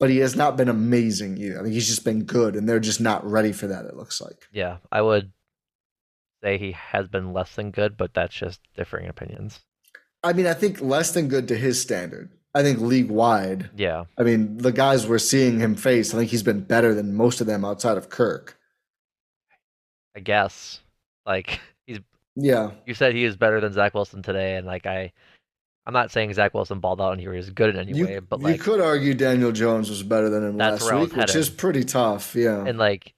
but 0.00 0.10
he 0.10 0.18
has 0.18 0.36
not 0.36 0.56
been 0.56 0.68
amazing 0.68 1.38
either. 1.38 1.58
I 1.58 1.62
think 1.62 1.74
he's 1.74 1.88
just 1.88 2.04
been 2.04 2.24
good 2.24 2.56
and 2.56 2.68
they're 2.68 2.80
just 2.80 3.00
not 3.00 3.28
ready 3.28 3.52
for 3.52 3.68
that, 3.68 3.84
it 3.86 3.96
looks 3.96 4.20
like. 4.20 4.46
Yeah, 4.52 4.78
I 4.92 5.00
would 5.00 5.32
say 6.42 6.58
he 6.58 6.72
has 6.72 7.08
been 7.08 7.32
less 7.32 7.54
than 7.54 7.70
good, 7.70 7.96
but 7.96 8.14
that's 8.14 8.34
just 8.34 8.60
differing 8.76 9.08
opinions. 9.08 9.60
I 10.22 10.32
mean, 10.32 10.46
I 10.46 10.54
think 10.54 10.80
less 10.80 11.12
than 11.12 11.28
good 11.28 11.48
to 11.48 11.56
his 11.56 11.80
standard. 11.80 12.30
I 12.54 12.62
think 12.62 12.80
league 12.80 13.10
wide. 13.10 13.70
Yeah. 13.76 14.04
I 14.16 14.22
mean, 14.22 14.58
the 14.58 14.72
guys 14.72 15.06
we're 15.06 15.18
seeing 15.18 15.60
him 15.60 15.74
face, 15.76 16.12
I 16.12 16.18
think 16.18 16.30
he's 16.30 16.42
been 16.42 16.60
better 16.60 16.94
than 16.94 17.14
most 17.14 17.40
of 17.40 17.46
them 17.46 17.64
outside 17.64 17.96
of 17.96 18.08
Kirk. 18.08 18.58
I 20.16 20.20
guess. 20.20 20.80
Like 21.24 21.60
he's 21.86 22.00
Yeah. 22.34 22.72
You 22.86 22.94
said 22.94 23.14
he 23.14 23.24
is 23.24 23.36
better 23.36 23.60
than 23.60 23.72
Zach 23.72 23.94
Wilson 23.94 24.22
today, 24.22 24.56
and 24.56 24.66
like 24.66 24.86
I 24.86 25.12
I'm 25.86 25.94
not 25.94 26.10
saying 26.10 26.34
Zach 26.34 26.52
Wilson 26.52 26.80
balled 26.80 27.00
out 27.00 27.12
and 27.12 27.20
he 27.20 27.28
was 27.28 27.48
good 27.48 27.70
in 27.70 27.80
any 27.80 27.96
You, 27.96 28.06
way, 28.06 28.18
but 28.18 28.42
you 28.42 28.58
could 28.58 28.80
argue 28.80 29.14
Daniel 29.14 29.52
Jones 29.52 29.88
was 29.88 30.02
better 30.02 30.28
than 30.28 30.44
him 30.44 30.56
last 30.58 30.82
where 30.82 30.94
I 30.94 30.96
was 30.96 31.08
week, 31.08 31.16
which 31.16 31.34
is 31.34 31.48
pretty 31.48 31.82
tough. 31.82 32.34
Yeah. 32.34 32.64
and 32.66 32.78
like 32.78 33.14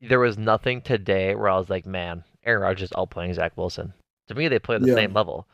there 0.00 0.20
was 0.20 0.36
nothing 0.38 0.80
today 0.82 1.34
where 1.34 1.48
I 1.48 1.58
was 1.58 1.70
like, 1.70 1.86
man, 1.86 2.24
Aaron 2.44 2.62
Rodgers 2.62 2.90
is 2.90 2.96
outplaying 2.96 3.34
Zach 3.34 3.56
Wilson. 3.56 3.92
To 4.28 4.34
me, 4.34 4.48
they 4.48 4.58
play 4.58 4.76
at 4.76 4.82
the 4.82 4.88
Yeah. 4.88 4.94
same 4.94 5.12
level. 5.12 5.46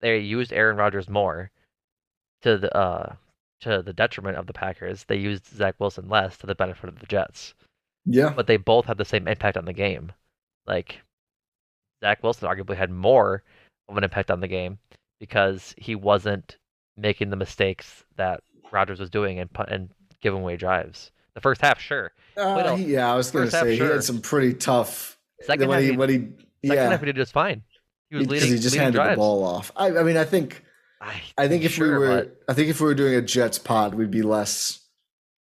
They 0.00 0.18
used 0.18 0.52
Aaron 0.52 0.76
Rodgers 0.76 1.08
more 1.08 1.50
to 2.42 2.56
the 2.58 2.74
uh 2.76 3.16
to 3.60 3.82
the 3.82 3.92
detriment 3.92 4.36
of 4.36 4.46
the 4.46 4.52
Packers. 4.52 5.04
They 5.04 5.16
used 5.16 5.46
Zach 5.46 5.74
Wilson 5.80 6.08
less 6.08 6.36
to 6.38 6.46
the 6.46 6.54
benefit 6.54 6.88
of 6.88 6.98
the 7.00 7.06
Jets. 7.06 7.54
yeah. 8.04 8.32
But 8.32 8.46
they 8.46 8.56
both 8.56 8.86
had 8.86 8.98
the 8.98 9.04
same 9.04 9.26
impact 9.26 9.56
on 9.56 9.64
the 9.64 9.72
game. 9.72 10.12
Like 10.66 11.00
Zach 12.00 12.22
Wilson 12.22 12.48
arguably 12.48 12.76
had 12.76 12.90
more 12.90 13.42
of 13.88 13.96
an 13.96 14.04
impact 14.04 14.30
on 14.30 14.40
the 14.40 14.46
game 14.48 14.78
because 15.18 15.74
he 15.76 15.94
wasn't 15.96 16.56
making 16.96 17.30
the 17.30 17.36
mistakes 17.36 18.04
that 18.16 18.42
Rodgers 18.70 19.00
was 19.00 19.10
doing 19.10 19.40
and 19.40 19.50
and 19.66 19.90
giving 20.20 20.40
away 20.40 20.56
drives. 20.56 21.10
The 21.38 21.42
first 21.42 21.60
half, 21.60 21.80
sure. 21.80 22.10
Uh, 22.36 22.54
Wait, 22.56 22.66
no. 22.66 22.74
he- 22.76 22.92
yeah, 22.94 23.12
I 23.12 23.16
was 23.16 23.30
going 23.30 23.44
to 23.44 23.50
First 23.50 23.56
half, 23.56 23.64
say 23.64 23.70
he 23.72 23.76
sure. 23.78 23.92
had 23.92 24.02
some 24.02 24.20
pretty 24.20 24.54
tough. 24.54 25.16
Second 25.42 25.68
when 25.68 25.76
half, 25.76 25.82
he, 25.84 25.90
he- 25.92 25.96
when 25.96 26.08
he, 26.08 26.16
Second 26.16 26.42
yeah, 26.62 26.90
half, 26.90 26.98
he 27.00 27.06
did 27.06 27.14
just 27.16 27.32
fine. 27.32 27.62
He 28.10 28.16
was 28.16 28.26
leading. 28.26 28.48
he 28.48 28.54
just 28.56 28.66
leading 28.72 28.80
handed 28.80 28.96
drives. 28.98 29.12
the 29.12 29.16
ball 29.18 29.44
off. 29.44 29.70
I, 29.76 29.96
I 29.98 30.02
mean, 30.02 30.16
I 30.16 30.24
think, 30.24 30.64
I, 31.00 31.20
I 31.36 31.46
think 31.46 31.62
if 31.62 31.78
we 31.78 31.88
were, 31.88 32.08
but 32.08 32.40
I 32.48 32.54
think 32.54 32.70
if 32.70 32.80
we 32.80 32.86
were 32.88 32.94
doing 32.94 33.14
a 33.14 33.22
Jets 33.22 33.58
pod, 33.60 33.94
we'd 33.94 34.10
be 34.10 34.22
less, 34.22 34.80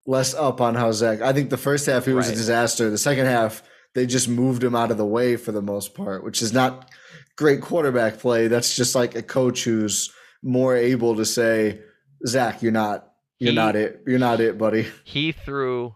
less 0.05 0.35
up 0.35 0.61
on 0.61 0.75
how 0.75 0.91
Zach. 0.91 1.21
I 1.21 1.33
think 1.33 1.49
the 1.49 1.57
first 1.57 1.87
half 1.87 2.05
he 2.05 2.13
was 2.13 2.27
Right. 2.27 2.35
a 2.35 2.37
disaster. 2.37 2.91
The 2.91 2.97
second 2.99 3.25
half 3.25 3.63
they 3.95 4.05
just 4.05 4.29
moved 4.29 4.63
him 4.63 4.75
out 4.75 4.91
of 4.91 4.97
the 4.97 5.05
way 5.05 5.35
for 5.37 5.51
the 5.51 5.61
most 5.63 5.95
part, 5.95 6.23
which 6.23 6.43
is 6.43 6.53
not 6.53 6.91
great 7.37 7.61
quarterback 7.61 8.19
play. 8.19 8.47
That's 8.47 8.75
just 8.75 8.93
like 8.93 9.15
a 9.15 9.23
coach 9.23 9.63
who's 9.63 10.11
more 10.43 10.75
able 10.75 11.15
to 11.15 11.25
say, 11.25 11.79
Zach, 12.27 12.61
you're 12.61 12.71
not, 12.71 13.06
you're 13.39 13.51
He- 13.51 13.55
not 13.55 13.75
it, 13.75 14.01
you're 14.07 14.19
not 14.19 14.39
it, 14.39 14.57
buddy. 14.57 14.87
he 15.03 15.31
threw 15.31 15.95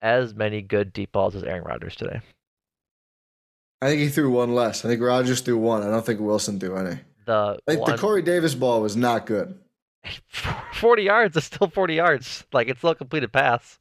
as 0.00 0.34
many 0.34 0.62
good 0.62 0.92
deep 0.92 1.12
balls 1.12 1.34
as 1.36 1.42
Aaron 1.44 1.64
Rodgers 1.64 1.94
today. 1.96 2.20
I 3.80 3.86
think 3.88 4.00
he 4.00 4.08
threw 4.08 4.30
one 4.30 4.54
less. 4.54 4.84
I 4.84 4.88
think 4.88 5.00
Rodgers 5.02 5.40
threw 5.40 5.58
one. 5.58 5.82
I 5.82 5.90
don't 5.90 6.04
think 6.06 6.20
Wilson 6.20 6.58
threw 6.60 6.76
any. 6.76 7.00
The 7.26 7.58
I 7.68 7.70
think 7.72 7.80
one, 7.82 7.90
the 7.92 7.98
Corey 7.98 8.22
Davis 8.22 8.54
ball 8.54 8.80
was 8.80 8.96
not 8.96 9.26
good. 9.26 9.58
40 10.72 11.02
yards 11.02 11.36
is 11.36 11.44
still 11.44 11.68
40 11.68 11.94
yards. 11.94 12.44
Like 12.52 12.68
it's 12.68 12.78
still 12.80 12.90
a 12.90 12.94
completed 12.94 13.32
pass. 13.32 13.78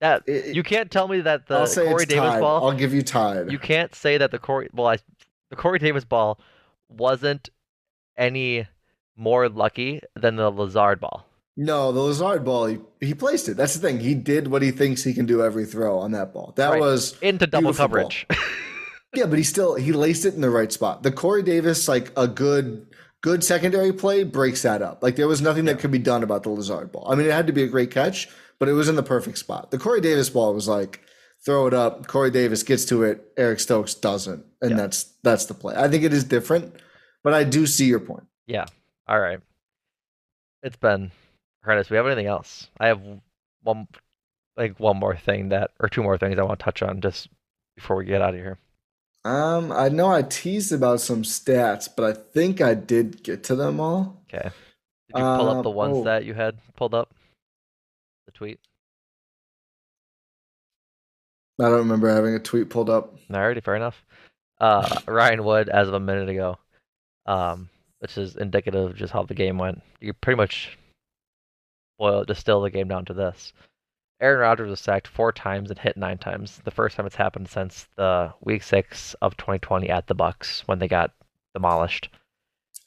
That 0.00 0.22
It- 0.26 0.54
you 0.54 0.62
can't 0.62 0.90
tell 0.90 1.08
me 1.08 1.20
that 1.22 1.46
the 1.46 1.56
I'll 1.56 1.66
say 1.66 1.84
Corey 1.86 2.02
it's 2.04 2.12
Davis 2.12 2.30
tied. 2.30 2.40
ball. 2.40 2.64
I'll 2.68 2.76
give 2.76 2.92
you 2.92 3.02
tied. 3.02 3.50
You 3.50 3.58
can't 3.58 3.94
say 3.94 4.18
that 4.18 4.30
the 4.30 4.38
Corey 4.38 4.68
well, 4.72 4.88
I, 4.88 4.98
the 5.50 5.56
Corey 5.56 5.78
Davis 5.78 6.04
ball 6.04 6.38
wasn't 6.88 7.48
any 8.16 8.66
more 9.16 9.48
lucky 9.48 10.00
than 10.14 10.36
the 10.36 10.50
Lazard 10.50 11.00
ball. 11.00 11.26
no, 11.56 11.90
the 11.92 12.00
Lazard 12.00 12.44
ball, 12.44 12.66
he, 12.66 12.78
he 13.00 13.14
placed 13.14 13.48
it. 13.48 13.56
That's 13.56 13.74
the 13.74 13.80
thing. 13.80 13.98
He 14.00 14.14
did 14.14 14.48
what 14.48 14.62
he 14.62 14.70
thinks 14.70 15.02
he 15.02 15.14
can 15.14 15.24
do 15.26 15.42
every 15.42 15.64
throw 15.64 15.98
on 15.98 16.12
that 16.12 16.32
ball. 16.34 16.52
That 16.56 16.70
Right. 16.72 16.80
was 16.80 17.16
Into 17.22 17.46
double 17.46 17.72
coverage. 17.72 18.26
yeah, 19.14 19.26
but 19.26 19.38
he 19.38 19.44
still 19.44 19.74
he 19.74 19.92
laced 19.92 20.24
it 20.26 20.34
in 20.34 20.40
the 20.42 20.50
right 20.50 20.70
spot. 20.70 21.02
The 21.02 21.12
Corey 21.12 21.42
Davis, 21.42 21.88
like 21.88 22.12
a 22.16 22.28
good 22.28 22.86
good 23.22 23.42
secondary 23.42 23.92
play, 23.92 24.22
breaks 24.24 24.62
that 24.62 24.82
up. 24.82 25.02
Like 25.02 25.16
there 25.16 25.28
was 25.28 25.40
nothing 25.40 25.64
that 25.64 25.78
could 25.78 25.90
be 25.90 25.98
done 25.98 26.22
about 26.22 26.42
the 26.42 26.50
Lazard 26.50 26.92
ball. 26.92 27.06
I 27.10 27.14
mean, 27.14 27.26
it 27.26 27.32
had 27.32 27.46
to 27.46 27.52
be 27.52 27.62
a 27.62 27.68
great 27.68 27.90
catch, 27.90 28.28
but 28.58 28.68
it 28.68 28.72
was 28.74 28.88
in 28.88 28.96
the 28.96 29.02
perfect 29.02 29.38
spot. 29.38 29.70
The 29.70 29.78
Corey 29.78 30.00
Davis 30.02 30.28
ball 30.30 30.52
was 30.54 30.68
like 30.68 31.00
throw 31.44 31.66
it 31.66 31.74
up. 31.74 32.06
Corey 32.06 32.30
Davis 32.30 32.62
gets 32.62 32.84
to 32.86 33.02
it. 33.04 33.32
Eric 33.36 33.60
Stokes 33.60 33.94
doesn't, 33.94 34.44
and 34.60 34.72
Yeah. 34.72 34.76
that's 34.76 35.04
that's 35.22 35.46
the 35.46 35.54
play. 35.54 35.74
I 35.74 35.88
think 35.88 36.04
it 36.04 36.12
is 36.12 36.24
different, 36.24 36.74
but 37.24 37.32
I 37.32 37.44
do 37.44 37.66
see 37.66 37.86
your 37.86 38.00
point. 38.00 38.24
yeah. 38.46 38.66
All 39.08 39.20
right. 39.20 39.40
It's 40.62 40.76
been 40.76 41.12
horrendous. 41.64 41.90
We 41.90 41.96
have 41.96 42.06
anything 42.06 42.26
else? 42.26 42.68
I 42.78 42.88
have 42.88 43.00
one 43.62 43.88
like 44.56 44.78
one 44.80 44.96
more 44.96 45.16
thing 45.16 45.50
that 45.50 45.72
or 45.78 45.88
two 45.88 46.02
more 46.02 46.18
things 46.18 46.38
I 46.38 46.42
want 46.42 46.58
to 46.58 46.64
touch 46.64 46.82
on 46.82 47.00
just 47.00 47.28
before 47.76 47.96
we 47.96 48.04
get 48.04 48.22
out 48.22 48.34
of 48.34 48.40
here. 48.40 48.58
Um, 49.24 49.72
I 49.72 49.88
know 49.88 50.10
I 50.10 50.22
teased 50.22 50.72
about 50.72 51.00
some 51.00 51.22
stats, 51.22 51.88
but 51.94 52.04
I 52.04 52.12
think 52.32 52.60
I 52.60 52.74
did 52.74 53.22
get 53.22 53.42
to 53.44 53.56
them 53.56 53.80
all. 53.80 54.22
Okay. 54.32 54.50
Did 55.08 55.18
you 55.18 55.22
pull 55.22 55.48
up 55.50 55.62
the 55.62 55.70
Um, 55.70 55.76
ones 55.76 55.96
oh. 55.98 56.04
that 56.04 56.24
you 56.24 56.34
had 56.34 56.58
pulled 56.76 56.94
up? 56.94 57.12
The 58.26 58.32
tweet? 58.32 58.60
I 61.60 61.64
don't 61.64 61.78
remember 61.78 62.08
having 62.08 62.34
a 62.34 62.38
tweet 62.38 62.70
pulled 62.70 62.90
up. 62.90 63.16
Alrighty, 63.30 63.62
fair 63.62 63.76
enough. 63.76 64.04
Uh, 64.60 65.00
Ryan 65.06 65.44
Wood, 65.44 65.68
as 65.68 65.88
of 65.88 65.94
a 65.94 66.00
minute 66.00 66.28
ago, 66.28 66.58
um, 67.26 67.68
which 68.00 68.18
is 68.18 68.36
indicative 68.36 68.90
of 68.90 68.96
just 68.96 69.12
how 69.12 69.22
the 69.22 69.34
game 69.34 69.58
went. 69.58 69.82
You 70.00 70.12
pretty 70.12 70.36
much 70.36 70.78
boil 71.98 72.24
distill 72.24 72.60
the 72.60 72.70
game 72.70 72.88
down 72.88 73.04
to 73.06 73.14
this: 73.14 73.52
Aaron 74.20 74.40
Rodgers 74.40 74.70
was 74.70 74.80
sacked 74.80 75.08
four 75.08 75.32
times 75.32 75.70
and 75.70 75.78
hit 75.78 75.96
nine 75.96 76.18
times. 76.18 76.60
The 76.64 76.70
first 76.70 76.96
time 76.96 77.06
it's 77.06 77.16
happened 77.16 77.48
since 77.48 77.86
the 77.96 78.32
Week 78.40 78.62
Six 78.62 79.14
of 79.20 79.36
2020 79.36 79.88
at 79.90 80.06
the 80.06 80.14
Bucs 80.14 80.60
when 80.66 80.78
they 80.78 80.88
got 80.88 81.12
demolished. 81.54 82.08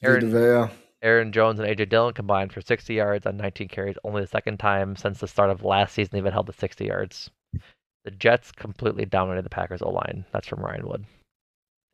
Aaron, 0.02 0.70
Aaron 1.02 1.32
Jones 1.32 1.60
and 1.60 1.68
AJ 1.68 1.88
Dillon 1.88 2.14
combined 2.14 2.52
for 2.52 2.60
60 2.60 2.94
yards 2.94 3.26
on 3.26 3.36
19 3.36 3.68
carries, 3.68 3.96
only 4.04 4.22
the 4.22 4.26
second 4.26 4.58
time 4.58 4.96
since 4.96 5.20
the 5.20 5.28
start 5.28 5.50
of 5.50 5.64
last 5.64 5.94
season 5.94 6.10
they've 6.12 6.24
been 6.24 6.32
held 6.32 6.46
to 6.46 6.52
60 6.52 6.84
yards. 6.84 7.30
The 8.04 8.10
Jets 8.10 8.50
completely 8.50 9.04
dominated 9.04 9.44
the 9.44 9.50
Packers 9.50 9.82
O 9.82 9.90
line. 9.90 10.24
That's 10.32 10.46
from 10.46 10.60
Ryan 10.60 10.88
Wood, 10.88 11.04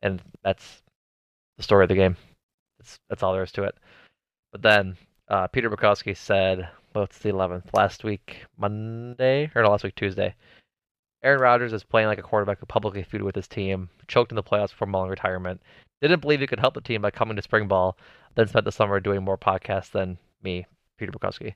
and 0.03 0.23
that's 0.43 0.83
the 1.57 1.63
story 1.63 1.85
of 1.85 1.89
the 1.89 1.95
game. 1.97 2.17
That's 2.87 2.99
that's 3.09 3.23
all 3.23 3.33
there 3.33 3.43
is 3.43 3.53
to 3.53 3.65
it. 3.65 3.77
But 4.53 4.63
then 4.63 4.97
uh, 5.29 5.49
Peter 5.49 5.69
Bukowski 5.69 6.17
said, 6.17 6.69
"What's 6.93 7.19
the 7.19 7.31
11th? 7.31 7.75
Last 7.75 8.05
week 8.05 8.45
Monday 8.57 9.51
or 9.55 9.63
no, 9.63 9.71
last 9.71 9.85
week 9.85 9.97
Tuesday." 9.97 10.35
Aaron 11.25 11.41
Rodgers 11.41 11.73
is 11.73 11.83
playing 11.83 12.07
like 12.07 12.19
a 12.19 12.23
quarterback 12.23 12.61
who 12.61 12.67
publicly 12.67 13.03
feuded 13.03 13.23
with 13.25 13.35
his 13.35 13.49
team, 13.49 13.89
choked 14.07 14.31
in 14.31 14.37
the 14.37 14.43
playoffs 14.43 14.71
before 14.71 14.87
mulling 14.87 15.11
retirement, 15.11 15.61
didn't 16.01 16.21
believe 16.21 16.39
he 16.41 16.47
could 16.47 16.61
help 16.61 16.75
the 16.75 16.81
team 16.81 17.03
by 17.03 17.11
coming 17.11 17.35
to 17.35 17.43
spring 17.43 17.67
ball, 17.67 17.97
then 18.37 18.47
spent 18.47 18.65
the 18.65 18.71
summer 18.71 19.01
doing 19.01 19.25
more 19.25 19.39
podcasts 19.39 19.91
than 19.91 20.19
me, 20.43 20.67
Peter 20.99 21.11
Bukowski. 21.11 21.55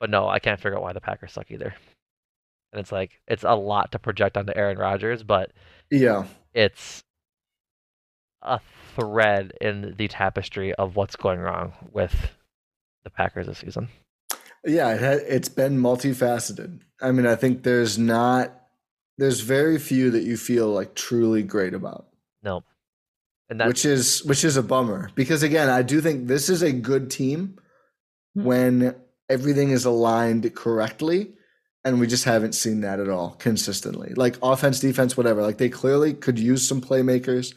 But 0.00 0.10
no, 0.10 0.26
I 0.26 0.40
can't 0.40 0.58
figure 0.58 0.76
out 0.76 0.82
why 0.82 0.94
the 0.94 1.00
Packers 1.00 1.32
suck 1.32 1.50
either. 1.52 1.74
And 2.72 2.80
it's 2.80 2.90
like 2.90 3.20
it's 3.28 3.44
a 3.44 3.54
lot 3.54 3.92
to 3.92 4.00
project 4.00 4.36
onto 4.36 4.52
Aaron 4.56 4.78
Rodgers, 4.78 5.22
but 5.22 5.52
Yeah. 5.90 6.24
it's 6.54 7.04
a 8.44 8.60
thread 8.94 9.52
in 9.60 9.94
the 9.96 10.08
tapestry 10.08 10.74
of 10.74 10.96
what's 10.96 11.16
going 11.16 11.40
wrong 11.40 11.72
with 11.92 12.14
the 13.02 13.10
Packers 13.10 13.46
this 13.46 13.58
season. 13.58 13.88
Yeah, 14.64 14.94
it 14.94 15.00
ha- 15.00 15.24
it's 15.28 15.48
been 15.48 15.78
multifaceted. 15.78 16.80
I 17.02 17.12
mean, 17.12 17.26
I 17.26 17.34
think 17.34 17.62
there's 17.62 17.98
not 17.98 18.52
there's 19.18 19.40
very 19.40 19.78
few 19.78 20.10
that 20.10 20.24
you 20.24 20.36
feel 20.36 20.68
like 20.68 20.94
truly 20.94 21.42
great 21.42 21.74
about, 21.74 22.06
No. 22.42 22.64
And 23.48 23.60
that's 23.60 23.68
which 23.68 23.84
is 23.84 24.24
which 24.24 24.44
is 24.44 24.56
a 24.56 24.62
bummer 24.62 25.10
because 25.14 25.42
again, 25.42 25.68
I 25.68 25.82
do 25.82 26.00
think 26.00 26.26
this 26.26 26.48
is 26.48 26.62
a 26.62 26.72
good 26.72 27.10
team 27.10 27.58
hmm. 28.34 28.44
when 28.44 28.96
everything 29.28 29.70
is 29.70 29.84
aligned 29.84 30.54
correctly 30.54 31.34
and 31.84 32.00
we 32.00 32.06
just 32.06 32.24
haven't 32.24 32.54
seen 32.54 32.80
that 32.80 33.00
at 33.00 33.10
all 33.10 33.32
consistently. 33.38 34.14
Like 34.16 34.38
offense, 34.42 34.80
defense, 34.80 35.16
whatever. 35.16 35.42
Like 35.42 35.58
they 35.58 35.68
clearly 35.68 36.14
could 36.14 36.38
use 36.38 36.66
some 36.66 36.80
playmakers 36.80 37.54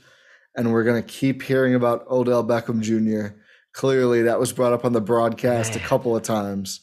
and 0.58 0.74
we're 0.74 0.84
going 0.84 1.02
to 1.02 1.08
keep 1.08 1.42
hearing 1.44 1.76
about 1.76 2.06
Odell 2.10 2.44
Beckham 2.44 2.82
Jr. 2.82 3.36
Clearly 3.74 4.24
that 4.24 4.40
was 4.40 4.52
brought 4.52 4.74
up 4.74 4.84
on 4.86 4.94
the 4.94 5.02
broadcast 5.02 5.76
a 5.76 5.80
couple 5.80 6.16
of 6.16 6.24
times. 6.24 6.82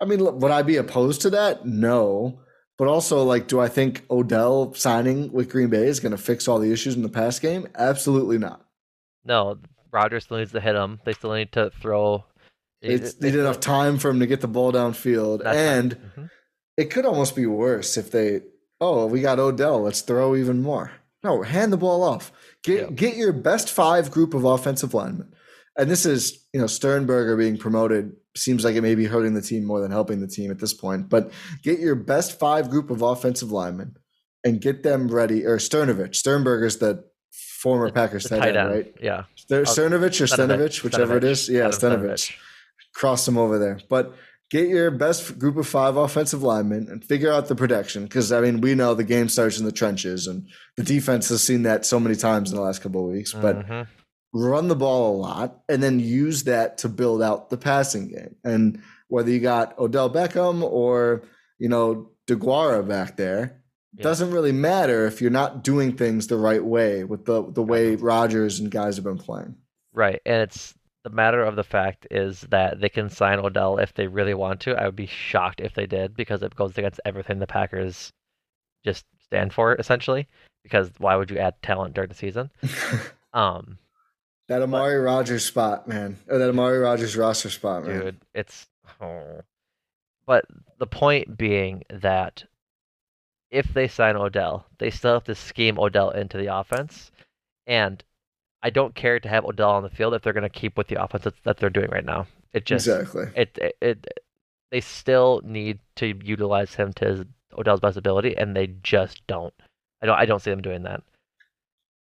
I 0.00 0.04
mean, 0.04 0.22
would 0.22 0.50
I 0.50 0.62
be 0.62 0.76
opposed 0.76 1.22
to 1.22 1.30
that? 1.30 1.64
No. 1.64 2.40
But 2.76 2.88
also, 2.88 3.22
like, 3.22 3.46
do 3.46 3.60
I 3.60 3.68
think 3.68 4.04
Odell 4.10 4.74
signing 4.74 5.30
with 5.32 5.48
Green 5.48 5.68
Bay 5.70 5.86
is 5.86 6.00
going 6.00 6.10
to 6.12 6.18
fix 6.18 6.48
all 6.48 6.58
the 6.58 6.72
issues 6.72 6.96
in 6.96 7.02
the 7.02 7.08
pass 7.08 7.38
game? 7.38 7.68
Absolutely 7.76 8.36
not. 8.38 8.66
no. 9.24 9.58
Rodgers 9.92 10.24
still 10.24 10.38
needs 10.38 10.50
to 10.50 10.60
hit 10.60 10.74
him. 10.74 10.98
They 11.04 11.12
still 11.12 11.32
need 11.34 11.52
to 11.52 11.70
throw. 11.80 12.24
It's 12.82 13.14
they 13.14 13.30
need 13.30 13.38
enough 13.38 13.60
time 13.60 13.96
for 13.96 14.10
him 14.10 14.18
to 14.18 14.26
get 14.26 14.40
the 14.40 14.48
ball 14.48 14.72
downfield. 14.72 15.44
that's 15.44 15.56
and. 15.56 15.96
Mhm. 16.18 16.30
it 16.76 16.86
could 16.90 17.06
almost 17.06 17.36
be 17.36 17.46
worse 17.46 17.96
if 17.96 18.10
they, 18.10 18.40
oh, 18.80 19.06
we 19.06 19.20
got 19.20 19.38
Odell, 19.38 19.82
let's 19.82 20.00
throw 20.00 20.34
even 20.34 20.60
more. 20.62 20.90
No, 21.22 21.42
hand 21.42 21.72
the 21.72 21.76
ball 21.76 22.02
off. 22.02 22.32
Get 22.64 22.80
Yeah. 22.80 22.90
get 22.94 23.16
your 23.16 23.32
best 23.32 23.70
five 23.70 24.10
group 24.10 24.34
of 24.34 24.44
offensive 24.44 24.94
linemen. 24.94 25.32
And 25.76 25.90
this 25.90 26.06
is, 26.06 26.38
you 26.52 26.60
know, 26.60 26.66
Sternberger 26.66 27.36
being 27.36 27.56
promoted 27.58 28.12
seems 28.36 28.64
like 28.64 28.74
it 28.76 28.80
may 28.82 28.94
be 28.94 29.04
hurting 29.06 29.34
the 29.34 29.42
team 29.42 29.64
more 29.64 29.80
than 29.80 29.90
helping 29.90 30.20
the 30.20 30.26
team 30.28 30.50
at 30.50 30.58
this 30.60 30.72
point. 30.72 31.08
But 31.08 31.30
get 31.62 31.78
your 31.80 31.94
best 31.96 32.38
five 32.38 32.70
group 32.70 32.90
of 32.90 33.02
offensive 33.02 33.50
linemen 33.50 33.96
and 34.44 34.60
get 34.60 34.82
them 34.82 35.08
ready. 35.08 35.44
Or 35.44 35.58
Sternovich. 35.58 36.14
Sternberger's 36.16 36.78
the 36.78 37.04
former 37.32 37.90
Packers 37.90 38.24
The 38.24 38.38
tight 38.38 38.56
end, 38.56 38.70
right? 38.70 38.94
yeah. 39.00 39.24
Ster- 39.36 39.60
oh, 39.60 39.64
Cernovich 39.64 40.20
or 40.20 40.26
Stenovich, 40.26 40.82
whichever 40.84 41.16
it 41.16 41.22
Stenavich, 41.22 41.30
is. 41.30 41.48
Yeah, 41.48 41.68
Adam 41.68 41.72
Stenavich. 42.02 42.32
cross 42.94 43.24
them 43.26 43.36
over 43.38 43.58
there. 43.58 43.80
But 43.88 44.14
get 44.50 44.68
your 44.68 44.90
best 44.90 45.38
group 45.38 45.56
of 45.56 45.66
five 45.66 45.96
offensive 45.96 46.42
linemen 46.42 46.88
and 46.90 47.04
figure 47.04 47.32
out 47.32 47.48
the 47.48 47.54
protection. 47.54 48.04
Because 48.04 48.32
I 48.32 48.40
mean, 48.40 48.60
we 48.60 48.74
know 48.74 48.94
the 48.94 49.04
game 49.04 49.28
starts 49.28 49.58
in 49.58 49.64
the 49.64 49.72
trenches, 49.72 50.26
and 50.26 50.48
the 50.76 50.82
defense 50.82 51.28
has 51.28 51.42
seen 51.42 51.62
that 51.62 51.84
so 51.86 51.98
many 51.98 52.16
times 52.16 52.50
in 52.50 52.56
the 52.56 52.62
last 52.62 52.82
couple 52.82 53.04
of 53.04 53.12
weeks. 53.12 53.32
But 53.32 53.66
mm-hmm. 53.66 54.38
run 54.38 54.68
the 54.68 54.76
ball 54.76 55.16
a 55.16 55.18
lot, 55.18 55.62
and 55.68 55.82
then 55.82 56.00
use 56.00 56.44
that 56.44 56.78
to 56.78 56.88
build 56.88 57.22
out 57.22 57.50
the 57.50 57.56
passing 57.56 58.08
game. 58.08 58.36
And 58.44 58.82
whether 59.08 59.30
you 59.30 59.40
got 59.40 59.78
Odell 59.78 60.10
Beckham 60.10 60.62
or 60.62 61.22
you 61.58 61.68
know 61.68 62.10
Deguara 62.26 62.86
back 62.86 63.16
there. 63.16 63.60
Yeah. 63.96 64.02
Doesn't 64.02 64.32
really 64.32 64.50
matter 64.50 65.06
if 65.06 65.20
you're 65.20 65.30
not 65.30 65.62
doing 65.62 65.96
things 65.96 66.26
the 66.26 66.36
right 66.36 66.64
way 66.64 67.04
with 67.04 67.26
the 67.26 67.48
the 67.50 67.62
way 67.62 67.94
Rodgers 67.94 68.58
and 68.58 68.70
guys 68.70 68.96
have 68.96 69.04
been 69.04 69.18
playing. 69.18 69.56
Right, 69.92 70.20
and 70.26 70.42
it's 70.42 70.74
the 71.04 71.10
matter 71.10 71.44
of 71.44 71.54
the 71.54 71.62
fact 71.62 72.06
is 72.10 72.40
that 72.50 72.80
they 72.80 72.88
can 72.88 73.10
sign 73.10 73.38
Odell 73.38 73.78
if 73.78 73.92
they 73.92 74.06
really 74.06 74.34
want 74.34 74.60
to. 74.60 74.74
I 74.74 74.86
would 74.86 74.96
be 74.96 75.06
shocked 75.06 75.60
if 75.60 75.74
they 75.74 75.86
did 75.86 76.16
because 76.16 76.42
it 76.42 76.56
goes 76.56 76.76
against 76.76 77.00
everything 77.04 77.38
the 77.38 77.46
Packers 77.46 78.10
just 78.84 79.04
stand 79.22 79.52
for 79.52 79.74
essentially. 79.76 80.26
Because 80.62 80.90
why 80.96 81.14
would 81.14 81.30
you 81.30 81.38
add 81.38 81.60
talent 81.62 81.94
during 81.94 82.08
the 82.08 82.14
season? 82.14 82.50
um, 83.34 83.76
that 84.48 84.62
Amari 84.62 84.96
but, 84.96 85.04
Rodgers 85.04 85.44
spot, 85.44 85.86
man, 85.86 86.16
or 86.26 86.38
that 86.38 86.48
Amari 86.48 86.78
Rodgers 86.78 87.16
roster 87.16 87.50
spot, 87.50 87.84
man. 87.84 88.00
Dude, 88.00 88.20
it's. 88.34 88.66
Oh. 89.00 89.42
But 90.26 90.46
the 90.78 90.86
point 90.86 91.36
being 91.36 91.82
that 91.90 92.44
if 93.50 93.74
they 93.74 93.88
sign 93.88 94.16
Odell, 94.16 94.64
they 94.78 94.88
still 94.88 95.12
have 95.12 95.24
to 95.24 95.34
scheme 95.34 95.78
Odell 95.78 96.10
into 96.10 96.38
the 96.38 96.54
offense, 96.54 97.10
and 97.66 98.02
I 98.64 98.70
don't 98.70 98.94
care 98.94 99.20
to 99.20 99.28
have 99.28 99.44
Odell 99.44 99.72
on 99.72 99.82
the 99.82 99.90
field 99.90 100.14
if 100.14 100.22
they're 100.22 100.32
going 100.32 100.42
to 100.42 100.48
keep 100.48 100.78
with 100.78 100.88
the 100.88 101.00
offense 101.00 101.26
that 101.44 101.58
they're 101.58 101.68
doing 101.68 101.90
right 101.90 102.04
now. 102.04 102.26
It 102.54 102.64
just 102.64 102.86
exactly 102.86 103.26
it, 103.36 103.58
it, 103.58 103.76
it 103.82 104.08
they 104.70 104.80
still 104.80 105.42
need 105.44 105.80
to 105.96 106.18
utilize 106.24 106.74
him 106.74 106.94
to 106.94 107.04
his, 107.04 107.24
Odell's 107.58 107.80
best 107.80 107.98
ability, 107.98 108.36
and 108.36 108.56
they 108.56 108.68
just 108.82 109.24
don't. 109.26 109.52
I 110.02 110.06
don't 110.06 110.18
I 110.18 110.24
don't 110.24 110.40
see 110.40 110.50
them 110.50 110.62
doing 110.62 110.82
that. 110.84 111.02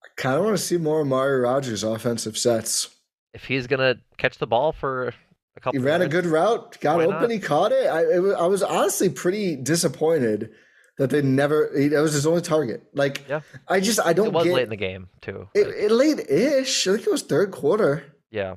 I 0.03 0.07
kind 0.15 0.37
of 0.37 0.45
want 0.45 0.57
to 0.57 0.63
see 0.63 0.77
more 0.77 1.01
Amari 1.01 1.41
Rodgers 1.41 1.83
offensive 1.83 2.37
sets. 2.37 2.89
If 3.33 3.45
he's 3.45 3.67
gonna 3.67 3.95
catch 4.17 4.37
the 4.37 4.47
ball 4.47 4.71
for 4.71 5.13
a 5.57 5.59
couple, 5.59 5.79
he 5.79 5.85
ran 5.85 5.99
minutes, 5.99 6.15
a 6.15 6.21
good 6.21 6.29
route, 6.29 6.79
got 6.79 7.01
open, 7.01 7.21
not? 7.21 7.29
he 7.29 7.39
caught 7.39 7.73
it. 7.73 7.87
I 7.87 8.03
it, 8.03 8.35
I 8.35 8.47
was 8.47 8.63
honestly 8.63 9.09
pretty 9.09 9.57
disappointed 9.57 10.51
that 10.97 11.09
they 11.09 11.21
never. 11.21 11.71
That 11.73 12.01
was 12.01 12.13
his 12.13 12.27
only 12.27 12.41
target. 12.41 12.83
Like, 12.93 13.27
yeah. 13.27 13.41
I 13.67 13.79
just 13.79 13.99
I 13.99 14.13
don't. 14.13 14.27
It 14.27 14.33
was 14.33 14.45
get, 14.45 14.53
late 14.53 14.63
in 14.63 14.69
the 14.69 14.75
game 14.75 15.09
too. 15.21 15.47
It, 15.53 15.67
it 15.67 15.91
late-ish. 15.91 16.87
I 16.87 16.91
think 16.91 17.07
it 17.07 17.11
was 17.11 17.23
third 17.23 17.51
quarter. 17.51 18.03
Yeah. 18.31 18.55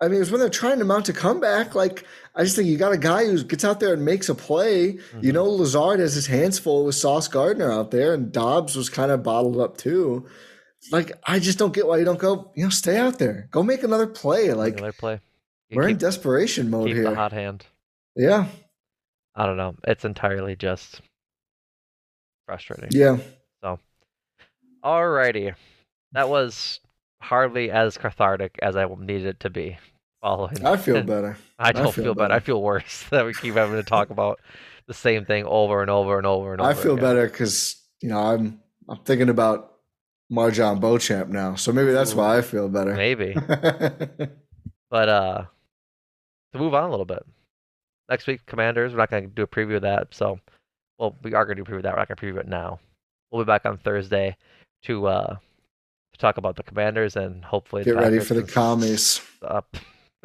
I 0.00 0.08
mean, 0.08 0.16
it 0.16 0.20
was 0.20 0.30
when 0.30 0.40
they're 0.40 0.50
trying 0.50 0.78
to 0.78 0.84
mount 0.84 1.08
a 1.08 1.14
comeback. 1.14 1.74
Like, 1.74 2.04
I 2.34 2.44
just 2.44 2.54
think 2.54 2.68
you 2.68 2.76
got 2.76 2.92
a 2.92 2.98
guy 2.98 3.24
who 3.24 3.42
gets 3.42 3.64
out 3.64 3.80
there 3.80 3.94
and 3.94 4.04
makes 4.04 4.28
a 4.28 4.34
play. 4.34 4.92
Mm-hmm. 4.92 5.20
You 5.22 5.32
know, 5.32 5.44
Lazard 5.44 6.00
has 6.00 6.12
his 6.12 6.26
hands 6.26 6.58
full 6.58 6.84
with 6.84 6.94
Sauce 6.96 7.28
Gardner 7.28 7.72
out 7.72 7.90
there, 7.90 8.12
and 8.12 8.30
Doubs 8.30 8.76
was 8.76 8.90
kind 8.90 9.10
of 9.10 9.22
bottled 9.22 9.58
up 9.58 9.78
too. 9.78 10.26
Like, 10.92 11.12
I 11.26 11.38
just 11.38 11.58
don't 11.58 11.72
get 11.72 11.86
why 11.86 11.96
you 11.96 12.04
don't 12.04 12.18
go. 12.18 12.52
You 12.54 12.64
know, 12.64 12.70
stay 12.70 12.98
out 12.98 13.18
there, 13.18 13.48
go 13.50 13.62
make 13.62 13.82
another 13.82 14.06
play. 14.06 14.52
Like, 14.52 14.74
another 14.78 14.92
play. 14.92 15.20
You 15.70 15.76
we're 15.78 15.84
keep, 15.84 15.92
in 15.92 15.98
desperation 15.98 16.68
mode 16.70 16.88
keep 16.88 16.96
here. 16.96 17.04
The 17.04 17.14
hot 17.14 17.32
hand. 17.32 17.64
Yeah. 18.14 18.46
I 19.34 19.46
don't 19.46 19.56
know. 19.56 19.76
It's 19.84 20.04
entirely 20.04 20.56
just 20.56 21.00
frustrating. 22.46 22.88
Yeah. 22.92 23.18
So, 23.62 23.78
alrighty, 24.84 25.54
that 26.12 26.28
was 26.28 26.80
hardly 27.20 27.70
as 27.70 27.98
cathartic 27.98 28.58
as 28.62 28.76
I 28.76 28.86
needed 28.86 29.26
it 29.26 29.40
to 29.40 29.50
be. 29.50 29.76
Following, 30.22 30.64
I 30.64 30.76
feel 30.78 31.02
better. 31.04 31.36
I 31.58 31.72
don't 31.72 31.82
I 31.82 31.90
feel, 31.90 31.92
feel 31.92 32.14
better. 32.14 32.28
better. 32.28 32.34
I 32.34 32.40
feel 32.40 32.62
worse 32.62 33.04
that 33.10 33.26
we 33.26 33.34
keep 33.34 33.54
having 33.54 33.76
to 33.76 33.82
talk 33.82 34.10
about 34.10 34.40
the 34.86 34.94
same 34.94 35.24
thing 35.24 35.44
over 35.44 35.82
and 35.82 35.90
over 35.90 36.16
and 36.16 36.26
over 36.26 36.52
and 36.52 36.60
over. 36.60 36.70
I 36.70 36.74
feel 36.74 36.94
again. 36.94 37.04
better 37.04 37.26
because 37.26 37.76
you 38.00 38.08
know 38.08 38.18
I'm 38.18 38.60
I'm 38.88 38.98
thinking 38.98 39.28
about 39.28 39.74
MarJon 40.32 40.80
Beauchamp 40.80 41.28
now, 41.28 41.54
so 41.54 41.72
maybe 41.72 41.92
that's 41.92 42.14
Ooh, 42.14 42.18
why 42.18 42.38
I 42.38 42.42
feel 42.42 42.68
better. 42.68 42.94
Maybe. 42.94 43.34
but 44.90 45.08
uh, 45.08 45.44
to 46.52 46.58
move 46.58 46.74
on 46.74 46.84
a 46.84 46.90
little 46.90 47.04
bit, 47.04 47.24
next 48.08 48.26
week, 48.26 48.44
Commanders. 48.46 48.92
We're 48.92 48.98
not 48.98 49.10
going 49.10 49.24
to 49.24 49.28
do 49.28 49.42
a 49.42 49.46
preview 49.46 49.76
of 49.76 49.82
that, 49.82 50.14
so 50.14 50.40
well, 50.98 51.16
we 51.22 51.34
are 51.34 51.44
going 51.44 51.58
to 51.58 51.64
preview 51.64 51.82
that. 51.82 51.92
We're 51.92 51.98
not 51.98 52.08
going 52.08 52.16
to 52.16 52.26
preview 52.26 52.40
it 52.40 52.48
now. 52.48 52.80
We'll 53.30 53.44
be 53.44 53.46
back 53.46 53.66
on 53.66 53.78
Thursday 53.78 54.36
to 54.84 55.06
uh, 55.06 55.36
to 56.12 56.18
talk 56.18 56.38
about 56.38 56.56
the 56.56 56.62
Commanders 56.62 57.16
and 57.16 57.44
hopefully 57.44 57.84
get 57.84 57.96
ready 57.96 58.20
for 58.20 58.34
the 58.34 58.42
commies. 58.42 59.20
Stop, 59.36 59.76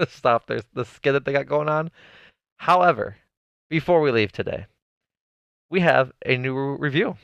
stop 0.08 0.48
there's 0.48 0.64
the 0.74 0.86
skid 0.86 1.14
that 1.14 1.26
they 1.26 1.34
got 1.34 1.46
going 1.48 1.70
on. 1.70 1.92
However, 2.58 3.18
before 3.70 4.02
we 4.02 4.12
leave 4.12 4.32
today, 4.32 4.66
we 5.70 5.82
have 5.82 6.12
a 6.26 6.38
new 6.38 6.76
review. 6.76 7.18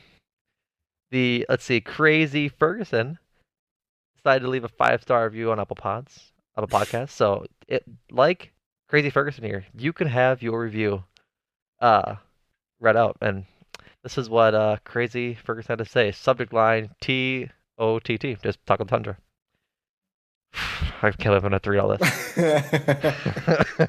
The 1.10 1.46
let's 1.48 1.64
see, 1.64 1.80
Crazy 1.80 2.48
Ferguson 2.48 3.18
decided 4.16 4.44
to 4.44 4.50
leave 4.50 4.64
a 4.64 4.68
five 4.68 5.02
star 5.02 5.24
review 5.24 5.50
on 5.50 5.58
Apple 5.58 5.76
Pods, 5.76 6.32
Apple 6.56 6.68
Podcast. 6.68 7.10
So 7.10 7.46
it 7.66 7.84
like 8.10 8.52
Crazy 8.88 9.10
Ferguson 9.10 9.44
here, 9.44 9.64
you 9.76 9.92
can 9.92 10.08
have 10.08 10.42
your 10.42 10.60
review 10.60 11.04
uh 11.80 12.16
read 12.80 12.96
out. 12.96 13.16
And 13.20 13.44
this 14.02 14.18
is 14.18 14.30
what 14.30 14.54
uh, 14.54 14.76
Crazy 14.84 15.34
Ferguson 15.34 15.72
had 15.72 15.84
to 15.84 15.90
say. 15.90 16.12
Subject 16.12 16.52
line 16.52 16.90
T 17.00 17.50
O 17.78 17.98
T 17.98 18.18
T. 18.18 18.36
Just 18.42 18.64
talking 18.66 18.86
Tundra. 18.86 19.16
I 21.02 21.10
can't 21.10 21.24
believe 21.24 21.44
I'm 21.44 21.50
going 21.50 21.60
to 21.60 21.70
read 21.70 21.80
all 21.80 21.96
this. 21.96 23.88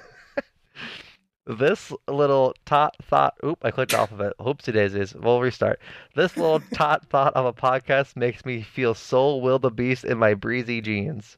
this 1.58 1.92
little 2.08 2.54
tot 2.66 2.96
thought. 3.02 3.36
Oop, 3.44 3.60
I 3.64 3.72
clicked 3.72 3.94
off 3.94 4.12
of 4.12 4.22
it. 4.22 4.34
Oopsie 4.40 4.74
daisies. 4.74 5.16
We'll 5.16 5.42
restart. 5.42 5.80
This 6.16 6.38
little 6.38 6.60
tot 6.74 7.06
thought 7.08 7.36
of 7.36 7.46
a 7.46 7.54
podcast 7.54 8.16
makes 8.16 8.46
me 8.46 8.62
feel 8.62 8.94
so 8.94 9.38
wildebeest 9.38 10.06
in 10.06 10.18
my 10.18 10.34
breezy 10.34 10.82
jeans. 10.82 11.36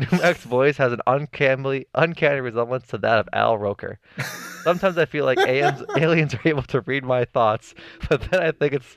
Numac's 0.06 0.44
voice 0.44 0.78
has 0.78 0.92
an 0.92 1.00
uncanny, 1.06 1.84
uncanny 1.94 2.40
resemblance 2.40 2.86
to 2.86 2.98
that 2.98 3.18
of 3.18 3.28
Al 3.34 3.58
Roker. 3.58 3.98
Sometimes 4.64 4.96
I 4.96 5.04
feel 5.04 5.26
like 5.26 5.38
aliens, 5.38 5.82
aliens 5.96 6.34
are 6.34 6.40
able 6.46 6.62
to 6.62 6.80
read 6.82 7.04
my 7.04 7.26
thoughts, 7.26 7.74
but 8.08 8.22
then 8.30 8.42
I 8.42 8.52
think 8.52 8.72
it's 8.72 8.96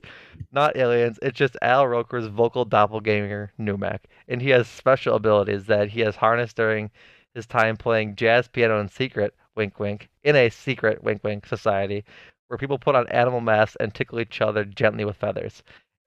not 0.53 0.77
aliens. 0.77 1.19
It's 1.21 1.38
just 1.38 1.57
Al 1.61 1.88
Roker's 1.88 2.27
vocal 2.27 2.63
doppelganger, 2.63 3.51
Numac, 3.59 3.99
and 4.30 4.41
he 4.41 4.51
has 4.51 4.67
special 4.69 5.15
abilities 5.15 5.65
that 5.65 5.89
he 5.89 5.99
has 6.01 6.15
harnessed 6.15 6.55
during 6.55 6.89
his 7.34 7.45
time 7.47 7.75
playing 7.75 8.15
jazz 8.15 8.47
piano 8.47 8.80
in 8.80 8.88
secret, 8.88 9.34
wink 9.55 9.80
wink, 9.80 10.09
in 10.23 10.38
a 10.38 10.49
secret, 10.49 11.03
wink 11.03 11.21
wink, 11.21 11.45
society 11.45 12.05
where 12.47 12.57
people 12.57 12.77
put 12.77 12.95
on 12.95 13.07
animal 13.07 13.41
masks 13.41 13.75
and 13.80 13.93
tickle 13.93 14.19
each 14.19 14.39
other 14.39 14.63
gently 14.63 15.03
with 15.03 15.17
feathers. 15.17 15.63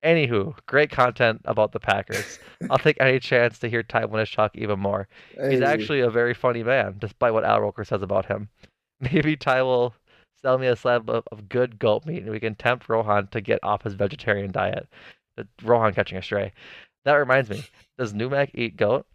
Anywho, 0.07 0.55
great 0.67 0.89
content 0.89 1.41
about 1.47 1.73
the 1.73 1.81
Packers. 1.81 2.39
I'll 2.71 2.79
take 2.79 2.97
any 3.01 3.19
chance 3.19 3.59
to 3.59 3.69
hear 3.69 3.83
Ti 3.83 3.99
Winish 3.99 4.37
talk 4.37 4.53
even 4.55 4.79
more. 4.79 5.09
Hey. 5.37 5.51
He's 5.51 5.63
actually 5.63 5.99
a 5.99 6.11
very 6.11 6.33
funny 6.33 6.63
man, 6.63 6.95
despite 7.01 7.33
what 7.33 7.45
Al 7.45 7.61
Roker 7.61 7.85
says 7.85 8.03
about 8.03 8.27
him. 8.27 8.49
Maybe 9.01 9.37
Ti 9.37 9.63
will 9.63 9.95
sell 10.41 10.59
me 10.59 10.69
a 10.69 10.77
slab 10.77 11.11
of, 11.11 11.25
of 11.33 11.49
good 11.49 11.81
goat 11.81 12.07
meat 12.07 12.23
and 12.23 12.31
we 12.31 12.39
can 12.39 12.55
tempt 12.55 12.89
Rohan 12.89 13.27
to 13.33 13.41
get 13.41 13.59
off 13.65 13.83
his 13.83 13.95
vegetarian 13.95 14.53
diet. 14.53 14.87
Rohan 15.65 15.93
catching 15.93 16.19
a 16.19 16.23
stray. 16.23 16.53
That 17.05 17.15
reminds 17.15 17.51
me, 17.51 17.65
does 17.99 18.13
Numac 18.13 18.51
eat 18.55 18.77
goat? 18.77 19.07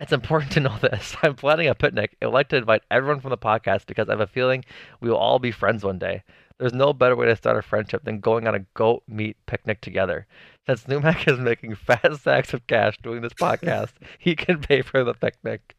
It's 0.00 0.12
important 0.12 0.52
to 0.52 0.60
know 0.60 0.78
this. 0.80 1.14
I'm 1.22 1.34
planning 1.34 1.68
a 1.68 1.74
picnic. 1.74 2.16
I'd 2.22 2.28
like 2.28 2.48
to 2.48 2.56
invite 2.56 2.82
everyone 2.90 3.20
from 3.20 3.30
the 3.30 3.36
podcast 3.36 3.86
because 3.86 4.08
I 4.08 4.12
have 4.12 4.20
a 4.20 4.26
feeling 4.26 4.64
we 5.02 5.10
will 5.10 5.18
all 5.18 5.38
be 5.38 5.50
friends 5.50 5.84
one 5.84 5.98
day. 5.98 6.22
There's 6.58 6.72
no 6.72 6.92
better 6.92 7.16
way 7.16 7.26
to 7.26 7.36
start 7.36 7.58
a 7.58 7.62
friendship 7.62 8.04
than 8.04 8.20
going 8.20 8.46
on 8.46 8.54
a 8.54 8.64
goat 8.74 9.02
meat 9.08 9.36
picnic 9.46 9.80
together. 9.80 10.26
Since 10.66 10.84
Numac 10.84 11.30
is 11.30 11.38
making 11.38 11.74
fat 11.86 12.16
sacks 12.20 12.54
of 12.54 12.66
cash 12.66 12.96
doing 13.02 13.22
this 13.22 13.34
podcast, 13.34 13.92
he 14.18 14.36
can 14.36 14.60
pay 14.60 14.82
for 14.82 15.04
the 15.04 15.14
picnic. 15.14 15.76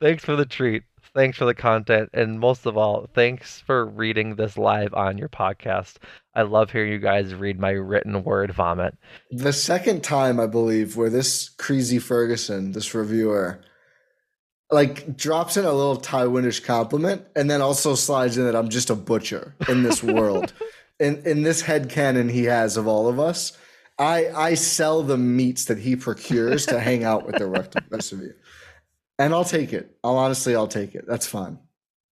Thanks 0.00 0.24
for 0.24 0.36
the 0.36 0.46
treat. 0.46 0.84
Thanks 1.14 1.36
for 1.36 1.44
the 1.44 1.54
content. 1.54 2.08
And 2.14 2.40
most 2.40 2.64
of 2.64 2.78
all, 2.78 3.08
thanks 3.14 3.60
for 3.60 3.84
reading 3.84 4.36
this 4.36 4.56
live 4.56 4.94
on 4.94 5.18
your 5.18 5.28
podcast. 5.28 5.96
I 6.34 6.42
love 6.42 6.70
hearing 6.70 6.92
you 6.92 6.98
guys 6.98 7.34
read 7.34 7.60
my 7.60 7.70
written 7.70 8.24
word 8.24 8.52
vomit. 8.52 8.96
The 9.30 9.52
second 9.52 10.02
time, 10.02 10.40
I 10.40 10.46
believe, 10.46 10.96
where 10.96 11.10
this 11.10 11.50
crazy 11.50 11.98
Ferguson, 11.98 12.72
this 12.72 12.94
reviewer, 12.94 13.60
like 14.72 15.16
drops 15.16 15.56
in 15.56 15.64
a 15.64 15.72
little 15.72 15.98
Tywinish 15.98 16.64
compliment 16.64 17.24
and 17.36 17.50
then 17.50 17.60
also 17.60 17.94
slides 17.94 18.38
in 18.38 18.44
that 18.46 18.56
I'm 18.56 18.70
just 18.70 18.90
a 18.90 18.94
butcher 18.94 19.54
in 19.68 19.82
this 19.82 20.02
world. 20.02 20.52
in 20.98 21.22
in 21.26 21.42
this 21.42 21.60
head 21.60 21.90
canon 21.90 22.28
he 22.28 22.44
has 22.44 22.76
of 22.76 22.86
all 22.86 23.08
of 23.08 23.20
us. 23.20 23.56
I 23.98 24.28
I 24.28 24.54
sell 24.54 25.02
the 25.02 25.18
meats 25.18 25.66
that 25.66 25.78
he 25.78 25.94
procures 25.94 26.66
to 26.66 26.80
hang 26.80 27.04
out 27.04 27.26
with 27.26 27.36
the 27.36 27.46
rest 27.46 28.12
of 28.12 28.20
you. 28.20 28.34
And 29.18 29.34
I'll 29.34 29.44
take 29.44 29.72
it. 29.72 29.96
I'll 30.02 30.16
honestly 30.16 30.56
I'll 30.56 30.66
take 30.66 30.94
it. 30.94 31.04
That's 31.06 31.26
fine. 31.26 31.58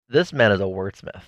This 0.09 0.33
man 0.33 0.53
is 0.53 0.61
a 0.61 0.65
wordsmith. 0.65 1.23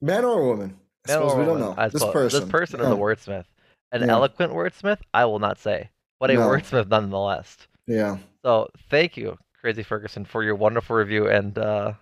Man 0.00 0.24
or 0.24 0.44
woman? 0.44 0.76
I 1.08 1.12
man 1.12 1.22
or 1.22 1.36
we 1.36 1.44
woman. 1.44 1.60
don't 1.62 1.76
know. 1.76 1.88
this 1.88 2.04
person. 2.04 2.40
This 2.40 2.50
person 2.50 2.80
is 2.80 2.86
a 2.86 2.90
wordsmith. 2.90 3.44
An 3.90 4.02
yeah. 4.02 4.08
eloquent 4.08 4.52
wordsmith, 4.52 4.98
I 5.14 5.24
will 5.24 5.38
not 5.38 5.58
say. 5.58 5.88
But 6.20 6.30
a 6.30 6.34
no. 6.34 6.48
wordsmith 6.48 6.88
nonetheless. 6.88 7.56
Yeah. 7.86 8.18
So 8.44 8.68
thank 8.90 9.16
you, 9.16 9.38
Crazy 9.60 9.82
Ferguson, 9.82 10.24
for 10.24 10.44
your 10.44 10.54
wonderful 10.54 10.96
review 10.96 11.28
and 11.28 11.58
uh, 11.58 11.94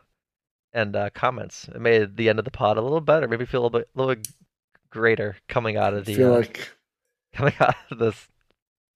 and 0.72 0.94
uh, 0.94 1.10
comments. 1.10 1.68
It 1.68 1.80
made 1.80 2.16
the 2.16 2.28
end 2.28 2.38
of 2.38 2.44
the 2.44 2.50
pod 2.50 2.76
a 2.76 2.82
little 2.82 3.00
better. 3.00 3.26
Maybe 3.26 3.46
feel 3.46 3.62
a 3.62 3.64
little 3.64 3.78
bit, 3.78 3.88
a 3.94 3.98
little 3.98 4.14
bit 4.14 4.28
greater 4.90 5.36
coming 5.48 5.76
out 5.76 5.94
of 5.94 6.04
the. 6.04 6.12
I 6.12 6.16
feel 6.16 6.34
uh, 6.34 6.38
like 6.38 6.70
coming 7.32 7.54
out 7.58 7.74
of 7.90 7.98
this 7.98 8.28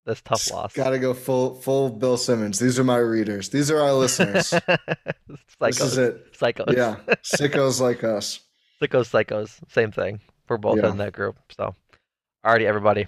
this 0.06 0.20
tough 0.22 0.50
loss. 0.50 0.74
Got 0.74 0.90
to 0.90 0.98
go 0.98 1.14
full 1.14 1.54
full 1.54 1.90
Bill 1.90 2.16
Simmons. 2.16 2.58
These 2.58 2.78
are 2.78 2.84
my 2.84 2.98
readers. 2.98 3.48
These 3.48 3.70
are 3.70 3.80
our 3.80 3.92
listeners. 3.92 4.50
this 5.60 5.80
is 5.80 5.98
it. 5.98 6.32
Psychos. 6.34 6.76
Yeah, 6.76 6.96
sickos 7.22 7.80
like 7.80 8.04
us. 8.04 8.40
Sickos, 8.82 9.10
psychos. 9.10 9.58
Same 9.70 9.92
thing. 9.92 10.20
We're 10.48 10.58
both 10.58 10.78
yeah. 10.78 10.90
in 10.90 10.96
that 10.98 11.12
group. 11.12 11.36
So, 11.56 11.74
alrighty, 12.44 12.64
everybody. 12.64 13.06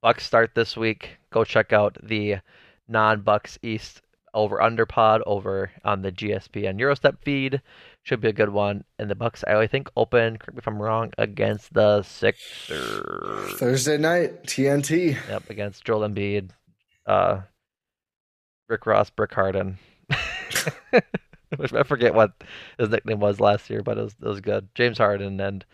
Bucks 0.00 0.24
start 0.24 0.52
this 0.54 0.76
week. 0.76 1.18
Go 1.30 1.44
check 1.44 1.72
out 1.72 1.98
the 2.02 2.36
non-Bucks 2.88 3.58
East 3.62 4.00
over 4.34 4.60
under 4.60 4.86
pod 4.86 5.22
over 5.26 5.70
on 5.84 6.02
the 6.02 6.12
GSPN 6.12 6.78
Gyro 6.78 6.94
Step 6.94 7.22
feed. 7.22 7.62
Should 8.02 8.20
be 8.20 8.28
a 8.28 8.32
good 8.32 8.50
one. 8.50 8.84
And 8.98 9.10
the 9.10 9.14
Bucks, 9.14 9.44
I 9.44 9.66
think, 9.66 9.90
open. 9.96 10.38
Correct 10.38 10.54
me 10.54 10.58
if 10.58 10.66
I'm 10.66 10.80
wrong. 10.80 11.12
Against 11.18 11.74
the 11.74 12.02
Sixers 12.02 13.58
Thursday 13.58 13.98
night 13.98 14.44
TNT. 14.44 15.16
Yep, 15.28 15.50
against 15.50 15.84
Joel 15.84 16.08
Embiid, 16.08 16.50
uh, 17.06 17.40
Rick 18.68 18.86
Ross, 18.86 19.10
Brick 19.10 19.32
Harden. 19.34 19.78
Which 21.56 21.72
I 21.72 21.82
forget 21.82 22.14
what 22.14 22.32
his 22.78 22.90
nickname 22.90 23.20
was 23.20 23.40
last 23.40 23.70
year, 23.70 23.82
but 23.82 23.98
it 23.98 24.02
was 24.02 24.16
it 24.20 24.28
was 24.28 24.40
good. 24.40 24.68
James 24.74 24.98
Harden 24.98 25.40
and 25.40 25.64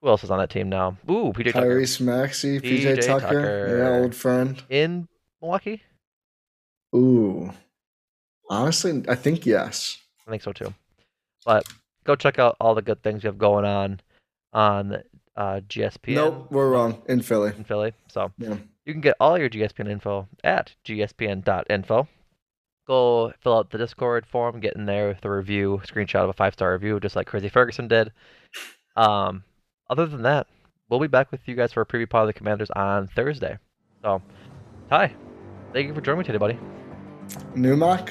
who 0.00 0.08
else 0.08 0.22
is 0.22 0.30
on 0.30 0.38
that 0.38 0.50
team 0.50 0.68
now? 0.68 0.96
Ooh, 1.10 1.32
PJ 1.34 1.52
Tucker. 1.52 1.66
Tyrese 1.66 2.00
Maxey, 2.00 2.60
PJ, 2.60 3.04
Tucker. 3.04 3.20
Tucker. 3.20 3.78
Yeah, 3.78 4.00
old 4.00 4.14
friend. 4.14 4.62
In 4.68 5.08
Milwaukee? 5.40 5.82
Ooh. 6.94 7.52
Honestly, 8.48 9.04
I 9.08 9.14
think 9.14 9.46
yes. 9.46 9.98
I 10.26 10.30
think 10.30 10.42
so 10.42 10.52
too. 10.52 10.74
But 11.44 11.64
go 12.04 12.16
check 12.16 12.38
out 12.38 12.56
all 12.60 12.74
the 12.74 12.82
good 12.82 13.02
things 13.02 13.22
you 13.22 13.28
have 13.28 13.38
going 13.38 13.64
on 13.64 14.00
on 14.52 15.02
uh, 15.36 15.60
GSPN. 15.68 16.14
Nope, 16.14 16.48
we're 16.50 16.70
wrong. 16.70 17.02
In 17.06 17.22
Philly. 17.22 17.52
In 17.56 17.64
Philly. 17.64 17.92
So 18.08 18.32
yeah. 18.38 18.56
you 18.84 18.92
can 18.92 19.00
get 19.00 19.16
all 19.20 19.38
your 19.38 19.48
GSPN 19.48 19.88
info 19.88 20.28
at 20.42 20.74
gspn.info. 20.84 22.08
Go 22.86 23.32
fill 23.42 23.58
out 23.58 23.70
the 23.70 23.78
Discord 23.78 24.26
form, 24.26 24.60
get 24.60 24.74
in 24.74 24.86
there 24.86 25.08
with 25.08 25.24
a 25.24 25.30
review, 25.30 25.80
screenshot 25.86 26.24
of 26.24 26.30
a 26.30 26.32
five 26.32 26.54
star 26.54 26.72
review, 26.72 26.98
just 26.98 27.16
like 27.16 27.26
Crazy 27.26 27.50
Ferguson 27.50 27.86
did. 27.86 28.12
Um, 28.96 29.44
other 29.90 30.06
than 30.06 30.22
that, 30.22 30.46
we'll 30.88 30.98
be 30.98 31.06
back 31.06 31.30
with 31.30 31.40
you 31.46 31.54
guys 31.54 31.72
for 31.72 31.82
a 31.82 31.86
preview 31.86 32.08
pod 32.08 32.22
of 32.22 32.26
the 32.28 32.32
Commanders 32.32 32.70
on 32.70 33.08
Thursday. 33.08 33.58
So, 34.02 34.22
hi. 34.90 35.14
Thank 35.74 35.86
you 35.86 35.94
for 35.94 36.00
joining 36.00 36.20
me 36.20 36.24
today, 36.24 36.38
buddy. 36.38 36.58
Numac, 37.54 38.10